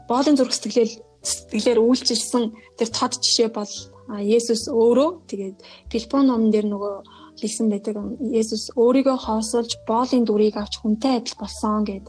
боолын 0.09 0.37
зураг 0.37 0.53
сэтгэлэл 0.53 1.01
сэтгэлээр 1.25 1.81
үйлчилсэн 1.81 2.53
тэр 2.77 2.89
тод 2.93 3.17
жишээ 3.25 3.49
бол 3.49 3.71
Есүс 4.09 4.69
өөрөө 4.69 5.11
тэгээд 5.31 5.57
Филиппон 5.89 6.29
номон 6.29 6.53
дээр 6.53 6.69
нөгөө 6.69 6.95
хэлсэн 7.41 7.67
байдаг 7.73 7.97
Есүс 8.21 8.77
өөрийгөө 8.77 9.17
хоосолж 9.17 9.81
боолын 9.89 10.25
дүрийг 10.29 10.61
авч 10.61 10.77
хүнтэй 10.79 11.25
адил 11.25 11.37
болсон 11.41 11.89
гэд 11.89 12.07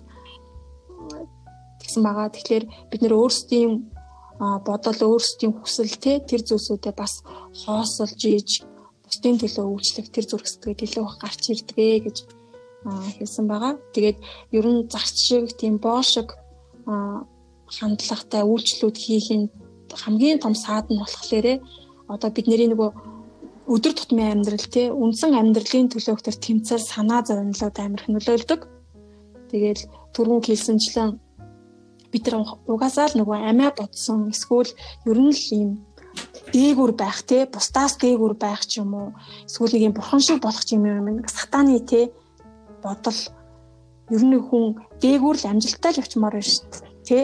тэгсэн 1.79 2.03
байгаа. 2.03 2.27
Тэгэхээр 2.35 2.65
бид 2.91 3.01
нэр 3.01 3.15
өөрсдийн 3.15 3.71
бодол 4.39 4.99
өөрсдийн 5.15 5.53
хүсэл 5.55 5.95
те 6.03 6.19
тэр 6.19 6.43
зүйлсүүдээ 6.43 6.93
бас 6.99 7.23
хоосолж 7.63 8.19
ийж 8.27 8.67
бусдын 9.07 9.39
төлөө 9.39 9.65
үйлчлэх 9.71 10.11
тэр 10.11 10.25
зүрх 10.27 10.47
сэтгэл 10.51 10.83
илүү 10.83 11.05
их 11.07 11.15
гарч 11.23 11.43
ирдгээ 11.47 11.95
гэж 12.03 12.17
хэлсэн 13.17 13.45
байгаа. 13.47 13.79
Тэгээд 13.95 14.17
ер 14.51 14.65
нь 14.67 14.87
зарч 14.91 15.15
шиг 15.15 15.55
тийм 15.55 15.79
боол 15.79 16.03
шиг 16.03 16.35
хандлагатай 16.85 18.43
үйлчлүүд 18.43 18.97
хийхин 18.99 19.47
хамгийн 19.95 20.43
том 20.43 20.53
саад 20.53 20.91
нь 20.91 20.99
болохоор 20.99 21.63
одоо 22.07 22.29
бидний 22.29 22.69
нөгөө 22.69 22.89
өдөр 23.65 23.93
тутмын 23.97 24.37
амьдрал 24.37 24.67
тий 24.69 24.87
үндсэн 24.93 25.33
амьдралын 25.33 25.89
төлөөх 25.89 26.21
төр 26.21 26.37
тэмцэл 26.37 26.85
санаа 26.85 27.25
зовнилууд 27.25 27.77
амар 27.81 28.01
их 28.05 28.09
нөлөөлдөг. 28.13 28.61
Тэгээл 29.49 29.83
түрүүн 30.13 30.41
хэлсэнчлэн 30.45 31.09
бид 32.13 32.23
нар 32.29 32.45
угаасаа 32.69 33.09
л 33.09 33.17
нөгөө 33.17 33.37
амиа 33.49 33.71
бодсон 33.73 34.29
эсвэл 34.29 34.69
ер 35.09 35.17
нь 35.17 35.33
л 35.33 35.45
ийм 35.57 35.69
дээгүр 36.53 36.91
байх 36.93 37.25
те 37.25 37.49
бусдаас 37.49 37.97
дээгүр 37.97 38.33
байх 38.37 38.61
ч 38.69 38.79
юм 38.79 38.93
уу 38.93 39.09
эсвэл 39.49 39.73
нэг 39.73 39.83
юм 39.89 39.93
бурхан 39.97 40.21
шиг 40.21 40.39
болох 40.45 40.63
юм 40.71 40.85
юм 40.85 41.25
сатаны 41.25 41.81
те 41.83 42.13
бодол 42.85 43.19
ер 44.15 44.23
нь 44.23 44.37
хүн 44.47 44.77
дээгүр 45.01 45.35
л 45.41 45.49
амжилттай 45.51 45.91
л 45.91 46.01
явчмаар 46.05 46.37
байна 46.37 46.47
шүү 46.47 46.65
дээ 46.69 46.93
те 47.07 47.17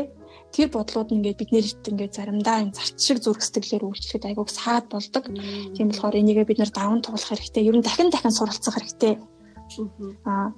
тэр 0.52 0.68
бодлууд 0.72 1.10
нь 1.11 1.18
ингээд 1.19 1.40
биднэрт 1.40 1.84
ингээд 1.91 2.14
заримдаа 2.15 2.57
юм 2.64 2.72
зарч 2.76 2.98
шиг 2.99 3.18
зүрх 3.23 3.41
сэтгэлээр 3.44 3.88
үйлчлэхэд 3.88 4.28
айгууг 4.28 4.49
саад 4.52 4.86
болдог. 4.91 5.23
Тийм 5.76 5.88
болохоор 5.90 6.19
энийгээ 6.19 6.48
бид 6.48 6.60
нэр 6.60 6.72
даван 6.76 7.02
туулах 7.02 7.32
хэрэгтэй. 7.32 7.68
Ер 7.68 7.76
нь 7.80 7.86
дахин 7.86 8.11
дахин 8.11 8.36
суралцах 8.36 8.76
хэрэгтэй. 8.76 9.15
Аа 10.28 10.52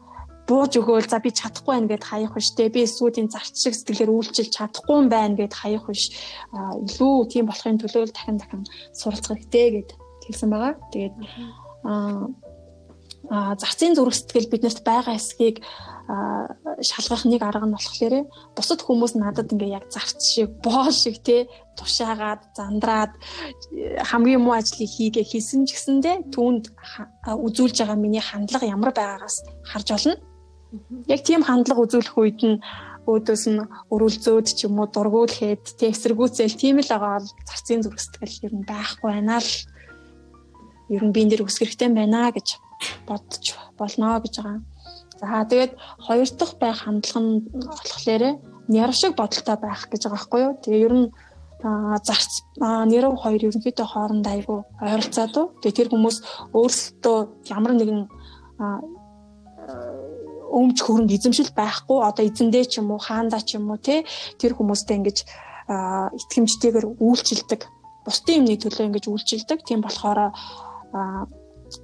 бууж 0.47 0.75
өгөөл 0.75 1.07
за 1.07 1.23
би 1.23 1.31
чадахгүй 1.31 1.71
байна 1.71 1.87
гэд 1.87 2.03
хаях 2.03 2.33
биш 2.35 2.51
те 2.51 2.67
би 2.67 2.83
энэ 2.83 3.31
зарч 3.31 3.55
шиг 3.55 3.75
сэтгэлээр 3.75 4.11
үйлчилж 4.11 4.51
чадахгүй 4.51 4.95
юм 4.99 5.07
байна 5.07 5.39
гэд 5.39 5.53
хаях 5.55 5.87
биш 5.87 6.11
илүү 6.51 7.15
тийм 7.31 7.47
болохын 7.47 7.79
төлөө 7.79 8.11
дахин 8.11 8.37
дахин 8.43 8.63
суралцах 8.91 9.39
хэрэгтэй 9.39 9.67
гэд 9.71 9.89
хэлсэн 10.27 10.49
байгаа. 10.51 10.73
Тэгээд 10.91 11.15
аа 11.87 12.27
зарцын 13.33 13.97
зүрх 13.97 14.13
сэтгэл 14.13 14.51
биднэрт 14.51 14.85
байгаа 14.85 15.17
эсхийг 15.17 15.65
шалгах 16.83 17.25
нэг 17.25 17.41
арга 17.41 17.65
нь 17.65 17.73
болохоор 17.73 18.15
бусад 18.53 18.81
хүмүүс 18.83 19.15
надад 19.17 19.49
ингээ 19.49 19.79
яг 19.79 19.85
зарц 19.89 20.21
шиг 20.21 20.61
боол 20.61 20.91
шиг 20.91 21.23
те 21.23 21.47
тушаагаад 21.79 22.53
зандраад 22.53 23.15
хамгийн 24.05 24.43
муу 24.43 24.53
ажлыг 24.53 24.85
хийгээ 24.85 25.25
хийсэн 25.25 25.65
ч 25.65 25.73
гэсэндэ 25.73 26.29
түүнд 26.35 26.75
үзүүлж 27.25 27.77
байгаа 27.79 27.97
миний 27.97 28.21
хандлага 28.21 28.67
ямар 28.67 28.91
байгаагаас 28.93 29.41
харж 29.63 29.87
олно. 29.95 30.15
Яг 31.07 31.21
тийм 31.23 31.41
хандлага 31.41 31.85
үзүүлэх 31.87 32.17
үед 32.19 32.41
нь 32.43 32.61
өөдөөс 33.07 33.43
нь 33.51 33.63
өрүүлзөөд 33.93 34.47
ч 34.47 34.59
юм 34.67 34.79
уу 34.79 34.87
дургуулхэд 34.91 35.63
те 35.79 35.91
эсэргүүцэл 35.91 36.59
тийм 36.59 36.83
л 36.83 36.91
байгаа 36.91 37.19
бол 37.19 37.29
зарцын 37.47 37.81
зүрх 37.83 37.99
сэтгэл 37.99 38.47
ер 38.47 38.53
нь 38.59 38.67
байхгүй 38.67 39.07
байна 39.11 39.39
л. 39.39 39.51
Ер 40.91 41.03
нь 41.03 41.15
биен 41.15 41.29
дээр 41.31 41.47
үсгэх 41.47 41.71
хэрэгтэй 41.71 41.91
байна 41.91 42.31
гэж 42.31 42.47
бодож 43.07 43.45
болно 43.79 44.19
гэж 44.23 44.35
байгаа. 44.39 44.61
За 45.19 45.45
тэгээд 45.49 45.73
хоёр 46.05 46.29
дахь 46.39 46.55
байх 46.59 46.77
хандлага 46.83 47.19
нь 47.23 47.33
болохоор 47.67 48.23
нярв 48.67 48.95
шиг 48.95 49.13
бодолтой 49.15 49.57
байх 49.61 49.81
гэж 49.91 50.01
байгаа 50.03 50.17
байхгүй 50.17 50.41
юу. 50.45 50.53
Тэгээ 50.63 50.85
ер 50.87 50.93
нь 50.99 51.07
зарц 52.07 52.43
нэрв 52.59 53.15
хоёр 53.23 53.41
ерөнхийдөө 53.47 53.87
хоорондоо 53.87 54.31
айгүй 54.35 54.59
ойролцоод 54.83 55.35
уу. 55.37 55.47
Тэгээ 55.63 55.77
тэр 55.79 55.89
хүмүүс 55.91 56.17
өөрсдөө 56.51 57.17
ямар 57.55 57.73
нэгэн 57.79 58.01
өмч 60.53 60.77
хөрөнгө 60.83 61.15
эзэмшил 61.17 61.51
байхгүй 61.55 61.99
одоо 62.03 62.23
эзэндээ 62.27 62.65
ч 62.69 62.73
юм 62.83 62.91
уу 62.93 63.01
хаандаа 63.01 63.41
ч 63.41 63.57
юм 63.57 63.71
уу 63.71 63.79
те 63.79 64.05
тэр 64.37 64.53
хүмүүстэй 64.53 64.99
ингэж 64.99 65.17
итгэмжтэйгээр 66.19 66.85
үйлчилдэг 66.99 67.61
бусдын 68.05 68.43
юмны 68.43 68.59
төлөө 68.59 68.85
ингэж 68.91 69.05
үйлчилдэг 69.07 69.59
тийм 69.63 69.79
болохоор 69.81 70.35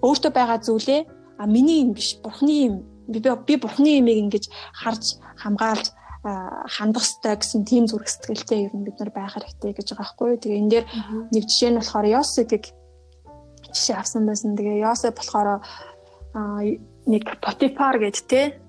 өөртөө 0.02 0.32
байгаа 0.34 0.60
зүйлээ 0.62 1.02
а 1.40 1.46
миний 1.46 1.82
юм 1.84 1.94
биш 1.94 2.20
бурхны 2.24 2.56
юм 2.68 2.76
би 3.08 3.20
би 3.20 3.56
бурхны 3.58 3.90
юмыг 4.00 4.18
ингэж 4.24 4.46
харж 4.82 5.18
хамгаалж 5.42 5.88
хандах 6.24 7.04
ёстой 7.04 7.36
гэсэн 7.40 7.64
тийм 7.64 7.88
зүрх 7.88 8.12
сэтгэлтэй 8.12 8.68
ер 8.68 8.74
нь 8.76 8.84
бид 8.84 9.00
нар 9.00 9.12
байх 9.16 9.34
хэрэгтэй 9.34 9.72
гэж 9.72 9.88
байгаа 9.96 10.04
байхгүй. 10.04 10.36
Тэгээ 10.36 10.60
энэ 10.60 10.72
дээр 10.72 10.86
нэг 11.32 11.44
жишээ 11.48 11.72
нь 11.72 11.80
болохоор 11.80 12.08
Йосепыг 12.12 12.64
жишээ 13.72 13.96
авсан 13.96 14.28
байсан. 14.28 14.60
Тэгээ 14.60 14.84
Йосеп 14.84 15.16
болохоор 15.16 15.64
нэг 17.08 17.24
Потифар 17.40 17.96
гэд 18.04 18.18
те 18.28 18.60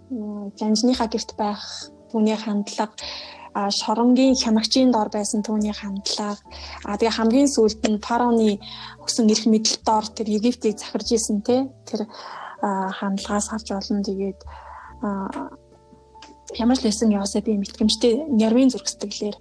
жанжныхаа 0.62 1.10
герт 1.10 1.34
байх 1.34 1.90
түүний 2.14 2.38
хандлага 2.38 2.94
шоронгийн 3.54 4.34
хянагчийн 4.38 4.90
дор 4.94 5.08
байсан 5.10 5.42
түүний 5.42 5.74
хандлага 5.74 6.38
а 6.86 6.96
тэгээ 6.98 7.16
хамгийн 7.18 7.48
сүүлд 7.50 7.82
нь 7.90 8.02
фараоны 8.06 8.60
өгсөн 9.02 9.30
эрх 9.32 9.44
мэдэл 9.50 9.78
дор 9.86 10.04
тэр 10.06 10.28
Египтийг 10.30 10.78
захирж 10.78 11.08
исэн 11.12 11.42
те 11.42 11.66
тэр 11.88 12.06
хандлагаас 12.98 13.50
харж 13.50 13.68
олон 13.74 14.00
тэгээд 14.06 14.38
ямар 16.58 16.78
ч 16.78 16.86
лсэн 16.86 17.14
Йосепийн 17.14 17.60
мэтгэмжтэй 17.60 18.26
нервийн 18.30 18.70
зүрх 18.70 18.88
сэтгэлээр 18.90 19.36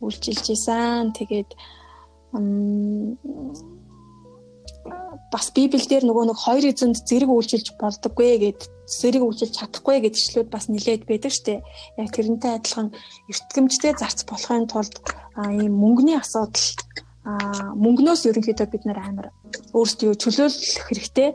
үйлчилж 0.00 0.46
исэн. 0.56 1.12
Тэгээд 1.12 1.50
бас 5.30 5.46
Библиэлд 5.54 6.04
нөгөө 6.06 6.24
нэг 6.30 6.38
хоёр 6.38 6.64
эзэнд 6.70 7.06
зэрэг 7.06 7.30
үйлчилж 7.30 7.78
болдоггүй 7.78 8.30
гэд 8.42 8.60
зэрэг 8.90 9.22
үйлчилж 9.22 9.54
чадахгүй 9.54 10.02
гэдгчлүүд 10.02 10.48
бас 10.50 10.66
нилээд 10.66 11.06
байдаг 11.06 11.30
штэ. 11.30 11.62
Яг 12.00 12.08
тэрнтэй 12.10 12.58
адилхан 12.58 12.90
эртгэмжтэй 13.30 13.94
зарц 13.94 14.26
болохын 14.26 14.66
тулд 14.66 14.94
ийм 15.38 15.78
мөнгөний 15.78 16.18
асуудал 16.18 16.66
мөнгнөөс 17.78 18.26
ерөнхийдөө 18.26 18.66
бид 18.72 18.84
нээр 18.88 19.00
амар 19.00 19.26
өөрсдөө 19.76 20.18
чөлөөлөх 20.18 20.88
хэрэгтэй 20.88 21.30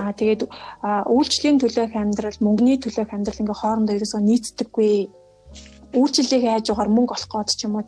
Аа 0.00 0.12
тэгээд 0.16 0.48
үйлчлэлийн 1.12 1.60
төлөөх 1.60 1.92
амьдрал, 2.00 2.38
мөнгөний 2.40 2.80
төлөөх 2.80 3.12
амьдрал 3.12 3.42
ингээ 3.44 3.60
хоорондоо 3.60 3.96
ерөөсөө 3.96 4.20
нийцдэггүй. 4.24 4.92
Үйлчлэлийг 6.00 6.44
хайж 6.48 6.66
угаар 6.72 6.90
мөнгө 6.96 7.12
олох 7.12 7.32
гээд 7.32 7.50
ч 7.52 7.60
юм 7.68 7.76
уу 7.76 7.84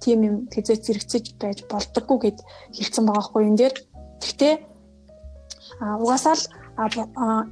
тийм 0.00 0.18
юм 0.26 0.36
хэзээ 0.50 0.78
зэрэгцэж 0.80 1.24
байж 1.38 1.58
болдоггүй 1.70 2.18
гэд 2.24 2.38
хэлсэн 2.74 3.04
байгаа 3.06 3.24
хгүй 3.28 3.42
энэ 3.46 3.58
дээр. 3.60 3.74
Гэхдээ 4.20 4.54
угаасаа 5.80 6.36
л 6.36 6.44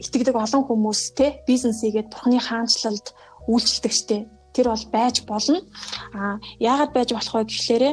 итгэдэг 0.01 0.37
олон 0.37 0.63
хүмүүс 0.65 1.01
те 1.17 1.43
бизнесийгээд 1.49 2.13
бурхны 2.13 2.39
хаанчлалд 2.41 3.13
үйлчлдэг 3.49 3.93
штэ. 3.93 4.19
Тэр 4.53 4.73
бол 4.73 4.85
байж 4.93 5.25
болно. 5.25 5.61
А 6.13 6.41
яагаад 6.61 6.93
байж 6.93 7.13
болох 7.13 7.35
вэ 7.35 7.45
гэхлээрэ 7.49 7.91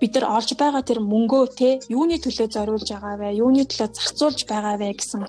бид 0.00 0.12
нар 0.16 0.26
олж 0.36 0.50
байгаа 0.56 0.82
тэр 0.82 1.00
мөнгөө 1.00 1.44
те 1.56 1.68
юуны 1.88 2.16
төлөө 2.20 2.48
зориулж 2.52 2.88
байгаа 2.90 3.16
вэ? 3.20 3.36
Юуны 3.40 3.64
төлөө 3.64 3.88
зарцуулж 3.92 4.40
байгаа 4.48 4.76
вэ 4.80 4.92
гэсэн 4.96 5.24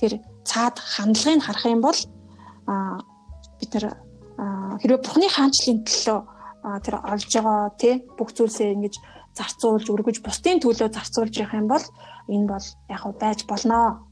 тэр 0.00 0.20
цаад 0.44 0.76
хандлагыг 0.80 1.44
харах 1.44 1.64
юм 1.68 1.80
бол 1.80 2.00
а 2.66 3.00
бид 3.60 3.70
нар 3.74 3.84
хэрвээ 4.80 5.04
Бурхны 5.04 5.28
хаанчлалын 5.28 5.84
төлөө 5.84 6.20
тэр 6.84 6.94
олж 7.00 7.28
байгаа 7.28 7.60
те 7.76 7.90
бүх 8.16 8.32
зүйлсээ 8.36 8.72
ингэж 8.76 8.94
зарцуулж 9.40 9.86
өргөж 9.88 10.20
бусдын 10.20 10.60
төлөө 10.60 10.92
зарцуулж 10.92 11.34
явах 11.40 11.56
юм 11.56 11.66
бол 11.72 11.84
энэ 12.28 12.46
бол 12.52 12.66
яг 12.92 13.02
байж 13.16 13.48
болно 13.48 14.04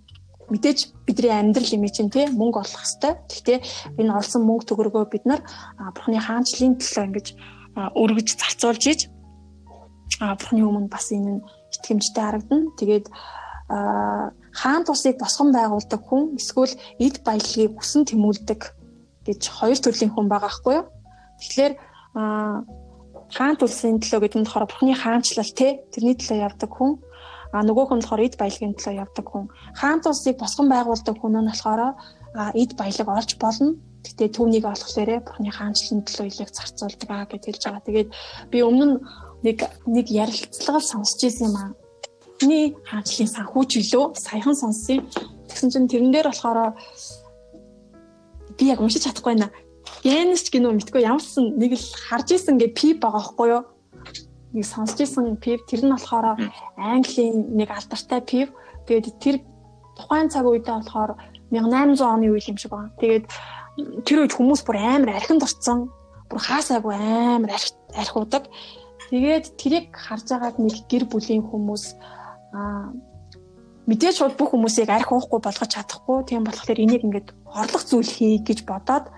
мэдээж 0.49 0.79
бидний 1.05 1.33
амьдрал 1.33 1.77
юм 1.77 1.85
чинь 1.93 2.11
тий 2.11 2.27
мөнгө 2.33 2.65
олох 2.65 2.85
хэвээр. 2.89 3.17
Гэхдээ 3.29 3.59
энэ 4.01 4.17
олсон 4.17 4.43
мөнгө 4.49 4.65
төгрөгөө 4.73 5.05
бид 5.13 5.25
нар 5.29 5.41
бурхны 5.93 6.17
хаанчлалын 6.17 6.81
төлөө 6.81 7.05
ингэж 7.05 7.27
өргөж 7.77 8.29
зарцуулж 8.41 8.83
ийж 8.89 9.01
бурхны 10.17 10.65
өмнө 10.65 10.89
бас 10.89 11.13
энэ 11.13 11.37
нь 11.37 11.45
итгэмжтэй 11.77 12.25
харагдана. 12.25 12.73
Тэгээд 12.81 13.07
хаан 13.69 14.83
тусыг 14.89 15.21
босгон 15.21 15.53
байгуулдаг 15.53 16.01
хүн 16.01 16.41
эсвэл 16.41 16.73
эд 16.97 17.21
баялагийг 17.21 17.77
хүсэн 17.77 18.09
тэмүүлдэг 18.09 18.61
гэж 19.29 19.41
хоёр 19.53 19.77
төрлийн 19.77 20.13
хүн 20.17 20.33
байгаа 20.33 20.49
хгүй 20.49 20.75
юу. 20.81 20.87
Тэгэхээр 21.45 21.73
хаан 23.37 23.57
тулсын 23.57 24.01
төлөө 24.01 24.21
гэдэг 24.23 24.39
нь 24.41 24.47
болохоор 24.47 24.69
бурхны 24.69 24.95
хаанчлал 24.97 25.53
те 25.53 25.85
тэрний 25.93 26.17
төлөө 26.17 26.39
явдаг 26.49 26.71
хүн 26.73 26.93
а 27.53 27.65
нөгөөх 27.65 27.91
нь 27.97 28.03
болохоор 28.03 28.27
эд 28.27 28.35
баялагын 28.41 28.77
төлөө 28.77 28.95
явдаг 29.05 29.27
хүн 29.29 29.45
хаан 29.81 30.01
тулсыг 30.01 30.37
босгон 30.41 30.69
байгуулдаг 30.73 31.17
хүн 31.19 31.35
нь 31.41 31.51
болохоор 31.51 31.81
эд 32.57 32.73
баялаг 32.81 33.09
олж 33.09 33.31
болно 33.41 33.77
гэтээ 34.05 34.29
түүнийг 34.37 34.65
олохлоорэ 34.65 35.17
бурхны 35.27 35.51
хаанчлалын 35.53 36.07
төлөө 36.07 36.27
илэг 36.31 36.51
зарцуулдаг 36.55 37.11
аа 37.11 37.27
гэж 37.27 37.43
хэлж 37.45 37.63
байгаа. 37.67 37.87
Тэгээд 37.87 38.11
би 38.53 38.59
өмнө 38.63 39.03
нэг 39.43 39.59
нэг 39.87 40.07
ярилцлага 40.09 40.81
сонсч 40.81 41.19
ирсэн 41.27 41.51
юм 41.51 41.57
аа. 41.59 41.71
Миний 42.41 42.79
хаанчлалын 42.87 43.35
санхүүч 43.35 43.71
билүү? 43.79 44.05
Саяхан 44.15 44.57
сонссон. 44.57 45.03
Тэгсэн 45.51 45.71
чинь 45.73 45.91
тэрэн 45.91 46.13
дээр 46.15 46.31
болохоор 46.31 46.79
би 48.57 48.65
яг 48.71 48.81
уншиж 48.81 49.03
чадахгүй 49.05 49.35
байна. 49.35 49.51
Генс 50.03 50.49
гинөө 50.53 50.73
мэдгүй 50.79 51.03
ямарсан 51.03 51.59
нэг 51.59 51.75
л 51.75 51.87
харж 52.09 52.39
исэн 52.39 52.59
гэ 52.59 52.73
пип 52.73 53.03
байгаа 53.03 53.19
байхгүй 53.19 53.49
юу? 53.51 53.63
Нэг 54.55 54.65
сонсч 54.65 55.03
исэн 55.03 55.37
пип 55.43 55.67
тэр 55.67 55.85
нь 55.85 55.93
болохоор 55.93 56.39
Английн 56.79 57.57
нэг 57.59 57.69
алдартай 57.75 58.21
пип. 58.23 58.49
Тэгээд 58.87 59.19
тэр 59.19 59.37
тухайн 59.99 60.31
цаг 60.31 60.47
үедээ 60.47 60.79
болохоор 60.81 61.19
1800 61.51 62.01
оны 62.05 62.31
үйл 62.31 62.51
юм 62.51 62.57
шиг 62.57 62.73
байна. 62.73 62.95
Тэгээд 63.03 63.27
тэр 64.07 64.19
үед 64.25 64.35
хүмүүс 64.37 64.63
бүр 64.65 64.79
амар 64.79 65.19
архинд 65.19 65.43
орцсон. 65.43 65.91
Бүр 66.31 66.41
хаасаагүй 66.41 66.95
амар 66.95 67.53
арх 67.59 67.75
архиудаг. 67.93 68.47
Тэгээд 69.11 69.47
тэрийг 69.59 69.87
харж 69.93 70.31
байгаад 70.31 70.57
нэг 70.63 70.87
гэр 70.87 71.05
бүлийн 71.09 71.43
хүмүүс 71.43 71.85
аа 72.55 72.93
мэдээж 73.89 74.21
шууд 74.21 74.37
бүх 74.37 74.53
хүмүүсийг 74.53 74.93
арх 74.93 75.09
уухгүй 75.09 75.41
болгож 75.41 75.71
чадахгүй. 75.73 76.29
Тийм 76.29 76.45
болохоор 76.45 76.77
энийг 76.77 77.03
ингээд 77.09 77.33
орлох 77.49 77.85
зүйл 77.89 78.05
хий 78.05 78.37
гэж 78.45 78.69
бодоод 78.69 79.09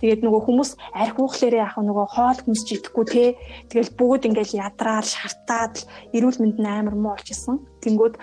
тэгээд 0.00 0.24
нөгөө 0.24 0.42
хүмүүс 0.48 0.70
арх 0.96 1.16
уухлаарээ 1.20 1.60
яг 1.60 1.76
нөгөө 1.76 2.06
хоол 2.16 2.40
хүмсч 2.40 2.68
идэхгүй 2.80 3.04
те. 3.06 3.24
Тэгэл 3.68 3.96
бүгд 3.96 4.28
ингээд 4.32 4.56
ядраал, 4.56 5.04
шартаад 5.04 5.84
эрүүл 6.16 6.40
мэнд 6.40 6.58
нь 6.58 6.68
амар 6.68 6.96
муу 6.96 7.14
болж 7.14 7.28
исэн. 7.28 7.60
Тэнгүүд 7.84 8.14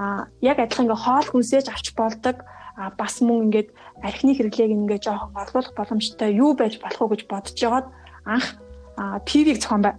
а 0.00 0.32
яг 0.40 0.58
адилхан 0.58 0.88
ингээд 0.88 1.04
хоол 1.04 1.28
хүнсээж 1.28 1.66
авч 1.68 1.92
болдог. 1.92 2.40
А 2.76 2.92
бас 2.92 3.20
мөн 3.24 3.48
ингээд 3.52 3.68
архины 4.04 4.36
хэрэглээг 4.36 4.72
ингээд 4.72 5.06
жоохон 5.08 5.32
орлуулах 5.32 5.72
боломжтой 5.76 6.32
юу 6.36 6.52
байж 6.52 6.76
болох 6.80 7.00
уу 7.00 7.12
гэж 7.12 7.22
бодож 7.24 7.56
жагаад 7.56 7.86
анх 8.28 8.60
ПV-г 8.96 9.60
зохион 9.60 9.96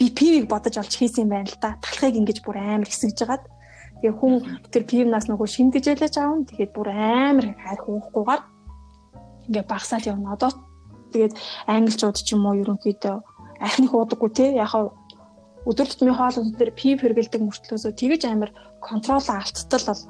би 0.00 0.10
пивийг 0.10 0.48
бодож 0.48 0.78
олж 0.80 0.96
хийсэн 0.96 1.28
юм 1.28 1.30
байна 1.30 1.50
л 1.50 1.60
да. 1.60 1.76
Талхыг 1.84 2.16
ингэж 2.16 2.38
бүр 2.40 2.56
амар 2.56 2.88
хэсэгж 2.88 3.16
жагаад 3.20 3.44
тэгээ 4.00 4.16
хүн 4.16 4.34
тэр 4.72 4.84
пивнаас 4.88 5.28
нөгөө 5.28 5.48
шимдэж 5.50 5.84
ялаж 5.92 6.14
аав. 6.16 6.48
Тэгээд 6.48 6.72
бүр 6.72 6.88
амар 6.88 7.46
хайр 7.52 7.80
хуухгүйгээр 7.84 8.42
ингээ 9.52 9.64
багсаад 9.68 10.08
явна. 10.08 10.40
Одоо 10.40 10.50
тэгээд 11.12 11.34
англичууд 11.66 12.16
ч 12.16 12.28
юм 12.34 12.46
уу 12.46 12.60
ерөнхийдөө 12.62 13.16
архины 13.60 13.88
хуудаггүй 13.90 14.30
те 14.32 14.46
яг 14.56 14.72
өдөр 15.68 15.86
тутмын 15.86 16.16
хоол 16.16 16.36
унд 16.40 16.56
дээр 16.56 16.72
пив 16.72 17.04
хэргэлдэг 17.04 17.40
мөртлөөсөө 17.44 17.92
тэгэж 17.92 18.22
амар 18.24 18.50
контрол 18.80 19.20
алдтал 19.20 19.84
бол 19.84 20.02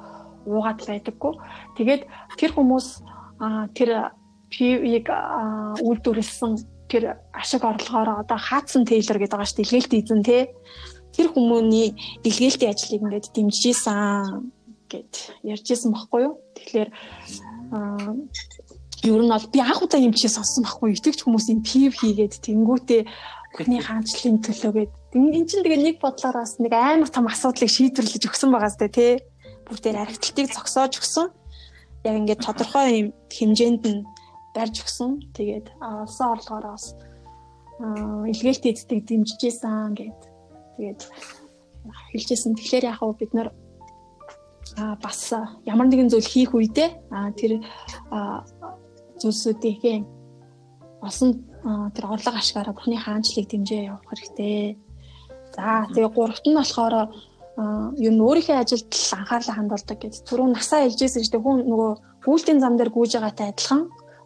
уугаад 0.47 0.79
байдаггүй. 0.87 1.33
Тэгээд 1.75 2.01
тэр 2.39 2.51
хүмүүс 2.55 2.87
тэр 3.75 4.15
пивийг 4.47 5.07
үйлдвэрлэсэн 5.83 6.51
тэр 6.87 7.19
ашиг 7.35 7.63
орлогоор 7.63 8.23
одоо 8.23 8.39
хаацсан 8.39 8.83
тейлер 8.87 9.19
гэдэг 9.19 9.35
байгаа 9.35 9.47
шүү 9.47 9.57
дээ 9.59 9.67
илгээлт 9.67 9.93
эзэн 9.99 10.21
те 10.27 10.37
тэр 11.15 11.27
хүмүүний 11.31 11.95
илгээлтийн 12.27 12.71
ажлыг 12.71 12.99
ингээд 12.99 13.27
дэмжижсэн 13.31 14.51
гэд 14.91 15.13
ярьжсэн 15.47 15.91
байхгүй 15.95 16.21
юу 16.27 16.33
тэгэхээр 16.55 16.89
ер 19.03 19.21
нь 19.21 19.31
бол 19.33 19.47
би 19.53 19.59
анх 19.59 19.81
удаа 19.81 19.99
юм 20.01 20.13
чиг 20.13 20.31
сонссон 20.31 20.63
байхгүй 20.65 20.93
итгэж 20.93 21.19
хүмүүсийн 21.25 21.61
пив 21.65 21.91
хийгээд 21.97 22.41
тэнгүүтээ 22.45 23.01
бүхний 23.57 23.81
хаанчлалын 23.81 24.39
төлөөгээд 24.45 24.91
энэ 25.17 25.47
чинь 25.49 25.63
тэгээ 25.65 25.81
нэг 25.81 25.97
бодлоор 25.99 26.37
бас 26.39 26.61
нэг 26.61 26.73
амар 26.73 27.09
том 27.09 27.27
асуудлыг 27.27 27.67
шийдвэрлэж 27.67 28.23
өгсөн 28.29 28.49
байгаа 28.53 28.71
сте 28.71 28.87
тий 28.87 29.11
бүр 29.65 29.77
тэр 29.81 29.97
архитектыг 30.05 30.47
зогсоож 30.53 30.93
өгсөн 31.01 31.27
яг 32.07 32.15
ингээд 32.17 32.45
тодорхой 32.45 32.87
юм 33.01 33.07
хэмжээнд 33.29 33.83
нь 33.85 34.05
барьж 34.55 34.75
өгсөн. 34.83 35.31
Тэгээд 35.37 35.67
олсон 35.79 36.27
орлогоороо 36.33 36.73
бас 36.75 36.95
илгээлт 37.79 38.65
эздэг 38.65 38.99
дэмжижсэн 39.05 39.93
гэд. 39.95 40.21
Тэгээд 40.77 41.01
хэлжсэн. 42.11 42.57
Тэгэхээр 42.57 42.89
яг 42.89 42.97
хөө 42.99 43.13
бид 43.21 43.31
нар 43.33 43.49
бас 45.03 45.33
ямар 45.65 45.87
нэгэн 45.87 46.09
зүйл 46.09 46.25
хийх 46.25 46.51
үедээ 46.55 46.89
тэр 47.37 47.51
зүйлсүүдийнхээ 49.21 49.97
олон 51.01 51.29
тэр 51.93 52.05
орлого 52.09 52.37
ашгаараа 52.37 52.73
бүхний 52.73 52.99
хаанчлыг 53.01 53.45
дэмжээ 53.49 53.89
явах 53.89 54.05
хэрэгтэй. 54.09 54.77
За 55.55 55.85
тэгээ 55.93 56.11
гуравт 56.13 56.45
нь 56.45 56.57
болохоор 56.57 56.95
ер 58.01 58.13
нь 58.13 58.23
өөрийнхөө 58.25 58.57
ажилд 58.61 58.89
анхаарлаа 59.13 59.55
хандуулдаг 59.57 59.97
гэж. 60.01 60.13
Түрүүн 60.25 60.55
насаа 60.55 60.89
шүү 60.89 61.33
дээ. 61.33 61.45
Хүн 61.45 61.57
нөгөө 61.69 61.91
гүйлтийн 62.25 62.59
зам 62.61 62.77
дээр 62.77 62.89
гүйж 62.93 63.11
байгаатай 63.17 63.51
адилхан 63.51 63.81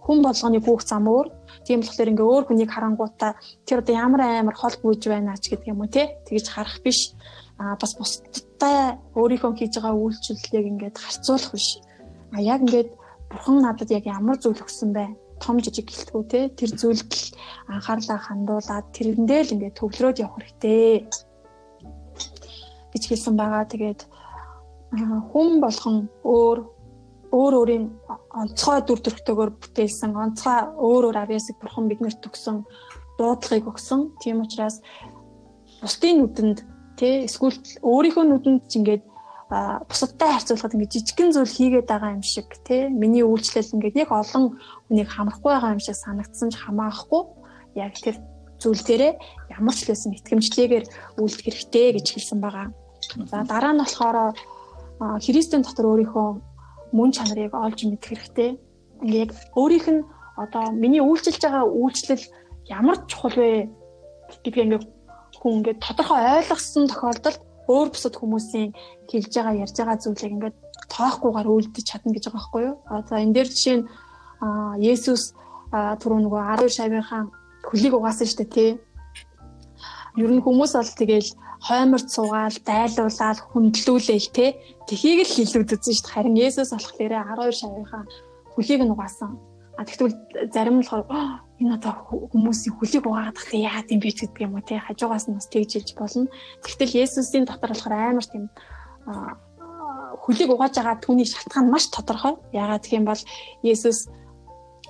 хүн 0.05 0.19
болгоны 0.21 0.59
хүүх 0.61 0.81
зам 0.85 1.09
өөр. 1.09 1.27
Тийм 1.65 1.81
болохоор 1.81 2.11
ингээ 2.13 2.29
өөр 2.29 2.43
хүнийг 2.45 2.71
харангуудаа 2.71 3.31
тэр 3.65 3.81
одоо 3.81 3.95
ямар 3.97 4.21
амар 4.21 4.55
хол 4.55 4.75
гүйж 4.77 5.01
байна 5.09 5.33
ч 5.41 5.49
гэдэг 5.49 5.73
юм 5.73 5.81
уу 5.81 5.89
те. 5.89 6.21
Тэгэж 6.29 6.45
харах 6.53 6.77
биш. 6.85 7.17
А 7.57 7.73
бас 7.81 7.97
бусдтай 7.97 8.99
өөрийнхөө 9.17 9.51
хийж 9.57 9.73
байгаа 9.81 9.97
үйлчлэлийг 9.97 10.65
ингээд 10.71 10.95
харьцуулах 11.01 11.51
биш. 11.57 11.81
А 12.35 12.37
яг 12.37 12.61
ингээд 12.61 12.89
бурхан 13.29 13.61
надад 13.61 13.89
яг 13.91 14.05
ямар 14.05 14.37
зүйл 14.39 14.61
өгсөн 14.61 14.91
бэ? 14.95 15.05
Том 15.43 15.59
жижиг 15.59 15.91
гэлтгүү 15.91 16.23
те 16.31 16.47
тэр 16.49 16.71
зүйлд 16.79 17.11
анхаарлаа 17.67 18.19
хандуулаад 18.23 18.85
тэрэндээ 18.95 19.41
л 19.43 19.53
ингээд 19.55 19.77
төвлөрөөд 19.79 20.21
явах 20.23 20.39
хэрэгтэй 20.39 21.09
гэж 22.95 23.03
хэлсэн 23.03 23.35
байгаа. 23.35 23.67
Тэгээд 23.67 24.01
хүн 25.31 25.59
болгон 25.59 26.07
өөр 26.23 26.59
өөр 27.35 27.53
өөрийн 27.59 27.85
онцгой 28.31 28.79
дүр 28.87 28.99
төрхтэйгээр 29.03 29.51
бүтээсэн 29.59 30.15
онцгой 30.15 30.59
өөр 30.79 31.03
өөр 31.11 31.17
авьяасыг 31.19 31.59
бурхан 31.59 31.91
биднэрт 31.91 32.23
өгсөн 32.23 32.63
дуудлагыг 33.19 33.67
өгсөн. 33.67 34.15
Тийм 34.23 34.39
учраас 34.47 34.79
бусдын 35.83 36.23
нүдэнд 36.23 36.57
тий 36.95 37.27
эсвэл 37.27 37.59
өөрийнхөө 37.83 38.23
нүдэнд 38.23 38.61
ч 38.71 38.79
ингээд 38.79 39.03
бусадтай 39.49 40.29
харьцуулахад 40.33 40.73
ингээд 40.73 40.93
жижигхэн 40.95 41.29
зүйл 41.33 41.53
хийгээд 41.57 41.85
байгаа 41.85 42.17
юм 42.17 42.25
шиг 42.25 42.49
тий 42.65 42.89
миний 42.89 43.21
үйлчлэл 43.21 43.77
ингээд 43.77 44.01
яг 44.01 44.09
олон 44.09 44.57
хүнийг 44.89 45.09
хамрахгүй 45.13 45.51
байгаа 45.53 45.75
юм 45.77 45.81
шиг 45.85 45.93
санагдсан 45.93 46.49
ч 46.49 46.57
хамаахгүй 46.57 47.21
яг 47.77 47.93
тэр 47.93 48.17
зүйл 48.57 48.81
дээрээ 48.81 49.13
ямар 49.53 49.75
ч 49.77 49.85
лсэн 49.85 50.17
итгэмжтэйгээр 50.17 50.85
үйлдэх 51.21 51.45
хэрэгтэй 51.45 51.87
гэж 51.93 52.07
хэлсэн 52.09 52.39
байгаа. 52.41 52.67
За 53.29 53.45
дараа 53.45 53.73
нь 53.77 53.81
болохоор 53.85 54.33
Христийн 55.21 55.61
дотор 55.61 55.93
өөрийнхөө 55.93 56.27
мөн 56.97 57.09
чанарыг 57.13 57.53
олж 57.53 57.79
мэдэх 57.85 58.09
хэрэгтэй. 58.09 58.49
Ингээ 59.05 59.23
яг 59.29 59.31
өөрийнх 59.53 59.87
нь 59.93 60.01
одоо 60.41 60.73
миний 60.73 61.03
үйлчилж 61.05 61.37
байгаа 61.43 61.69
үйлчлэл 61.69 62.23
ямар 62.65 62.97
чухал 63.05 63.35
вэ 63.37 63.69
гэдгийг 64.41 64.57
ингээ 64.65 64.81
хүн 65.37 65.53
ингээ 65.61 65.83
тодорхой 65.83 66.21
ойлгосон 66.41 66.89
тохиолдолд 66.89 67.44
өөр 67.67 67.87
бусад 67.93 68.15
хүмүүсийн 68.17 68.69
хэлж 69.09 69.31
байгаа 69.35 69.61
ярьж 69.63 69.75
байгаа 69.77 69.97
зүйлийг 70.01 70.33
ингээд 70.35 70.57
тоохгүйгээр 70.91 71.47
үйлдэж 71.49 71.85
чадна 71.85 72.13
гэж 72.13 72.23
байгаа 72.29 72.37
байхгүй 72.37 72.63
юу? 72.69 72.75
За 73.09 73.15
энэ 73.21 73.35
дээр 73.35 73.49
жишээ 73.49 73.77
нь 73.81 73.85
Есүс 74.81 75.33
түрүү 75.73 76.19
нөгөө 76.25 76.41
12 76.61 76.77
шавийнхаа 76.77 77.21
хөлийг 77.65 77.93
угаасан 77.97 78.27
шүү 78.29 78.39
дээ 78.45 78.53
тий. 78.53 78.71
Ер 80.21 80.31
нь 80.31 80.43
хүмүүс 80.45 80.73
бол 80.77 80.93
тэгэл 80.95 81.29
хойморд 81.65 82.07
суугаал, 82.13 82.57
дайлуулаад, 82.61 83.39
хүндлүүлээл 83.51 84.29
тий. 84.31 84.49
Тхийг 84.85 85.25
л 85.25 85.33
хилүүд 85.33 85.73
үзэн 85.75 85.95
шүү 85.97 86.05
дээ. 86.05 86.13
Харин 86.13 86.37
Есүс 86.37 86.69
болохоор 86.71 87.13
12 87.49 87.59
шавийнхаа 87.59 88.03
хөлийг 88.53 88.81
нь 88.85 88.93
угаасан. 88.93 89.35
А 89.75 89.83
тэгвэл 89.83 90.15
зарим 90.53 90.79
нь 90.79 90.81
болохоор 90.85 91.09
энэ 91.59 91.75
одоо 91.79 91.93
хүмүүсийн 92.31 92.75
хөлийг 92.75 93.07
угаагаад 93.07 93.37
тахлаа 93.39 93.61
яа 93.63 93.81
гэм 93.87 93.99
би 94.03 94.11
гэдэг 94.11 94.43
юм 94.43 94.59
уу 94.59 94.63
те 94.67 94.75
хажуугаас 94.83 95.31
нь 95.31 95.37
бас 95.39 95.47
тэгж 95.47 95.71
хэлж 95.79 95.89
болно. 95.95 96.27
Тэгтэл 96.63 96.99
Есүсийн 96.99 97.47
дотор 97.47 97.71
болохоор 97.71 97.95
амар 97.95 98.27
тийм 98.27 98.51
хөлийг 100.19 100.49
угааж 100.51 100.75
байгаа 100.75 100.99
түүний 100.99 101.27
шалтгаан 101.29 101.71
маш 101.71 101.87
тодорхой. 101.87 102.35
Яагаад 102.51 102.83
гэх 102.83 102.97
юм 102.99 103.05
бол 103.07 103.21
Есүс 103.63 104.11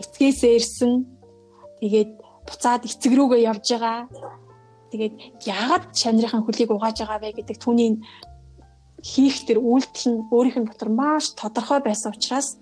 эцгээсээ 0.01 0.57
ирсэн. 0.57 1.05
Тэгээд 1.85 2.11
буцаад 2.49 2.81
эцэг 2.89 3.13
рүүгээ 3.13 3.45
явж 3.45 3.65
байгаа. 3.77 4.09
Тэгээд 4.89 5.15
яагаад 5.45 5.85
чанарын 5.93 6.45
хөлийг 6.45 6.71
угааж 6.73 6.97
байгаа 7.03 7.19
вэ 7.21 7.37
гэдэг 7.37 7.57
түүний 7.61 8.01
хийх 9.05 9.45
тэр 9.45 9.61
үйлдэл 9.61 10.05
нь 10.09 10.19
өөрийнх 10.33 10.57
нь 10.65 10.69
дотор 10.71 10.89
маш 10.89 11.35
тодорхой 11.37 11.77
байсан 11.85 12.09
учраас 12.15 12.57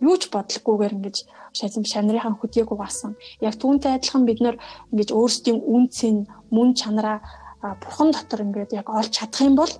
юу 0.00 0.16
ч 0.20 0.30
бодлогогүйгээр 0.30 0.96
ингэж 0.96 1.16
шазим 1.52 1.84
шанарынхаа 1.84 2.38
хөдөөг 2.38 2.70
угаасан. 2.72 3.16
Яг 3.40 3.54
түүнтэй 3.58 3.98
адилхан 3.98 4.24
бид 4.28 4.40
нэр 4.40 4.56
ингэж 4.92 5.10
өөрсдийн 5.12 5.58
үнцэн, 5.58 6.26
мөн 6.54 6.74
чанараа 6.78 7.18
бурхан 7.82 8.10
дотор 8.14 8.46
ингээд 8.46 8.76
яг 8.78 8.86
олж 8.90 9.10
чадах 9.10 9.42
юм 9.42 9.56
бол 9.58 9.72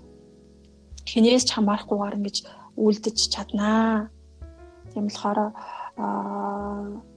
хинээс 1.06 1.44
ч 1.46 1.50
хамаарахгүйгээр 1.54 2.18
ингэж 2.18 2.36
үлдэж 2.76 3.18
чаднаа. 3.30 4.10
Тийм 4.92 5.06
болохоор 5.06 5.54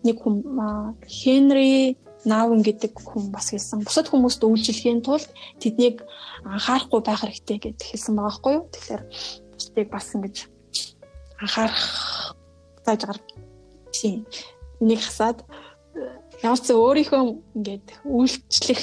нэг 0.05 0.17
хүн 0.21 0.35
Хенри 1.05 1.97
Наавн 2.25 2.61
гэдэг 2.61 2.93
хүн 3.01 3.33
бас 3.33 3.49
хэлсэн. 3.49 3.81
Бусад 3.81 4.13
хүмүүст 4.13 4.45
үйлчлэхийн 4.45 5.01
тулд 5.01 5.25
тэднийг 5.57 6.05
анхаарахгүй 6.45 7.01
байх 7.01 7.25
хэрэгтэй 7.25 7.57
гэж 7.57 7.77
хэлсэн 7.81 8.13
байгаа 8.13 8.29
байхгүй 8.29 8.53
юу? 8.53 8.63
Тэгэхээр 8.69 9.03
бусдыг 9.57 9.87
бас 9.89 10.07
ингэж 10.13 10.35
анхаарах 11.41 11.81
зааж 12.85 13.01
гар 13.05 13.19
тийм 13.91 14.25
нэг 14.81 14.99
хасаад 15.01 15.43
ямар 16.41 16.59
ч 16.59 16.67
өөрийнхөө 16.73 17.21
ингээд 17.57 17.87
үйлчлэх 18.05 18.81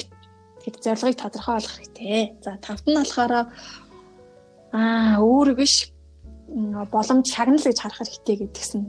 тэг 0.62 0.75
зорилгыг 0.85 1.16
тодорхой 1.19 1.55
болгох 1.59 1.75
хэрэгтэй. 1.77 2.39
За 2.45 2.59
тавт 2.62 2.85
нь 2.87 2.99
болохоор 2.99 3.33
аа 4.73 5.19
өөр 5.19 5.57
биш 5.59 5.91
боломж 6.93 7.27
шагнал 7.27 7.65
гэж 7.65 7.79
харах 7.81 7.99
хэрэгтэй 7.99 8.37
гэдгсэн. 8.47 8.83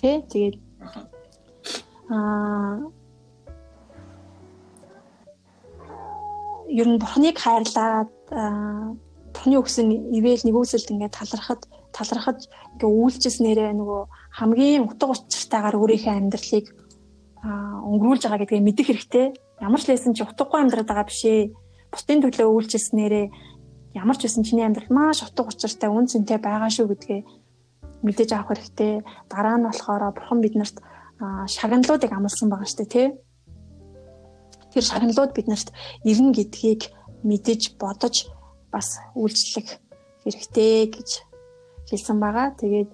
Тэ 0.00 0.22
тэгээд 0.30 0.56
аа 2.12 2.92
ер 6.70 6.86
нь 6.86 7.00
бурхныг 7.02 7.36
хайрлаад 7.40 8.10
бурхны 9.34 9.54
өгсөн 9.58 9.88
ивэл 10.14 10.44
нэгүсэлд 10.46 10.92
ингээд 10.94 11.18
талархад 11.18 11.62
талархаж 11.96 12.46
ингээ 12.78 12.90
үйлчилснээрээ 12.90 13.72
нөгөө 13.74 14.02
хамгийн 14.30 14.86
утга 14.86 15.10
учиртайгаар 15.10 15.76
өөрийнхөө 15.76 16.14
амьдралыг 16.14 16.66
өнгөрүүлж 17.42 18.22
байгаа 18.24 18.40
гэдгийг 18.44 18.66
мэдэх 18.66 18.86
хэрэгтэй. 18.88 19.26
Ямар 19.60 19.80
ч 19.80 19.90
лсэн 19.90 20.14
чи 20.14 20.22
утгагүй 20.22 20.60
амьдраад 20.60 20.88
байгаа 20.88 21.08
биш 21.08 21.22
ээ. 21.26 21.50
Бусдын 21.90 22.22
төлөө 22.22 22.48
үйлчилснээрээ 22.48 23.26
ямар 23.98 24.16
ч 24.16 24.28
байсан 24.28 24.44
чиний 24.46 24.64
амьдрал 24.64 24.92
маш 24.92 25.24
утга 25.26 25.48
учиртай 25.50 25.90
үн 25.90 26.06
цэнтэй 26.06 26.38
байгаа 26.38 26.70
шүү 26.70 26.86
гэдгээ 26.94 27.20
мэдээж 28.06 28.30
авах 28.32 28.54
хэрэгтэй. 28.54 29.02
Дараа 29.28 29.56
нь 29.58 29.66
болохоор 29.66 30.14
бурхан 30.14 30.40
биднэрт 30.40 30.76
шагналуудыг 31.20 32.12
амласан 32.12 32.48
байгаа 32.48 32.68
шүү 32.68 32.80
дээ, 32.86 32.94
тий. 32.94 33.08
Тэр 34.72 34.84
шагналууд 34.86 35.32
биднэрт 35.34 35.68
ирнэ 36.06 36.32
гэдгийг 36.32 36.82
мэдэж 37.26 37.76
бодож 37.76 38.30
бас 38.72 39.02
үйлчлэх 39.18 39.82
хэрэгтэй 40.24 40.88
гэж 40.94 41.08
хэлсэн 41.90 42.16
байгаа. 42.22 42.54
Тэгээд 42.56 42.90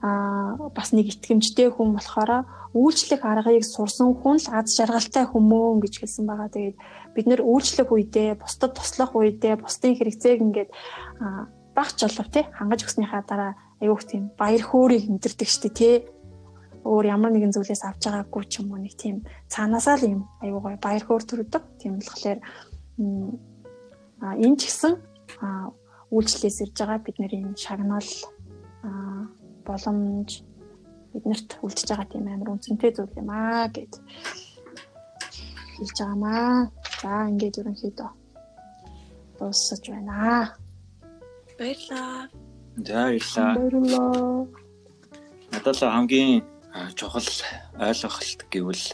а 0.00 0.56
бас 0.72 0.92
нэг 0.96 1.12
итгэмжтэй 1.12 1.68
хүн 1.68 1.92
болохоор 1.96 2.48
үйлчлэх 2.72 3.20
аргыг 3.20 3.64
сурсан 3.66 4.16
хүн 4.16 4.40
л 4.40 4.48
аз 4.48 4.72
жаргалтай 4.72 5.28
хүмүүн 5.28 5.82
гэж 5.84 5.94
хэлсэн 6.00 6.24
байгаа. 6.24 6.48
Тэгээд 6.48 6.76
бид 7.14 7.26
нэр 7.26 7.42
үйлчлэх 7.44 7.90
үедээ, 7.90 8.40
бусдад 8.40 8.72
туслах 8.78 9.12
үедээ, 9.12 9.60
бусдын 9.60 9.98
хэрэгцээг 9.98 10.40
ингээд 10.40 10.70
багч 11.74 11.98
болов 12.00 12.28
тий 12.30 12.44
хангаж 12.54 12.80
өгснийхаа 12.86 13.22
дараа 13.26 13.52
аюух 13.82 14.04
тийм 14.06 14.30
баяр 14.38 14.62
хөөргийг 14.62 15.10
мэдэрдэг 15.10 15.48
штэ 15.48 15.68
тий 15.74 15.94
өөр 16.84 17.04
ямар 17.12 17.30
нэгэн 17.32 17.52
зүйлээс 17.52 17.84
авч 17.84 18.08
байгаагүй 18.08 18.44
ч 18.48 18.64
юм 18.64 18.72
уу 18.72 18.80
нэг 18.80 18.96
тийм 18.96 19.26
цаанаасаа 19.52 19.96
л 20.00 20.08
юм 20.08 20.22
аюугай 20.40 20.76
баяр 20.80 21.04
хөөр 21.04 21.22
төрдөг. 21.28 21.62
Тийм 21.76 22.00
болохоор 22.00 22.38
энэ 24.40 24.56
ч 24.56 24.62
гэсэн 24.64 24.92
үйлчлээс 26.10 26.58
ирж 26.64 26.76
байгаа 26.80 26.98
бидний 27.04 27.52
шагнал 27.56 28.08
боломж 29.70 30.30
биднэрт 31.14 31.58
үлдчихэж 31.62 31.90
байгаа 31.90 32.08
тийм 32.10 32.26
амар 32.26 32.52
үнцэнтэй 32.54 32.90
зүйл 32.94 33.18
юм 33.22 33.30
аа 33.30 33.66
гэд 33.70 33.94
хэлж 35.78 35.96
байгаамаа. 35.98 36.70
За 37.00 37.10
ингээд 37.30 37.60
ерөнхийдөө 37.62 38.10
дуусаж 39.38 39.82
байна. 39.88 40.54
Баярлаа. 41.58 42.28
За 42.86 42.98
баярлаа. 43.08 43.52
Баярлаа. 43.56 44.46
Надад 45.50 45.76
л 45.80 45.94
хамгийн 45.94 46.44
чухал 46.94 47.26
ойлголт 47.80 48.40
гэвэл 48.52 48.86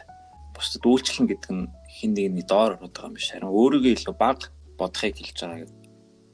бусдад 0.56 0.84
үйлчлэн 0.88 1.26
гэдэг 1.28 1.52
нь 1.52 1.68
хин 1.92 2.12
нэгний 2.16 2.46
доор 2.46 2.80
ороод 2.80 2.94
байгаа 2.96 3.10
юм 3.12 3.16
биш 3.18 3.28
харин 3.28 3.52
өөрийгөө 3.52 3.92
илүү 3.92 4.16
баг 4.16 4.38
бодохыг 4.80 5.20
хэлж 5.20 5.38
байгаа 5.44 5.68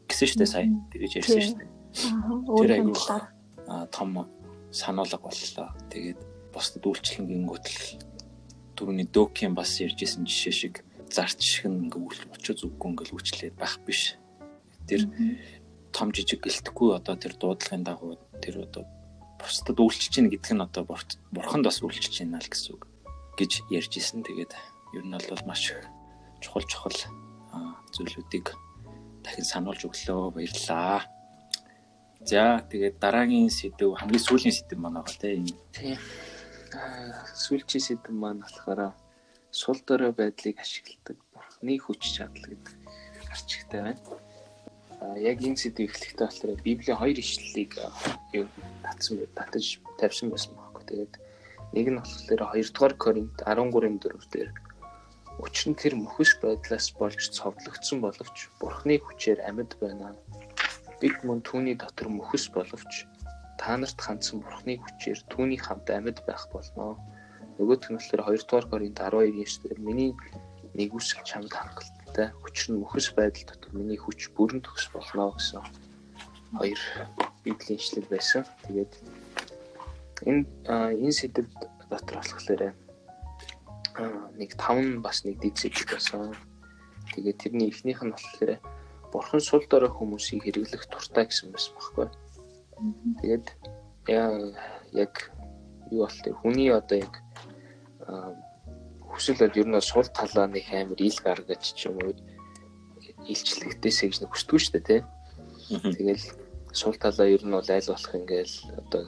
гэсэн 0.07 0.27
шүү 0.29 0.39
дээ 0.39 0.55
сая 0.55 0.69
тэгэж 0.95 1.13
ярьсан 1.19 1.43
шүү 1.43 1.59
дээ. 1.59 1.71
Тэр 2.63 2.71
айгүй 2.79 2.97
том 3.67 4.29
сануулга 4.73 5.19
боллоо. 5.19 5.69
Тэгээд 5.91 6.21
бусдад 6.53 6.85
үйлчлэн 6.85 7.29
гингүүтэл 7.29 8.03
түрүүний 8.77 9.09
докийн 9.13 9.55
бас 9.55 9.81
ярьжсэн 9.81 10.25
жишээ 10.25 10.53
шиг 10.53 10.75
зарч 11.13 11.41
шиг 11.41 11.69
ингээл 11.69 12.33
очиж 12.33 12.65
үгүй 12.65 12.89
ингээл 12.93 13.15
үйлчлээд 13.17 13.57
байх 13.57 13.77
биш. 13.85 14.17
Тэр 14.89 15.09
том 15.93 16.09
жижиг 16.11 16.41
гэлтэхгүй 16.41 16.97
одоо 16.97 17.15
тэр 17.21 17.37
дуудлагын 17.37 17.85
дагуу 17.85 18.17
тэр 18.41 18.65
одоо 18.65 18.89
бусдад 19.37 19.77
үйлчилж 19.77 20.15
гин 20.17 20.33
гэдг 20.33 20.57
нь 20.57 20.65
одоо 20.65 20.89
бурханд 20.89 21.69
бас 21.69 21.85
үйлчилж 21.85 22.25
байна 22.25 22.41
л 22.41 22.49
гэсэн 22.49 22.73
үг 22.75 22.89
гэж 23.37 23.53
ярьж 23.69 23.93
исэн. 24.01 24.25
Тэгээд 24.25 24.53
ер 24.97 25.05
нь 25.05 25.13
бол 25.13 25.45
маш 25.45 25.77
чухал 26.41 26.65
чухал 26.65 26.97
зүйлүүдийг 27.93 28.57
дахин 29.21 29.47
сануулж 29.47 29.85
өглөө 29.85 30.33
баярлаа. 30.33 31.05
За 32.25 32.63
тэгээд 32.71 32.97
дараагийн 33.03 33.51
сэдв 33.51 33.99
хамгийн 33.99 34.23
сүүлийн 34.27 34.55
сэдв 34.55 34.79
маань 34.79 34.99
байгаа 35.03 35.19
тийм. 35.19 35.47
Тийм. 35.75 35.99
Сүүлчийн 37.43 37.85
сэдв 37.87 38.15
маань 38.15 38.43
болохоор 38.43 38.95
сул 39.51 39.79
дорой 39.87 40.13
байдлыг 40.15 40.57
ашигладаг 40.63 41.19
бурхны 41.35 41.75
хүч 41.83 42.03
чадал 42.17 42.47
гэдэг 42.47 42.77
гарч 43.29 43.49
ихтэй 43.59 43.81
байна. 43.83 44.01
яг 45.19 45.39
энэ 45.43 45.59
сэдв 45.59 45.83
эхлэхдээ 45.83 46.27
болохоор 46.31 46.63
Библийн 46.63 46.99
хоёр 47.01 47.19
ишлэлийг 47.19 47.73
юу 48.39 48.47
татсан 48.87 49.19
татаж 49.35 49.67
тавьсан 49.99 50.31
байсан 50.31 50.55
байхгүй. 50.55 50.85
Тэгээд 50.89 51.15
нэг 51.75 51.87
нь 51.91 51.99
болохоор 51.99 52.55
2 52.55 52.71
дугаар 52.71 52.95
Коринт 53.03 53.37
13-ын 53.43 53.99
4 53.99 54.33
дээр 54.33 54.51
Учир 55.41 55.73
нь 55.73 55.81
тэр 55.81 55.95
мөхөс 55.97 56.39
байдлаас 56.45 56.93
болж 56.95 57.21
цовдлогдсон 57.37 57.99
боловч 58.05 58.37
Бурхны 58.61 58.95
хүчээр 59.01 59.41
амьд 59.49 59.73
байна. 59.81 60.13
Бид 61.03 61.19
мөн 61.27 61.43
түүний 61.43 61.75
дотор 61.75 62.07
мөхөс 62.15 62.47
боловч 62.55 63.11
та 63.59 63.75
нарт 63.75 63.99
хандсан 63.99 64.39
Бурхны 64.39 64.79
хүчээр 64.79 65.19
түүний 65.27 65.59
хамт 65.59 65.91
амьд 65.91 66.23
байх 66.27 66.47
болно. 66.55 66.95
Нөгөөх 67.59 67.91
нь 67.91 67.99
болохоор 67.99 68.23
2 68.31 68.47
дугаар 68.47 68.67
Коринт 68.71 69.03
12-ийн 69.03 69.35
9 69.43 69.67
дээр 69.67 69.81
миний 69.83 70.11
нэгүсэл 70.79 71.27
чамд 71.27 71.51
хангалттай 71.51 72.31
хүчир 72.39 72.75
нь 72.75 72.81
мөхөс 72.81 73.13
байдал 73.19 73.51
дотор 73.51 73.73
миний 73.75 73.99
хүч 73.99 74.31
бүрэн 74.39 74.63
төгс 74.63 74.95
болно 74.95 75.35
гэсэн 75.35 75.63
хоёр 76.55 76.81
библийн 77.45 77.79
ишлэл 77.83 78.07
байсан. 78.07 78.43
Тэгээд 78.65 78.93
энэ 80.27 80.47
энэ 81.03 81.19
сэдв 81.19 81.51
дотор 81.91 82.17
болохоор 82.23 82.63
нэг 84.39 84.51
5 84.55 85.03
бас 85.05 85.27
нэг 85.27 85.37
дид 85.43 85.59
сэдв 85.59 85.83
байсан. 85.93 86.33
Тэгээд 87.13 87.41
тэрний 87.43 87.69
эхнийх 87.69 88.01
нь 88.07 88.15
болохоор 88.15 88.63
бурхан 89.13 89.41
сул 89.41 89.65
дорой 89.69 89.93
хүмүүсийг 89.93 90.43
хэрэглэх 90.43 90.89
туртаа 90.89 91.25
гэсэн 91.29 91.53
байсан 91.53 91.73
байхгүй. 91.77 92.09
Тэгээд 93.21 93.47
яг 94.09 95.13
юу 95.93 96.09
бол 96.09 96.19
тэр 96.25 96.35
хүний 96.41 96.73
одоо 96.73 96.99
яг 97.05 97.15
хүсэл 99.13 99.39
бол 99.39 99.61
ер 99.61 99.69
нь 99.69 99.81
сул 99.81 100.09
талаа 100.09 100.49
нэг 100.49 100.67
амар 100.73 101.01
ил 101.01 101.19
гаргаж 101.21 101.63
ч 101.77 101.93
юм 101.93 102.01
уу 102.01 102.17
илчлэгдээсэй 103.29 104.09
гэж 104.09 104.19
хүсдэг 104.25 104.59
шүү 104.59 104.73
дээ 104.81 104.89
тий. 104.89 105.01
Тэгэл 105.69 106.25
сул 106.73 106.97
талаа 106.97 107.29
ер 107.29 107.45
нь 107.45 107.53
бол 107.53 107.69
айл 107.69 107.89
болох 107.93 108.15
ингээл 108.17 108.57
одоо 108.81 109.03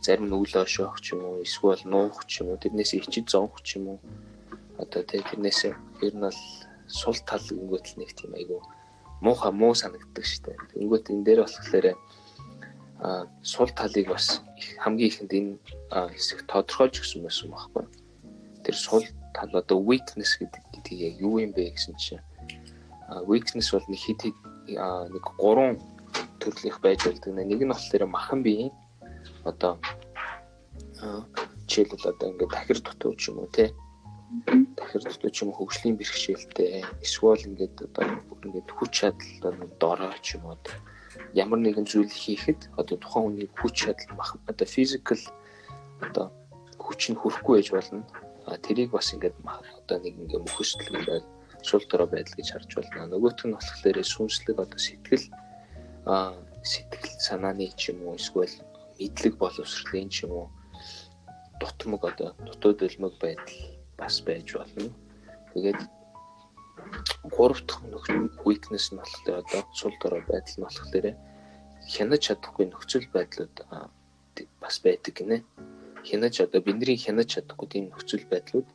зарим 0.00 0.26
нь 0.26 0.34
үл 0.34 0.54
ошоох 0.56 0.96
ч 1.04 1.12
юм 1.12 1.20
уу 1.28 1.44
эсвэл 1.44 1.84
нуух 1.84 2.24
ч 2.26 2.40
юм 2.40 2.50
уу 2.50 2.58
тэрнээс 2.58 2.96
ичид 2.96 3.28
зовх 3.28 3.60
ч 3.62 3.76
юм 3.76 3.94
уу 3.94 3.98
одоо 4.82 5.02
тэг 5.04 5.22
тэрнээс 5.28 5.60
ер 5.68 6.14
нь 6.16 6.24
бол 6.24 6.40
сул 6.88 7.18
тал 7.28 7.44
гингүүт 7.44 7.86
л 7.92 7.98
нэг 8.00 8.10
тийм 8.16 8.32
айгу 8.34 8.58
муухай 9.22 9.52
муу 9.54 9.74
санагддаг 9.78 10.26
штэ 10.26 10.58
тэнгүүт 10.74 11.10
энэ 11.14 11.24
дээр 11.26 11.40
болохоор 11.46 11.86
а 13.02 13.26
сул 13.42 13.70
талыг 13.70 14.06
бас 14.14 14.42
хамгийн 14.82 15.10
ихэнд 15.10 15.32
энэ 15.38 15.52
хэсэг 16.14 16.46
тодорхойлж 16.46 17.02
өгсөн 17.02 17.22
байсан 17.26 17.50
байхгүй. 17.50 17.84
Тэр 18.62 18.76
сул 18.78 19.04
тал 19.34 19.50
одоо 19.54 19.78
weakness 19.82 20.38
гэдэг 20.38 20.86
яг 20.90 21.14
юу 21.18 21.42
юм 21.42 21.50
бэ 21.50 21.74
гэсэн 21.74 21.98
чинь 21.98 22.22
weakness 23.26 23.74
бол 23.74 23.86
нэг 23.90 24.00
хэд 24.06 24.20
нэг 24.70 25.24
гурван 25.38 25.82
төрлийнх 26.38 26.78
байж 26.78 27.02
болдог. 27.02 27.34
Нэг 27.34 27.58
нь 27.62 27.74
болохоор 27.74 28.06
махан 28.06 28.42
биеийн 28.46 28.70
одоо 29.42 29.78
жишээлбэл 31.66 32.10
одоо 32.14 32.26
ингээд 32.30 32.54
дахир 32.54 32.78
дутуу 32.78 33.14
ч 33.18 33.30
юм 33.30 33.42
уу 33.42 33.50
те 33.50 33.74
дахир 34.78 35.02
дутуу 35.02 35.30
ч 35.30 35.42
юм 35.42 35.50
уу 35.50 35.58
хөгжлийн 35.58 35.98
бэрхшээлтэй. 35.98 36.86
Эсвэл 37.02 37.46
ингээд 37.50 37.76
одоо 37.90 38.04
ингээд 38.46 38.68
хүч 38.70 38.92
чадал 38.98 39.68
дорой 39.80 40.18
ч 40.22 40.36
юм 40.36 40.50
уу 40.50 40.58
ямар 41.34 41.60
нэгэн 41.60 41.86
зүйл 41.88 42.12
хийхэд 42.12 42.60
одоо 42.80 42.96
тухайн 43.00 43.24
хүний 43.24 43.48
хүч 43.60 43.74
чадал 43.88 44.16
мах 44.16 44.36
одоо 44.50 44.66
физикал 44.66 45.22
одоо 46.00 46.26
хүч 46.76 47.12
нь 47.12 47.18
хүрэхгүй 47.20 47.54
байж 47.60 47.68
болно. 47.72 48.04
А 48.46 48.58
тэрийг 48.58 48.90
бас 48.92 49.12
ингээд 49.14 49.36
одоо 49.44 49.96
нэг 50.02 50.14
ингээд 50.18 50.44
мөхөсдөл 50.44 50.98
ингээд 50.98 51.26
шул 51.62 51.84
дорой 51.88 52.08
байдал 52.10 52.36
гэж 52.36 52.48
харж 52.52 52.70
байна. 52.74 53.12
Нөгөөх 53.12 53.40
нь 53.46 53.54
болохоор 53.54 53.96
сүнслэг 54.02 54.56
одоо 54.58 54.80
сэтгэл 54.80 55.26
а 56.04 56.34
сэтгэл 56.66 57.12
санааны 57.22 57.70
ч 57.78 57.94
юм 57.94 58.02
уу 58.02 58.18
эсвэл 58.18 58.56
мэдлэг 58.98 59.34
боловсролын 59.38 60.10
ч 60.10 60.26
юм 60.26 60.32
уу 60.36 60.46
дутмаг 61.60 62.02
одоо 62.10 62.28
дутууд 62.44 62.82
өлмөг 62.82 63.14
байдал 63.22 63.56
бас 63.96 64.20
байж 64.26 64.48
болно. 64.58 64.90
Тэгээд 65.54 65.80
гурав 67.34 67.60
дахь 67.66 67.82
weakness 68.44 68.92
нь 68.92 68.98
болохоор 68.98 69.38
одоо 69.42 69.62
сул 69.74 69.94
дорой 70.02 70.22
байдал 70.28 70.56
нь 70.58 70.64
болохоор 70.66 71.06
хянаж 71.94 72.20
чадахгүй 72.26 72.66
нөхцөл 72.66 73.06
байдлууд 73.14 73.56
бас 74.60 74.76
байдаг 74.84 75.14
гинэ. 75.18 75.36
Хянаж 76.04 76.40
одоо 76.40 76.60
бидний 76.62 76.96
хянаж 76.96 77.28
чадахгүй 77.34 77.68
тийм 77.68 77.84
нөхцөл 77.90 78.24
байдлууд 78.30 78.68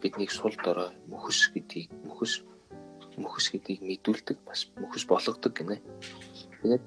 биднийг 0.00 0.30
сул 0.30 0.54
дорой 0.64 0.90
мөхөс 1.08 1.52
гэдгийг 1.52 1.90
мөхөс 2.08 2.42
мөхөс 3.16 3.46
гэдгийг 3.52 3.80
мэдүүлдэг 3.84 4.38
бас 4.48 4.68
мөхөс 4.80 5.04
болгодог 5.08 5.52
гинэ. 5.52 5.80
Тэгээд 6.62 6.84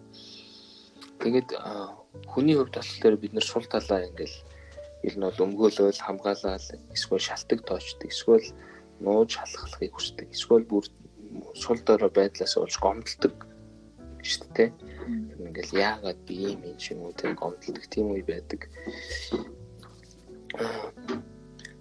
тэгээд 1.21 1.49
хүний 2.31 2.55
хувьд 2.57 2.75
болохоор 2.77 3.15
бид 3.17 3.33
нар 3.33 3.45
сул 3.45 3.65
талаа 3.65 4.05
ингээл 4.05 4.37
ер 5.07 5.13
нь 5.17 5.25
бол 5.25 5.43
өмгөөлөл 5.45 6.05
хамгаалал 6.05 6.61
эсвэл 6.93 7.21
шалтгаан 7.21 7.61
тоочдөг 7.65 8.09
эсвэл 8.09 8.47
нууж 8.99 9.31
халахлахыг 9.37 9.93
хүсдэг 9.93 10.27
эсвэл 10.33 10.65
бүр 10.65 10.85
сул 11.55 11.79
дорой 11.85 12.09
байдлаас 12.09 12.55
болж 12.57 12.75
гомдолдог 12.81 13.35
шүү 14.23 14.47
дээ. 14.55 14.69
Ингээл 15.39 15.79
яагаад 15.79 16.19
би 16.27 16.35
юм 16.51 16.61
юм 16.65 16.79
шиг 16.79 16.97
үү 16.99 17.13
тэг 17.15 17.39
гомдолдог 17.39 17.85
тийм 17.87 18.11
үе 18.11 18.23
байдаг. 18.27 18.67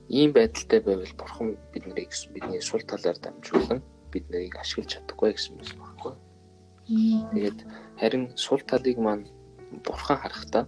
Ийм 0.08 0.30
байдалтай 0.32 0.80
байвал 0.80 1.14
бурхан 1.18 1.58
биднийг 1.72 2.12
бидний 2.34 2.62
сул 2.62 2.82
талаар 2.86 3.18
дамжуулан 3.18 3.82
бид 4.12 4.24
нарыг 4.30 4.54
ашиглаж 4.62 4.94
чадахгүй 4.94 5.32
гэсэн 5.34 5.58
юм 5.58 5.82
байна. 6.04 6.20
Тэгээд 7.34 7.58
харин 7.98 8.24
сул 8.38 8.62
талыг 8.62 8.98
маань 8.98 9.26
бурхан 9.82 10.18
харахтаа 10.22 10.64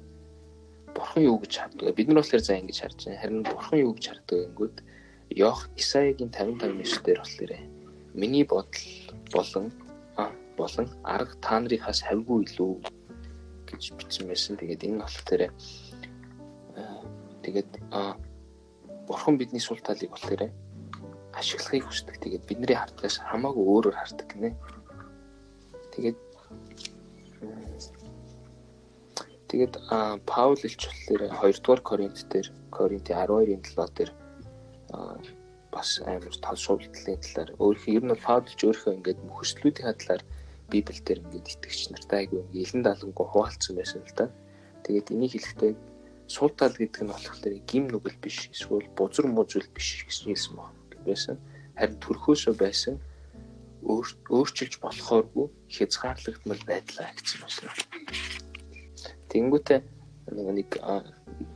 бурхан 0.94 1.22
юу 1.22 1.38
гэж 1.38 1.52
харддаг. 1.58 1.94
Бид 1.94 2.08
нар 2.08 2.18
болохоор 2.18 2.42
за 2.42 2.58
ингэж 2.58 2.78
харж 2.82 2.98
байна. 3.06 3.20
Харин 3.22 3.42
бурхан 3.46 3.78
юу 3.78 3.94
гэж 3.94 4.04
харддаг 4.10 4.38
гэнгүүт 4.50 4.76
Йох 5.30 5.68
Исаигийн 5.76 6.30
55:9 6.30 7.04
дээр 7.04 7.18
болохоор 7.18 7.52
миний 8.14 8.44
бодол 8.44 8.72
болон 9.32 9.72
болон 10.56 10.86
арга 11.04 11.34
та 11.40 11.60
нарынхаас 11.60 12.00
хавгүй 12.02 12.44
илүү 12.44 12.72
гэж 13.68 13.82
бичсэн 13.98 14.26
байсан. 14.28 14.56
Тэгээд 14.56 14.86
энэ 14.88 15.02
болохоор 15.04 15.42
тэгээд 17.44 17.70
бурхан 19.06 19.38
бидний 19.38 19.60
сул 19.60 19.78
талыг 19.78 20.10
болохоор 20.10 20.50
ашиглахыг 21.38 21.84
хүсдэг. 21.86 22.16
Тэгээд 22.24 22.48
бидний 22.48 22.76
хардгаас 22.76 23.20
хамаагүй 23.30 23.64
өөрөөр 23.68 23.96
хардаг 23.98 24.26
гинэ. 24.32 24.50
Тэгээд 25.94 26.18
Тэгээд 29.48 29.74
Паул 30.28 30.60
илч 30.60 30.82
болохоор 30.84 31.22
2 31.40 31.64
дугаар 31.64 31.80
Коринт 31.80 32.20
дээр 32.28 32.52
Коринт 32.68 33.08
12-ын 33.08 33.62
7 33.64 33.96
дээр 33.96 34.10
бас 35.72 36.00
амар 36.06 36.34
тал 36.40 36.56
шуудлалын 36.56 37.20
талаар 37.20 37.50
өөрийнхөө 37.62 37.96
ер 37.96 38.04
нь 38.04 38.14
илч 38.16 38.60
өөрийнхөө 38.64 38.96
ингээд 38.98 39.20
мөхөслүүдийн 39.28 39.96
талаар 40.00 40.22
Библиэл 40.72 41.04
дээр 41.04 41.20
ингээд 41.24 41.52
итгэгч 41.52 41.80
нартай 41.92 42.18
айгүй 42.24 42.42
илэн 42.52 42.82
далангуу 42.84 43.26
хуваалцсан 43.28 43.74
байсан 43.76 44.00
л 44.04 44.16
да. 44.16 44.26
Тэгээд 44.84 45.12
энийг 45.12 45.32
хэлэхдээ 45.32 45.72
сул 46.28 46.52
тал 46.52 46.76
гэдэг 46.76 47.02
нь 47.04 47.12
болохоор 47.12 47.56
гим 47.68 47.84
нүгэл 47.88 48.20
биш 48.20 48.52
эсвэл 48.52 48.88
бузар 48.96 49.26
мужил 49.28 49.68
биш 49.76 50.04
гэсэн 50.08 50.32
юм 50.32 50.60
байсан. 51.08 51.36
Харин 51.76 51.96
төрхөөсөө 52.04 52.54
байсан 52.56 52.94
өөрчилж 53.84 54.74
болохооргүй 54.84 55.46
хязгаарлагдмал 55.72 56.62
байдлаа 56.68 57.08
гэсэн 57.16 57.40
байна. 57.44 57.72
Тэнгүүтээ 59.32 59.80
нэг 60.36 60.68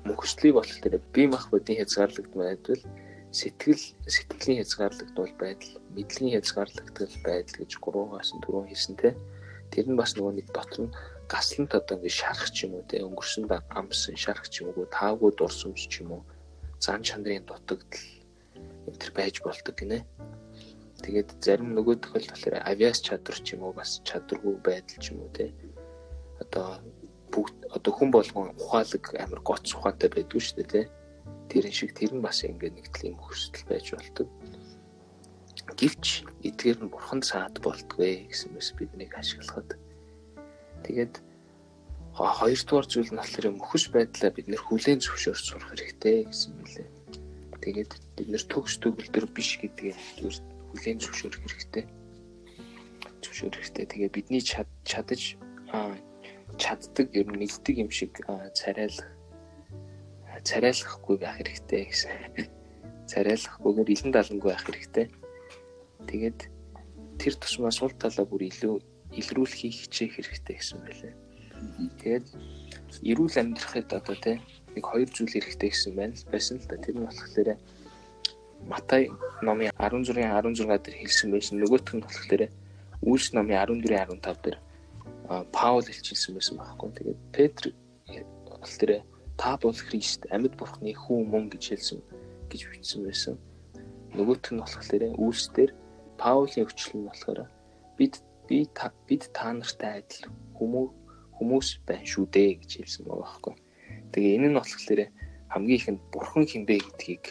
мөхөслийг 0.08 0.54
болох 0.56 0.78
тэр 0.80 1.00
бие 1.12 1.28
махбодын 1.28 1.76
хязгаарлагдмал 1.82 2.48
байдвал 2.48 2.82
сэтгэл 3.32 3.82
сэтгэлийн 4.14 4.60
хязгаарлагдвал 4.60 5.34
байдал, 5.40 5.72
мэдлэгийн 5.96 6.36
хязгаарлагдвал 6.36 7.16
байдал 7.24 7.56
гэж 7.58 7.72
гурваас 7.80 8.30
нь 8.36 8.42
дөрөв 8.44 8.68
хэлсэн 8.68 8.96
те. 9.00 9.16
Тэр 9.72 9.88
нь 9.88 9.96
бас 9.96 10.12
нөгөө 10.14 10.32
нэг 10.36 10.48
дотор 10.52 10.80
нь 10.84 10.94
гаслант 11.32 11.72
одоо 11.72 11.96
ингэ 11.96 12.12
шарах 12.12 12.52
ч 12.52 12.68
юм 12.68 12.76
уу 12.76 12.84
те 12.84 13.00
өнгөрсөн 13.00 13.48
амсан 13.72 14.16
шарах 14.20 14.46
ч 14.52 14.60
юм 14.60 14.76
уу 14.76 14.84
таагүй 14.92 15.32
дурсамж 15.32 15.80
ч 15.88 16.04
юм 16.04 16.20
уу 16.20 16.22
зан 16.84 17.00
чанарын 17.00 17.48
дутагдал 17.48 18.04
энэ 18.86 18.98
төр 19.00 19.10
байж 19.16 19.40
болдог 19.40 19.74
гинэ. 19.80 20.04
Тэгээд 21.02 21.30
зарим 21.40 21.72
нөгөө 21.72 21.96
тохиолдолд 22.04 22.30
болохоор 22.36 22.56
авиас 22.68 22.98
чадвар 23.00 23.38
ч 23.40 23.56
юм 23.56 23.62
уу 23.64 23.72
бас 23.72 24.04
чадваргүй 24.04 24.54
байдал 24.60 24.98
ч 25.00 25.16
юм 25.16 25.24
уу 25.24 25.32
те. 25.32 25.56
Одоо 26.42 26.84
бүгд 27.32 27.56
одоо 27.72 27.92
хүн 27.96 28.10
болгон 28.12 28.52
ухаалаг 28.60 29.04
амар 29.16 29.40
гоц 29.40 29.66
ухаантай 29.72 30.10
байдгүй 30.12 30.40
шүү 30.42 30.56
дээ 30.60 30.72
тий. 30.74 30.84
Тэрэн 31.50 31.74
шиг 31.74 31.90
тэр 31.96 32.12
нь 32.14 32.24
бас 32.24 32.44
ингээд 32.44 32.74
нэг 32.76 32.86
тийм 32.92 33.14
хөсөл 33.18 33.64
байж 33.66 33.86
болдог. 33.94 34.28
Гэвч 35.78 36.26
эдгээр 36.46 36.78
нь 36.84 36.92
бурхан 36.92 37.22
саад 37.22 37.58
болтгоо 37.64 38.28
гэсэн 38.28 38.52
мэс 38.54 38.74
биднийг 38.76 39.12
ашиглахад. 39.16 39.78
Тэгээд 40.84 41.14
хоёрдугаар 42.12 42.86
зүйл 42.86 43.10
нь 43.12 43.20
болохоор 43.20 43.46
мөхөс 43.56 43.84
байдлаа 43.88 44.30
бид 44.34 44.46
нэр 44.48 44.62
хүлээн 44.62 45.00
зөвшөөрч 45.00 45.44
сурах 45.48 45.72
хэрэгтэй 45.72 46.28
гэсэн 46.28 46.52
мөлий. 46.60 46.88
Тэгээд 47.62 47.92
бид 48.16 48.28
нэр 48.28 48.44
төгс 48.52 48.74
төгөлдөр 48.82 49.26
биш 49.32 49.56
гэдгийг 49.62 49.96
хүлээн 50.72 50.98
зөвшөөрөх 51.00 51.40
хэрэгтэй. 51.40 51.84
зөвшөөрөх 53.22 53.60
хэрэгтэй. 53.60 53.86
Тэгээ 53.86 54.10
бидний 54.12 54.42
чад 54.42 54.68
чадаж 54.84 55.40
чаддаг 56.60 57.06
ер 57.16 57.26
нь 57.28 57.38
мэддэг 57.40 57.76
юм 57.80 57.90
шиг 57.90 58.12
царайлах 58.52 59.08
царайлахгүй 60.44 61.16
байх 61.18 61.36
хэрэгтэй 61.38 61.82
гэсэн. 61.86 62.12
Царайлахгүйгээр 63.10 63.88
илэн 63.94 64.12
далангүй 64.12 64.50
байх 64.50 64.64
хэрэгтэй. 64.66 65.06
Тэгээд 66.08 66.38
тэр 67.18 67.34
тусмаа 67.38 67.70
сул 67.70 67.94
талаа 67.94 68.26
бүр 68.26 68.42
илүү 68.50 68.74
илрүүлэхийг 69.14 69.74
хичээх 69.86 70.12
хэрэгтэй 70.18 70.56
гэсэн 70.58 70.78
байлээ. 70.82 71.14
Тэгээд 72.02 72.26
эрүүл 73.06 73.36
амьдрахад 73.38 73.90
одоо 73.94 74.16
тийм 74.18 74.42
нэг 74.74 74.84
хоёр 74.84 75.08
зүйл 75.12 75.30
хэрэгтэй 75.30 75.70
гэсэн 75.70 75.92
байна 75.94 76.16
байсан 76.32 76.58
л 76.58 76.66
да. 76.66 76.76
Тэр 76.82 76.96
нь 76.98 77.06
болохоор 77.06 77.48
Матай 78.62 79.10
номын 79.42 79.74
16-ын 79.74 80.30
16 80.38 80.86
дээр 80.86 80.96
хэлсэн 81.02 81.30
байсан. 81.34 81.58
Нөгөөх 81.58 81.94
нь 81.94 82.02
болохоор 82.02 82.42
Үйлс 83.02 83.34
номын 83.34 83.58
14-ийн 83.58 84.06
15 84.22 84.42
дээр 84.42 84.58
Паул 85.50 85.82
хэлчихсэн 85.86 86.34
байсан 86.34 86.58
байхгүй. 86.58 86.90
Тэгээд 86.94 87.20
Петр 87.34 87.64
болохоор 88.46 88.90
та 89.36 89.56
бол 89.56 89.74
Христ 89.74 90.26
амьд 90.34 90.54
бурхны 90.56 90.92
хүн 90.94 91.28
мөн 91.32 91.48
гэж 91.52 91.64
хэлсэн 91.72 92.00
гэж 92.50 92.60
бичсэн 92.70 93.00
байсан. 93.06 93.36
Нөгөөх 94.12 94.52
нь 94.52 94.60
болохоор 94.60 95.02
Үйлс 95.16 95.46
дээр 95.56 95.72
Паулийн 96.20 96.68
өчлөл 96.68 96.96
нь 97.00 97.08
болохоор 97.08 97.48
бид 97.96 98.14
би 98.48 98.68
та 98.76 98.92
бид 99.08 99.32
та 99.32 99.52
нартай 99.52 100.04
адил 100.04 100.28
хүмүүс 100.56 101.02
хүмүүс 101.42 101.68
байна 101.88 102.06
шүү 102.06 102.26
дээ 102.30 102.50
гэж 102.62 102.70
хэлсэн 102.78 103.02
байгаа 103.08 103.24
байхгүй. 103.26 103.54
Тэгээ 104.12 104.36
энэ 104.38 104.48
нь 104.52 104.58
болохоор 104.60 105.00
хамгийн 105.50 105.78
ихэнд 105.80 106.00
бурхан 106.12 106.44
хинбэ 106.46 106.76
гэдгийг 106.78 107.24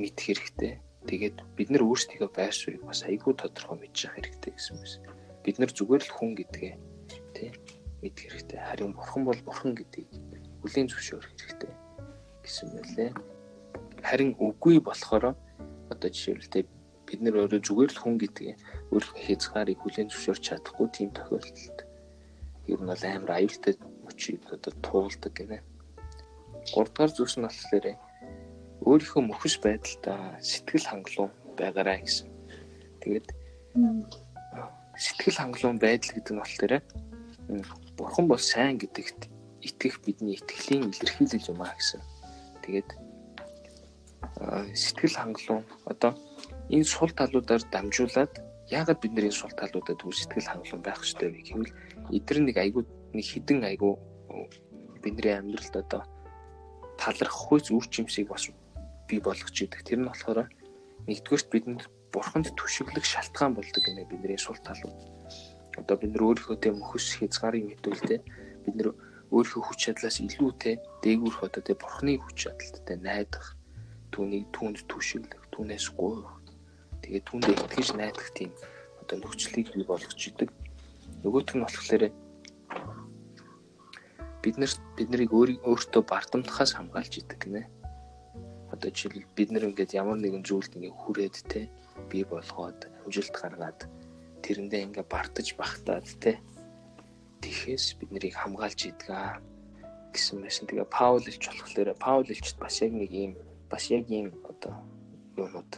мэдэх 0.00 0.24
хэрэгтэй. 0.26 0.72
Тэгээд 1.04 1.36
бид 1.54 1.68
нар 1.70 1.84
өөрсдийгөө 1.84 2.30
байр 2.32 2.54
суурийг 2.56 2.82
бас 2.88 3.04
айгүй 3.04 3.36
тодорхой 3.36 3.78
мэдчих 3.78 4.10
хэрэгтэй 4.16 4.52
гэсэн 4.56 4.74
юм. 4.80 5.14
Бид 5.44 5.56
нар 5.60 5.70
зүгээр 5.70 6.02
л 6.08 6.16
хүн 6.16 6.32
гэдгээ 6.32 6.74
тий 7.36 7.50
мэдэх 8.00 8.24
хэрэгтэй. 8.24 8.58
Харин 8.58 8.96
бурхан 8.96 9.22
бол 9.28 9.40
бурхан 9.44 9.72
гэдгийг 9.76 10.08
хүлийн 10.64 10.88
зөвшөөрөх 10.88 11.32
хэрэгтэй 11.36 11.72
гэсэн 12.40 12.68
мэлээ. 12.72 13.10
Харин 14.00 14.32
үгүй 14.40 14.80
болохоор 14.80 15.36
одоо 15.92 16.08
жишээлбэл 16.08 16.64
бид 17.04 17.20
нар 17.20 17.36
өөрөө 17.44 17.60
зүгээр 17.60 17.92
л 17.92 18.00
хүн 18.00 18.16
гэдгийг 18.16 18.56
өөрийнхөө 18.88 19.24
хязгаарыг 19.28 19.78
хүлийн 19.84 20.08
зөвшөөрч 20.08 20.42
чадахгүй 20.48 20.88
тийм 20.88 21.10
тохиолдолд 21.12 21.78
ер 22.72 22.80
нь 22.80 22.88
бол 22.88 23.04
амар 23.04 23.32
аюултай 23.36 23.74
мөчийг 24.08 24.40
одоо 24.48 24.72
туулдаг 24.80 25.32
гинэ. 25.36 25.60
3 26.72 26.88
дугаар 26.88 27.12
зүйлс 27.12 27.36
нь 27.36 27.44
болохоор 27.44 27.86
өөрийнхөө 28.88 29.22
мөхөс 29.28 29.56
байдалд 29.60 30.04
сэтгэл 30.40 30.88
хангалуун 30.88 31.32
байгаарай 31.60 32.00
гэсэн. 32.08 32.28
Тэгээд 33.04 33.28
сэтгэл 34.96 35.40
хангалуун 35.40 35.76
байдал 35.76 36.12
гэдэг 36.16 36.32
нь 36.32 36.40
болохоор 36.40 36.74
бурхан 37.96 38.26
бол 38.28 38.40
сайн 38.40 38.80
гэдэгт 38.80 39.33
итгэх 39.64 40.04
бидний 40.04 40.36
итгэлийн 40.36 40.92
илэрхийлэл 40.92 41.50
юм 41.52 41.60
а 41.64 41.72
гэсэн. 41.72 42.00
Тэгээд 42.62 42.88
сэтгэл 44.76 45.16
хангалуун 45.16 45.64
одоо 45.88 46.12
энэ 46.68 46.84
сул 46.84 47.10
талуудаар 47.12 47.62
дамжуулаад 47.72 48.32
яагаад 48.68 49.00
бид 49.00 49.12
нэр 49.12 49.28
энэ 49.28 49.40
сул 49.40 49.52
талуудад 49.56 49.96
түр 50.00 50.14
сэтгэл 50.16 50.50
хангалуун 50.52 50.82
байх 50.84 51.00
ёстой 51.04 51.28
вэ 51.32 51.40
гэвэл 51.44 51.72
эдгээр 52.16 52.38
нэг 52.44 52.56
айгүй 52.60 52.82
нэг 53.16 53.24
хідэн 53.24 53.60
айгүй 53.68 53.92
бидний 55.04 55.34
амьдралд 55.36 55.76
одоо 55.76 56.02
талархахгүй 57.00 57.60
үр 57.76 57.86
жимсийг 57.88 58.28
бас 58.28 58.48
бий 59.08 59.20
болгож 59.20 59.52
идэг. 59.52 59.84
Тэр 59.84 60.00
нь 60.00 60.08
болохоор 60.08 60.48
нэгдүгээрт 61.08 61.48
бидэнд 61.52 61.82
бурханд 62.12 62.48
түшиглэх 62.56 63.04
шалтгаан 63.04 63.52
болдог 63.54 63.82
гэнэ 63.84 64.08
бидний 64.08 64.38
сул 64.40 64.56
талууд. 64.64 64.96
Одоо 65.76 65.96
бид 65.98 66.10
нар 66.14 66.24
өөрийнхөө 66.24 66.56
тэ 66.56 66.72
мөхөс 66.72 67.20
хязгаарыг 67.20 67.64
мэдүүлдэ 67.68 68.16
бид 68.64 68.74
нар 68.78 68.88
өөрийнхөө 69.34 69.62
хүч 69.66 69.78
чадлаас 69.90 70.16
илүүтэй 70.22 70.74
дээгүүрх 71.02 71.40
одоо 71.42 71.62
тэ 71.66 71.74
бурхны 71.74 72.22
хүч 72.22 72.36
чадалтай 72.46 72.96
найдах 73.02 73.58
түүнийг 74.14 74.46
түүнд 74.54 74.86
түшиглэх 74.86 75.42
түүнээс 75.50 75.86
гуйх 75.98 76.30
тэгээд 77.02 77.26
түүндээ 77.26 77.54
итгэж 77.58 77.88
найдах 77.98 78.28
тийм 78.38 78.54
одоо 79.04 79.20
нөхцөлийг 79.20 79.68
бий 79.76 79.84
болгож 79.84 80.16
идэг. 80.16 80.48
Нөгөөх 81.20 81.52
нь 81.52 81.64
болохоор 81.64 82.04
бид 84.40 84.56
нар 84.56 84.72
бид 84.96 85.08
нарыг 85.12 85.30
өөртөө 85.34 86.02
бардамтахаас 86.08 86.72
хамгаалж 86.76 87.12
идэг 87.20 87.38
гинэ. 87.44 87.68
Одоо 88.72 88.88
жишээл 88.90 89.28
бид 89.36 89.50
нар 89.52 89.68
ингээд 89.68 89.92
ямар 89.92 90.16
нэгэн 90.20 90.44
зүйлд 90.48 90.72
ингээд 90.76 90.96
хүрээд 90.96 91.36
те 91.52 91.68
бий 92.08 92.24
болгоод 92.24 92.88
амжилт 93.04 93.34
гаргаад 93.36 93.80
тэрэндээ 94.40 94.84
ингээд 94.88 95.12
бартаж 95.12 95.48
багтаад 95.60 96.08
те 96.20 96.40
тэхээс 97.64 97.96
бид 97.96 98.12
нарыг 98.12 98.36
хамгаалж 98.36 98.80
идэг 98.92 99.08
аа 99.08 99.40
гэсэн 100.12 100.44
мэсэн. 100.44 100.68
Тэгээ 100.68 100.92
Паул 100.92 101.24
илч 101.24 101.48
болохоор 101.48 101.96
Паул 101.96 102.28
илчд 102.28 102.60
бас 102.60 102.76
яг 102.84 102.92
нэг 102.92 103.08
ийм 103.08 103.32
бас 103.72 103.88
яг 103.88 104.04
ийм 104.12 104.28
одоо 104.44 104.84
юмуд 105.40 105.72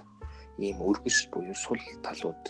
ийм 0.58 0.82
өргөс 0.82 1.30
буюу 1.30 1.54
сул 1.54 1.78
талууд 2.02 2.42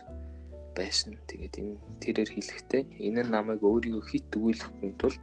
байсан. 0.72 1.20
Тэгээд 1.28 1.54
энэ 1.60 1.76
тэрээр 2.00 2.30
хэлэхдээ 2.32 2.82
энэ 3.06 3.22
нь 3.28 3.32
намайг 3.36 3.60
өөрийгөө 3.60 4.04
хит 4.08 4.32
өгүүлэхин 4.32 4.96
тулд 4.96 5.22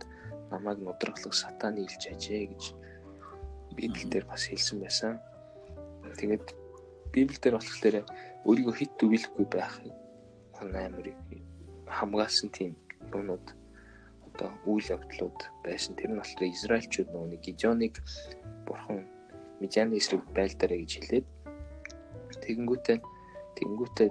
намайг 0.53 0.77
нудраглах 0.77 1.33
сатаны 1.33 1.81
илж 1.81 2.03
ажээ 2.13 2.53
гэж 2.53 2.63
Библиэлд 3.73 4.29
бас 4.29 4.45
хэлсэн 4.45 4.77
байсан. 4.77 5.17
Тэгээд 6.21 6.45
Библиэлд 7.09 7.57
болохоор 7.57 8.05
өөрийгөө 8.45 8.75
хит 8.77 8.93
өгүүлэхгүй 9.01 9.47
байх 9.49 9.73
амар 10.61 11.07
хамгаалсан 11.89 12.49
тийм 12.53 12.77
юмнууд 13.09 13.62
одоо 14.33 14.49
үйл 14.65 14.87
явдлууд 14.89 15.39
байсан. 15.63 15.95
Тэр 15.95 16.11
нь 16.13 16.19
болохоор 16.19 16.49
Израильчууд 16.49 17.09
нөгөө 17.13 17.39
Гидеоныг 17.45 18.01
бурхан 18.67 19.05
Медианы 19.61 19.95
эсрэг 20.01 20.25
байлдаарэ 20.35 20.81
гэж 20.83 20.91
хэлээд 20.99 21.27
Тэгэнгүүтээ 22.43 22.97
тэгэнгүүтээ 23.55 24.09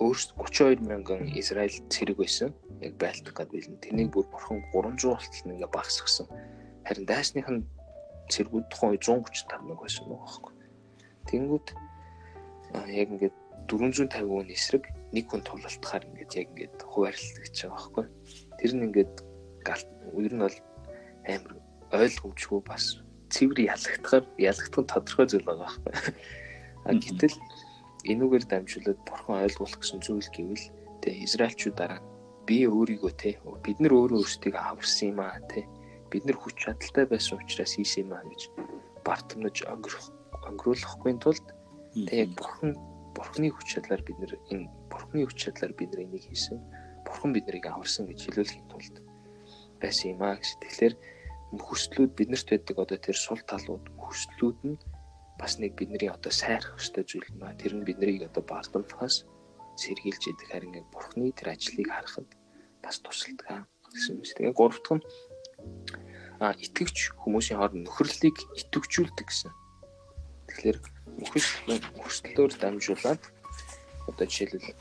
өөрсд 0.00 0.30
32 0.40 0.88
мянган 0.88 1.28
Израиль 1.36 1.84
цэрэг 1.92 2.16
байсан. 2.16 2.50
Яг 2.80 2.96
байлдах 2.96 3.34
гээд 3.36 3.52
билэн. 3.52 3.82
Тэрнийг 3.84 4.10
бүр 4.14 4.26
бурхан 4.32 4.64
300 4.72 5.12
болтол 5.12 5.52
ингээ 5.52 5.70
багсгсан. 5.74 6.26
Харин 6.86 7.06
дайсных 7.06 7.48
нь 7.52 7.66
цэргүүд 8.32 8.66
тухайн 8.72 8.96
135 8.96 9.68
мянга 9.68 9.84
байсан 9.84 10.06
байгаа 10.08 10.24
байхгүй. 10.24 10.52
Тэнгүүд 11.28 11.66
яг 12.88 13.08
ингээд 13.12 13.36
450 13.68 14.26
хүн 14.32 14.48
эсрэг 14.48 14.84
нэг 15.12 15.24
хүн 15.28 15.42
тулалтахаар 15.44 16.08
ингээд 16.08 16.32
яг 16.40 16.48
ингээд 16.56 16.76
хуваарлалт 16.88 17.38
гэж 17.44 17.56
байгаа 17.62 17.76
байхгүй. 17.76 18.06
Тэр 18.58 18.70
нь 18.74 18.86
ингээд 18.88 19.14
галт. 19.64 19.88
Ер 20.18 20.32
нь 20.34 20.44
бол 20.44 20.58
амар 21.26 21.52
ойлгомжгүй 21.92 22.60
бас 22.66 22.84
цэвэр 23.32 23.58
ялагдахаар 23.72 24.24
ялагдах 24.36 24.80
нь 24.82 24.90
тодорхой 24.92 25.26
зүйл 25.28 25.48
байгаа 25.48 25.70
байхгүй. 25.84 26.14
А 26.88 26.92
гэтэл 26.98 27.36
энүүгээр 28.12 28.44
дамжуулаад 28.50 29.00
бурхан 29.06 29.44
ойлгуулах 29.46 29.80
гэсэн 29.80 30.00
зүйл 30.02 30.30
гэвэл 30.34 30.66
тэ 31.02 31.10
Израильчуудаараа 31.26 32.00
би 32.46 32.66
өөрийгөө 32.66 33.12
те 33.14 33.38
бид 33.62 33.78
нар 33.78 33.94
өөрөө 33.94 34.18
өөрсдийг 34.18 34.54
аварсан 34.58 35.14
юм 35.14 35.20
аа 35.22 35.38
те 35.46 35.62
бид 36.10 36.26
нар 36.26 36.38
хүч 36.38 36.56
чадалтай 36.58 37.06
байсан 37.06 37.38
учраас 37.38 37.72
хийсэн 37.78 38.10
юм 38.10 38.12
аа 38.18 38.26
гэж 38.26 38.42
бартамнаж 39.06 39.56
өнгөрөх 39.62 40.06
өнгөрүүлэхгүй 40.50 41.12
тулд 41.22 41.46
тэг 41.94 42.18
яг 42.26 42.30
бурхан 42.34 42.74
бурханы 43.14 43.48
хүч 43.54 43.66
чадлаар 43.78 44.02
бид 44.02 44.18
нар 44.18 44.32
энэ 44.50 44.66
бурханы 44.90 45.22
хүч 45.26 45.38
чадлаар 45.38 45.72
бид 45.78 45.90
нар 45.94 46.02
энийг 46.02 46.24
хийсэн 46.26 46.58
бурхан 47.06 47.30
бид 47.32 47.46
нарыг 47.46 47.66
аварсан 47.70 48.10
гэж 48.10 48.20
хэлүүлэхийн 48.26 48.66
тулд 48.66 48.94
байсан 49.82 50.14
юм 50.14 50.22
аа 50.22 50.38
гэж 50.38 50.48
тэгэхээр 50.62 50.94
хүслүүд 51.52 52.12
биднэрт 52.16 52.48
байдаг 52.48 52.76
одоо 52.78 52.98
тэр 53.02 53.18
сул 53.18 53.42
талууд 53.42 53.84
хүслүүд 53.98 54.58
нь 54.64 54.78
бас 55.42 55.58
нэг 55.58 55.74
бидний 55.74 56.08
одоо 56.08 56.30
сайрах 56.30 56.78
ёстой 56.78 57.04
зүйл 57.04 57.26
юм 57.34 57.42
аа. 57.42 57.58
Тэр 57.58 57.74
нь 57.74 57.84
биднийг 57.84 58.30
одоо 58.30 58.46
баалдамтахаас 58.46 59.26
сэргийлж 59.76 60.22
идэх 60.30 60.48
харин 60.54 60.78
яг 60.78 60.86
бурхны 60.94 61.34
тэр 61.34 61.52
ажлыг 61.52 61.88
харахад 61.90 62.30
бас 62.78 62.96
тусалдаг 63.02 63.66
гэсэн 63.90 64.16
юм. 64.16 64.22
Тэгээ 64.22 64.54
гурав 64.54 64.78
дахь 64.80 64.96
нь 64.96 65.04
а 66.38 66.54
итгэвч 66.58 67.18
хүмүүсийн 67.22 67.58
хооронд 67.58 67.86
нөхөрлөлийг 67.86 68.38
итгэвчүүлдэг 68.60 69.26
гэсэн. 69.26 69.52
Тэгэхээр 70.46 70.78
нөхөс 71.22 71.46
нөхөслөөр 71.66 72.52
дамжуулаад 72.58 73.22
одоо 74.10 74.26
жишээлбэл 74.26 74.74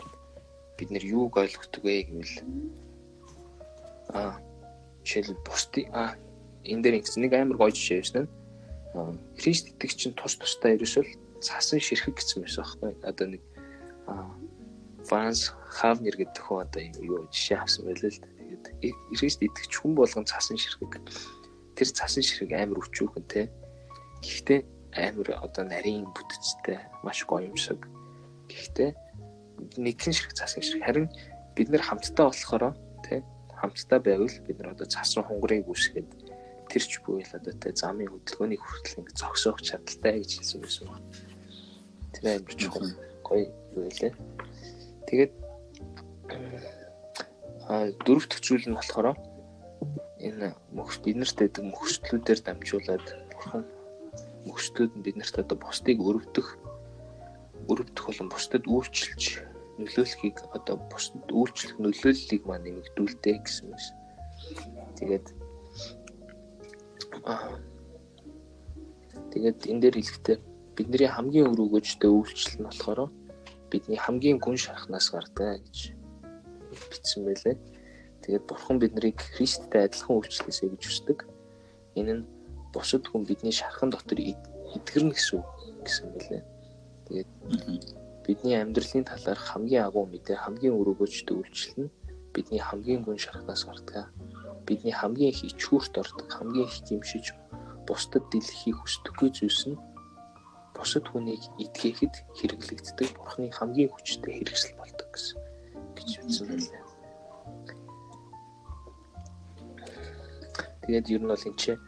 бид 0.77 0.89
нэр 0.89 1.05
юуг 1.05 1.37
ойлгохдаг 1.37 1.81
вэ 1.85 2.09
гэвэл 2.09 2.35
а 4.13 4.41
жишээлбэл 5.03 5.45
бусдын 5.45 5.85
а 5.93 6.15
энэ 6.65 6.81
дээр 6.83 6.95
нэг 7.01 7.33
амар 7.33 7.57
гоё 7.57 7.73
жишээ 7.73 7.99
байсан 8.01 8.23
нь 8.25 8.31
Христ 9.39 9.71
итгэгч 9.71 9.95
чинь 9.95 10.17
тус 10.19 10.35
тустай 10.35 10.75
ерөөсөө 10.75 11.39
цасан 11.39 11.79
ширхэг 11.79 12.19
гэсэн 12.19 12.43
байсан 12.43 12.63
байхгүй. 12.67 12.91
Одоо 13.07 13.27
нэг 13.31 13.43
Франс 15.07 15.55
Хавнер 15.71 16.15
гэдэг 16.19 16.43
хүн 16.43 16.67
одоо 16.67 16.81
юу 16.99 17.23
жишээ 17.31 17.63
авсан 17.63 17.87
байлээ 17.87 18.11
л. 18.11 18.19
Тэгээд 18.19 18.65
Христ 19.15 19.39
итгэгч 19.39 19.73
хүн 19.79 19.95
болгон 19.95 20.27
цасан 20.27 20.59
ширхэг. 20.59 20.99
Тэр 21.79 21.87
цасан 21.87 22.19
ширхэг 22.19 22.51
амар 22.51 22.83
өчүүхэн 22.83 23.25
те. 23.31 23.47
Гэхдээ 24.19 24.59
амар 24.99 25.39
одоо 25.39 25.63
нарийн 25.63 26.11
бүтэцтэй 26.11 26.83
маш 27.07 27.23
гоё 27.23 27.47
юмшиг. 27.47 27.79
Гэхдээ 28.51 28.91
нэгэн 29.79 30.13
ширхэг 30.13 30.35
цасан 30.35 30.61
ширхэг 30.61 30.83
харин 30.83 31.07
бид 31.55 31.71
нэр 31.71 31.79
хамтдаа 31.79 32.27
болохоор 32.27 32.75
хамтдаа 33.61 33.99
байвал 34.01 34.37
бид 34.45 34.57
нар 34.57 34.73
одоо 34.73 34.87
цасан 34.89 35.23
хонгарыг 35.23 35.69
үүсгээд 35.69 36.09
тэр 36.71 36.83
ч 36.83 36.97
буюу 37.05 37.21
л 37.21 37.37
одоо 37.37 37.53
тий 37.53 37.73
замын 37.77 38.09
хөдөлгөөний 38.09 38.57
хүртэл 38.57 39.05
ингэ 39.05 39.13
зогсоох 39.13 39.61
чадaltaй 39.61 40.23
гэж 40.25 40.31
хэлсэн 40.41 40.59
байсан 40.65 40.85
байна. 40.89 41.07
Тэр 42.15 42.25
амар 42.41 42.55
чухал 42.57 42.89
гоё 43.21 43.45
юу 43.77 43.85
лээ. 44.01 44.13
Тэгээд 45.07 45.33
а 47.69 47.91
дөрөв 48.01 48.25
дэх 48.25 48.41
зүйл 48.41 48.65
нь 48.65 48.77
болохоор 48.79 49.13
энэ 50.25 50.55
мөхс 50.73 50.97
бид 51.03 51.17
нарт 51.21 51.37
байдаг 51.37 51.63
мөхслүүдээр 51.69 52.39
дамжуулаад 52.41 53.05
бурхан 53.29 53.63
мөхслүүд 54.49 54.91
нь 54.97 55.05
бид 55.05 55.17
нарт 55.19 55.35
одоо 55.37 55.57
бусдыг 55.59 55.97
өрөвдөх 56.01 56.47
өрөвдөх 57.69 58.05
болон 58.07 58.29
бусдад 58.31 58.65
үйлчилж 58.65 59.50
нөлөөлөхийг 59.79 60.37
одоо 60.55 60.75
бусдад 60.91 61.27
үйлчлэх 61.31 61.79
нөлөөллийг 61.79 62.43
маань 62.45 62.65
нэмэгдүүлдэг 62.67 63.37
гэсэн 63.45 63.71
юм 63.71 63.79
шиг. 63.79 63.97
Тэгээд 64.97 65.25
тэгээд 69.31 69.59
энэ 69.71 69.81
дээр 69.81 69.95
хэлэхдээ 69.97 70.37
бидний 70.75 71.07
хамгийн 71.07 71.51
өр 71.51 71.63
өгөөжтэй 71.65 72.11
үйлчлэл 72.11 72.59
нь 72.59 72.67
болохоор 72.67 73.09
бидний 73.71 73.99
хамгийн 73.99 74.39
гүн 74.43 74.57
шархнаас 74.59 75.07
гардаг 75.13 75.63
гэж 75.63 75.95
бичсэн 76.91 77.23
байлээ. 77.25 77.55
Тэгээд 78.21 78.47
бурхан 78.47 78.77
биднийг 78.79 79.17
Христтэй 79.35 79.87
адилхан 79.87 80.19
үйлчлэхээсэй 80.19 80.69
гэж 80.75 80.83
хүсдэг. 80.85 81.19
Энэ 81.95 82.13
нь 82.21 82.27
бусад 82.73 83.07
хүн 83.07 83.23
бидний 83.25 83.55
шархан 83.55 83.89
дотор 83.91 84.19
эдгэрнэ 84.19 85.15
гэсэн 85.15 85.39
үг 85.39 85.47
гэсэн 85.85 86.07
байлээ. 86.11 86.43
Тэгээд 87.07 87.29
бидний 88.31 88.55
амьдралын 88.63 89.03
талаар 89.03 89.35
хамгийн 89.35 89.83
агуу 89.91 90.07
мэдээ 90.07 90.39
хамгийн 90.39 90.79
өрөөгөөжтэй 90.79 91.35
үйлчлэл 91.35 91.83
нь 91.83 91.93
бидний 92.31 92.63
хамгийн 92.63 93.03
гүн 93.03 93.19
шархнаас 93.19 93.67
гардаг. 93.67 94.07
Бидний 94.63 94.95
хамгийн 94.95 95.35
их 95.35 95.43
ичхүүрт 95.51 95.99
ордог, 95.99 96.31
хамгийн 96.31 96.63
их 96.63 96.79
гимшиж 96.87 97.35
бусдад 97.83 98.23
дэлгэхийг 98.31 98.79
хүсдэггүй 98.79 99.29
зүйлс 99.35 99.63
нь 99.67 99.81
бусад 100.71 101.05
хүнийг 101.11 101.43
итгээхэд 101.59 102.15
хэрэглэгддэг 102.39 103.09
бурхны 103.19 103.51
хамгийн 103.51 103.91
хүчтэй 103.91 104.31
хэрэгсэл 104.39 104.79
болдог 104.79 105.07
гэсэн 105.11 105.39
гэж 105.99 106.09
үзсэн 106.23 106.47
байлаа. 106.47 106.83
Тэгээд 110.87 111.11
ер 111.11 111.19
нь 111.19 111.27
бол 111.27 111.47
энэ 111.51 111.59
чинь 111.59 111.83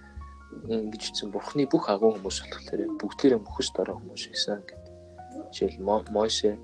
ингэж 0.67 1.03
үтсэн 1.07 1.31
бурхны 1.31 1.63
бүх 1.71 1.87
агуу 1.87 2.19
хүмүүс 2.19 2.37
болохоор 2.51 2.99
бүгдээрээ 2.99 3.39
мөхөс 3.39 3.71
дорой 3.71 3.95
хүмүүс 3.95 4.27
байсан 4.27 4.59
гэдэг 4.67 4.82
жишээл 5.53 5.79
Моше 5.83 6.57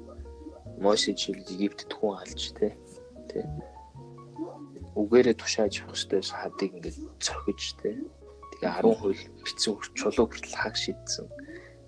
Моше 0.79 1.11
жишээл 1.11 1.43
Египтэд 1.55 1.91
хүн 1.93 2.15
алж 2.23 2.41
тэ 2.55 2.75
тэ. 3.29 3.43
Үгээрээ 4.95 5.35
тушааж 5.37 5.83
явах 5.83 5.99
хэвээр 5.99 6.25
хадыг 6.25 6.71
ингээд 6.75 6.97
цохиж 7.19 7.61
тэ. 7.79 7.99
Тэгээ 8.59 8.79
10 8.79 8.99
хууль 8.99 9.23
битсэн 9.43 9.73
чулуу 9.95 10.25
хүртэл 10.27 10.55
хаг 10.55 10.75
шийдсэн. 10.75 11.27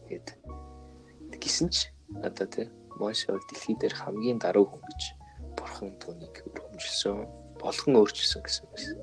Тэгээд 0.07 0.27
гисэн 1.41 1.69
ч 1.73 1.89
одоо 2.21 2.47
тэ 2.47 2.69
Моше 2.99 3.31
бол 3.33 3.45
дэлхий 3.49 3.75
дээр 3.79 3.95
хамгийн 3.95 4.37
даруй 4.37 4.67
хүн 4.67 4.83
гэж 4.85 5.01
бурхан 5.57 5.89
түүнийг 5.97 6.35
өргөмжилсөн 6.51 7.25
болгон 7.57 7.93
өөрчилсөн 7.97 8.41
гэсэн 8.45 8.65
байсан. 8.69 8.97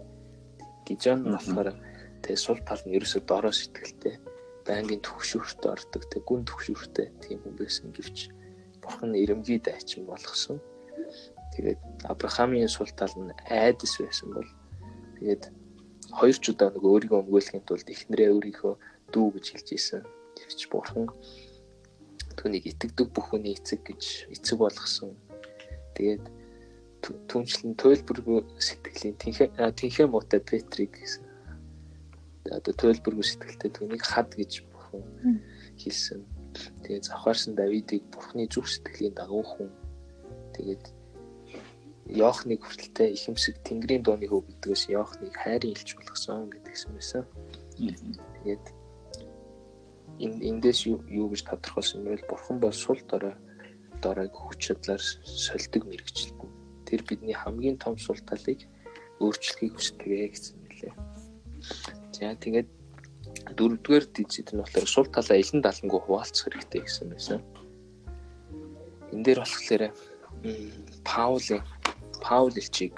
Гижон 0.86 1.20
нь 1.26 1.34
болохоор 1.34 1.74
тэгээ 2.22 2.38
сул 2.38 2.60
тал 2.62 2.82
нь 2.86 2.94
ерөөсө 2.94 3.24
дороо 3.26 3.52
сэтгэлтэй 3.52 4.14
байнгын 4.68 5.00
төвшөртөд 5.00 5.64
ордог 5.64 6.02
тэг 6.12 6.22
гүн 6.28 6.44
төвшөртөд 6.44 7.24
тийм 7.24 7.40
хүн 7.40 7.54
байсан 7.56 7.88
гэвч 7.96 8.28
бурхан 8.84 9.16
эрэмгий 9.16 9.58
дайчин 9.64 10.04
болгосон. 10.04 10.60
Тэгээд 11.56 11.80
Авраамийн 12.12 12.68
сул 12.68 12.92
тал 12.92 13.14
нь 13.16 13.32
айдас 13.48 13.96
байсан 13.96 14.28
бол 14.36 14.50
тэгээд 15.16 15.42
хоёр 16.12 16.36
ч 16.36 16.44
удаа 16.52 16.68
нэг 16.68 16.84
өөрийгөө 16.84 17.20
өмгөөлөхийн 17.24 17.64
тулд 17.64 17.88
эхнэрээ 17.88 18.30
өөрийнхөө 18.36 18.74
дүү 19.12 19.26
гэж 19.34 19.46
хэлж 19.56 19.68
ийсэн. 19.72 20.02
Гэвч 20.36 20.60
бурхан 20.68 21.08
түүнийг 22.36 22.64
итгэдэг 22.68 23.08
бүх 23.12 23.32
хүний 23.32 23.56
эцэг 23.56 23.80
гэж 23.88 24.02
эцэг 24.36 24.56
болгосон. 24.60 25.16
Тэгээд 25.96 26.24
түнчлэн 27.30 27.72
туйлбаргүй 27.80 28.44
сэтгэлийн 28.60 29.16
тэнхээ 29.16 29.48
тэнхээ 29.80 30.06
муутай 30.12 30.40
Петрийг 30.44 30.92
гэсэн 30.94 31.27
одоо 32.52 32.74
төлбөргүй 32.74 33.26
сэтгэлтэй 33.26 33.70
түүнийг 33.72 34.02
хад 34.04 34.32
гэж 34.34 34.64
бурхан 34.72 35.04
хэлсэн. 35.78 36.24
Тэгээд 36.82 37.04
завхаарсан 37.08 37.54
Давидыг 37.54 38.02
бурхны 38.10 38.48
зүрх 38.48 38.68
сэтгэлийн 38.68 39.14
дагуу 39.14 39.44
хүн. 39.44 39.70
Тэгээд 40.56 40.84
Йоохныг 42.08 42.64
хүртэлтэй 42.64 43.12
ихэмсэг 43.12 43.60
Тэнгэрийн 43.68 44.02
дууны 44.02 44.26
хөв 44.26 44.48
гэдгээс 44.48 44.88
Йоохныг 44.88 45.34
хайрын 45.36 45.76
илч 45.76 45.92
болгосон 45.92 46.48
гэдгсэн 46.48 46.90
байсан. 46.96 47.24
Тэгээд 47.76 48.64
энэ 50.24 50.40
эндээс 50.48 50.88
юу 50.88 51.28
гэж 51.28 51.42
тодорхойлсон 51.44 52.08
бэ? 52.08 52.24
Бурхан 52.24 52.56
бол 52.64 52.72
сул 52.72 52.98
дорой 53.06 53.36
доройг 54.00 54.32
хүч 54.32 54.72
чадлаар 54.72 55.02
сольдог 55.22 55.84
мэрэгчлэн. 55.84 56.48
Тэр 56.88 57.04
бидний 57.04 57.36
хамгийн 57.36 57.76
том 57.76 57.98
сул 58.00 58.16
талыг 58.24 58.64
өөрчлөхийг 59.20 59.76
хүсдэг 59.76 60.32
гэсэн 60.32 60.56
мэлээ. 60.64 60.94
За 62.18 62.34
тэгээд 62.34 62.66
дөрөвдүгээр 63.54 64.04
дижит 64.10 64.50
нь 64.50 64.58
болохоор 64.58 64.88
сул 64.90 65.06
талаа 65.06 65.38
илэн 65.38 65.62
далангуу 65.62 66.02
хуваалцах 66.02 66.50
хэрэгтэй 66.50 66.82
гэсэн 66.82 67.06
байсан. 67.14 67.38
Энэ 69.14 69.22
дээр 69.22 69.38
болохоор 69.46 69.82
Паулийн 71.06 71.62
Паул 72.18 72.54
элчийг 72.58 72.94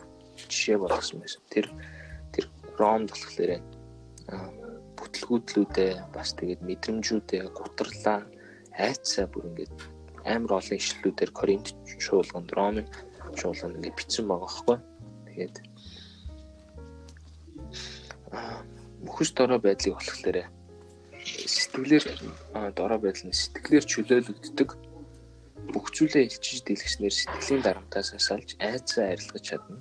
жишээ 0.49 0.81
болгосон 0.81 1.21
байсан. 1.21 1.43
Тэр 1.53 1.67
тэр 2.33 2.49
Ромд 2.81 3.13
болохоор 3.13 3.61
бүтлгүүдлүүдээ 4.97 5.93
бас 6.17 6.33
тэгээд 6.41 6.65
мэдрэмжүүдээ 6.65 7.43
гутарлаа 7.53 8.25
айцсаа 8.81 9.29
бүр 9.29 9.53
ингээд 9.53 9.73
амар 10.25 10.65
олон 10.65 10.81
ишлүүдээр 10.81 11.31
Коринт 11.37 11.77
шуулганд 12.01 12.51
Ромын 12.57 12.89
шуулганд 13.37 13.77
ингээд 13.77 13.99
бичсэн 14.01 14.25
байгаа 14.29 14.49
байхгүй. 14.49 14.77
Тэгээд 15.29 15.57
мөхөс 19.05 19.31
дорой 19.33 19.61
байдлыг 19.63 19.97
болохоор 19.97 20.39
сэтгэлээр 21.25 22.05
дорой 22.77 22.99
байдал 23.01 23.29
нь 23.29 23.37
сэтгэлээр 23.37 23.85
чөлөөлөгддөг 23.93 24.71
бүх 25.73 25.87
зүйлээ 25.95 26.29
илчиж 26.29 26.65
дэлгэснээр 26.65 27.15
сэтгэлийн 27.15 27.63
дарамтаас 27.65 28.13
салж 28.17 28.57
айцаа 28.59 29.13
арилгаж 29.13 29.45
чадна. 29.45 29.81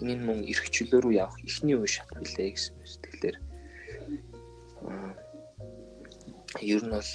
Энэ 0.00 0.14
нь 0.16 0.26
мөн 0.26 0.40
эрх 0.52 0.66
чөлөө 0.70 1.00
рүү 1.02 1.14
явах 1.24 1.38
ихний 1.42 1.76
үе 1.76 1.88
шат 1.88 2.08
билээ 2.14 2.54
гэсэн 2.54 2.76
сэтгэлээр 2.92 3.36
ер 6.72 6.82
нь 6.84 6.92
бол 6.94 7.12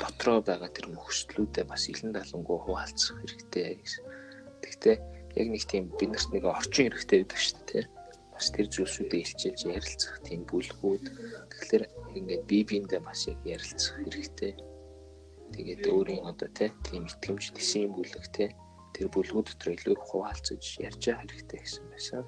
дотроо 0.00 0.38
байгаа 0.44 0.70
тэр 0.70 0.86
мөхслүүдээ 0.94 1.64
бас 1.66 1.88
илэн 1.92 2.12
далангуу 2.14 2.58
хуваалцах 2.62 3.18
хэрэгтэй 3.18 3.80
гэсэн. 3.80 4.04
Гэхдээ 4.62 4.96
яг 5.40 5.46
нэг 5.50 5.64
тийм 5.66 5.84
бид 5.98 6.10
нарт 6.12 6.30
нэг 6.30 6.44
орчин 6.46 6.86
хэрэгтэй 6.92 7.18
байдаг 7.24 7.40
шүү 7.40 7.60
дээ 7.68 7.84
бас 8.42 8.50
тэр 8.50 8.66
зүйлсүүдээ 8.74 9.22
илчилж 9.22 9.60
ярилцах 9.70 10.18
тийм 10.26 10.42
бүлгүүд 10.50 11.04
тэгэхээр 11.62 11.84
ингээд 12.18 12.42
бие 12.50 12.64
биендээ 12.66 13.00
бас 13.06 13.30
яг 13.30 13.38
ярилцах 13.46 13.94
хэрэгтэй. 14.02 14.52
Тэгээд 15.54 15.82
өөрийн 15.86 16.26
одоо 16.26 16.50
тийм 16.50 17.06
итгэмж 17.06 17.54
тэсийн 17.54 17.94
бүлэг 17.94 18.26
тэр 18.34 19.06
бүлгүүд 19.14 19.46
дотор 19.46 19.78
илүү 19.78 19.94
хуваалцаж 19.94 20.62
ярьж 20.82 21.02
байгаа 21.06 21.22
хэрэгтэй 21.22 21.60
гэсэн 21.62 21.86
байсан. 21.86 22.26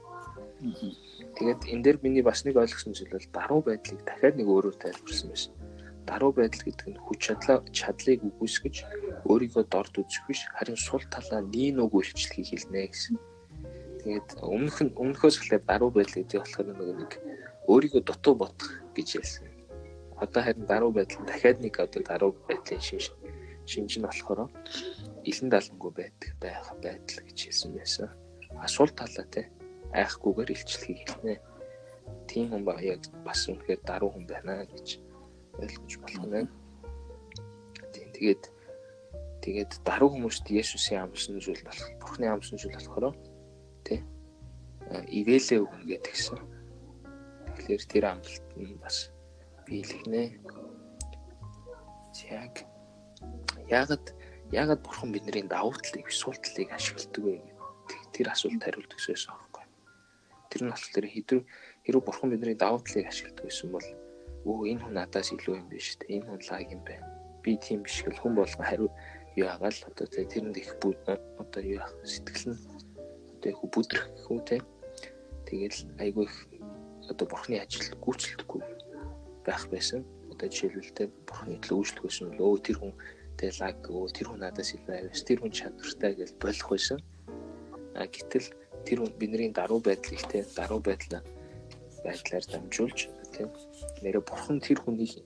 Тэгээд 1.34 1.60
энэ 1.66 1.82
дээр 1.82 1.98
миний 2.06 2.22
бас 2.22 2.46
нэг 2.46 2.62
ойлгосон 2.62 2.94
зүйл 2.94 3.10
бол 3.10 3.28
даруй 3.34 3.62
байдлыг 3.66 4.00
дахиад 4.06 4.38
нэг 4.38 4.46
өөрөөр 4.54 4.76
тайлбарсан 4.78 5.28
байсан. 5.34 5.52
Даруй 6.06 6.30
байдал 6.30 6.62
гэдэг 6.62 6.88
нь 6.94 7.02
хүч 7.02 7.18
чадлаа 7.26 7.58
чадлыг 7.74 8.22
үгүйсгэж 8.22 8.76
өөрийгөө 9.26 9.64
дорд 9.66 9.94
үзэх 9.98 10.22
биш 10.30 10.46
харин 10.54 10.78
сул 10.78 11.02
талаа 11.10 11.42
нийн 11.42 11.82
үг 11.82 11.90
үйлчлэхийг 11.90 12.54
хэлнэ 12.54 12.86
гэсэн. 12.86 13.18
Тэгээд 14.04 14.28
өмнөх 14.44 14.78
нь 14.84 14.92
өмнөхөөс 15.00 15.40
эхлээд 15.40 15.64
даруй 15.64 15.88
байдал 15.88 16.20
гэдэг 16.20 16.40
болохоор 16.44 16.66
нэг 16.76 16.92
нэг 17.00 17.12
өөрийгөө 17.72 18.02
дутуу 18.04 18.34
бодох 18.36 18.70
гэж 18.92 19.08
хэлсэн. 19.16 19.48
Одоо 20.20 20.40
харин 20.44 20.68
даруй 20.68 20.92
байдал 20.92 21.24
дахиад 21.24 21.58
нэг 21.64 21.74
одоо 21.80 22.02
даруй 22.04 22.32
байдлын 22.44 22.84
шинж 22.84 23.16
шинж 23.64 23.96
нь 23.96 24.04
болохоор 24.04 24.52
илэн 25.24 25.48
далангүй 25.48 25.92
байдаг 25.96 26.30
байх 26.36 26.68
байдал 26.84 27.24
гэж 27.24 27.38
хэлсэн 27.48 27.70
байсан. 27.72 28.08
Асуул 28.60 28.92
талаа 28.92 29.24
те 29.32 29.48
айхгүйгээр 29.96 30.52
илчлэхийг 30.52 31.00
хэлнэ. 31.08 31.40
Тийм 32.28 32.52
хүн 32.52 32.62
ба 32.68 32.76
яг 32.84 33.00
бас 33.24 33.48
үнэхээр 33.48 33.80
даруй 33.88 34.10
хүн 34.12 34.28
байна 34.28 34.68
гэж 34.68 35.00
ойлгож 35.64 35.94
болох 36.04 36.28
нь. 36.28 36.48
Тийм 37.88 38.08
тэгээд 38.12 38.42
тэгээд 39.40 39.72
даруй 39.80 40.12
хүмүүст 40.12 40.44
Есүсийн 40.52 41.08
амлсан 41.08 41.40
зүйл 41.40 41.64
болох, 41.64 41.88
Бурхны 42.00 42.28
амлсан 42.28 42.60
зүйл 42.60 42.76
болохоор 42.76 43.16
тий 43.86 44.00
ивэлээ 44.90 45.60
өгнө 45.64 45.84
гэдгсэн. 45.88 46.38
Тэгэхээр 47.56 47.82
тэр 47.88 48.04
амлалт 48.12 48.46
нь 48.60 48.76
бас 48.82 49.08
биелэгнэ. 49.64 50.22
Яг 52.28 52.54
ягаад 53.68 54.06
ягаад 54.52 54.80
бурхан 54.84 55.10
бидний 55.12 55.44
давуу 55.48 55.72
талыг 55.80 56.12
сул 56.12 56.36
талыг 56.36 56.68
ашигладаг 56.72 57.24
вэ 57.24 57.40
тэр 58.12 58.28
асуулт 58.28 58.60
хариулт 58.60 58.92
байсан 58.92 59.32
аахгүй. 59.32 59.64
Тэр 60.52 60.60
нь 60.68 60.72
болохоор 60.72 61.06
хэдв 61.08 61.38
хэрэг 61.84 62.04
бурхан 62.04 62.28
бидний 62.30 62.56
давуу 62.56 62.80
талыг 62.84 63.08
ашигладаг 63.08 63.44
гэсэн 63.48 63.68
бол 63.72 63.88
өө 64.44 64.68
энэ 64.68 64.82
хүн 64.84 64.94
надаас 65.00 65.32
илүү 65.32 65.54
юм 65.64 65.68
биш 65.72 65.96
үү? 65.96 66.12
Энэ 66.12 66.26
хүн 66.28 66.40
лаг 66.44 66.68
юм 66.68 66.82
байна. 66.84 67.08
Би 67.40 67.56
тийм 67.56 67.80
биш 67.82 68.04
гэл 68.04 68.20
хүн 68.20 68.36
болгон 68.36 68.68
хариу 68.68 68.90
юу 69.40 69.48
агаал 69.48 69.78
одоо 69.88 70.06
тэрэнд 70.06 70.56
их 70.60 70.70
одоо 71.40 71.62
юу 71.64 71.82
сэтгэл 72.04 72.52
нь 72.52 72.73
одоо 73.44 73.52
их 73.52 73.60
бүдрэх 73.68 74.04
хүү 74.24 74.40
те. 74.48 74.56
Тэгэл 75.44 75.84
айгүй 76.00 76.24
их 76.24 76.36
одоо 77.12 77.28
бурхны 77.28 77.60
ажил 77.60 77.92
гүйцэлдэхгүй 78.00 78.60
байх 79.44 79.68
байсан. 79.68 80.00
Одоо 80.32 80.48
жишээлбэл 80.48 80.96
те 80.96 81.04
бурхны 81.28 81.60
төлөө 81.60 81.78
үйлчлэх 81.84 82.04
байсан 82.08 82.32
бол 82.32 82.56
өө 82.56 82.64
тэр 82.64 82.78
хүн 82.80 82.92
тэг 83.36 83.52
лаг 83.60 83.76
өө 83.84 84.08
тэр 84.16 84.26
хүн 84.32 84.40
надаас 84.40 84.72
илүү 84.72 84.94
авьяас 84.96 85.22
тэр 85.28 85.38
хүн 85.44 85.52
чадвартай 85.52 86.12
гэж 86.16 86.30
болох 86.40 86.68
байсан. 86.72 86.98
А 87.92 88.08
гэтэл 88.08 88.48
тэр 88.88 88.98
хүн 89.04 89.12
бидний 89.20 89.52
даруй 89.52 89.80
байдлыг 89.84 90.24
те 90.32 90.48
даруй 90.56 90.80
байдлаа 90.80 91.20
байдлаар 92.00 92.44
дамжуулж 92.48 93.12
тийм 93.36 93.52
нэрэ 94.00 94.24
бурхан 94.24 94.56
тэр 94.64 94.80
хүнийг 94.80 95.20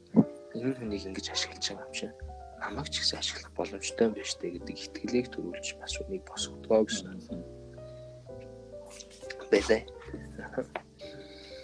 энэ 0.59 0.75
хүнийг 0.75 1.07
ингэж 1.07 1.27
ашиглаж 1.31 1.65
байгаа 1.71 1.87
юм 1.87 1.95
шиг 1.95 2.13
намайг 2.59 2.91
ч 2.91 2.99
гэсэн 2.99 3.19
ашиглах 3.23 3.53
боломжтой 3.55 4.11
юм 4.11 4.15
байна 4.19 4.27
штэ 4.27 4.47
гэдэг 4.59 4.77
итгэлийг 4.79 5.27
төрүүлж 5.31 5.67
бас 5.79 5.95
үнийг 6.03 6.23
босгодгоо 6.27 6.83
гэсэн 6.87 7.15
байлаа. 9.53 9.83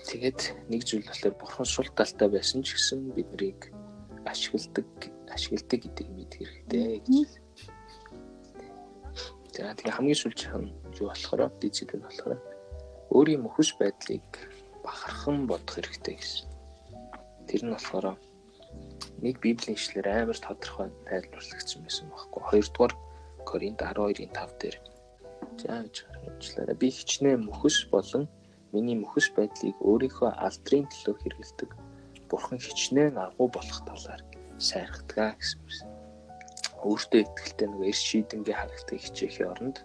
Тэгээд 0.08 0.40
нэг 0.70 0.82
зүйл 0.84 1.06
болохоор 1.08 1.34
бурхан 1.40 1.66
сул 1.66 1.88
талтай 1.96 2.28
байсан 2.28 2.62
ч 2.62 2.76
гэсэн 2.76 3.16
биднийг 3.16 3.72
ашигладаг 4.28 4.86
ашигладаг 5.32 5.80
гэдэг 5.82 6.08
мэд 6.12 6.32
хэрэгтэй 6.38 7.02
гэж. 7.02 7.30
За 9.54 9.74
тэгээ 9.74 9.96
хамгийн 9.96 10.18
сүүлчийн 10.18 10.70
юу 11.00 11.08
болохоор 11.10 11.50
дижитал 11.58 12.04
болохоор 12.04 12.38
өөрийн 13.10 13.42
мөхөс 13.42 13.70
байдлыг 13.80 14.26
бахархан 14.84 15.46
бодох 15.46 15.74
хэрэгтэй 15.78 16.14
гэсэн. 16.20 16.48
Тэр 17.48 17.62
нь 17.64 17.74
болохоор 17.74 18.18
нэг 19.24 19.40
библийн 19.40 19.78
ишлэр 19.78 20.08
амар 20.10 20.38
тодорхой 20.38 20.90
тайлбарлагдсан 21.08 21.80
байсан 21.82 22.06
байхгүй. 22.12 22.42
Хоёрдугаар 22.44 22.94
Коринт 23.48 23.80
12-ийн 23.80 24.32
5 24.32 24.60
дээр 24.60 24.76
зааж 25.60 25.94
харагчлаарай. 26.24 26.76
Би 26.80 26.88
хичнээн 26.90 27.44
мөхөс 27.46 27.88
болон 27.92 28.24
миний 28.72 28.96
мөхөс 28.98 29.30
байдлыг 29.36 29.76
өөрийнхөө 29.78 30.30
алдрын 30.34 30.88
төлөө 30.90 31.14
хэрэгэлдэг. 31.20 31.70
Бурхан 32.28 32.58
хичнээн 32.58 33.16
агуу 33.20 33.48
болох 33.52 33.80
талаар 33.86 34.22
сайрхдаг 34.58 35.38
гэсэн 35.38 35.86
юм. 35.86 35.94
Өөртөө 36.84 37.20
ихтэй 37.22 37.68
нэг 37.68 37.80
эрс 37.92 38.02
шийдэнгээ 38.02 38.56
харагдах 38.58 39.00
хичээхийн 39.00 39.52
оронд 39.52 39.76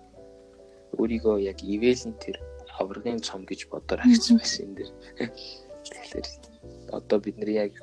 өөрийгөө 0.97 1.37
яг 1.45 1.59
ивэлийн 1.63 2.15
тэр 2.17 2.37
аврагын 2.79 3.21
цом 3.21 3.45
гэж 3.45 3.69
бодоор 3.71 4.01
агцсан 4.03 4.37
байсан 4.41 4.73
энэ 4.73 4.75
дэр. 4.77 4.89
Тэгэхээр 5.85 6.27
одоо 6.97 7.17
бид 7.19 7.37
нар 7.37 7.51
яг 7.69 7.73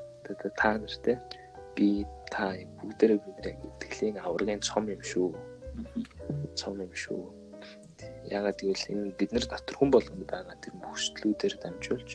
та 0.59 0.69
нар 0.77 0.95
те 1.05 1.21
би 1.77 2.05
та 2.33 2.57
бүгдээрээ 2.83 3.21
бид 3.25 3.37
нар 3.41 3.55
итгэлийн 3.69 4.17
аврагын 4.21 4.61
цом 4.61 4.85
юм 4.89 5.03
шүү. 5.03 5.31
Цом 6.59 6.81
юм 6.81 6.93
шүү. 6.93 7.46
Ягаад 8.27 8.59
гэвэл 8.61 8.91
энэ 8.93 9.17
бид 9.19 9.31
нар 9.33 9.47
дотор 9.47 9.77
хүн 9.77 9.91
болгонд 9.93 10.27
байгаа 10.27 10.57
тэр 10.59 10.75
мөхслүүдээр 10.83 11.55
дамжуулж 11.63 12.11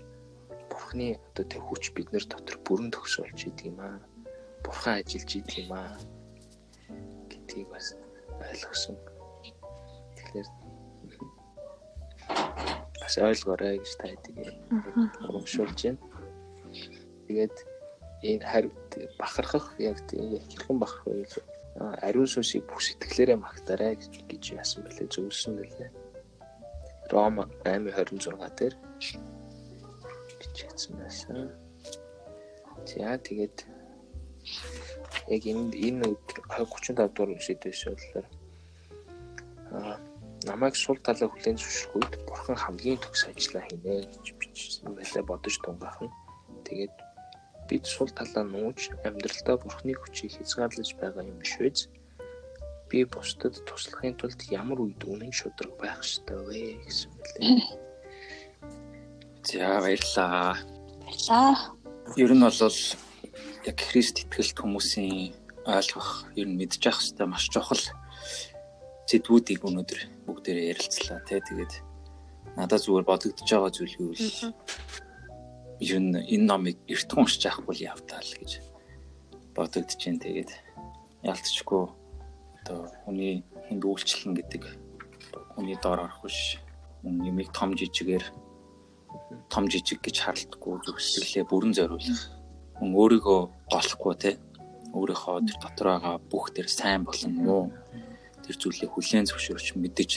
Бурхны 0.71 1.19
одоо 1.19 1.45
тэр 1.45 1.61
хүч 1.67 1.83
бид 1.95 2.09
нар 2.11 2.25
дотор 2.27 2.57
бүрэн 2.63 2.91
төгсөөлж 2.95 3.39
идэг 3.47 3.75
юм 3.75 3.79
аа. 3.83 3.99
Бурхан 4.63 5.03
ажиллаж 5.03 5.31
идэг 5.35 5.67
юм 5.67 5.71
аа 5.75 5.99
гэдгийг 7.27 7.67
бас 7.67 7.95
ойлгосон. 8.39 8.95
Тэгэхээр 10.15 10.47
бас 13.03 13.13
ойлгоорой 13.19 13.75
гэж 13.83 13.91
та 13.99 14.07
хэдийг 14.07 14.39
урамшуулж 15.27 15.79
байна. 15.83 15.99
Тэгээд 17.27 17.55
энэ 18.23 18.45
харь 18.47 18.67
бахархах 19.19 19.75
яг 19.79 19.99
тийм 20.07 20.39
хэрхэн 20.39 20.79
бахарх 20.79 21.03
вэ 21.07 21.27
гэж 21.27 21.33
ариун 22.05 22.29
сүнсийг 22.29 22.63
бүх 22.67 22.81
сэтгэлээрээ 22.83 23.37
магтаарай 23.41 23.93
гэж 23.97 24.43
яасан 24.59 24.83
бэлээ 24.85 25.07
зөвлөсөн 25.13 25.53
бэлээ. 25.59 25.89
Ром 27.11 27.35
8:26 27.65 28.57
дээр 28.57 28.73
бичигдсэн 30.39 30.93
байсан. 30.99 31.37
За 32.89 33.17
тэгээд 33.27 33.57
яг 35.35 35.43
энэ 35.51 35.75
энэ 35.87 36.07
35 36.49 37.13
дугаар 37.15 37.41
шийдвэс 37.45 37.81
болохоор 37.85 38.27
аа 39.75 39.97
намайг 40.49 40.75
сул 40.75 40.97
талаа 41.05 41.29
хүлээн 41.29 41.57
зөвшөөрөх 41.61 41.95
үед 41.95 42.13
бурхан 42.25 42.57
хамгийн 42.57 42.99
төгс 43.01 43.29
ажиллаа 43.29 43.63
хийнэ 43.69 43.93
гэж 44.09 44.25
бичсэн 44.39 44.89
байлаа 44.97 45.23
бодож 45.29 45.55
тунгаах 45.61 45.97
нь. 46.01 46.13
Тэгээд 46.65 46.95
бид 47.71 47.87
сул 47.87 48.11
талаа 48.11 48.43
нууж 48.43 48.91
амьдралдаа 49.07 49.55
бурханы 49.63 49.95
хүчийг 49.95 50.35
хязгаарлаж 50.35 50.91
байгаа 50.99 51.23
юм 51.23 51.39
биш 51.39 51.55
үү? 51.55 51.87
Би 52.91 53.07
бусдад 53.07 53.55
туслахын 53.63 54.19
тулд 54.19 54.43
ямар 54.51 54.83
үед 54.83 54.99
үнэн 55.07 55.31
шудраг 55.31 55.79
байх 55.79 56.03
ёстой 56.03 56.35
вэ 56.43 56.83
гэсэн 56.83 57.11
мэлээ. 57.15 57.63
За 59.47 59.79
баярлаа. 59.79 60.59
Баярлаа. 60.99 61.55
Ер 62.19 62.31
нь 62.35 62.43
бол 62.43 62.59
яг 63.63 63.77
Христ 63.79 64.19
итгэлт 64.19 64.59
хүмүүсийн 64.59 65.31
ойлгох, 65.63 66.27
ер 66.35 66.47
нь 66.51 66.59
мэдчих 66.59 66.91
хэвээр 66.91 67.31
маш 67.31 67.47
чухал 67.47 67.79
зэдвүүдийг 69.07 69.63
өнөөдөр 69.63 70.27
бүгдээрээ 70.27 70.71
ярилцлаа 70.75 71.23
тий 71.23 71.39
тэгээд 71.39 71.73
надад 72.57 72.81
зүгээр 72.83 73.05
бодогдож 73.07 73.47
байгаа 73.47 73.71
зүйл 73.71 73.95
юу 74.01 74.11
вэ? 74.11 74.51
Ер 75.81 75.97
нь 75.97 76.13
энэ 76.13 76.45
номыг 76.45 76.77
эртхэн 76.85 77.25
уншиж 77.25 77.43
авах 77.49 77.65
бол 77.65 77.79
явтаа 77.81 78.21
л 78.21 78.37
гэж 78.37 78.61
бодогдож 79.57 79.97
байна 79.97 80.21
тэгээд 80.21 80.51
ялцчихгүй 81.25 81.83
одоо 82.61 82.79
хүний 83.01 83.41
хүнд 83.65 83.83
үйлчлэн 83.89 84.37
гэдэг 84.37 84.63
хүний 85.57 85.77
доор 85.81 86.05
орох 86.05 86.21
биш. 86.21 86.61
Мөн 87.01 87.25
нэмийг 87.25 87.49
том 87.49 87.73
жижигээр 87.73 88.25
том 89.49 89.65
жижиг 89.67 90.05
гэж 90.05 90.21
харалтгүй 90.21 90.85
зүгсгэлээ 90.85 91.49
бүрэн 91.49 91.73
зориулах. 91.73 92.21
Мөн 92.77 92.93
өөрийгөө 92.93 93.39
голохгүй 93.73 94.15
те. 94.21 94.31
Өөрийнхөө 94.93 95.49
тэр 95.49 95.57
дотор 95.65 95.87
байгаа 95.97 96.15
бүх 96.29 96.53
тэр 96.53 96.69
сайн 96.69 97.03
болон 97.09 97.33
муу. 97.41 97.63
Тэр 98.45 98.55
зүйлийг 98.55 98.93
хүлээн 98.93 99.25
зөвшөөрч 99.25 99.73
мэдэж 99.81 100.11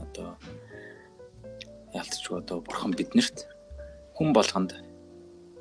одоо 0.00 0.40
ялцчгүй 1.92 2.40
одоо 2.40 2.64
бурхан 2.64 2.96
биднэрт 2.96 3.48
хүн 4.16 4.32
болгонд 4.32 4.89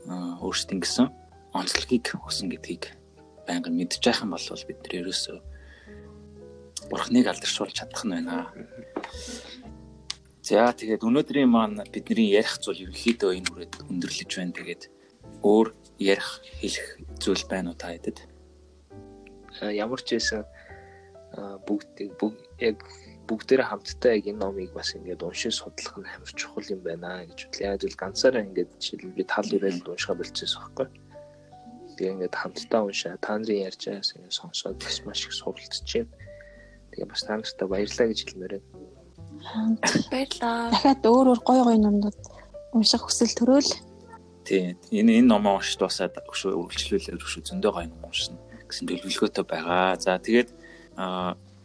өөрсдийн 0.07 0.79
гэсэн 0.79 1.07
онцлогийг 1.53 2.15
өгсөн 2.15 2.53
гэдгийг 2.53 2.93
байнга 3.49 3.73
мэдж 3.73 3.99
байх 4.05 4.21
юм 4.21 4.31
бол 4.37 4.63
бид 4.67 4.79
нэр 4.85 4.93
ерөөсөө 5.03 5.37
бурхныг 6.89 7.25
алдаршуулж 7.27 7.73
чадах 7.73 8.03
нь 8.05 8.13
байна. 8.13 8.53
За 10.45 10.73
тэгээд 10.73 11.05
өнөөдрийн 11.05 11.49
маань 11.49 11.83
бидний 11.93 12.33
ярих 12.33 12.57
зүйл 12.61 12.89
ерөнхийдөө 12.89 13.31
энэ 13.37 13.49
хүрээд 13.49 13.73
өндөрлөж 13.85 14.31
байна. 14.33 14.57
Тэгээд 14.57 14.83
өөр 15.45 15.67
ярих 16.01 16.29
хэлэх 16.61 16.87
зүйл 17.21 17.43
байна 17.45 17.73
уу 17.73 17.77
та 17.77 17.93
хэдэд? 17.93 18.17
Ямар 19.61 20.01
ч 20.01 20.17
байсан 20.17 20.45
бүгд 21.67 21.93
яг 22.63 22.81
бүгдээрээ 23.29 23.67
хамтдаа 23.69 24.11
яг 24.17 24.25
энэ 24.25 24.41
номыг 24.41 24.73
бас 24.73 24.97
ингээд 24.97 25.21
уншиж 25.21 25.53
судлах 25.61 25.95
нь 26.01 26.09
амар 26.09 26.33
чухал 26.33 26.65
юм 26.73 26.81
байна 26.81 27.29
гэж 27.29 27.39
бодлоо. 27.45 27.69
Яг 27.69 27.81
л 27.85 28.01
ганцаараа 28.01 28.41
ингээд 28.41 28.71
жишээл 28.81 29.13
би 29.13 29.23
тал 29.29 29.45
ирээд 29.45 29.85
уншихаа 29.85 30.17
болчихсон 30.17 30.61
байхгүй. 30.65 30.87
Тэгээ 31.93 32.13
ингээд 32.17 32.35
хамтдаа 32.41 32.81
уншаа 32.89 33.21
та 33.21 33.37
нарын 33.37 33.69
ярьж 33.69 33.81
байгаас 33.85 34.11
ингээд 34.17 34.33
сонсоод 34.33 34.77
бас 34.81 34.97
маш 35.05 35.21
их 35.29 35.33
суралцж 35.37 35.85
байна. 35.85 36.09
Тэгээ 36.89 37.05
бас 37.05 37.21
та 37.21 37.37
нартай 37.37 37.67
баярлалаа 37.69 38.07
гэж 38.09 38.19
хэлмээр 38.25 38.53
байна. 38.57 39.77
Баярлалаа. 40.09 40.73
Дахиад 40.73 41.05
өөр 41.05 41.27
өөр 41.29 41.41
гой 41.45 41.59
гой 41.69 41.77
номнууд 41.77 42.17
унших 42.73 43.05
хүсэл 43.05 43.37
төрөөл. 43.37 43.71
Тийм. 44.41 44.73
Энэ 44.89 45.21
энэ 45.21 45.29
номоо 45.29 45.61
уншиж 45.61 45.77
дуусаад 45.77 46.17
өшөө 46.25 46.57
үргэлжлүүлээд 46.57 47.21
өшөө 47.21 47.41
зөндөө 47.45 47.71
гоё 47.77 47.87
ном 47.93 48.09
уншина 48.09 48.41
гэсэн 48.65 48.85
төлөвлөгөөтэй 48.89 49.45
байгаа. 49.45 49.97
За 50.01 50.17
тэгээд 50.17 50.49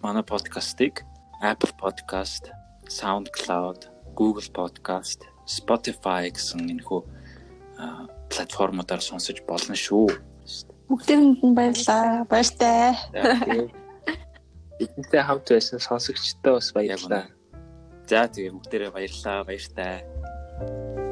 манай 0.04 0.24
подкастыг 0.24 1.08
Apple 1.43 1.73
Podcast, 1.81 2.51
SoundCloud, 2.89 3.89
Google 4.15 4.48
Podcast, 4.52 5.27
Spotify 5.47 6.31
гэсэн 6.31 6.70
энэхүү 6.70 7.01
платформудаар 8.31 9.02
сонсож 9.02 9.43
болно 9.48 9.77
шүү. 9.77 10.09
Бүгдэнд 10.89 11.43
нь 11.43 11.55
баярлалаа. 11.56 12.24
Баяртай. 12.28 12.94
Бидэнтэй 14.78 15.23
хамт 15.28 15.48
байсан 15.48 15.81
сонсогчдоо 15.81 16.61
бас 16.61 16.73
баярлалаа. 16.73 17.28
За 18.09 18.28
тэгээ 18.28 18.52
бүгдээрээ 18.52 18.90
баярлалаа. 18.93 19.44
Баяртай. 19.48 21.03